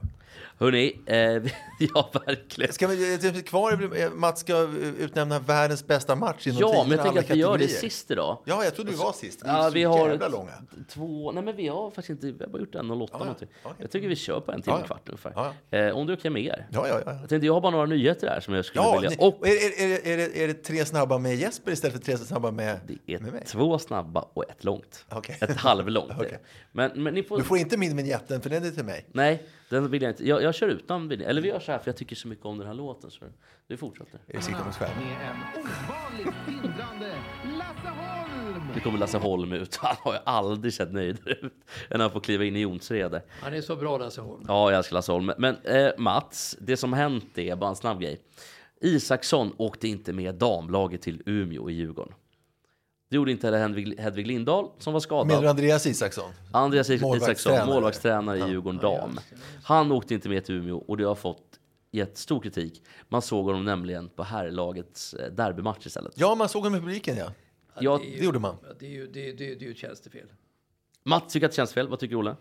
Hörni, 0.61 1.00
eh, 1.06 1.16
ja 1.94 2.11
verkligen. 2.26 2.72
Ska 2.72 2.86
vi, 2.86 3.16
det 3.16 3.28
är 3.28 3.42
kvar, 3.42 3.96
eh, 3.96 4.11
Mats 4.11 4.40
ska 4.40 4.68
utnämna 4.98 5.38
världens 5.38 5.86
bästa 5.86 6.14
match 6.16 6.46
inom 6.46 6.61
Ja, 6.61 6.84
men 6.88 6.96
jag 6.96 7.02
tänker 7.04 7.20
att 7.20 7.30
vi 7.30 7.34
gör 7.34 7.59
det 7.59 7.68
sist 7.68 8.11
idag. 8.11 8.38
Ja, 8.44 8.64
jag 8.64 8.74
trodde 8.74 8.90
vi 8.90 8.96
var 8.96 9.12
sist. 9.12 9.42
Vi 9.44 9.48
Ja, 9.48 9.70
vi 9.74 9.84
har 9.84 10.30
långa. 10.30 10.52
två... 10.88 11.32
Nej, 11.32 11.42
men 11.42 11.56
vi 11.56 11.68
har 11.68 11.90
faktiskt 11.90 12.11
inte... 12.11 12.26
Vi 12.26 12.44
har 12.44 12.50
bara 12.50 12.59
gjort 12.59 12.74
en 12.74 12.90
08 12.90 13.12
ja. 13.12 13.18
någonting. 13.18 13.48
Okej. 13.62 13.76
Jag 13.80 13.90
tycker 13.90 14.09
vi 14.09 14.16
kör 14.16 14.40
på 14.40 14.52
en 14.52 14.62
timme 14.62 14.76
Ja, 14.76 14.80
ja. 14.80 14.86
kvart 14.86 15.09
ungefär. 15.09 15.32
Ja, 15.36 15.54
Eh, 15.78 15.96
om 15.96 16.06
du 16.06 16.12
är 16.12 16.16
okej 16.16 16.30
med 16.30 16.42
er? 16.42 16.66
Ja, 16.72 16.88
ja, 16.88 17.00
ja. 17.06 17.12
Jag 17.20 17.28
tänkte, 17.28 17.46
jag 17.46 17.54
har 17.54 17.61
bara 17.61 17.72
några 17.72 17.86
nyheter 17.86 18.28
här 18.28 18.40
som 18.40 18.54
jag 18.54 18.64
skulle 18.64 18.84
Ja, 18.84 18.98
vilja... 19.00 19.16
Och 19.18 19.48
är, 19.48 19.52
är, 19.52 19.90
är, 19.92 20.06
är, 20.12 20.16
det, 20.16 20.42
är 20.44 20.48
det 20.48 20.54
tre 20.54 20.84
snabba 20.84 21.18
med 21.18 21.36
Jesper 21.36 21.72
istället 21.72 21.96
för 21.96 22.02
tre 22.02 22.16
snabba 22.18 22.50
med, 22.50 22.80
det 22.86 23.14
är 23.14 23.18
med 23.18 23.32
mig? 23.32 23.44
två 23.46 23.78
snabba 23.78 24.20
och 24.32 24.50
ett 24.50 24.64
långt. 24.64 25.04
Okej. 25.09 25.38
Ett 25.40 25.56
halvlångt. 25.56 26.12
Okej. 26.18 26.38
men, 26.72 27.02
men 27.02 27.14
ni 27.14 27.22
får... 27.22 27.38
Du 27.38 27.44
får 27.44 27.59
inte 27.59 27.76
min 27.76 27.96
vignetten, 27.96 28.40
för 28.40 28.50
den 28.50 28.64
är 28.64 28.70
till 28.70 28.84
mig. 28.84 29.06
Nej, 29.12 29.42
den 29.68 29.90
vill 29.90 30.02
jag 30.02 30.10
inte. 30.10 30.28
Jag, 30.28 30.42
jag 30.42 30.54
kör 30.54 30.68
utan 30.68 31.08
vignett. 31.08 31.28
Eller 31.28 31.42
vi 31.42 31.48
gör 31.48 31.60
så 31.60 31.72
här, 31.72 31.78
för 31.78 31.88
jag 31.88 31.96
tycker 31.96 32.16
så 32.16 32.28
mycket 32.28 32.44
om 32.46 32.58
den 32.58 32.66
här 32.66 32.74
låten. 32.74 33.10
Så 33.10 33.24
vi 33.66 33.76
fortsätter. 33.76 34.20
Jag 34.26 34.42
skärmen. 34.42 35.04
Med 35.04 35.30
en 35.30 35.36
ovanligt 35.62 36.34
tindrande 36.46 37.14
Lasse 37.58 37.88
Holm. 37.88 38.62
Nu 38.74 38.80
kommer 38.80 38.98
Lasse 38.98 39.18
Holm 39.18 39.52
ut. 39.52 39.76
Han 39.82 39.96
har 40.00 40.12
ju 40.12 40.18
aldrig 40.24 40.74
sett 40.74 40.92
nöjdare 40.92 41.32
ut 41.34 41.42
än 41.42 41.98
när 41.98 42.00
han 42.00 42.10
får 42.10 42.20
kliva 42.20 42.44
in 42.44 42.56
i 42.56 42.60
Jonsered. 42.60 43.20
Han 43.40 43.54
är 43.54 43.60
så 43.60 43.76
bra 43.76 43.98
Lasse 43.98 44.20
Holm. 44.20 44.44
Ja, 44.48 44.70
jag 44.70 44.78
älskar 44.78 44.94
Lasse 44.94 45.12
Holm. 45.12 45.32
Men 45.38 45.56
eh, 45.56 45.90
Mats, 45.98 46.56
det 46.60 46.76
som 46.76 46.92
hänt 46.92 47.38
är 47.38 47.56
bara 47.56 47.70
en 47.70 47.76
snabb 47.76 48.00
grej. 48.00 48.20
Isaksson 48.80 49.52
åkte 49.56 49.88
inte 49.88 50.12
med 50.12 50.34
damlaget 50.34 51.02
till 51.02 51.22
Umeå 51.26 51.70
i 51.70 51.72
Djurgården. 51.72 52.14
Det 53.09 53.16
gjorde 53.16 53.30
inte 53.30 53.46
heller 53.46 53.59
Hedvig, 53.59 53.98
Hedvig 54.00 54.26
Lindahl 54.26 54.70
som 54.78 54.92
var 54.92 55.00
skadad. 55.00 55.26
Menar 55.26 55.44
Andreas 55.44 55.86
Isaksson? 55.86 56.30
Andreas. 56.52 56.90
Isaksson, 56.90 57.66
målvaktstränare 57.66 58.38
i 58.38 58.50
Djurgården 58.50 58.80
dam. 58.80 59.18
Han 59.64 59.92
åkte 59.92 60.14
inte 60.14 60.28
med 60.28 60.44
till 60.44 60.54
Umeå 60.54 60.76
och 60.78 60.96
det 60.96 61.04
har 61.04 61.14
fått 61.14 61.42
gett 61.90 62.18
stor 62.18 62.40
kritik. 62.40 62.82
Man 63.09 63.22
såg 63.22 63.46
honom 63.46 63.64
nämligen 63.64 64.09
på 64.09 64.22
herrlagets 64.22 65.14
eh, 65.14 65.32
derbymatch 65.32 65.86
istället. 65.86 66.12
Ja, 66.16 66.34
man 66.34 66.48
såg 66.48 66.62
honom 66.64 66.78
i 66.78 66.80
publiken, 66.80 67.16
ja. 67.16 67.32
Jag, 67.80 68.00
är 68.00 68.04
ju- 68.11 68.18
Det 68.18 68.24
gjorde 68.24 68.38
man. 68.38 68.56
Ja, 68.62 68.68
Det 68.80 68.86
är 68.86 68.90
ju, 68.90 69.06
det, 69.06 69.32
det, 69.32 69.54
det 69.54 69.64
är 69.64 69.66
ju 69.66 69.70
ett 69.70 69.76
tjänstefel. 69.78 70.26
Mats 71.04 71.32
tycker 71.32 71.46
att 71.46 71.52
det 71.52 71.56
känns 71.56 71.72
fel. 71.72 71.88
Vad 71.88 71.98
tycker 71.98 72.16
Olle? 72.16 72.36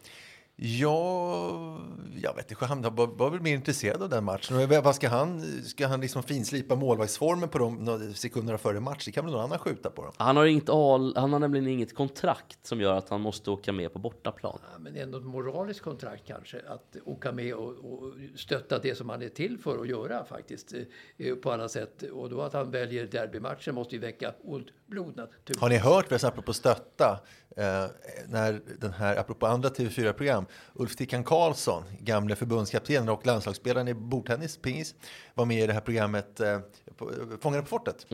Ja, 0.60 1.80
jag 2.22 2.36
vet 2.36 2.52
inte. 2.52 2.66
Han 2.66 2.82
var, 2.82 3.08
var 3.08 3.30
väl 3.30 3.42
mer 3.42 3.54
intresserad 3.56 4.04
av 4.04 4.10
den 4.10 4.24
matchen. 4.24 4.58
Och 4.58 4.84
Vad 4.84 4.96
ska 4.96 5.10
han? 5.10 5.42
Ska 5.64 5.88
han 5.88 6.02
liksom 6.02 6.24
finslipa 6.24 6.76
målvaktsformen 6.76 7.50
på 7.50 7.58
de 7.58 7.76
några 7.76 8.14
sekunderna 8.14 8.58
före 8.58 8.80
match? 8.80 9.06
Det 9.06 9.12
kan 9.12 9.26
väl 9.26 9.34
någon 9.34 9.44
annan 9.44 9.60
skjuta 9.60 9.90
på 9.90 10.04
dem? 10.04 10.14
Han 10.18 10.38
har, 10.38 10.46
inget 10.46 10.70
al, 10.70 11.14
han 11.18 11.34
har 11.34 11.40
nämligen 11.40 11.68
inget 11.68 11.96
kontrakt 11.96 12.66
som 12.66 12.82
gör 12.82 12.94
att 12.94 13.10
han 13.10 13.22
måste 13.22 13.52
åka 13.52 13.74
med 13.74 13.94
på 13.94 14.00
bortaplan. 14.00 14.60
Ja, 14.74 14.80
men 14.80 14.96
ändå 14.96 15.18
ett 15.18 15.24
moraliskt 15.26 15.82
kontrakt 15.82 16.24
kanske. 16.28 16.62
Att 16.68 16.96
åka 17.06 17.32
med 17.32 17.54
och, 17.54 17.70
och 17.70 18.14
stötta 18.36 18.80
det 18.80 18.96
som 18.96 19.10
han 19.10 19.22
är 19.22 19.30
till 19.30 19.58
för 19.58 19.82
att 19.82 19.88
göra 19.88 20.26
faktiskt. 20.26 20.74
eh, 21.18 21.36
På 21.36 21.52
alla 21.52 21.70
sätt. 21.70 22.04
Och 22.04 22.30
då 22.30 22.42
att 22.42 22.54
han 22.54 22.72
väljer 22.72 23.08
derbymatchen 23.08 23.76
måste 23.76 23.96
ju 23.96 24.02
väcka 24.02 24.34
ont 24.44 24.68
blod 24.86 25.16
naturligtvis. 25.16 25.58
Har 25.60 25.70
ni 25.70 25.78
hört, 25.78 26.24
apropå 26.24 26.54
stötta, 26.54 27.20
eh, 27.58 27.86
när 28.28 28.62
den 28.80 28.94
här, 28.94 29.16
apropå 29.18 29.46
andra 29.48 29.70
TV4-program, 29.70 30.46
Ulf 30.74 30.96
Tickan 30.96 31.24
Karlsson, 31.24 31.84
gamle 32.00 32.36
förbundskaptenen 32.36 33.10
och 33.10 33.26
landslagsspelaren 33.26 33.88
i 33.88 33.94
bordtennis, 33.94 34.58
pingis, 34.58 34.96
var 35.34 35.46
med 35.46 35.64
i 35.64 35.68
det 35.68 35.74
här 35.74 35.82
programmet 35.82 36.40
eh, 36.40 36.60
på- 36.98 37.12
Fångarna 37.42 37.62
på 37.64 37.68
fortet. 37.70 38.06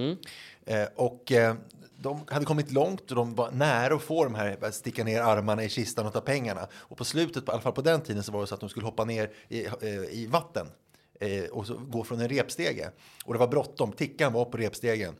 Eh, 0.65 0.87
och 0.95 1.31
eh, 1.31 1.55
de 1.97 2.21
hade 2.27 2.45
kommit 2.45 2.71
långt 2.71 3.09
och 3.09 3.15
de 3.15 3.35
var 3.35 3.51
nära 3.51 3.95
att 3.95 4.01
få 4.01 4.23
de 4.23 4.35
här, 4.35 4.57
att 4.61 4.75
sticka 4.75 5.03
ner 5.03 5.21
armarna 5.21 5.63
i 5.63 5.69
kistan 5.69 6.05
och 6.05 6.13
ta 6.13 6.21
pengarna. 6.21 6.67
Och 6.73 6.97
på 6.97 7.05
slutet, 7.05 7.47
i 7.47 7.51
alla 7.51 7.61
fall 7.61 7.73
på 7.73 7.81
den 7.81 8.01
tiden, 8.01 8.23
så 8.23 8.31
var 8.31 8.41
det 8.41 8.47
så 8.47 8.53
att 8.53 8.59
de 8.59 8.69
skulle 8.69 8.85
hoppa 8.85 9.05
ner 9.05 9.31
i, 9.49 9.65
eh, 9.65 9.71
i 10.09 10.27
vatten 10.31 10.67
eh, 11.19 11.43
och 11.43 11.67
så 11.67 11.73
gå 11.77 12.03
från 12.03 12.19
en 12.21 12.29
repstege. 12.29 12.89
Och 13.25 13.33
det 13.33 13.39
var 13.39 13.47
bråttom, 13.47 13.91
Tickan 13.91 14.33
var 14.33 14.45
på 14.45 14.57
repstegen 14.57 15.15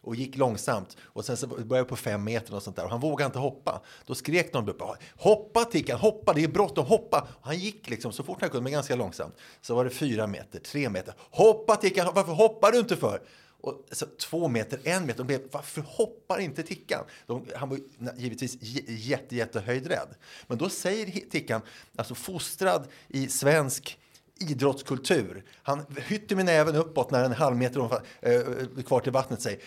och 0.00 0.16
gick 0.16 0.36
långsamt. 0.36 0.96
Och 1.02 1.24
sen 1.24 1.36
så 1.36 1.46
började 1.46 1.76
jag 1.76 1.88
på 1.88 1.96
fem 1.96 2.24
meter 2.24 2.54
och 2.54 2.62
sånt 2.62 2.76
där. 2.76 2.84
Och 2.84 2.90
han 2.90 3.00
vågade 3.00 3.26
inte 3.26 3.38
hoppa. 3.38 3.82
Då 4.06 4.14
skrek 4.14 4.52
någon 4.52 4.68
upp, 4.68 4.82
hoppa 5.16 5.64
Tickan, 5.64 5.98
hoppa, 5.98 6.32
det 6.32 6.44
är 6.44 6.48
bråttom, 6.48 6.86
hoppa. 6.86 7.28
Och 7.30 7.46
han 7.46 7.58
gick 7.58 7.90
liksom 7.90 8.12
så 8.12 8.22
fort 8.22 8.40
han 8.40 8.50
kunde, 8.50 8.62
men 8.62 8.72
ganska 8.72 8.96
långsamt. 8.96 9.34
Så 9.60 9.74
var 9.74 9.84
det 9.84 9.90
fyra 9.90 10.26
meter, 10.26 10.58
tre 10.58 10.88
meter. 10.88 11.14
Hoppa 11.30 11.76
Tickan, 11.76 12.08
varför 12.14 12.32
hoppar 12.32 12.72
du 12.72 12.78
inte 12.78 12.96
för? 12.96 13.22
Och 13.60 13.84
så 13.92 14.06
två 14.06 14.48
meter, 14.48 14.80
en 14.84 15.06
meter. 15.06 15.18
De 15.18 15.26
blev, 15.26 15.40
varför 15.52 15.80
hoppar 15.86 16.38
inte 16.38 16.62
Tickan? 16.62 17.04
De, 17.26 17.46
han 17.54 17.68
var 17.68 17.78
givetvis 18.16 18.56
jätte, 18.88 19.36
jättehöjdrädd. 19.36 20.08
Men 20.46 20.58
då 20.58 20.68
säger 20.68 21.30
Tickan, 21.30 21.60
alltså 21.96 22.14
fostrad 22.14 22.86
i 23.08 23.28
svensk 23.28 23.98
idrottskultur. 24.40 25.44
Han 25.62 25.84
hytter 25.96 26.36
med 26.36 26.44
näven 26.44 26.76
uppåt 26.76 27.10
när 27.10 27.24
en 27.24 27.32
halv 27.32 27.56
meter 27.56 27.78
ungefär, 27.80 28.02
eh, 28.20 28.82
kvar 28.82 29.00
till 29.00 29.12
vattnet 29.12 29.40
säger 29.42 29.60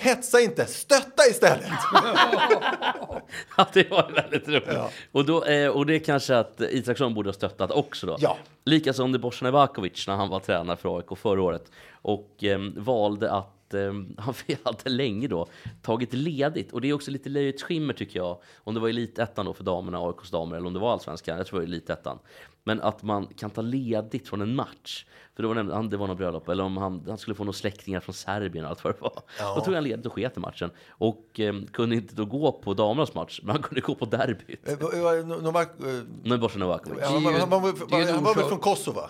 Hetsa 0.00 0.40
inte, 0.40 0.66
stötta 0.66 1.22
istället! 1.30 1.72
Ja, 3.56 3.66
det 3.72 3.90
var 3.90 4.12
väldigt 4.12 4.48
roligt. 4.48 4.78
Och, 5.12 5.24
då, 5.24 5.44
eh, 5.44 5.68
och 5.68 5.86
det 5.86 5.94
är 5.94 5.98
kanske 5.98 6.36
att 6.36 6.60
Isaksson 6.60 7.14
borde 7.14 7.28
ha 7.28 7.34
stöttat 7.34 7.70
också 7.70 8.06
då. 8.06 8.16
Ja. 8.20 8.36
Lika 8.64 8.92
som 8.92 9.12
Debosan 9.12 9.48
Ivakovic 9.48 10.06
när 10.08 10.16
han 10.16 10.28
var 10.28 10.40
tränare 10.40 10.76
för 10.76 10.96
AIK 10.96 11.18
förra 11.18 11.42
året 11.42 11.70
och 11.92 12.44
eh, 12.44 12.58
valde 12.76 13.32
att 13.32 13.74
eh, 13.74 13.92
han 14.18 14.34
hade 14.62 14.90
länge 14.90 15.28
då 15.28 15.46
tagit 15.82 16.12
ledigt. 16.12 16.72
Och 16.72 16.80
det 16.80 16.88
är 16.88 16.92
också 16.92 17.10
lite 17.10 17.28
löjets 17.28 17.62
skimmer 17.62 17.94
tycker 17.94 18.18
jag. 18.18 18.38
Om 18.56 18.74
det 18.74 18.80
var 18.80 18.88
elitettan 18.88 19.46
då 19.46 19.54
för 19.54 19.64
damerna, 19.64 19.98
AIKs 19.98 20.30
damer, 20.30 20.56
eller 20.56 20.66
om 20.66 20.74
det 20.74 20.80
var 20.80 20.92
allsvenskan. 20.92 21.36
Jag 21.36 21.46
tror 21.46 21.60
det 21.60 21.66
var 21.66 21.72
elitettan. 21.72 22.18
Men 22.68 22.80
att 22.80 23.02
man 23.02 23.26
kan 23.26 23.50
ta 23.50 23.60
ledigt 23.60 24.28
från 24.28 24.40
en 24.40 24.54
match. 24.54 25.06
För 25.34 25.42
det 25.42 25.48
var, 25.48 25.54
nämligen, 25.54 25.76
han- 25.76 25.90
det 25.90 25.96
var 25.96 26.06
något 26.06 26.16
bröllop, 26.18 26.48
eller 26.48 26.64
om 26.64 26.76
han, 26.76 27.04
han 27.08 27.18
skulle 27.18 27.34
få 27.34 27.44
några 27.44 27.52
släktingar 27.52 28.00
från 28.00 28.14
Serbien 28.14 28.64
och 28.64 28.70
allt 28.70 28.84
vad 28.84 28.94
det 28.94 29.00
var. 29.00 29.22
Då 29.54 29.60
tog 29.64 29.74
han 29.74 29.84
ledigt 29.84 30.06
och 30.06 30.12
sket 30.12 30.36
i 30.36 30.40
matchen. 30.40 30.70
Och 30.90 31.40
eh, 31.40 31.54
kunde 31.72 31.96
inte 31.96 32.14
då 32.14 32.24
gå 32.24 32.52
på 32.52 32.74
damernas 32.74 33.14
match, 33.14 33.40
men 33.42 33.50
han 33.50 33.62
kunde 33.62 33.80
gå 33.80 33.94
på 33.94 34.04
derbyt. 34.04 34.68
Eh, 34.68 35.26
Novak, 35.42 35.68
eh, 35.80 36.62
Ivakovic. 36.62 36.98
han, 38.14 38.24
var- 38.24 38.34
väl 38.34 38.44
från 38.48 38.58
Kosovo? 38.58 39.00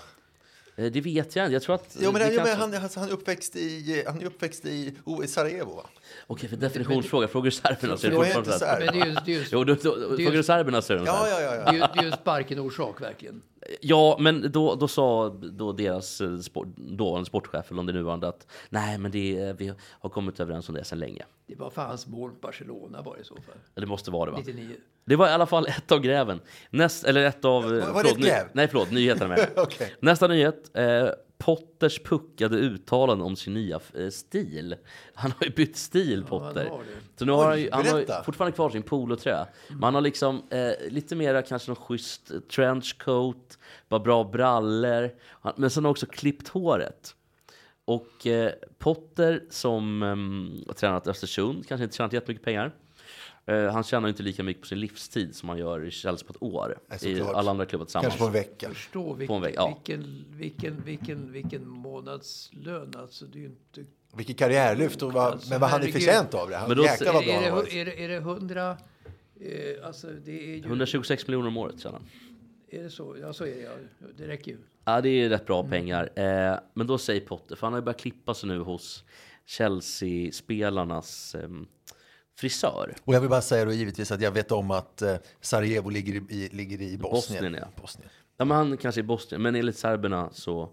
Eh, 0.78 0.84
Det 0.92 1.00
vet 1.00 1.36
jag 1.36 1.44
inte. 1.46 1.52
Jag 1.52 1.62
tror 1.62 1.74
att... 1.74 1.96
Jo, 2.00 2.12
men, 2.12 2.20
det 2.20 2.28
jo, 2.28 2.36
men 2.36 2.46
kanske- 2.46 2.55
han, 2.55 2.74
han, 2.74 2.90
han 2.94 3.10
uppväxt 3.10 3.56
i, 3.56 4.05
han 4.06 4.20
är 4.20 4.24
uppväxt 4.26 4.64
i, 4.66 4.94
oh, 5.05 5.24
i 5.24 5.28
Sarajevo, 5.28 5.74
va? 5.76 5.86
Okej, 6.26 6.48
för 6.48 6.56
definitionsfråga. 6.56 7.28
Frågar 7.28 7.44
du 7.44 7.50
serberna 7.50 7.96
så 7.96 8.06
är 8.06 8.10
det 8.10 8.16
är 8.16 8.18
fortfarande 8.18 8.50
inte 8.50 8.59
så 8.59 8.64
här. 8.64 8.80
serb. 8.80 8.94
Men 8.94 8.94
det 9.00 9.00
är 9.00 9.06
ju, 9.06 9.14
det 9.26 9.32
är 9.32 9.38
ju, 9.38 9.44
Jo, 9.52 9.64
då, 9.64 9.74
då, 9.74 9.80
frågar 10.16 10.30
du 10.32 10.42
serberna 10.42 10.82
så 10.82 10.92
är 10.92 10.96
de 10.96 11.06
Ja, 11.06 11.28
ja, 11.28 11.40
ja. 11.40 11.50
det 11.50 11.56
ja. 11.56 11.62
är 11.68 11.72
ju, 11.72 11.78
det 11.78 11.98
är 11.98 12.02
ju 12.02 12.10
en 12.10 12.16
sparken-orsak 12.16 13.00
verkligen. 13.02 13.42
Ja, 13.81 14.16
men 14.20 14.53
då, 14.53 14.74
då 14.74 14.89
sa 14.89 15.28
då 15.28 15.73
deras 15.73 16.20
eh, 16.20 16.39
sport, 16.39 16.66
dåvarande 16.77 17.27
sportchef, 17.27 17.70
eller 17.70 17.81
om 17.81 17.86
det 17.86 17.93
nuvarande, 17.93 18.28
att 18.28 18.47
nej, 18.70 18.99
men 18.99 19.11
det, 19.11 19.39
är- 19.40 19.55
vi 19.55 19.73
har 20.01 20.11
kommit 20.11 20.40
överens 20.40 20.69
om 20.69 20.74
det 20.74 20.85
sedan 20.85 20.99
länge. 20.99 21.24
Det 21.47 21.55
var 21.55 21.70
för 21.70 21.82
hans 21.82 22.07
mål 22.07 22.31
på 22.31 22.36
Barcelona 22.40 23.03
var 23.03 23.15
det 23.16 23.20
i 23.20 23.24
så 23.24 23.35
fall. 23.35 23.55
Det 23.74 23.86
måste 23.86 24.11
vara 24.11 24.24
det, 24.24 24.31
va? 24.32 24.39
99. 24.47 24.69
Det 25.05 25.16
var 25.16 25.28
i 25.28 25.31
alla 25.31 25.47
fall 25.47 25.66
ett 25.66 25.93
av 25.93 26.01
gräven. 26.01 26.40
Näst, 26.70 27.05
eller 27.05 27.24
ett 27.24 27.45
av... 27.45 27.65
eh, 27.65 27.70
var 27.70 27.77
det 27.78 27.85
förlåt, 27.86 28.07
ett 28.12 28.19
gräv? 28.19 28.47
Nej, 28.53 28.69
förlåt, 28.69 28.90
nyheterna 28.90 29.28
med. 29.28 29.49
Okej. 29.57 29.95
Nästa 30.01 30.27
nyhet. 30.27 30.70
Eh, 30.77 31.09
Potters 31.39 31.98
puckade 31.98 32.56
uttalanden 32.56 33.27
om 33.27 33.36
sin 33.36 33.55
nya 33.55 33.81
eh, 33.94 34.09
stil. 34.09 34.77
Han 35.15 35.32
har 35.39 35.47
ju 35.47 35.52
bytt 35.52 35.77
stil, 35.77 36.24
Potter. 36.24 36.66
har 36.69 36.78
det. 36.78 37.19
Så 37.19 37.24
nu 37.24 37.32
har 37.32 37.44
han, 37.44 37.52
Oj, 37.52 37.60
ju, 37.60 37.70
han 37.73 37.86
har 37.86 37.98
ju 38.01 38.06
fortfarande 38.24 38.55
kvar 38.55 38.70
sin 38.70 38.82
polotröja. 38.82 39.47
Man 39.69 39.94
har 39.94 40.01
liksom 40.01 40.43
eh, 40.51 40.70
lite 40.89 41.16
mera 41.16 41.43
kanske 41.43 41.70
någon 41.70 41.77
schysst 41.77 42.31
eh, 42.31 42.40
trenchcoat, 42.40 43.59
bara 43.89 44.01
bra 44.01 44.24
brallor. 44.24 45.10
Han, 45.31 45.52
men 45.56 45.70
sen 45.70 45.85
har 45.85 45.89
han 45.89 45.90
också 45.90 46.06
klippt 46.06 46.48
håret. 46.48 47.15
och 47.85 48.27
eh, 48.27 48.52
Potter 48.78 49.44
som 49.51 50.02
um, 50.02 50.65
har 50.66 50.74
tränat 50.74 51.06
Östersund, 51.06 51.66
kanske 51.69 51.85
inte 51.85 51.97
tjänat 51.97 52.12
jättemycket 52.12 52.44
pengar. 52.44 52.73
Eh, 53.48 53.72
han 53.72 53.84
tjänar 53.84 54.08
inte 54.08 54.22
lika 54.22 54.42
mycket 54.42 54.60
på 54.62 54.66
sin 54.66 54.80
livstid 54.80 55.36
som 55.36 55.48
han 55.48 55.58
gör 55.58 55.84
i 55.84 55.90
Chelsea 55.90 56.26
på 56.26 56.32
ett 56.32 56.42
år. 56.42 56.78
Nej, 57.02 57.12
I 57.12 57.20
alla 57.22 57.50
andra 57.50 57.66
klubbar 57.66 57.84
tillsammans. 57.86 58.06
Kanske 58.06 58.18
på 58.20 58.26
en 58.26 58.32
vecka. 58.32 58.68
Förstå 58.68 59.04
På 59.04 59.12
en 59.12 59.18
vilken, 59.18 59.40
väg, 59.42 59.54
ja. 59.56 59.78
vilken, 59.84 60.24
vilken, 60.30 60.82
vilken, 60.84 61.32
vilken 61.32 61.68
månadslön. 61.68 62.92
Alltså, 62.96 63.24
det 63.24 63.38
är 63.38 63.40
ju 63.40 63.46
inte... 63.46 63.84
Vilket 64.16 64.38
karriärlyft 64.38 65.02
och 65.02 65.12
vad, 65.12 65.32
Alltså, 65.32 65.50
men 65.50 65.60
vad 65.60 65.70
han 65.70 65.82
är 65.82 65.86
förtjänt 65.86 66.34
av 66.34 66.48
det. 66.50 66.56
Han, 66.56 66.68
Men 66.68 66.76
då- 66.76 66.84
jäklar 66.84 67.12
vad 67.12 67.24
bra 67.24 67.32
är, 67.32 67.34
han 67.34 67.44
det, 67.44 67.50
varit. 67.50 67.72
är, 67.74 67.84
det, 67.84 68.04
är 68.04 68.08
det 68.08 68.14
100... 68.16 68.76
Eh, 69.40 69.86
alltså 69.86 70.06
det 70.24 70.32
är 70.52 70.56
ju... 70.56 70.62
126 70.64 71.26
miljoner 71.26 71.48
om 71.48 71.56
året 71.56 71.80
tjänar 71.80 71.98
han. 71.98 72.08
Är 72.70 72.82
det 72.82 72.90
så? 72.90 73.16
Ja, 73.20 73.32
så 73.32 73.44
är 73.44 73.54
det. 73.54 73.60
Ja. 73.62 73.70
Det 74.18 74.26
räcker 74.28 74.50
ju. 74.50 74.56
Ja, 74.84 75.00
det 75.00 75.08
är 75.08 75.28
rätt 75.28 75.46
bra 75.46 75.64
pengar. 75.68 76.10
Eh, 76.14 76.58
men 76.74 76.86
då 76.86 76.98
säger 76.98 77.20
Potter, 77.20 77.56
för 77.56 77.66
han 77.66 77.72
har 77.72 77.80
ju 77.80 77.84
börjat 77.84 78.00
klippa 78.00 78.34
sig 78.34 78.48
nu 78.48 78.58
hos 78.58 79.04
Chelsea-spelarnas 79.46 81.34
ehm, 81.34 81.66
frisör. 82.39 82.94
Och 83.05 83.15
jag 83.15 83.20
vill 83.20 83.31
bara 83.31 83.43
säga 83.43 83.65
då 83.65 83.73
givetvis 83.73 84.12
att 84.12 84.20
jag 84.20 84.31
vet 84.31 84.52
om 84.52 84.70
att 84.70 85.02
eh, 85.02 85.16
Sarajevo 85.40 85.90
ligger 85.90 86.15
i, 86.15 86.16
i, 86.16 86.48
ligger 86.48 86.81
i 86.81 86.98
Bosnien. 86.98 87.43
Bosnien, 87.43 87.55
ja. 87.55 87.82
Bosnien. 87.82 88.10
Ja, 88.36 88.44
men 88.44 88.56
han 88.56 88.77
kanske 88.77 89.01
är 89.01 89.02
Bosnien, 89.02 89.43
men 89.43 89.56
enligt 89.56 89.78
serberna 89.78 90.28
så, 90.32 90.69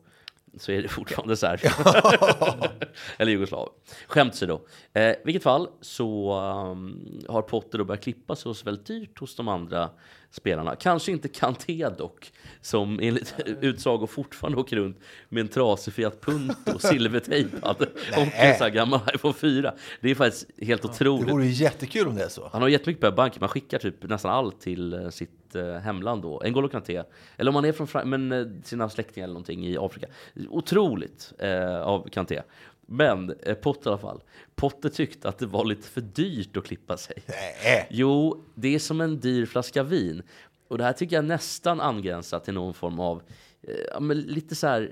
så 0.60 0.72
är 0.72 0.82
det 0.82 0.88
fortfarande 0.98 1.38
Serbien. 1.38 1.74
Eller 3.18 3.32
Jugoslavien. 3.32 3.74
Skämt 4.08 4.34
åsido. 4.34 4.60
Eh, 4.94 5.16
vilket 5.24 5.44
fall 5.44 5.70
så 5.82 6.40
um, 6.42 7.22
har 7.30 7.42
Potter 7.42 7.78
då 7.78 7.84
börjat 7.84 8.04
klippa 8.04 8.36
sig 8.36 8.50
hos 8.50 8.66
väldigt 8.66 8.86
dyrt 8.86 9.20
hos 9.20 9.36
de 9.36 9.48
andra 9.48 9.90
spelarna. 10.36 10.76
Kanske 10.76 11.12
inte 11.12 11.28
Kanté 11.28 11.90
dock, 11.98 12.32
som 12.62 12.99
enligt 13.02 13.36
utsago 13.62 14.07
fortfarande 14.07 14.60
åker 14.60 14.76
runt 14.76 14.99
med 15.30 15.41
en 15.41 15.48
trasig 15.48 15.94
Fiat 15.94 16.22
Punto, 16.22 16.80
silvertejpad 16.80 17.82
och 17.82 18.20
en 18.20 18.56
sån 18.57 18.64
här 18.64 18.70
gammal 18.70 18.99
iPhone 19.16 19.34
4. 19.34 19.74
Det 20.02 20.12
är 20.12 20.16
faktiskt 20.16 20.45
helt 20.62 20.82
Det 20.82 20.88
otroligt. 20.88 21.34
vore 21.34 21.45
ju 21.45 21.52
jättekul 21.52 22.07
om 22.07 22.16
det 22.16 22.24
är 22.24 22.30
så. 22.30 22.49
Han 22.52 22.62
har 22.62 22.70
jättemycket 22.70 23.02
på 23.02 23.12
banken. 23.12 23.40
Man 23.40 23.49
skickar 23.49 23.80
typ 23.80 24.03
nästan 24.03 24.32
allt 24.32 24.62
till 24.62 24.94
eh, 24.94 25.10
sitt 25.10 25.56
eh, 25.56 25.74
hemland 25.74 26.22
då. 26.22 26.40
N'Golo 26.45 26.70
Kanté. 26.70 27.03
Eller 27.38 27.49
om 27.49 27.53
man 27.53 27.66
är 27.66 27.72
från 27.72 28.10
men, 28.10 28.32
eh, 28.32 28.45
sina 28.64 28.90
släktingar 28.90 29.24
eller 29.24 29.34
någonting 29.34 29.68
i 29.68 29.78
Afrika. 29.78 30.07
Otroligt 30.49 31.34
eh, 31.40 31.82
av 31.82 32.10
Kanté. 32.10 32.41
Men 32.86 33.36
eh, 33.44 33.56
Potter 33.56 33.90
i 33.90 33.91
alla 33.91 34.02
fall. 34.02 34.22
Potter 34.56 34.90
tyckte 34.90 35.30
att 35.30 35.38
det 35.38 35.45
var 35.45 35.66
lite 35.66 35.88
för 35.88 36.02
dyrt 36.02 36.57
att 36.57 36.66
klippa 36.66 36.98
sig. 36.98 37.24
Nej. 37.26 37.88
Jo, 37.90 38.45
det 38.56 38.76
är 38.76 38.80
som 38.80 39.02
en 39.02 39.20
dyr 39.20 39.45
flaska 39.45 39.84
vin. 39.84 40.24
Och 40.68 40.78
det 40.78 40.84
här 40.84 40.94
tycker 40.94 41.16
jag 41.16 41.26
nästan 41.26 41.82
angränsar 41.82 42.40
till 42.40 42.53
någon 42.53 42.74
form 42.74 42.99
av, 42.99 43.22
eh, 43.62 43.76
ja, 43.94 43.99
men 43.99 44.22
lite 44.22 44.56
så 44.56 44.68
här, 44.68 44.91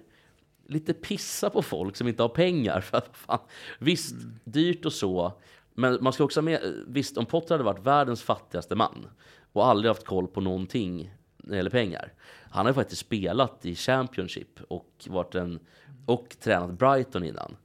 lite 0.67 0.93
pissa 0.93 1.49
på 1.49 1.61
folk 1.61 1.95
som 1.95 2.07
inte 2.07 2.23
har 2.23 2.29
pengar. 2.29 2.81
För 2.81 2.97
att, 2.97 3.09
fan, 3.13 3.39
visst, 3.79 4.15
dyrt 4.43 4.85
och 4.85 4.93
så. 4.93 5.33
Men 5.73 5.97
man 6.01 6.13
ska 6.13 6.23
också 6.23 6.39
ha 6.39 6.43
med, 6.45 6.83
visst 6.87 7.17
om 7.17 7.25
Potter 7.25 7.53
hade 7.55 7.63
varit 7.63 7.85
världens 7.85 8.21
fattigaste 8.21 8.75
man 8.75 9.07
och 9.53 9.65
aldrig 9.65 9.89
haft 9.89 10.05
koll 10.05 10.27
på 10.27 10.41
någonting 10.41 11.13
när 11.37 11.51
det 11.51 11.55
gäller 11.57 11.69
pengar. 11.69 12.13
Han 12.49 12.65
har 12.65 12.69
ju 12.69 12.73
faktiskt 12.73 13.01
spelat 13.01 13.65
i 13.65 13.75
Championship 13.75 14.59
och, 14.67 15.07
varit 15.07 15.35
en, 15.35 15.59
och 16.05 16.35
tränat 16.39 16.71
Brighton 16.71 17.23
innan. 17.23 17.55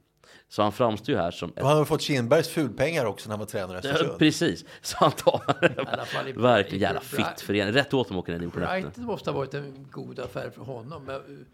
Så 0.51 0.61
han 0.61 0.71
framstår 0.71 1.15
ju 1.15 1.21
här 1.21 1.31
som 1.31 1.49
ett 1.55 1.61
Och 1.61 1.67
han 1.67 1.77
har 1.77 1.85
fått 1.85 2.01
Kindbergs 2.01 2.49
fulpengar 2.49 3.05
också 3.05 3.29
när 3.29 3.33
han 3.33 3.39
var 3.39 3.45
tränare 3.45 3.81
i 3.83 3.87
Ja, 4.07 4.15
precis. 4.19 4.65
Så 4.81 4.97
han 4.99 5.11
tar 5.11 5.41
i- 6.29 6.31
verkligen 6.31 6.77
i- 6.79 6.81
jävla 6.81 7.01
i- 7.01 7.03
fitt 7.03 7.41
förening. 7.41 7.73
Rätt 7.73 7.93
åt 7.93 8.07
dem 8.07 8.17
åker 8.17 8.33
den 8.33 8.43
in 8.43 8.51
på 8.51 8.59
nätterna. 8.59 8.81
Brighton 8.81 9.03
måste 9.05 9.31
ha 9.31 9.37
varit 9.37 9.53
en 9.53 9.87
god 9.91 10.19
affär 10.19 10.49
för 10.49 10.61
honom. 10.61 11.03
Men, 11.05 11.45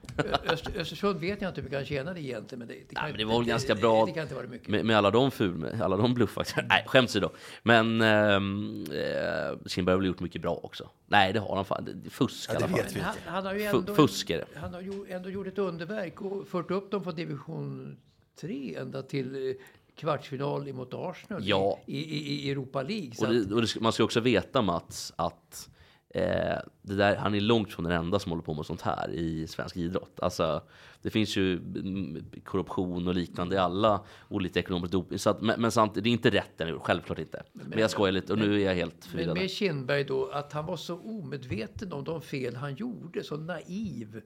Öster, 0.49 0.80
Östersund 0.80 1.19
vet 1.19 1.41
jag 1.41 1.49
inte 1.49 1.61
hur 1.61 1.63
mycket 1.63 1.80
han 1.80 1.85
tjänade 1.85 2.22
egentligen. 2.22 2.59
Men 2.59 2.67
det, 2.67 2.73
det, 2.73 2.95
kan, 2.95 3.03
Nej, 3.03 3.11
men 3.11 3.17
det 3.19 3.26
var 3.26 3.38
väl 3.39 3.47
ganska 3.47 3.76
det, 3.76 3.81
bra 3.81 4.05
Det, 4.05 4.11
kan 4.11 4.23
inte 4.23 4.35
vara 4.35 4.47
mycket. 4.47 4.67
med, 4.67 4.85
med 4.85 4.97
alla 4.97 5.11
de 5.11 5.31
ful, 5.31 5.55
med 5.57 5.81
alla 5.81 5.97
de 5.97 6.13
bluffakterna. 6.13 6.67
Nej, 6.69 6.84
skämt 6.88 7.09
åsido. 7.09 7.30
Men 7.63 8.01
ehm, 8.01 8.84
eh, 8.91 9.67
Kindberg 9.67 9.93
har 9.93 9.97
väl 9.97 10.07
gjort 10.07 10.19
mycket 10.19 10.41
bra 10.41 10.59
också. 10.63 10.89
Nej, 11.07 11.34
det 11.34 11.39
har 11.39 11.55
han 11.55 11.65
fan. 11.65 12.03
Fusk 12.09 12.49
i 12.49 12.53
Ja, 12.53 12.59
det 12.59 12.65
alla 12.65 12.73
fall. 12.76 12.84
vet 12.84 12.91
vi 12.95 12.99
Men 12.99 13.05
han, 13.05 13.15
han 13.26 13.45
har 13.45 13.53
ju 13.53 13.63
ändå, 13.63 13.95
fusk 13.95 14.30
är 14.30 14.38
det. 14.38 14.59
Han 14.59 14.73
har 14.73 14.81
ju 14.81 15.05
ändå 15.09 15.30
gjort 15.30 15.47
ett 15.47 15.57
underverk 15.57 16.22
och 16.22 16.47
fört 16.47 16.72
upp 16.72 16.91
dem 16.91 17.03
från 17.03 17.15
division 17.15 17.97
3 18.36 18.76
ända 18.76 19.02
till 19.02 19.36
eh, 19.36 19.56
kvartsfinal 19.95 20.74
mot 20.74 20.94
Arsenal 20.94 21.41
Ja. 21.48 21.80
i, 21.86 21.98
i, 21.98 22.48
i 22.48 22.52
Europa 22.52 22.82
League. 22.82 23.12
Och, 23.20 23.34
det, 23.34 23.56
och 23.56 23.62
det, 23.62 23.80
man 23.80 23.91
ska 23.91 24.03
också 24.03 24.20
veta 24.20 24.62
Mats 24.62 25.14
att 25.16 25.70
eh, 26.10 26.57
det 26.82 26.95
där, 26.95 27.16
han 27.16 27.36
är 27.36 27.41
långt 27.41 27.74
från 27.74 27.86
den 27.86 27.94
enda 27.94 28.20
som 28.20 28.32
håller 28.32 28.44
på 28.44 28.53
med 28.53 28.66
sånt 28.66 28.82
här 28.82 29.10
i 29.12 29.48
svensk 29.48 29.78
idrott. 29.78 30.20
Alltså, 30.20 30.62
det 31.02 31.10
finns 31.10 31.38
ju 31.38 31.53
mm, 31.53 32.26
korruption 32.44 33.07
och 33.07 33.16
liknande 33.16 33.56
i 33.56 33.60
alla 33.60 34.03
olika 34.30 34.60
ekonomiska 34.60 34.91
doping. 34.98 35.20
Så 35.20 35.30
att, 35.30 35.41
men, 35.41 35.62
men 35.62 35.72
samtidigt, 35.72 36.03
det 36.03 36.10
är 36.10 36.12
inte 36.12 36.30
rätt 36.30 36.57
den 36.57 36.80
självklart 36.80 37.20
inte. 37.20 37.44
Men, 37.52 37.80
jag 37.80 37.91
skojar 37.91 38.12
lite 38.12 38.34
och 38.34 38.40
nu 38.40 38.62
är 38.62 38.66
jag 38.66 38.76
helt 38.76 38.94
men 38.94 39.12
förvirrad. 39.12 39.38
med 39.38 39.49
Kindberg 39.49 40.03
då, 40.03 40.30
att 40.30 40.53
han 40.53 40.66
var 40.66 40.78
så 40.78 40.99
omedveten 40.99 41.94
om 41.94 42.03
de 42.03 42.22
fel 42.22 42.56
han 42.56 42.76
gjorde, 42.76 43.24
så 43.24 43.38
naiv. 43.38 44.22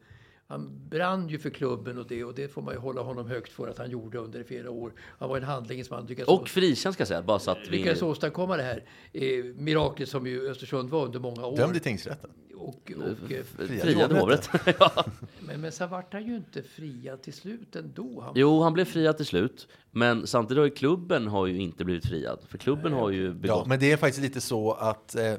Han 0.51 0.89
brann 0.89 1.29
ju 1.29 1.39
för 1.39 1.49
klubben 1.49 1.97
och 1.97 2.07
det, 2.07 2.23
och 2.23 2.33
det 2.35 2.47
får 2.47 2.61
man 2.61 2.73
ju 2.73 2.79
hålla 2.79 3.01
honom 3.01 3.27
högt 3.27 3.51
för 3.51 3.67
att 3.67 3.77
han 3.77 3.89
gjorde 3.89 4.17
under 4.17 4.43
flera 4.43 4.71
år. 4.71 4.93
Han 5.19 5.29
var 5.29 5.37
en 5.37 5.43
handlingsman. 5.43 6.05
Lyckades, 6.05 6.27
Och 6.27 6.49
frikänd 6.49 6.93
ska 6.93 7.01
jag 7.01 7.07
säga, 7.07 7.21
bara 7.21 7.39
så 7.39 7.51
att 7.51 7.57
vi... 7.69 7.77
lyckades 7.77 8.01
åstadkomma 8.01 8.57
det 8.57 8.63
här 8.63 8.83
eh, 9.13 9.43
miraklet 9.55 10.09
som 10.09 10.27
ju 10.27 10.49
Östersund 10.49 10.89
var 10.89 11.05
under 11.05 11.19
många 11.19 11.45
år. 11.45 11.57
Dömd 11.57 11.75
i 11.75 11.79
tingsrätten. 11.79 12.29
Och, 12.55 12.91
och, 12.97 13.31
eh, 13.31 13.43
Friade 13.81 14.19
hovrätt. 14.19 14.49
ja. 14.79 15.05
men, 15.39 15.61
men 15.61 15.71
sen 15.71 15.89
vart 15.89 16.13
han 16.13 16.27
ju 16.27 16.35
inte 16.35 16.63
friad 16.63 17.21
till 17.21 17.33
slut 17.33 17.75
ändå. 17.75 18.21
Han, 18.21 18.33
Jo, 18.35 18.61
han 18.61 18.73
blev 18.73 18.85
friad 18.85 19.17
till 19.17 19.25
slut. 19.25 19.67
Men 19.91 20.27
samtidigt 20.27 20.57
har 20.59 20.65
ju 20.65 20.71
klubben 20.71 21.27
har 21.27 21.47
ju 21.47 21.61
inte 21.61 21.85
blivit 21.85 22.05
friad. 22.05 22.39
För 22.47 22.57
klubben 22.57 22.93
har 22.93 23.09
ju 23.09 23.25
Ja, 23.25 23.31
begått... 23.33 23.67
men 23.67 23.79
det 23.79 23.91
är 23.91 23.97
faktiskt 23.97 24.23
lite 24.23 24.41
så 24.41 24.71
att 24.71 25.15
eh, 25.15 25.33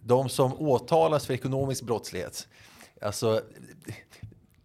de 0.00 0.28
som 0.28 0.52
åtalas 0.54 1.26
för 1.26 1.34
ekonomisk 1.34 1.82
brottslighet, 1.84 2.48
alltså 3.00 3.40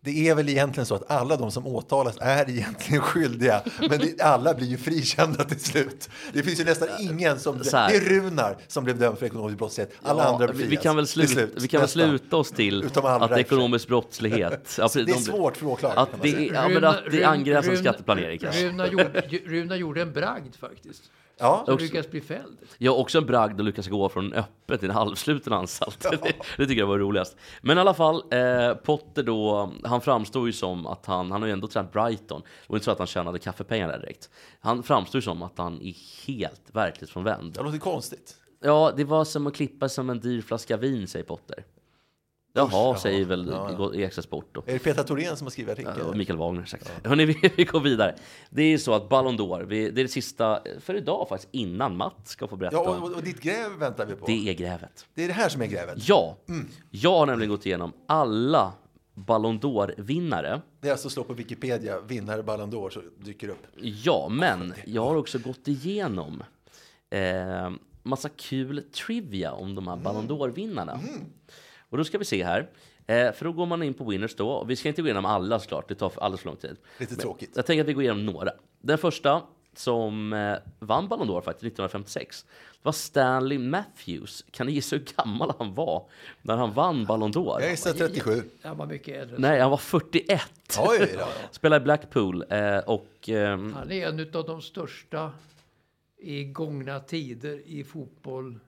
det 0.07 0.27
är 0.29 0.35
väl 0.35 0.49
egentligen 0.49 0.85
så 0.85 0.95
att 0.95 1.11
alla 1.11 1.35
de 1.37 1.51
som 1.51 1.67
åtalas 1.67 2.17
är 2.21 2.49
egentligen 2.49 3.01
skyldiga, 3.01 3.61
men 3.79 3.99
det, 3.99 4.21
alla 4.21 4.53
blir 4.53 4.67
ju 4.67 4.77
frikända 4.77 5.43
till 5.43 5.59
slut. 5.59 6.09
Det 6.33 6.43
finns 6.43 6.59
ju 6.59 6.63
nästan 6.63 6.87
ingen 6.99 7.39
som... 7.39 7.57
Det 7.57 7.73
är 7.73 7.99
Runar 7.99 8.57
som 8.67 8.83
blev 8.83 8.99
dömd 8.99 9.17
för 9.17 9.25
ekonomisk 9.25 9.57
brottslighet. 9.57 9.93
Alla 10.03 10.23
Ja, 10.23 10.29
andra 10.29 10.47
vi, 10.47 10.53
befrias. 10.53 10.71
vi 10.71 10.77
kan 10.77 10.95
väl, 10.95 11.07
sluta, 11.07 11.41
vi 11.61 11.67
kan 11.67 11.79
väl 11.79 11.89
sluta 11.89 12.37
oss 12.37 12.51
till 12.51 12.89
att 12.95 13.37
ekonomisk 13.37 13.87
brottslighet... 13.87 14.75
Ja, 14.77 14.83
precis, 14.83 14.93
Det 15.05 15.11
är 15.11 15.15
de- 15.15 15.21
svårt 15.21 15.57
för 15.57 15.65
åklagaren, 15.65 15.99
Att 16.03 16.21
det, 16.21 16.29
ja, 16.53 16.69
men 16.69 16.83
att 16.85 16.99
det 17.11 17.23
angränsar 17.23 17.71
Runa- 17.71 17.81
skatteplanering 17.81 18.39
kanske. 18.39 18.67
Runa 18.67 18.87
gjorde, 18.87 19.23
Runa 19.45 19.75
gjorde 19.75 20.01
en 20.01 20.13
bragd 20.13 20.55
faktiskt. 20.55 21.03
Ja, 21.39 21.61
också- 21.67 21.77
lyckades 21.77 22.11
bli 22.11 22.21
fälld. 22.21 22.57
Ja, 22.77 22.91
också 22.91 23.17
en 23.17 23.25
bragd 23.25 23.59
att 23.59 23.65
lyckas 23.65 23.87
gå 23.87 24.09
från 24.09 24.33
öppet 24.33 24.79
till 24.79 24.89
en 24.89 24.95
halvsluten 24.95 25.53
anstalt. 25.53 25.99
Det, 26.11 26.33
det 26.57 26.65
tycker 26.67 26.79
jag 26.81 26.87
var 26.87 26.99
roligast. 26.99 27.37
Men 27.61 27.77
i 27.77 27.81
alla 27.81 27.93
fall, 27.93 28.23
eh, 28.31 28.73
Potter 28.73 29.23
då, 29.23 29.71
han 29.83 30.01
framstår 30.01 30.45
ju 30.47 30.53
som 30.53 30.85
att 30.87 31.05
han, 31.05 31.31
han 31.31 31.41
har 31.41 31.47
ju 31.47 31.53
ändå 31.53 31.67
tränat 31.67 31.91
Brighton. 31.93 32.41
Det 32.41 32.47
var 32.67 32.75
inte 32.77 32.85
så 32.85 32.91
att 32.91 32.97
han 32.97 33.07
tjänade 33.07 33.39
kaffepengar 33.39 33.87
där 33.87 33.99
direkt. 33.99 34.29
Han 34.59 34.83
framstår 34.83 35.19
ju 35.19 35.23
som 35.23 35.41
att 35.43 35.57
han 35.57 35.81
är 35.81 35.93
helt 36.27 36.61
verklighetsfrånvänd. 36.71 37.53
det 37.53 37.63
låter 37.63 37.77
konstigt. 37.77 38.35
Ja, 38.61 38.93
det 38.97 39.03
var 39.03 39.25
som 39.25 39.47
att 39.47 39.55
klippa 39.55 39.89
som 39.89 40.09
en 40.09 40.19
dyr 40.19 40.41
flaska 40.41 40.77
vin, 40.77 41.07
säger 41.07 41.25
Potter. 41.25 41.63
Jaha, 42.57 42.69
jaha. 42.71 42.97
säger 42.97 43.25
väl 43.25 43.47
Ja, 43.51 43.91
ja. 43.93 44.03
Extra 44.03 44.21
Sport 44.21 44.49
då. 44.51 44.63
Är 44.65 44.73
det 44.73 44.79
Petra 44.79 45.03
Thorén 45.03 45.37
som 45.37 45.45
har 45.45 45.51
skrivit 45.51 45.79
Ja, 45.83 45.89
artikeln? 45.91 46.17
Mikael 46.17 46.37
Wagner 46.39 46.65
sagt. 46.65 46.91
Hörrni, 47.03 47.25
vi, 47.25 47.51
vi 47.57 47.63
går 47.63 47.79
vidare. 47.79 48.15
Det 48.49 48.63
är 48.63 48.77
så 48.77 48.93
att 48.93 49.09
Ballon 49.09 49.37
d'Or, 49.39 49.65
det 49.65 49.75
är 49.87 49.91
det 49.91 50.07
sista 50.07 50.59
för 50.79 50.93
idag 50.93 51.29
faktiskt, 51.29 51.49
innan 51.53 51.97
Matt 51.97 52.27
ska 52.27 52.47
få 52.47 52.55
berätta 52.55 52.75
Ja, 52.75 52.97
och, 52.97 53.11
och 53.15 53.23
ditt 53.23 53.41
gräv 53.41 53.71
väntar 53.79 54.05
vi 54.05 54.13
på. 54.15 54.25
Det 54.25 54.49
är 54.49 54.53
grävet. 54.53 55.05
Det 55.13 55.23
är 55.23 55.27
det 55.27 55.33
här 55.33 55.49
som 55.49 55.61
är 55.61 55.67
grävet. 55.67 56.09
Ja, 56.09 56.37
jag 56.89 57.11
har 57.11 57.25
nämligen 57.25 57.49
gått 57.49 57.65
igenom 57.65 57.93
alla 58.05 58.73
Ballon 59.13 59.59
d'Or-vinnare. 59.59 60.61
Det 60.81 60.87
är 60.87 60.91
alltså 60.91 61.09
slå 61.09 61.23
på 61.23 61.33
Wikipedia, 61.33 61.99
vinnare 61.99 62.43
Ballon 62.43 62.71
d'Or, 62.71 62.89
så 62.89 63.01
dyker 63.19 63.47
det 63.47 63.53
upp. 63.53 63.67
Ja, 63.81 64.27
men 64.31 64.73
jag 64.85 65.05
har 65.05 65.15
också 65.15 65.39
gått 65.39 65.67
igenom 65.67 66.43
eh, 67.09 67.71
massa 68.03 68.29
kul 68.29 68.83
trivia 69.05 69.51
om 69.51 69.75
de 69.75 69.87
här 69.87 69.95
Ballon 69.95 70.27
d'Or-vinnarna. 70.27 70.99
Och 71.89 71.97
då 71.97 72.03
ska 72.03 72.17
vi 72.17 72.25
se 72.25 72.43
här. 72.43 72.69
Eh, 73.07 73.31
för 73.31 73.45
då 73.45 73.51
går 73.51 73.65
man 73.65 73.83
in 73.83 73.93
på 73.93 74.03
Winners 74.03 74.35
då. 74.35 74.49
Och 74.49 74.69
vi 74.69 74.75
ska 74.75 74.89
inte 74.89 75.01
gå 75.01 75.07
igenom 75.07 75.25
alla 75.25 75.59
såklart, 75.59 75.87
det 75.87 75.95
tar 75.95 76.09
för 76.09 76.21
alldeles 76.21 76.41
för 76.41 76.49
lång 76.49 76.57
tid. 76.57 76.77
Lite 76.99 77.13
Men 77.13 77.19
tråkigt. 77.19 77.51
Jag 77.55 77.65
tänker 77.65 77.81
att 77.81 77.89
vi 77.89 77.93
går 77.93 78.03
igenom 78.03 78.25
några. 78.25 78.51
Den 78.81 78.97
första 78.97 79.41
som 79.75 80.33
eh, 80.33 80.55
vann 80.79 81.07
Ballon 81.07 81.27
d'Or 81.27 81.41
faktiskt 81.41 81.63
1956 81.63 82.45
var 82.81 82.91
Stanley 82.91 83.57
Matthews. 83.57 84.45
Kan 84.51 84.67
ni 84.67 84.73
gissa 84.73 84.95
hur 84.95 85.05
gammal 85.17 85.53
han 85.57 85.73
var 85.73 86.09
när 86.41 86.57
han 86.57 86.73
vann 86.73 87.05
Ballon 87.05 87.31
d'Or? 87.31 87.61
Jag 87.61 87.69
gissar 87.69 87.93
37. 87.93 88.43
Han 88.61 88.77
var 88.77 88.85
mycket 88.85 89.21
äldre. 89.21 89.35
Nej, 89.39 89.59
han 89.59 89.71
var 89.71 89.77
41. 89.77 90.41
Oj 90.79 91.15
då. 91.17 91.27
Spelade 91.51 91.81
i 91.81 91.83
Blackpool 91.83 92.43
eh, 92.49 92.77
och 92.77 93.29
ehm, 93.29 93.73
Han 93.73 93.91
är 93.91 94.07
en 94.07 94.19
av 94.35 94.45
de 94.45 94.61
största 94.61 95.31
i 96.17 96.43
gångna 96.43 96.99
tider 96.99 97.61
i 97.65 97.83
fotboll 97.83 98.59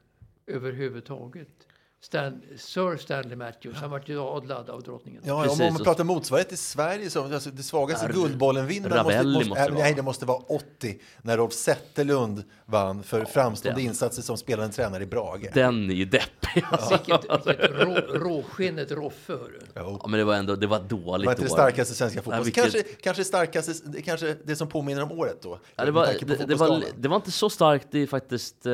överhuvudtaget. 0.47 1.67
Stan, 2.01 2.41
Sir 2.57 2.97
Stanley 2.97 3.35
Matthews. 3.35 3.77
Han 3.77 3.89
var 3.89 4.01
ju 4.05 4.19
adlad 4.21 4.69
av 4.69 4.83
drottningen. 4.83 5.21
Ja, 5.25 5.43
Precis, 5.43 5.59
om 5.61 5.73
man 5.73 5.83
pratar 5.83 6.03
motsvarighet 6.03 6.51
i 6.51 6.57
Sverige, 6.57 7.09
så, 7.09 7.23
alltså, 7.33 7.49
det 7.49 7.63
svagaste 7.63 8.05
Ja, 8.05 8.11
Guldbollen-vinnaren 8.13 9.03
måste, 9.03 9.23
måste, 9.23 9.49
måste 9.49 9.61
det 9.63 9.67
äh, 9.67 9.71
vara. 9.73 9.83
nej, 9.83 9.93
det 9.93 10.01
måste 10.01 10.25
vara 10.25 10.37
80 10.47 10.99
när 11.21 11.37
Rolf 11.37 11.53
Zetterlund 11.53 12.43
vann 12.65 13.03
för 13.03 13.25
framstående 13.25 13.81
den. 13.81 13.87
insatser 13.89 14.21
som 14.21 14.37
spelande 14.37 14.73
tränare 14.75 15.03
i 15.03 15.05
Brage. 15.05 15.49
Den 15.53 15.89
är 15.89 15.93
ju 15.93 16.05
deppig. 16.05 16.63
Alltså. 16.71 16.89
Vilket, 16.89 17.47
vilket 17.47 17.71
rå, 17.71 17.95
råskinnet 18.19 18.91
Roffe. 18.91 19.33
hörru. 19.33 19.59
Ja, 19.73 20.05
men 20.07 20.17
det 20.19 20.23
var 20.23 20.35
ändå 20.35 20.55
det 20.55 20.67
var 20.67 20.77
ett 20.77 20.89
Det 20.89 20.95
dåligt 20.95 21.25
var 21.25 21.33
inte 21.33 21.43
det 21.43 21.49
starkaste 21.49 21.95
svenska 21.95 22.17
Ja, 22.17 22.23
fotbollen. 22.23 22.43
vilket- 22.43 22.63
Kanske, 22.63 22.83
kanske, 22.83 23.23
starkaste, 23.23 24.01
kanske 24.01 24.35
det 24.43 24.55
som 24.55 24.67
påminner 24.67 25.03
om 25.03 25.11
året 25.11 25.41
då. 25.41 25.59
Ja, 25.75 25.85
det, 25.85 25.91
var, 25.91 26.07
det, 26.25 26.45
det, 26.47 26.55
var, 26.55 26.83
det 26.97 27.07
var 27.07 27.15
inte 27.15 27.31
så 27.31 27.49
starkt 27.49 27.95
i, 27.95 28.07
faktiskt 28.07 28.65
eh, 28.65 28.73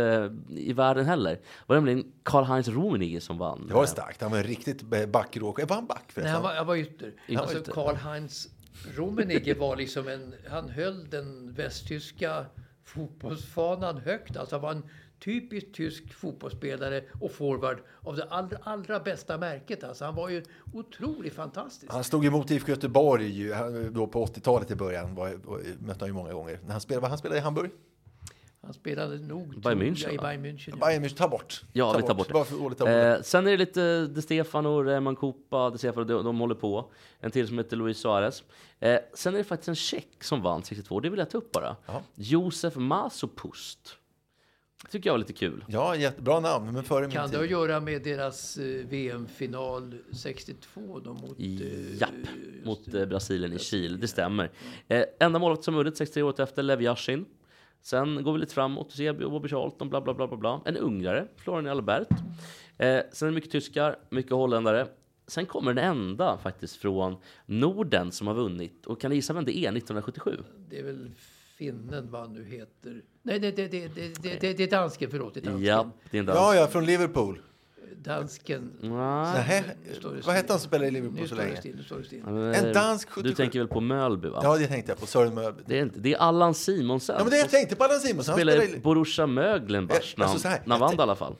i 0.49 0.73
världen 0.73 1.05
heller. 1.05 1.31
Det 1.31 1.39
var 1.67 1.75
nämligen 1.75 2.03
Karl-Heinz 2.23 2.69
Rummenigge 2.69 3.14
som 3.21 3.37
vann. 3.37 3.67
Det 3.67 3.73
var 3.73 3.85
starkt. 3.85 4.21
Han 4.21 4.31
var 4.31 4.37
en 4.37 4.43
riktigt 4.43 4.93
eh, 4.93 5.05
backråk. 5.05 5.69
Var 5.69 5.75
han 5.75 5.85
back 5.85 6.01
Nej, 6.05 6.13
förresten? 6.13 6.33
han 6.33 6.43
var, 6.43 6.53
han 6.55 6.67
var 6.67 6.75
ytter. 6.75 7.13
Alltså. 7.37 7.71
Karl-Heinz 7.71 8.47
Rummenigge 8.95 9.53
var 9.53 9.75
liksom 9.75 10.07
en... 10.07 10.33
Han 10.49 10.69
höll 10.69 11.09
den 11.09 11.53
västtyska 11.53 12.45
fotbollsfanan 12.83 13.97
högt. 13.97 14.37
Alltså 14.37 14.55
han 14.55 14.61
var 14.61 14.71
en 14.71 14.83
typisk 15.19 15.73
tysk 15.73 16.13
fotbollsspelare 16.13 17.03
och 17.21 17.31
forward 17.31 17.77
av 18.01 18.15
det 18.15 18.23
allra, 18.23 18.57
allra 18.63 18.99
bästa 18.99 19.37
märket. 19.37 19.83
Alltså 19.83 20.05
han 20.05 20.15
var 20.15 20.29
ju 20.29 20.43
otroligt 20.73 21.33
fantastisk. 21.33 21.91
Han 21.91 22.03
stod 22.03 22.25
emot 22.25 22.51
IFK 22.51 22.69
Göteborg 22.71 23.25
ju, 23.27 23.53
han- 23.53 23.93
då 23.93 24.07
på 24.07 24.25
80-talet 24.25 24.71
i 24.71 24.75
början. 24.75 25.15
Var, 25.15 25.29
var, 25.43 25.61
mötte 25.79 25.99
han 25.99 26.09
ju 26.09 26.13
många 26.13 26.33
gånger. 26.33 26.59
När 26.65 26.71
han 26.71 26.81
spelade, 26.81 27.01
vad 27.01 27.09
han 27.09 27.17
spelade 27.17 27.39
i 27.39 27.43
Hamburg? 27.43 27.71
Han 28.65 28.73
spelade 28.73 29.17
nog 29.19 29.61
Bayern 29.61 29.81
München, 29.81 30.11
i? 30.11 30.17
Bayern 30.17 30.45
München. 30.45 30.69
ja. 30.69 30.75
Bayern 30.75 31.03
München, 31.05 31.15
ta 31.17 31.27
bort. 31.27 31.63
Ja, 31.73 31.97
vi 31.97 32.03
tar 32.03 32.13
bort 32.13 32.27
det. 32.27 32.33
Bara 32.33 32.45
ta 32.45 32.55
bort. 32.57 32.79
Eh, 32.87 33.21
sen 33.21 33.47
är 33.47 33.51
det 33.51 33.57
lite 33.57 34.07
De 34.07 34.21
Stefano, 34.21 34.83
Reman 34.83 35.15
Kupa, 35.15 35.69
De 35.69 35.77
Stefano, 35.77 36.05
de, 36.05 36.25
de 36.25 36.39
håller 36.39 36.55
på. 36.55 36.91
En 37.19 37.31
till 37.31 37.47
som 37.47 37.57
heter 37.57 37.77
Luis 37.77 37.97
Suarez. 37.97 38.43
Eh, 38.79 38.99
sen 39.13 39.33
är 39.33 39.37
det 39.37 39.43
faktiskt 39.43 39.67
en 39.69 39.75
tjeck 39.75 40.23
som 40.23 40.41
vann 40.41 40.63
62, 40.63 40.99
det 40.99 41.09
vill 41.09 41.19
jag 41.19 41.29
ta 41.29 41.37
upp 41.37 41.51
bara. 41.51 41.75
Ja. 41.85 42.01
Josef 42.15 42.75
Masopust. 42.75 43.97
tycker 44.91 45.09
jag 45.09 45.13
var 45.13 45.19
lite 45.19 45.33
kul. 45.33 45.65
Ja, 45.67 45.95
jättebra 45.95 46.39
namn, 46.39 46.73
men 46.73 46.83
före 46.83 47.01
min 47.01 47.11
Kan 47.11 47.29
det 47.31 47.37
ha 47.37 47.43
att 47.43 47.49
göra 47.49 47.79
med 47.79 48.03
deras 48.03 48.57
eh, 48.57 48.85
VM-final 48.87 49.95
62 50.13 50.99
då 51.03 51.13
mot... 51.13 51.39
eh, 51.39 51.95
Japp, 52.01 52.09
mot 52.63 52.93
eh, 52.93 53.05
Brasilien 53.05 53.53
i 53.53 53.59
Kil, 53.59 53.99
det 53.99 54.07
stämmer. 54.07 54.51
Eh, 54.87 55.03
enda 55.19 55.39
målet 55.39 55.63
som 55.63 55.75
vunnit 55.75 55.97
63 55.97 56.23
år 56.23 56.41
efter, 56.41 56.63
Lev 56.63 56.81
Yashin. 56.81 57.25
Sen 57.85 58.23
går 58.23 58.33
vi 58.33 58.39
lite 58.39 58.53
framåt, 58.53 58.91
Sebi 58.91 59.25
och 59.25 59.31
Bobby 59.31 59.49
Charlton, 59.49 59.89
bla 59.89 60.01
bla 60.01 60.13
bla 60.13 60.27
bla 60.27 60.37
bla. 60.37 60.61
En 60.65 60.77
ungrare, 60.77 61.27
Florian 61.35 61.67
Albert. 61.67 62.09
Eh, 62.77 63.01
sen 63.11 63.27
är 63.27 63.31
det 63.31 63.31
mycket 63.31 63.51
tyskar, 63.51 63.95
mycket 64.09 64.31
holländare. 64.31 64.87
Sen 65.27 65.45
kommer 65.45 65.73
den 65.73 65.85
enda 65.85 66.37
faktiskt 66.37 66.75
från 66.75 67.15
Norden 67.45 68.11
som 68.11 68.27
har 68.27 68.33
vunnit. 68.33 68.85
Och 68.85 69.01
kan 69.01 69.09
ni 69.09 69.15
gissa 69.15 69.33
vem 69.33 69.45
det 69.45 69.57
är 69.57 69.71
1977? 69.71 70.43
Det 70.69 70.79
är 70.79 70.83
väl 70.83 71.11
finnen 71.57 72.11
vad 72.11 72.21
han 72.21 72.33
nu 72.33 72.45
heter. 72.45 73.01
Nej, 73.21 73.39
det, 73.39 73.51
det, 73.51 73.67
det, 73.67 73.87
det, 73.87 74.23
det, 74.23 74.41
det, 74.41 74.53
det 74.57 74.63
är 74.63 74.71
dansken, 74.71 75.11
förlåt. 75.11 75.33
Det 75.33 75.39
är 75.39 75.43
dansken. 75.43 75.65
Ja, 75.65 75.91
det 76.11 76.17
är 76.17 76.19
en 76.19 76.25
dans. 76.25 76.37
Ja, 76.37 76.55
ja, 76.55 76.67
från 76.67 76.85
Liverpool. 76.85 77.41
Dansken. 77.97 78.71
Nähä, 78.81 79.63
Nu 80.03 80.21
vad 80.25 80.35
hette 80.35 80.53
han 80.53 80.59
som 80.59 80.67
spelade 80.67 80.87
i 80.87 80.91
Nu 80.91 81.01
Liverpool 81.01 81.19
så 81.19 81.27
står 81.27 81.35
det 81.37 81.43
länge? 81.43 81.57
still, 81.59 81.75
nu 81.75 81.83
står 81.83 81.97
det 81.97 82.03
still. 82.03 82.21
En 82.27 82.73
dansk 82.73 83.07
Du 83.07 83.13
77. 83.13 83.35
tänker 83.35 83.59
väl 83.59 83.67
på 83.67 83.81
Mölby 83.81 84.27
va? 84.27 84.39
Ja, 84.43 84.57
det 84.57 84.67
tänkte 84.67 84.91
jag 84.91 84.99
på. 84.99 85.05
Sören 85.05 85.33
Mölby. 85.33 85.63
Det, 85.65 85.77
är 85.77 85.81
inte, 85.81 85.99
det 85.99 86.13
är 86.13 86.17
Allan 86.17 86.53
Simonsen. 86.53 87.15
Ja, 87.17 87.23
men 87.23 87.31
det 87.31 87.37
jag 87.37 87.49
tänkte 87.49 87.75
på 87.75 87.83
Allan 87.83 87.99
Simonsson. 87.99 88.31
Han 88.33 88.39
spelade 88.39 88.69
i. 88.69 88.79
Borussia 88.79 89.23
Eh, 89.23 89.29
när 89.29 89.91
alltså 89.93 90.23
han, 90.25 90.37
så 90.39 90.47
när 90.65 90.77
han 90.77 90.79
vann 90.79 90.95
i 90.95 91.01
alla 91.01 91.15
fall. 91.15 91.35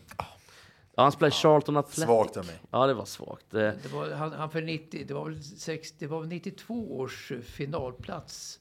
Ja, 0.96 1.04
han 1.04 1.12
spelade 1.12 1.36
i 1.36 1.40
Charlton 1.40 1.78
Athletic. 1.78 2.04
Svagt 2.04 2.38
av 2.38 2.46
mig. 2.46 2.56
Ja, 2.72 2.88
det 2.88 2.94
var 2.94 3.06
svagt. 3.06 3.54
Eh, 3.54 3.60
Det 3.60 3.94
var, 3.94 4.12
han, 4.12 4.32
han 4.32 4.50
för 4.50 4.62
90, 4.62 5.06
det 5.08 5.14
var 5.14 5.26
väl 5.30 5.44
6, 5.44 5.92
det 6.00 6.08
var 6.08 6.20
väl 6.20 6.30
92 6.30 6.98
års 7.00 7.32
eh, 7.32 7.40
finalplats. 7.40 8.60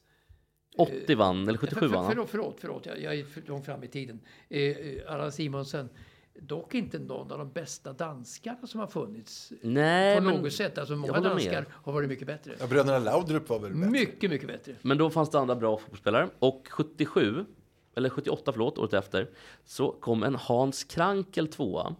80 0.77 1.15
vann, 1.15 1.47
eller 1.47 1.57
77 1.57 1.79
För, 1.79 1.87
vann 1.87 1.91
för, 1.91 1.97
han. 1.97 2.07
förlåt, 2.11 2.29
förlåt, 2.31 2.57
förlåt, 2.61 2.85
jag, 2.85 3.01
jag 3.01 3.15
är 3.19 3.25
för 3.25 3.41
långt 3.47 3.65
fram 3.65 3.83
i 3.83 3.87
tiden. 3.87 4.19
Eh, 4.49 4.61
eh, 4.61 5.13
Allan 5.13 5.31
Simonsen, 5.31 5.89
dock 6.39 6.75
inte 6.75 6.99
någon 6.99 7.31
av 7.31 7.37
de 7.37 7.51
bästa 7.51 7.93
danskarna 7.93 8.67
som 8.67 8.79
har 8.79 8.87
funnits. 8.87 9.53
Nej, 9.61 10.17
på 10.17 10.23
men, 10.23 10.35
något 10.35 10.53
sätt. 10.53 10.77
Alltså 10.77 10.95
många 10.95 11.19
danskar 11.19 11.65
har 11.71 11.93
varit 11.93 12.09
mycket 12.09 12.27
bättre. 12.27 12.55
Ja, 12.59 12.67
bröderna 12.67 12.99
Laudrup 12.99 13.49
var 13.49 13.59
väl 13.59 13.73
bättre? 13.73 13.89
Mycket, 13.89 14.29
mycket 14.29 14.47
bättre. 14.47 14.75
men 14.81 14.97
då 14.97 15.09
fanns 15.09 15.29
det 15.29 15.39
andra 15.39 15.55
bra 15.55 15.77
fotbollsspelare. 15.77 16.29
Och 16.39 16.67
77, 16.71 17.45
eller 17.95 18.09
78 18.09 18.51
förlåt, 18.51 18.77
året 18.77 18.93
efter, 18.93 19.29
så 19.65 19.91
kom 19.91 20.23
en 20.23 20.35
Hans 20.35 20.83
Krankel 20.83 21.47
tvåa. 21.47 21.95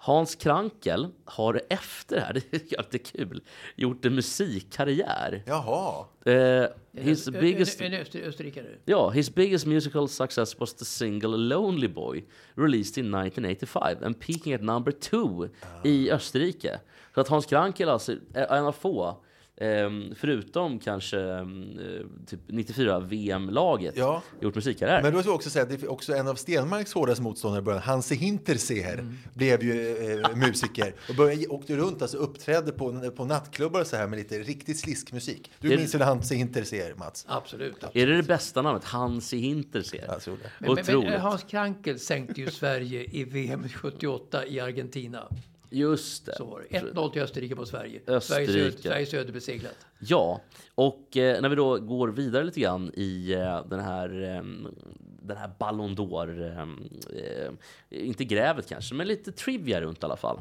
Hans 0.00 0.34
Krankel 0.34 1.08
har 1.24 1.62
efter 1.70 2.16
det 2.16 2.22
här, 2.22 2.32
det 2.50 2.72
är 2.72 2.78
alltid 2.78 3.06
kul, 3.06 3.42
gjort 3.76 4.04
en 4.04 4.14
musikkarriär. 4.14 5.42
Jaha. 5.46 6.04
Eh, 6.24 6.64
his 6.92 7.28
En- 7.28 7.34
en- 7.34 7.40
biggest... 7.40 7.80
En, 7.80 7.92
en 7.92 8.00
öster, 8.00 8.20
österrikare. 8.20 8.66
Ja, 8.84 9.10
his 9.10 9.34
biggest 9.34 9.66
musical 9.66 10.08
success 10.08 10.60
was 10.60 10.74
the 10.74 10.84
single 10.84 11.36
Lonely 11.36 11.88
Boy, 11.88 12.24
released 12.54 12.98
in 13.04 13.14
1985 13.14 14.02
and 14.04 14.20
peaking 14.20 14.54
at 14.54 14.60
number 14.62 14.92
two 14.92 15.48
i 15.84 16.10
Österrike. 16.10 16.80
Så 17.14 17.20
att 17.20 17.28
Hans 17.28 17.46
Krankel 17.46 17.88
alltså 17.88 18.12
är 18.34 18.56
en 18.58 18.64
av 18.66 18.72
få, 18.72 19.16
ehm, 19.60 20.14
förutom 20.16 20.78
kanske 20.78 21.20
eh, 21.20 21.46
typ 22.26 22.40
94 22.46 23.00
VM-laget, 23.00 23.94
Ja. 23.96 24.22
gjort 24.40 24.54
musikkarriär. 24.54 25.02
Men 25.02 25.12
då 25.12 25.20
ska 25.20 25.28
jag 25.28 25.34
också 25.34 25.50
säga 25.50 25.62
att 25.62 25.68
det 25.68 25.82
är 25.82 25.90
också 25.90 26.14
en 26.14 26.28
av 26.28 26.34
Stenmarks 26.34 26.92
hårdaste 26.92 27.22
motståndare 27.22 27.60
i 27.60 27.64
början, 27.64 27.82
Hansi 27.82 28.14
Hinterseer, 28.14 28.98
Mm. 28.98 29.18
blev 29.34 29.62
ju 29.62 29.96
eh, 30.20 30.36
musiker 30.36 30.94
och 31.08 31.14
började, 31.14 31.46
åkte 31.46 31.76
runt, 31.76 32.02
alltså 32.02 32.16
uppträdde 32.16 32.72
på, 32.72 33.10
på 33.10 33.24
nattklubbar 33.24 33.80
och 33.80 33.86
så 33.86 33.96
här 33.96 34.06
med 34.06 34.18
lite 34.18 34.38
riktigt 34.38 34.78
sliskmusik. 34.78 35.50
Du 35.60 35.72
Är- 35.72 35.76
minns 35.76 35.94
väl 35.94 36.02
Hansi 36.02 36.34
Hinterseer, 36.34 36.94
Mats? 36.94 37.24
Absolut. 37.28 37.76
Är 37.92 38.06
det 38.06 38.16
det 38.16 38.22
bästa 38.22 38.62
namnet? 38.62 38.84
Hansi 38.84 39.36
Hinterseer? 39.38 40.04
Jag 40.08 40.20
tror 40.22 40.36
det. 40.42 40.50
Men, 40.66 40.74
men, 40.86 41.00
men 41.10 41.20
Hans 41.20 41.42
Krankel 41.42 41.98
sänkte 41.98 42.40
ju 42.40 42.50
Sverige 42.50 43.04
i 43.10 43.24
VM 43.24 43.68
78 43.68 44.46
i 44.46 44.60
Argentina. 44.60 45.28
Just 45.70 46.26
det. 46.26 46.34
Så 46.36 46.44
var 46.44 46.64
det. 46.70 46.78
1-0 46.78 47.10
till 47.12 47.22
Österrike 47.22 47.56
på 47.56 47.66
Sverige. 47.66 48.00
Österrike. 48.06 48.52
Sveriges, 48.52 48.74
öde, 48.74 48.82
Sveriges 48.82 49.14
öde 49.14 49.32
beseglat. 49.32 49.76
Ja, 49.98 50.40
och 50.74 51.16
eh, 51.16 51.40
när 51.42 51.48
vi 51.48 51.56
då 51.56 51.78
går 51.78 52.08
vidare 52.08 52.44
lite 52.44 52.60
grann 52.60 52.90
i 52.94 53.32
eh, 53.32 53.64
den 53.68 53.80
här, 53.80 54.22
eh, 54.36 54.42
den 55.22 55.36
här 55.36 55.50
Ballon 55.58 55.96
d'Or, 55.96 56.42
eh, 56.52 56.60
eh, 57.22 57.50
inte 58.08 58.24
grävet 58.24 58.68
kanske, 58.68 58.94
men 58.94 59.06
lite 59.06 59.32
trivia 59.32 59.80
runt 59.80 60.02
i 60.02 60.04
alla 60.06 60.16
fall. 60.16 60.40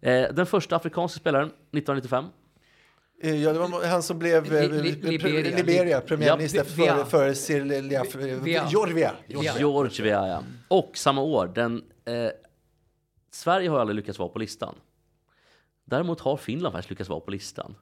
Eh, 0.00 0.22
den 0.34 0.46
första 0.46 0.76
afrikanska 0.76 1.20
spelaren, 1.20 1.46
1995. 1.46 2.24
Eh, 3.22 3.42
Ja, 3.42 3.52
det 3.52 3.58
var 3.58 3.86
han 3.86 4.02
som 4.02 4.18
blev 4.18 4.54
eh, 4.54 4.70
Liberia. 5.02 5.56
Liberia 5.56 6.00
premiärminister 6.00 6.58
Ja, 6.58 6.64
för, 6.64 6.76
Via. 6.82 7.04
för 7.04 7.34
Cyril 7.34 7.82
Via. 8.44 8.68
Jorvia. 8.70 9.12
Via. 9.26 9.58
George 9.58 10.04
Weah, 10.04 10.28
ja. 10.28 10.42
Och 10.68 10.90
samma 10.94 11.22
år, 11.22 11.52
den, 11.54 11.82
eh, 12.04 12.14
Sverige 13.34 13.68
har 13.68 13.78
aldrig 13.80 13.96
lyckats 13.96 14.18
vara 14.18 14.28
på 14.28 14.38
listan. 14.38 14.74
Däremot 15.84 16.20
har 16.20 16.36
Finland 16.36 16.72
faktiskt 16.72 16.90
lyckats 16.90 17.10
vara 17.10 17.20
på 17.20 17.30
listan. 17.30 17.74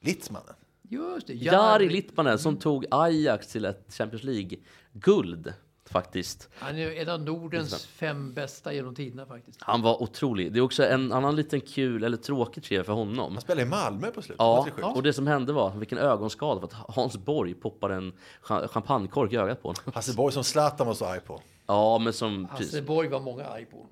Litzmannen. 0.00 0.54
Just 0.88 1.26
det. 1.26 1.32
Jari 1.34 1.88
Litmanen 1.88 2.38
som 2.38 2.56
tog 2.56 2.86
Ajax 2.90 3.46
till 3.46 3.64
ett 3.64 3.86
Champions 3.88 4.24
League-guld 4.24 5.52
faktiskt. 5.84 6.48
Han 6.54 6.76
är 6.78 6.90
en 6.90 7.08
av 7.08 7.20
Nordens 7.20 7.86
fem 7.86 8.34
bästa 8.34 8.72
genom 8.72 8.94
tiderna 8.94 9.26
faktiskt. 9.26 9.58
Han 9.62 9.82
var 9.82 10.02
otrolig. 10.02 10.52
Det 10.52 10.58
är 10.58 10.62
också 10.62 10.84
en 10.86 11.12
annan 11.12 11.36
liten 11.36 11.60
kul, 11.60 12.04
eller 12.04 12.16
tråkig 12.16 12.62
trivia 12.64 12.84
för 12.84 12.92
honom. 12.92 13.32
Han 13.32 13.40
spelade 13.40 13.62
i 13.62 13.70
Malmö 13.70 14.10
på 14.10 14.22
slutet. 14.22 14.36
Ja, 14.38 14.66
det 14.76 14.82
och 14.82 15.02
det 15.02 15.12
som 15.12 15.26
hände 15.26 15.52
var, 15.52 15.70
vilken 15.76 15.98
ögonskada, 15.98 16.60
för 16.60 16.66
att 16.66 16.94
Hans 16.96 17.16
Borg 17.16 17.54
poppade 17.54 17.94
en 17.94 18.12
cha- 18.42 18.68
champagnekork 18.68 19.32
i 19.32 19.36
ögat 19.36 19.62
på 19.62 19.68
honom. 19.68 19.92
Hasse 19.94 20.14
Borg 20.14 20.32
som 20.32 20.44
Zlatan 20.44 20.86
var 20.86 20.94
så 20.94 21.04
arg 21.04 21.20
på. 21.20 21.40
Ja, 21.66 21.98
men 21.98 22.12
som 22.12 22.48
precis, 22.48 22.72
Hasse 22.72 22.82
Borg 22.82 23.08
var 23.08 23.20
många 23.20 23.44
arg 23.44 23.64
på. 23.64 23.86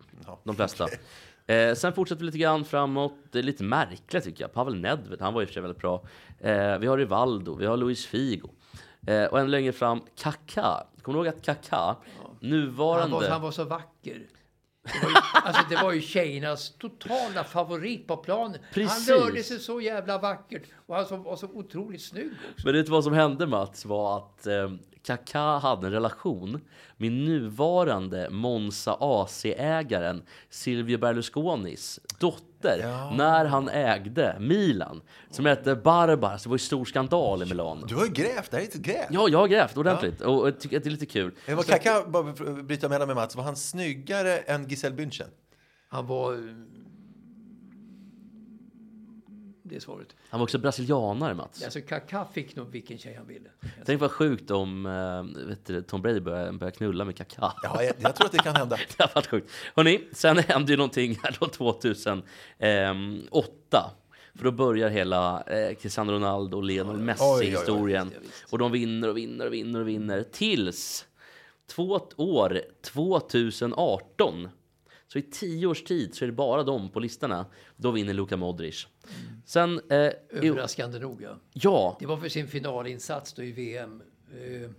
de 0.44 0.56
flesta. 0.56 0.88
Eh, 1.46 1.74
sen 1.74 1.92
fortsätter 1.92 2.20
vi 2.20 2.26
lite 2.26 2.38
grann 2.38 2.64
framåt. 2.64 3.14
Det 3.30 3.38
är 3.38 3.42
lite 3.42 3.64
märkligt 3.64 4.24
tycker 4.24 4.44
jag. 4.44 4.52
Pavel 4.52 4.80
Nedved, 4.80 5.20
han 5.20 5.34
var 5.34 5.42
i 5.42 5.44
och 5.44 5.48
för 5.48 5.52
sig 5.52 5.62
väldigt 5.62 5.80
bra. 5.80 6.02
Eh, 6.38 6.78
vi 6.78 6.86
har 6.86 6.98
Rivaldo, 6.98 7.54
vi 7.54 7.66
har 7.66 7.76
Luis 7.76 8.06
Figo. 8.06 8.48
Eh, 9.06 9.24
och 9.24 9.38
ännu 9.40 9.48
längre 9.48 9.72
fram, 9.72 10.00
Kaká. 10.16 10.86
Kommer 11.02 11.18
du 11.18 11.26
ihåg 11.26 11.36
att 11.36 11.42
Kaká, 11.44 11.96
nuvarande... 12.40 13.14
Han 13.16 13.22
var, 13.22 13.28
han 13.28 13.42
var 13.42 13.50
så 13.50 13.64
vacker. 13.64 14.22
Det 14.92 15.06
var, 15.06 15.10
ju, 15.10 15.16
alltså, 15.32 15.62
det 15.70 15.76
var 15.76 15.92
ju 15.92 16.00
tjejernas 16.00 16.74
totala 16.78 17.44
favorit 17.44 18.06
på 18.06 18.16
planen. 18.16 18.58
Precis. 18.74 19.08
Han 19.08 19.18
rörde 19.18 19.42
sig 19.42 19.58
så 19.58 19.80
jävla 19.80 20.18
vackert 20.18 20.62
och 20.86 20.96
han 20.96 21.06
så, 21.06 21.16
var 21.16 21.36
så 21.36 21.46
otroligt 21.46 22.02
snygg 22.02 22.30
också. 22.52 22.66
Men 22.66 22.74
vet 22.74 22.86
du 22.86 22.92
vad 22.92 23.04
som 23.04 23.12
hände 23.12 23.46
Mats? 23.46 23.84
Var 23.84 24.16
att 24.16 24.46
eh, 24.46 24.70
Kaká 25.02 25.58
hade 25.58 25.86
en 25.86 25.92
relation 25.92 26.60
med 26.96 27.12
nuvarande 27.12 28.30
Monza 28.30 28.96
AC-ägaren 29.00 30.22
Silvio 30.50 30.98
Berlusconis 30.98 32.00
dotter 32.18 32.49
när 32.62 33.44
han 33.44 33.68
ägde 33.68 34.36
Milan. 34.40 35.00
Som 35.30 35.46
hette 35.46 35.74
Barbara, 35.74 36.38
så 36.38 36.42
det 36.42 36.50
var 36.50 36.54
ju 36.54 36.58
stor 36.58 36.84
skandal 36.84 37.42
i 37.42 37.46
Milano. 37.46 37.86
Du 37.86 37.94
har 37.94 38.04
ju 38.04 38.10
grävt, 38.12 38.50
det 38.50 38.56
här 38.56 38.64
är 38.64 38.68
ett 38.68 38.74
gräv. 38.74 39.06
Ja, 39.10 39.28
jag 39.28 39.38
har 39.38 39.48
grävt 39.48 39.76
ordentligt 39.76 40.20
och 40.20 40.46
jag 40.46 40.60
tycker 40.60 40.76
att 40.76 40.82
det 40.82 40.88
är 40.88 40.90
lite 40.90 41.06
kul. 41.06 41.32
Eh, 41.46 41.56
Var 41.56 41.62
Kaká, 41.62 42.04
bara 42.10 42.22
bryta 42.62 42.88
mellan 42.88 43.06
med 43.08 43.16
Mats, 43.16 43.36
var 43.36 43.44
han 43.44 43.56
snyggare 43.56 44.36
än 44.38 44.68
Giselle 44.68 44.96
Bündchen? 44.96 45.28
Han 45.88 46.06
var... 46.06 46.32
eh, 49.70 49.74
det 49.74 49.76
är 49.76 49.80
svaret. 49.80 50.16
Han 50.28 50.40
var 50.40 50.44
också 50.44 50.58
brasilianare, 50.58 51.34
Mats. 51.34 51.64
Alltså 51.64 51.80
Kaká 51.80 52.24
fick 52.32 52.56
nog 52.56 52.70
vilken 52.70 52.98
tjej 52.98 53.14
han 53.14 53.26
ville. 53.26 53.50
Tänk 53.84 54.00
vad 54.00 54.10
sjukt 54.10 54.50
om 54.50 54.86
eh, 54.86 55.22
vet 55.48 55.66
du, 55.66 55.82
Tom 55.82 56.02
Brady 56.02 56.20
börjar, 56.20 56.52
börjar 56.52 56.70
knulla 56.70 57.04
med 57.04 57.16
Kaká. 57.16 57.52
Ja, 57.62 57.82
jag, 57.82 57.94
jag 57.98 58.16
tror 58.16 58.26
att 58.26 58.32
det 58.32 58.38
kan 58.38 58.56
hända. 58.56 58.76
det 58.96 59.02
har 59.02 59.10
varit 59.14 59.26
sjukt. 59.26 59.50
Hörrni, 59.76 60.00
sen 60.12 60.38
hände 60.38 60.72
ju 60.72 60.76
någonting 60.76 61.18
här 61.22 61.36
då 61.40 61.46
2008. 61.46 62.24
För 64.34 64.44
då 64.44 64.52
börjar 64.52 64.88
hela 64.88 65.42
eh, 65.42 65.74
Cristiano 65.74 66.12
Ronaldo 66.12 66.56
och 66.56 66.64
Lionel. 66.64 66.96
Messi-historien. 66.96 68.10
Och 68.50 68.58
de 68.58 68.72
vinner 68.72 69.08
och 69.08 69.16
vinner 69.16 69.46
och 69.46 69.52
vinner 69.52 69.80
och 69.80 69.88
vinner. 69.88 70.22
Tills 70.32 71.06
två 71.66 72.00
år 72.16 72.60
2018. 72.82 74.48
Så 75.12 75.18
i 75.18 75.22
tio 75.22 75.66
års 75.66 75.82
tid 75.84 76.14
så 76.14 76.24
är 76.24 76.26
det 76.26 76.32
bara 76.32 76.62
de 76.62 76.88
på 76.90 77.00
listorna. 77.00 77.46
Då 77.76 77.90
vinner 77.90 78.14
Luka 78.14 78.36
Modric. 78.36 78.86
Sen... 79.44 79.80
Eh, 79.90 79.96
i- 79.96 80.12
Överraskande 80.30 80.98
nog, 80.98 81.22
ja. 81.22 81.36
ja, 81.52 81.96
Det 82.00 82.06
var 82.06 82.16
för 82.16 82.28
sin 82.28 82.48
finalinsats 82.48 83.32
då 83.32 83.42
i 83.42 83.52
VM. 83.52 84.02
Eh, 84.32 84.70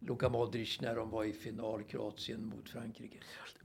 Luka 0.00 0.28
Modric 0.28 0.80
när 0.80 0.96
de 0.96 1.10
var 1.10 1.24
i 1.24 1.32
final 1.32 1.82
Kroatien 1.82 2.44
mot 2.56 2.68
Frankrike. 2.68 3.18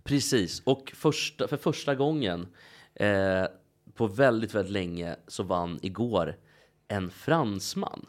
Precis, 0.04 0.62
och 0.66 0.92
första, 0.96 1.48
för 1.48 1.58
första 1.58 1.96
gången 1.96 2.48
eh, 2.96 3.46
på 3.94 4.08
väldigt, 4.08 4.54
väldigt 4.56 4.72
länge 4.74 5.16
så 5.28 5.44
vann 5.44 5.80
igår 5.82 6.38
en 6.88 7.10
fransman. 7.10 8.06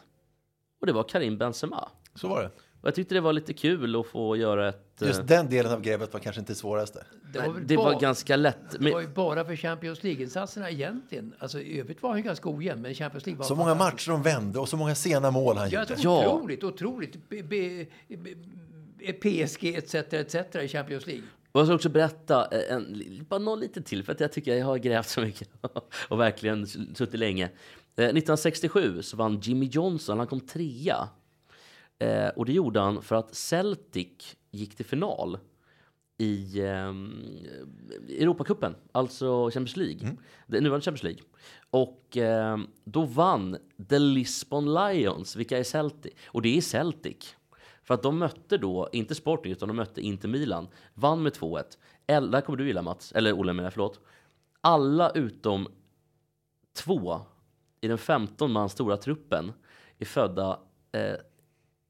Och 0.81 0.87
det 0.87 0.93
var 0.93 1.03
Karim 1.03 1.37
Benzema. 1.37 1.89
Så 2.15 2.27
var 2.27 2.41
det. 2.43 2.51
Och 2.85 2.87
jag 2.89 2.95
tyckte 2.95 3.15
det 3.15 3.21
var 3.21 3.33
lite 3.33 3.53
kul 3.53 3.95
att 3.95 4.07
få 4.07 4.35
göra 4.37 4.69
ett... 4.69 5.01
eh, 5.01 5.07
Just 5.07 5.27
den 5.27 5.49
delen 5.49 5.71
av 5.71 5.81
grävet 5.81 6.13
var 6.13 6.19
kanske 6.19 6.39
inte 6.39 6.51
det 6.51 6.57
svåraste. 6.57 7.05
Det 7.33 7.39
var, 7.39 7.59
det 7.59 7.77
var 7.77 7.83
bara- 7.83 7.99
ganska 7.99 8.35
lätt. 8.35 8.79
Det 8.79 8.91
var 8.91 9.01
ju 9.01 9.07
bara 9.07 9.45
för 9.45 9.55
Champions 9.55 10.03
League-insatserna 10.03 10.69
egentligen. 10.71 11.33
Alltså 11.39 11.59
i 11.59 11.79
övrigt 11.79 12.01
var 12.03 12.09
han 12.09 12.19
ju 12.19 12.23
ganska 12.23 12.49
ojämn, 12.49 12.81
men 12.81 12.93
Champions 12.93 13.25
League 13.25 13.37
var 13.39 13.45
Så 13.45 13.55
många 13.55 13.75
matcher 13.75 14.11
de 14.11 14.23
vände 14.23 14.59
och 14.59 14.69
så 14.69 14.77
många 14.77 14.95
sena 14.95 15.31
mål 15.31 15.57
han 15.57 15.69
Ja, 15.69 15.79
gjorde. 15.89 15.95
Ja. 16.01 16.33
otroligt, 16.35 16.63
otroligt. 16.63 17.29
B, 17.29 17.43
b, 17.43 17.85
b, 18.07 19.13
PSG 19.13 19.75
etc. 19.75 19.95
etc. 19.95 20.35
i 20.55 20.67
Champions 20.67 21.07
League. 21.07 21.23
och 21.51 21.59
jag 21.59 21.67
ska 21.67 21.75
också 21.75 21.89
berätta 21.89 22.47
eh, 22.51 22.75
en, 22.75 23.25
bara 23.29 23.39
något 23.39 23.59
lite 23.59 23.81
till, 23.81 24.03
för 24.03 24.11
att 24.11 24.19
jag 24.19 24.31
tycker 24.31 24.55
jag 24.55 24.65
har 24.65 24.77
grävt 24.77 25.07
så 25.09 25.21
mycket 25.21 25.49
och 26.09 26.19
verkligen 26.19 26.67
suttit 26.67 27.19
länge. 27.19 27.45
Eh, 27.97 28.05
1967 28.05 29.01
så 29.01 29.17
vann 29.17 29.39
Jimmy 29.39 29.65
Johnson, 29.65 30.17
han 30.17 30.27
kom 30.27 30.39
trea. 30.39 31.07
Eh, 31.99 32.27
och 32.27 32.45
det 32.45 32.53
gjorde 32.53 32.79
han 32.79 33.01
för 33.01 33.15
att 33.15 33.35
Celtic 33.35 34.35
gick 34.51 34.75
till 34.75 34.85
final 34.85 35.37
i 36.17 36.59
eh, 36.59 36.93
Europacupen, 38.19 38.75
alltså 38.91 39.45
Champions 39.49 39.77
League. 39.77 40.17
Det 40.47 40.61
nuvarande 40.61 40.85
Champions 40.85 41.03
League. 41.03 41.21
Och 41.69 42.17
eh, 42.17 42.57
då 42.83 43.01
vann 43.05 43.57
The 43.89 43.99
Lisbon 43.99 44.73
Lions, 44.73 45.35
vilka 45.35 45.57
är 45.57 45.63
Celtic? 45.63 46.13
Och 46.27 46.41
det 46.41 46.57
är 46.57 46.61
Celtic. 46.61 47.35
För 47.83 47.93
att 47.93 48.03
de 48.03 48.17
mötte 48.19 48.57
då, 48.57 48.89
inte 48.91 49.15
Sporting, 49.15 49.51
utan 49.51 49.67
de 49.67 49.73
mötte 49.77 50.01
Inter 50.01 50.27
Milan. 50.27 50.67
Vann 50.93 51.23
med 51.23 51.33
2-1. 51.33 51.63
El- 52.07 52.31
Där 52.31 52.41
kommer 52.41 52.57
du 52.57 52.67
gilla 52.67 52.81
Mats, 52.81 53.11
eller 53.11 53.33
Olle 53.39 53.53
menar 53.53 53.63
jag, 53.65 53.73
förlåt. 53.73 53.99
Alla 54.61 55.09
utom 55.11 55.67
två 56.73 57.19
i 57.81 57.87
den 57.87 57.97
15 57.97 58.51
man 58.51 58.69
stora 58.69 58.97
truppen 58.97 59.51
är 59.99 60.05
födda 60.05 60.59
eh, 60.91 61.15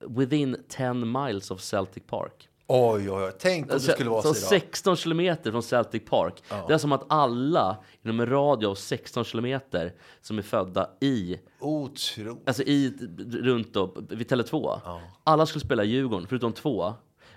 within 0.07 0.57
10 0.69 0.93
miles 1.11 1.51
of 1.51 1.61
Celtic 1.61 2.03
Park. 2.07 2.49
Oj, 2.67 3.09
oj, 3.11 3.23
oj. 3.23 3.31
Tänk 3.39 3.65
om 3.71 3.77
det 3.77 3.79
skulle 3.79 4.09
vara 4.09 4.21
så 4.21 4.33
så 4.33 4.55
idag. 4.55 4.61
16 4.61 4.95
kilometer 4.95 5.51
från 5.51 5.63
Celtic 5.63 6.03
Park. 6.09 6.43
Det 6.67 6.73
är 6.73 6.77
som 6.77 6.91
att 6.91 7.05
alla 7.09 7.83
inom 8.03 8.19
en 8.19 8.29
radie 8.29 8.67
av 8.69 8.75
16 8.75 9.23
kilometer 9.23 9.93
som 10.21 10.37
är 10.37 10.41
födda 10.41 10.89
i, 11.01 11.39
Otroligt. 11.59 12.47
alltså 12.47 12.63
i, 12.63 12.93
runt 13.31 13.73
då, 13.73 13.95
vid 14.09 14.31
Tele2. 14.31 14.79
Alla 15.23 15.45
skulle 15.45 15.65
spela 15.65 15.83
i 15.83 15.87
Djurgården, 15.87 16.27
förutom 16.27 16.53
två. 16.53 16.93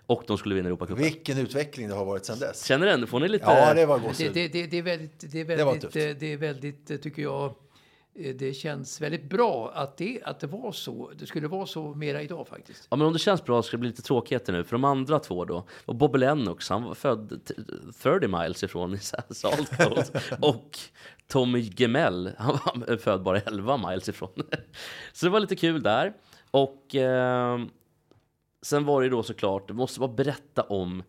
Och 0.07 0.23
de 0.27 0.39
skulle 0.39 0.55
vinna 0.55 0.69
Europacupen. 0.69 1.05
Vilken 1.05 1.39
utveckling 1.39 1.89
det 1.89 1.95
har 1.95 2.05
varit 2.05 2.25
sedan 2.27 2.39
dess. 2.39 2.65
Känner 2.65 2.87
den? 2.87 3.07
Får 3.07 3.21
ni 3.21 3.29
lite... 3.29 3.45
Ja, 3.45 3.75
det 3.75 3.87
var 3.87 3.99
Det, 3.99 4.07
gåshud. 4.07 4.31
det, 4.35 4.49
det, 4.49 4.67
det 4.67 4.79
är 4.79 4.83
väldigt, 4.83 5.33
det 5.33 5.41
är 5.41 5.45
var 5.45 5.73
väldigt, 5.73 5.93
det, 5.93 6.15
det 6.15 6.33
är 6.33 6.37
väldigt, 6.37 7.03
tycker 7.03 7.23
jag, 7.23 7.55
det 8.39 8.55
känns 8.55 9.01
väldigt 9.01 9.31
bra 9.31 9.73
att 9.75 9.97
det, 9.97 10.21
att 10.25 10.41
det 10.41 10.47
var 10.47 10.73
så. 10.73 11.11
Det 11.19 11.27
skulle 11.27 11.49
vara 11.49 11.67
så 11.67 11.95
mera 11.95 12.23
idag 12.23 12.49
faktiskt. 12.49 12.87
Ja, 12.91 12.97
men 12.97 13.07
om 13.07 13.13
det 13.13 13.19
känns 13.19 13.45
bra 13.45 13.63
ska 13.63 13.77
det 13.77 13.81
bli 13.81 13.89
lite 13.89 14.03
tråkigheter 14.03 14.53
nu. 14.53 14.65
För 14.65 14.73
de 14.73 14.85
andra 14.85 15.19
två 15.19 15.45
då, 15.45 15.65
och 15.85 15.95
Bobby 15.95 16.19
Lennox, 16.19 16.69
han 16.71 16.85
var 16.85 16.95
född 16.95 17.41
t- 17.45 17.55
30 18.03 18.29
miles 18.29 18.63
ifrån 18.65 18.95
i 18.95 18.99
Salt 18.99 19.77
Coast. 19.77 20.17
och 20.41 20.79
Tommy 21.27 21.71
Gemell, 21.77 22.31
han 22.39 22.59
var 22.75 22.97
född 22.99 23.23
bara 23.23 23.41
11 23.41 23.77
miles 23.89 24.09
ifrån. 24.09 24.31
Så 25.13 25.27
det 25.27 25.31
var 25.31 25.41
lite 25.41 25.57
kul 25.57 25.83
där. 25.83 26.13
Och 26.51 26.95
eh, 26.95 27.59
sen 28.63 28.85
var 28.85 29.03
det 29.03 29.09
då 29.09 29.23
såklart, 29.23 29.65
jag 29.69 29.77
måste 29.77 30.01
bara 30.01 30.13
berätta 30.13 30.63
om 30.63 31.03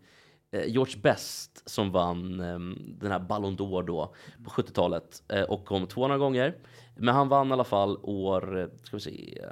eh, 0.51 0.65
George 0.67 0.99
Best 1.01 1.69
som 1.69 1.91
vann 1.91 2.39
eh, 2.39 2.59
den 2.99 3.11
här 3.11 3.19
Ballon 3.19 3.57
d'Or 3.57 3.83
då 3.83 4.13
på 4.45 4.49
70-talet 4.49 5.23
eh, 5.27 5.41
och 5.43 5.65
kom 5.65 5.87
två 5.87 6.01
några 6.01 6.17
gånger. 6.17 6.55
Men 6.99 7.15
han 7.15 7.29
vann 7.29 7.49
i 7.49 7.53
alla 7.53 7.63
fall 7.63 7.97
år, 8.01 8.69
ska 8.83 8.97
vi 8.97 9.01
se, 9.01 9.45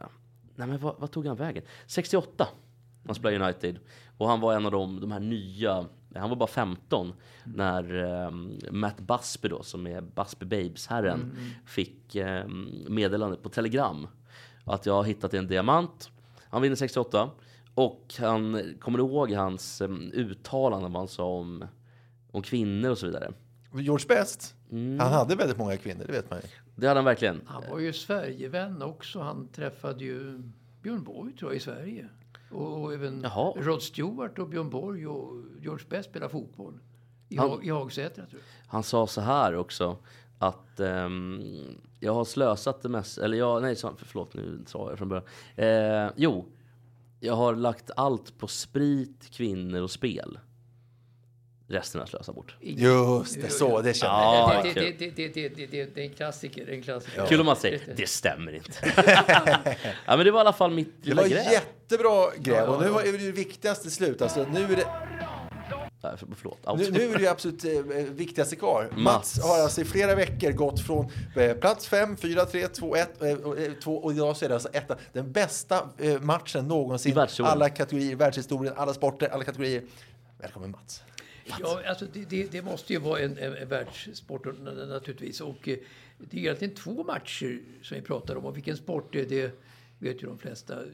nej 0.56 0.68
men 0.68 0.78
vad, 0.80 0.96
vad 0.98 1.12
tog 1.12 1.26
han 1.26 1.36
vägen? 1.38 1.64
68. 1.88 2.48
Han 3.06 3.16
spelade 3.16 3.46
United 3.46 3.80
och 4.18 4.28
han 4.28 4.40
var 4.40 4.54
en 4.56 4.66
av 4.66 4.72
de, 4.72 5.00
de 5.02 5.12
här 5.12 5.20
nya, 5.20 5.86
han 6.16 6.30
var 6.30 6.36
bara 6.38 6.48
15 6.48 7.14
när 7.44 8.04
eh, 8.26 8.32
Matt 8.72 9.00
Busby 9.00 9.48
då 9.50 9.64
som 9.64 9.88
är 9.88 10.02
Busby 10.02 10.46
Babes-herren 10.46 11.32
fick 11.66 12.16
eh, 12.16 12.48
meddelande 12.90 13.38
på 13.38 13.50
telegram 13.50 14.08
att 14.64 14.86
jag 14.86 14.94
har 14.94 15.04
hittat 15.04 15.34
en 15.34 15.48
diamant. 15.48 16.10
Han 16.50 16.62
vinner 16.62 16.76
68 16.76 17.30
och 17.76 18.14
han 18.20 18.74
kommer 18.80 19.00
ihåg 19.00 19.32
hans 19.32 19.82
um, 19.82 20.12
uttalanden 20.14 20.92
vad 20.94 21.02
han 21.02 21.08
sa 21.08 21.26
om, 21.26 21.66
om 22.32 22.42
kvinnor 22.42 22.90
och 22.90 22.98
så 22.98 23.06
vidare. 23.06 23.32
George 23.74 24.08
Best, 24.08 24.54
Mm. 24.72 25.00
han 25.00 25.12
hade 25.14 25.36
väldigt 25.36 25.58
många 25.58 25.78
kvinnor, 25.78 26.04
det 26.08 26.12
vet 26.12 26.30
man 26.30 26.40
ju. 26.40 26.48
Det 26.80 26.88
hade 26.88 26.98
han 26.98 27.06
verkligen. 27.06 27.42
Han 27.46 27.64
var 27.72 27.80
ju 27.80 27.94
Sverigevän 27.94 28.82
också. 28.82 29.20
Han 29.20 29.48
träffade 29.48 30.04
ju 30.04 30.42
Björn 30.82 31.04
Borg 31.04 31.36
tror 31.36 31.52
jag 31.52 31.58
i 31.58 31.60
Sverige. 31.60 32.10
Och, 32.52 32.82
och 32.84 32.94
även 32.94 33.22
Jaha. 33.22 33.54
Rod 33.56 33.82
Stewart 33.82 34.40
och 34.40 34.50
Björn 34.50 34.70
Borg 34.70 35.08
och 35.08 35.44
George 35.62 35.86
Best 35.90 36.10
spelade 36.10 36.32
fotboll. 36.32 36.80
I, 37.30 37.38
Han- 37.38 37.64
i 37.64 37.70
Hagsätra 37.70 38.26
tror 38.26 38.42
jag. 38.42 38.72
Han 38.72 38.84
sa 38.84 39.08
så 39.08 39.22
här 39.22 39.56
också 39.56 39.98
att 40.40 40.80
ehm, 40.80 41.42
jag 42.00 42.14
har 42.14 42.26
slösat 42.26 42.82
det 42.82 42.90
mest, 42.90 43.18
eller 43.18 43.38
jag, 43.38 43.62
nej 43.62 43.76
förlåt 43.76 44.34
nu 44.34 44.64
sa 44.66 44.90
jag 44.90 44.98
från 44.98 45.10
början. 45.10 45.26
Eh, 45.56 46.12
jo, 46.16 46.46
jag 47.20 47.34
har 47.36 47.56
lagt 47.56 47.92
allt 47.96 48.38
på 48.38 48.48
sprit, 48.48 49.30
kvinnor 49.32 49.82
och 49.82 49.92
spel. 49.92 50.40
Resten 51.70 52.00
har 52.00 52.04
jag 52.04 52.10
slösat 52.10 52.36
bort. 52.36 52.56
Just 52.62 53.42
det, 53.42 53.50
så, 53.50 53.82
det 53.82 53.94
känner 53.94 54.14
jag. 54.14 54.34
Ja, 54.34 54.62
det, 54.64 54.74
det, 54.74 54.92
det, 55.16 55.28
det, 55.28 55.50
det, 55.50 55.66
det, 55.66 55.86
det 55.96 56.02
är 56.02 56.06
en 56.06 56.14
klassiker. 56.14 56.66
Det 56.66 56.72
en 56.72 56.82
klassiker. 56.82 57.26
Kul 57.28 57.40
om 57.40 57.46
man 57.46 57.56
säger 57.56 57.82
det 57.96 58.08
stämmer 58.08 58.56
inte. 58.56 58.72
ja 60.06 60.18
men 60.18 60.26
det 60.26 60.32
var 60.32 60.40
i 60.40 60.42
alla 60.42 60.54
fall 60.54 60.72
mitt 60.72 60.94
Det 61.04 61.10
lilla 61.10 61.22
var 61.22 61.30
gräv. 61.30 61.52
jättebra 61.52 62.28
gräv 62.38 62.70
och 62.70 62.82
nu 62.82 62.90
var- 62.90 63.02
är 63.02 63.12
det 63.12 63.18
det 63.18 63.32
viktigaste 63.32 63.92
slut. 63.92 64.22
Alltså, 64.22 64.46
nu 64.54 64.64
är 64.64 64.76
det, 64.76 64.88
Nej, 66.04 66.14
Förlåt. 66.36 66.58
nu, 66.78 66.92
nu 66.92 67.04
är 67.10 67.14
det 67.14 67.18
det 67.24 67.28
absolut 67.28 67.66
eh, 67.66 67.72
viktigaste 68.14 68.56
kvar. 68.56 68.84
Mats. 68.92 69.04
Mats. 69.04 69.42
har 69.44 69.60
alltså 69.60 69.82
i 69.82 69.86
flera 69.86 70.16
veckor 70.16 70.52
gått 70.52 70.80
från 70.80 71.12
eh, 71.36 71.54
plats 71.54 71.88
5, 71.88 72.18
4, 72.18 72.46
3, 72.46 72.68
2, 72.68 72.96
1 72.96 73.22
eh, 73.22 73.32
och, 73.34 73.56
två, 73.84 73.98
och 73.98 74.12
idag 74.12 74.38
så 74.38 74.46
är 74.46 74.50
det 74.50 74.56
alltså 74.56 74.70
etta. 74.74 74.98
Den 75.14 75.32
bästa 75.32 75.90
eh, 75.98 76.22
matchen 76.22 76.68
någonsin. 76.68 77.18
I. 77.18 77.42
Alla 77.44 77.70
kategorier, 77.70 78.16
världshistorien, 78.16 78.74
alla 78.78 78.94
sporter, 78.94 79.28
alla 79.30 79.44
kategorier. 79.44 79.84
Välkommen 80.40 80.72
Mats. 80.72 81.02
Ja, 81.60 81.82
alltså 81.88 82.06
det, 82.14 82.30
det, 82.30 82.52
det 82.52 82.62
måste 82.62 82.94
ju 82.94 83.00
vara 83.00 83.20
en, 83.20 83.38
en, 83.38 83.54
en 83.56 83.68
världssport 83.68 84.46
na- 84.46 84.88
naturligtvis. 84.88 85.42
Och 85.42 85.68
eh, 85.68 85.78
det 86.18 86.38
är 86.38 86.42
egentligen 86.42 86.76
två 86.76 87.04
matcher 87.04 87.62
som 87.82 87.96
vi 87.96 88.02
pratar 88.02 88.36
om. 88.36 88.46
Och 88.46 88.56
vilken 88.58 88.78
sport 88.78 89.10
det 89.12 89.20
är, 89.22 89.26
det 89.26 89.52
vet 90.00 90.24
ju 90.24 90.28
de 90.28 90.38
flesta. 90.38 90.74
Eh, 90.74 90.88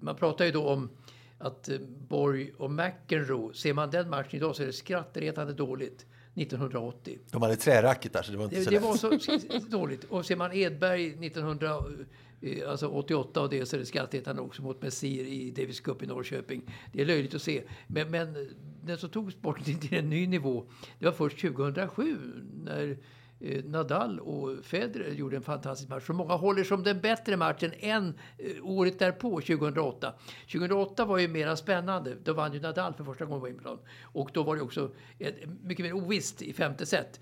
Man 0.00 0.16
pratar 0.16 0.44
ju 0.44 0.50
då 0.50 0.68
om 0.68 0.90
att 1.38 1.68
eh, 1.68 1.78
Borg 2.08 2.52
och 2.56 2.70
McEnroe, 2.70 3.54
ser 3.54 3.72
man 3.74 3.90
den 3.90 4.10
matchen 4.10 4.36
idag 4.36 4.56
så 4.56 4.62
är 4.62 4.66
det 4.66 4.72
skrattretande 4.72 5.52
dåligt. 5.52 6.06
1980. 6.36 7.18
De 7.30 7.42
hade 7.42 7.56
träracket 7.56 8.24
så 8.24 8.32
det 8.32 8.38
var 8.38 8.44
inte 8.44 8.56
Det, 8.56 8.64
så 8.64 8.70
det 8.70 8.76
lätt. 8.76 8.84
var 8.84 9.18
så 9.58 9.58
dåligt. 9.68 10.04
Och 10.04 10.26
ser 10.26 10.36
man 10.36 10.52
Edberg 10.52 11.06
1988 11.06 11.84
alltså 12.68 12.86
88 12.88 13.40
och 13.40 13.50
det 13.50 13.66
så 13.66 13.76
är 13.76 13.80
det 13.80 13.86
skrattretande 13.86 14.42
också 14.42 14.62
mot 14.62 14.82
Messir 14.82 15.24
i 15.26 15.50
Davis 15.50 15.80
Cup 15.80 16.02
i 16.02 16.06
Norrköping. 16.06 16.62
Det 16.92 17.00
är 17.02 17.06
löjligt 17.06 17.34
att 17.34 17.42
se. 17.42 17.62
Men, 17.86 18.10
men 18.10 18.48
den 18.86 18.98
som 18.98 19.10
tog 19.10 19.32
sporten 19.32 19.78
till 19.80 19.98
en 19.98 20.10
ny 20.10 20.26
nivå, 20.26 20.64
det 20.98 21.06
var 21.06 21.12
först 21.12 21.40
2007 21.40 22.18
när 22.64 22.98
eh, 23.40 23.64
Nadal 23.64 24.20
och 24.20 24.64
Federer 24.64 25.10
gjorde 25.10 25.36
en 25.36 25.42
fantastisk 25.42 25.90
match. 25.90 26.06
Så 26.06 26.12
många 26.12 26.34
håller 26.34 26.64
som 26.64 26.82
den 26.82 27.00
bättre 27.00 27.36
matchen 27.36 27.72
än 27.78 28.14
eh, 28.38 28.46
året 28.62 28.98
därpå, 28.98 29.40
2008. 29.40 30.14
2008 30.52 31.04
var 31.04 31.18
ju 31.18 31.28
mera 31.28 31.56
spännande. 31.56 32.16
Då 32.24 32.32
vann 32.32 32.52
ju 32.52 32.60
Nadal 32.60 32.94
för 32.94 33.04
första 33.04 33.24
gången 33.24 33.40
på 33.40 33.46
Wimbledon. 33.46 33.78
Och 34.02 34.30
då 34.32 34.42
var 34.42 34.56
det 34.56 34.62
också 34.62 34.90
ett, 35.18 35.34
mycket 35.62 35.84
mer 35.84 35.92
ovisst 35.92 36.42
i 36.42 36.52
femte 36.52 36.86
set. 36.86 37.20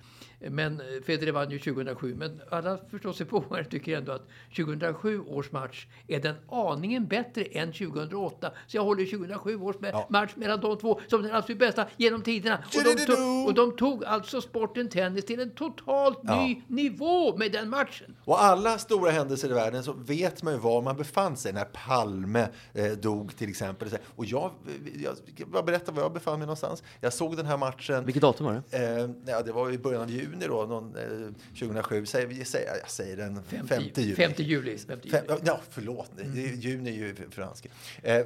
Men 0.51 0.81
eh, 0.81 0.87
Federer 1.07 1.33
vann 1.33 1.51
ju 1.51 1.59
2007. 1.59 2.15
Men 2.15 2.41
alla 2.51 2.79
förståsigpåare 2.91 3.65
tycker 3.65 3.97
ändå 3.97 4.13
att 4.13 4.29
2007 4.57 5.21
års 5.21 5.53
match 5.53 5.87
är 6.09 6.21
den 6.21 6.35
aningen 6.49 7.07
bättre 7.07 7.43
än 7.45 7.73
2008. 7.73 8.51
Så 8.67 8.77
jag 8.77 8.85
håller 8.85 9.05
2007 9.05 9.57
års 9.61 9.77
ma- 9.77 10.05
match 10.09 10.31
mellan 10.35 10.61
de 10.61 10.79
två 10.79 11.01
som 11.09 11.23
den 11.23 11.35
absolut 11.35 11.59
bästa 11.59 11.87
genom 11.97 12.23
tiderna. 12.23 12.59
Och 12.77 12.85
de, 12.97 13.07
tog, 13.07 13.47
och 13.47 13.55
de 13.55 13.77
tog 13.77 14.05
alltså 14.05 14.41
sporten 14.41 14.89
tennis 14.89 15.25
till 15.25 15.41
en 15.41 15.51
totalt 15.51 16.19
Ja. 16.23 16.43
ny 16.45 16.63
nivå 16.67 17.37
med 17.37 17.53
den 17.53 17.69
matchen. 17.71 18.17
Och 18.25 18.43
alla 18.43 18.79
stora 18.79 19.11
händelser 19.11 19.51
i 19.51 19.53
världen 19.53 19.83
så 19.85 19.93
vet 19.93 20.43
man 20.43 20.53
ju 20.55 20.59
var 20.61 20.83
man 20.83 20.97
befann 20.97 21.37
sig 21.37 21.53
när 21.53 21.65
Palme 21.65 22.49
eh, 22.75 22.85
dog 22.93 23.37
till 23.37 23.49
exempel. 23.51 23.89
Och 24.17 24.25
jag, 24.25 24.51
jag, 24.97 25.17
jag 25.55 25.65
berättar 25.65 25.93
var 25.93 26.03
jag 26.03 26.13
befann 26.13 26.39
mig 26.39 26.47
någonstans. 26.47 26.83
Jag 27.01 27.13
såg 27.13 27.37
den 27.37 27.47
här 27.47 27.57
matchen. 27.57 28.05
Vilket 28.05 28.23
datum 28.23 28.47
var 28.47 28.63
det? 28.71 28.79
Eh, 28.79 29.11
ja, 29.27 29.43
det 29.43 29.53
var 29.53 29.71
i 29.71 29.79
början 29.79 30.03
av 30.03 30.11
juni 30.33 30.47
då, 30.47 30.67
någon, 30.67 30.97
eh, 30.97 31.33
2007. 31.59 32.07
Säger, 32.07 32.27
vi 32.27 32.45
säger, 32.45 32.77
jag 32.81 32.91
säger 32.91 33.17
den 33.17 33.43
5 33.43 33.67
juli. 33.97 34.15
5 34.15 34.33
juli. 34.37 34.79
5 34.79 34.99
juli. 35.03 35.11
Fem, 35.11 35.25
ja, 35.45 35.61
förlåt. 35.71 36.11
Är- 36.19 36.53
Juni 36.57 36.91
är 36.91 36.95
ju 36.95 37.15
fransk. 37.31 37.67
Eh, 38.03 38.25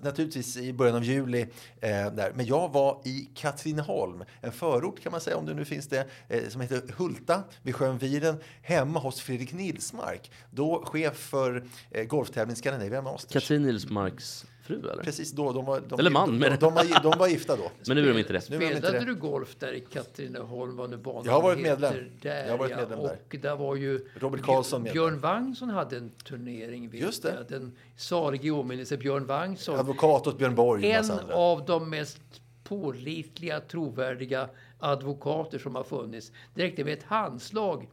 naturligtvis 0.00 0.56
i 0.56 0.72
början 0.72 0.96
av 0.96 1.04
juli. 1.04 1.40
Eh, 1.80 1.88
där. 1.90 2.32
Men 2.34 2.46
jag 2.46 2.72
var 2.72 3.00
i 3.04 3.28
Katrineholm, 3.34 4.24
en 4.40 4.52
förort 4.52 5.00
kan 5.00 5.12
man 5.12 5.20
säga, 5.20 5.36
om 5.36 5.46
det 5.46 5.54
nu 5.54 5.64
finns 5.64 5.86
det, 5.86 6.06
eh, 6.28 6.48
som 6.48 6.60
heter 6.60 6.82
Hulta 6.96 7.42
vid 7.62 7.74
sjön 7.74 7.98
Viren, 7.98 8.36
hemma 8.62 8.98
hos 9.00 9.20
Fredrik 9.20 9.52
Nilsmark. 9.52 10.30
Då 10.50 10.84
chef 10.84 11.16
för 11.16 11.64
eh, 11.90 12.04
golftävlingen 12.04 12.56
Scandinavian 12.56 13.04
Masters. 13.04 13.32
Katrin 13.32 13.62
Nilsmarks 13.62 14.46
fru 14.66 14.90
eller? 14.90 15.02
Precis 15.02 15.32
då. 15.32 15.52
De 15.52 15.64
var, 15.64 15.80
de, 15.88 15.98
Eller 16.00 16.10
man, 16.10 16.40
De, 16.40 16.48
de, 16.48 16.56
de, 16.56 16.74
var, 16.74 17.02
de 17.02 17.18
var 17.18 17.28
gifta 17.28 17.56
då. 17.56 17.62
Men 17.86 17.96
nu 17.96 18.04
är 18.08 18.12
de 18.12 18.18
inte 18.18 18.32
det. 18.32 18.50
Nu 18.50 18.56
är 18.56 18.60
de 18.60 18.66
inte 18.66 18.78
Spelade 18.78 18.98
det. 18.98 19.04
du 19.04 19.14
golf 19.14 19.56
där 19.58 19.72
i 19.72 19.80
Katrineholm? 19.80 20.76
Vad 20.76 20.90
nu 20.90 20.96
banan 20.96 21.22
Jag 21.24 21.32
har 21.32 21.42
varit 21.42 21.58
medlem. 21.58 21.94
Där, 22.22 22.44
Jag 22.44 22.50
har 22.50 22.58
varit 22.58 22.70
ja. 22.70 22.76
medlem 22.76 22.98
där. 22.98 23.18
Och 23.30 23.36
där 23.40 23.56
var 23.56 23.76
ju 23.76 24.08
Robert 24.14 24.42
Karlsson 24.42 24.82
medlem. 24.82 24.92
Björn 24.94 25.20
Wangsson 25.20 25.70
hade 25.70 25.96
en 25.96 26.10
turnering. 26.10 26.90
Just 26.92 27.22
det. 27.22 27.34
Jag. 27.34 27.60
Den 27.60 27.76
salig 27.96 28.44
i 28.44 28.50
åminnelse 28.50 28.96
Björn 28.96 29.26
Wangsson. 29.26 29.78
Advokat 29.78 30.26
åt 30.26 30.38
Björn 30.38 30.54
Borg. 30.54 30.90
En 30.90 31.10
av 31.32 31.64
de 31.64 31.90
mest 31.90 32.20
pålitliga, 32.64 33.60
trovärdiga 33.60 34.48
advokater 34.78 35.58
som 35.58 35.74
har 35.74 35.84
funnits. 35.84 36.32
Det 36.54 36.62
räckte 36.62 36.84
med 36.84 36.92
ett 36.92 37.04
handslag 37.04 37.88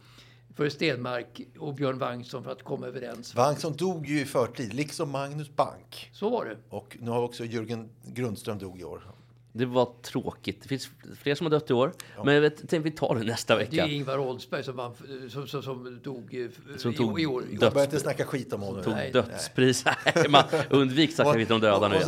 för 0.56 0.70
Stenmark 0.70 1.42
och 1.60 1.74
Björn 1.76 1.98
Wangsson 2.00 2.44
för 2.44 2.52
att 2.52 2.64
komma 2.64 2.88
överens. 2.88 3.36
Vangsson 3.36 3.76
dog 3.76 4.08
ju 4.08 4.22
i 4.22 4.26
förtid, 4.26 4.74
liksom 4.74 5.10
Magnus 5.12 5.56
Bank. 5.56 6.10
Så 6.14 6.30
var 6.30 6.46
det. 6.46 6.58
Och 6.70 6.98
nu 7.00 7.12
har 7.12 7.22
också 7.22 7.46
Jörgen 7.46 7.90
Grundström 8.06 8.58
dog 8.58 8.82
i 8.82 8.84
år. 8.84 9.02
Det 9.56 9.66
var 9.66 9.90
tråkigt. 10.02 10.62
Det 10.62 10.68
finns 10.68 10.90
fler 11.22 11.36
som 11.36 11.46
har 11.46 11.52
dött 11.52 11.70
i 11.70 11.74
år. 11.74 11.94
Men 12.26 12.34
jag 12.34 12.42
vet, 12.42 12.70
tänk, 12.70 12.86
vi 12.86 12.92
tar 12.92 13.16
det 13.16 13.24
nästa 13.24 13.56
Det 13.56 13.64
vecka. 13.64 13.84
är 13.86 13.90
Ingvar 13.90 14.18
Oldsberg 14.18 14.64
som, 14.64 14.76
vann, 14.76 14.96
som, 15.30 15.48
som, 15.48 15.64
som 15.64 16.00
dog 16.04 16.50
Som 16.78 16.94
tog 16.94 17.22
i 17.22 17.26
år. 17.26 17.44
I 17.44 17.58
år. 17.58 17.58
Jag 17.62 17.74
börjar 17.74 17.86
inte 17.86 18.00
snacka 18.00 18.26
skit 18.26 18.54
om 18.54 18.62
honom. 18.62 18.84
Tog 18.84 18.94
Nej, 18.94 19.12
dödspris. 19.12 19.86
Nej, 19.86 20.30
man 20.30 20.44
undvik 20.70 21.16
snacka 21.16 21.34
skit 21.34 21.52
om 21.52 21.62
döda 21.62 21.88
nu. 21.88 22.00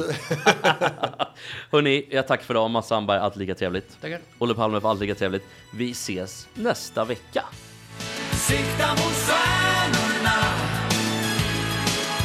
Hörni, 1.72 2.08
jag 2.12 2.28
tackar 2.28 2.44
för 2.44 2.54
idag. 2.54 2.70
Mats 2.70 2.88
Sandberg, 2.88 3.18
alltid 3.20 3.40
lika 3.40 3.56
trevligt. 3.56 4.02
Tackar. 4.02 4.20
Olle 4.40 4.54
Palme, 4.54 4.82
för 4.82 4.90
alltid 4.90 5.08
lika 5.08 5.20
trevligt. 5.20 5.44
Vi 5.74 5.92
ses 5.92 6.48
nästa 6.54 7.06
vecka. 7.06 7.44
Sikta 8.48 8.90
mot 8.90 9.16
stjärnorna. 9.26 10.40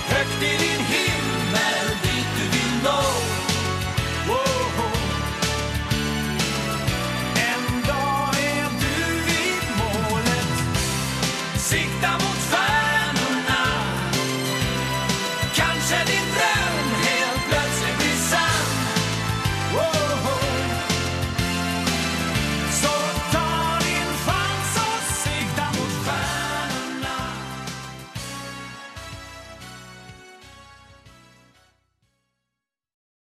Högt 0.09 0.43
i 0.43 0.57
din 0.59 0.85
himmel 0.85 1.87
Dit 2.03 2.27
du 2.37 2.59
vill 2.59 2.83
nå. 2.85 3.20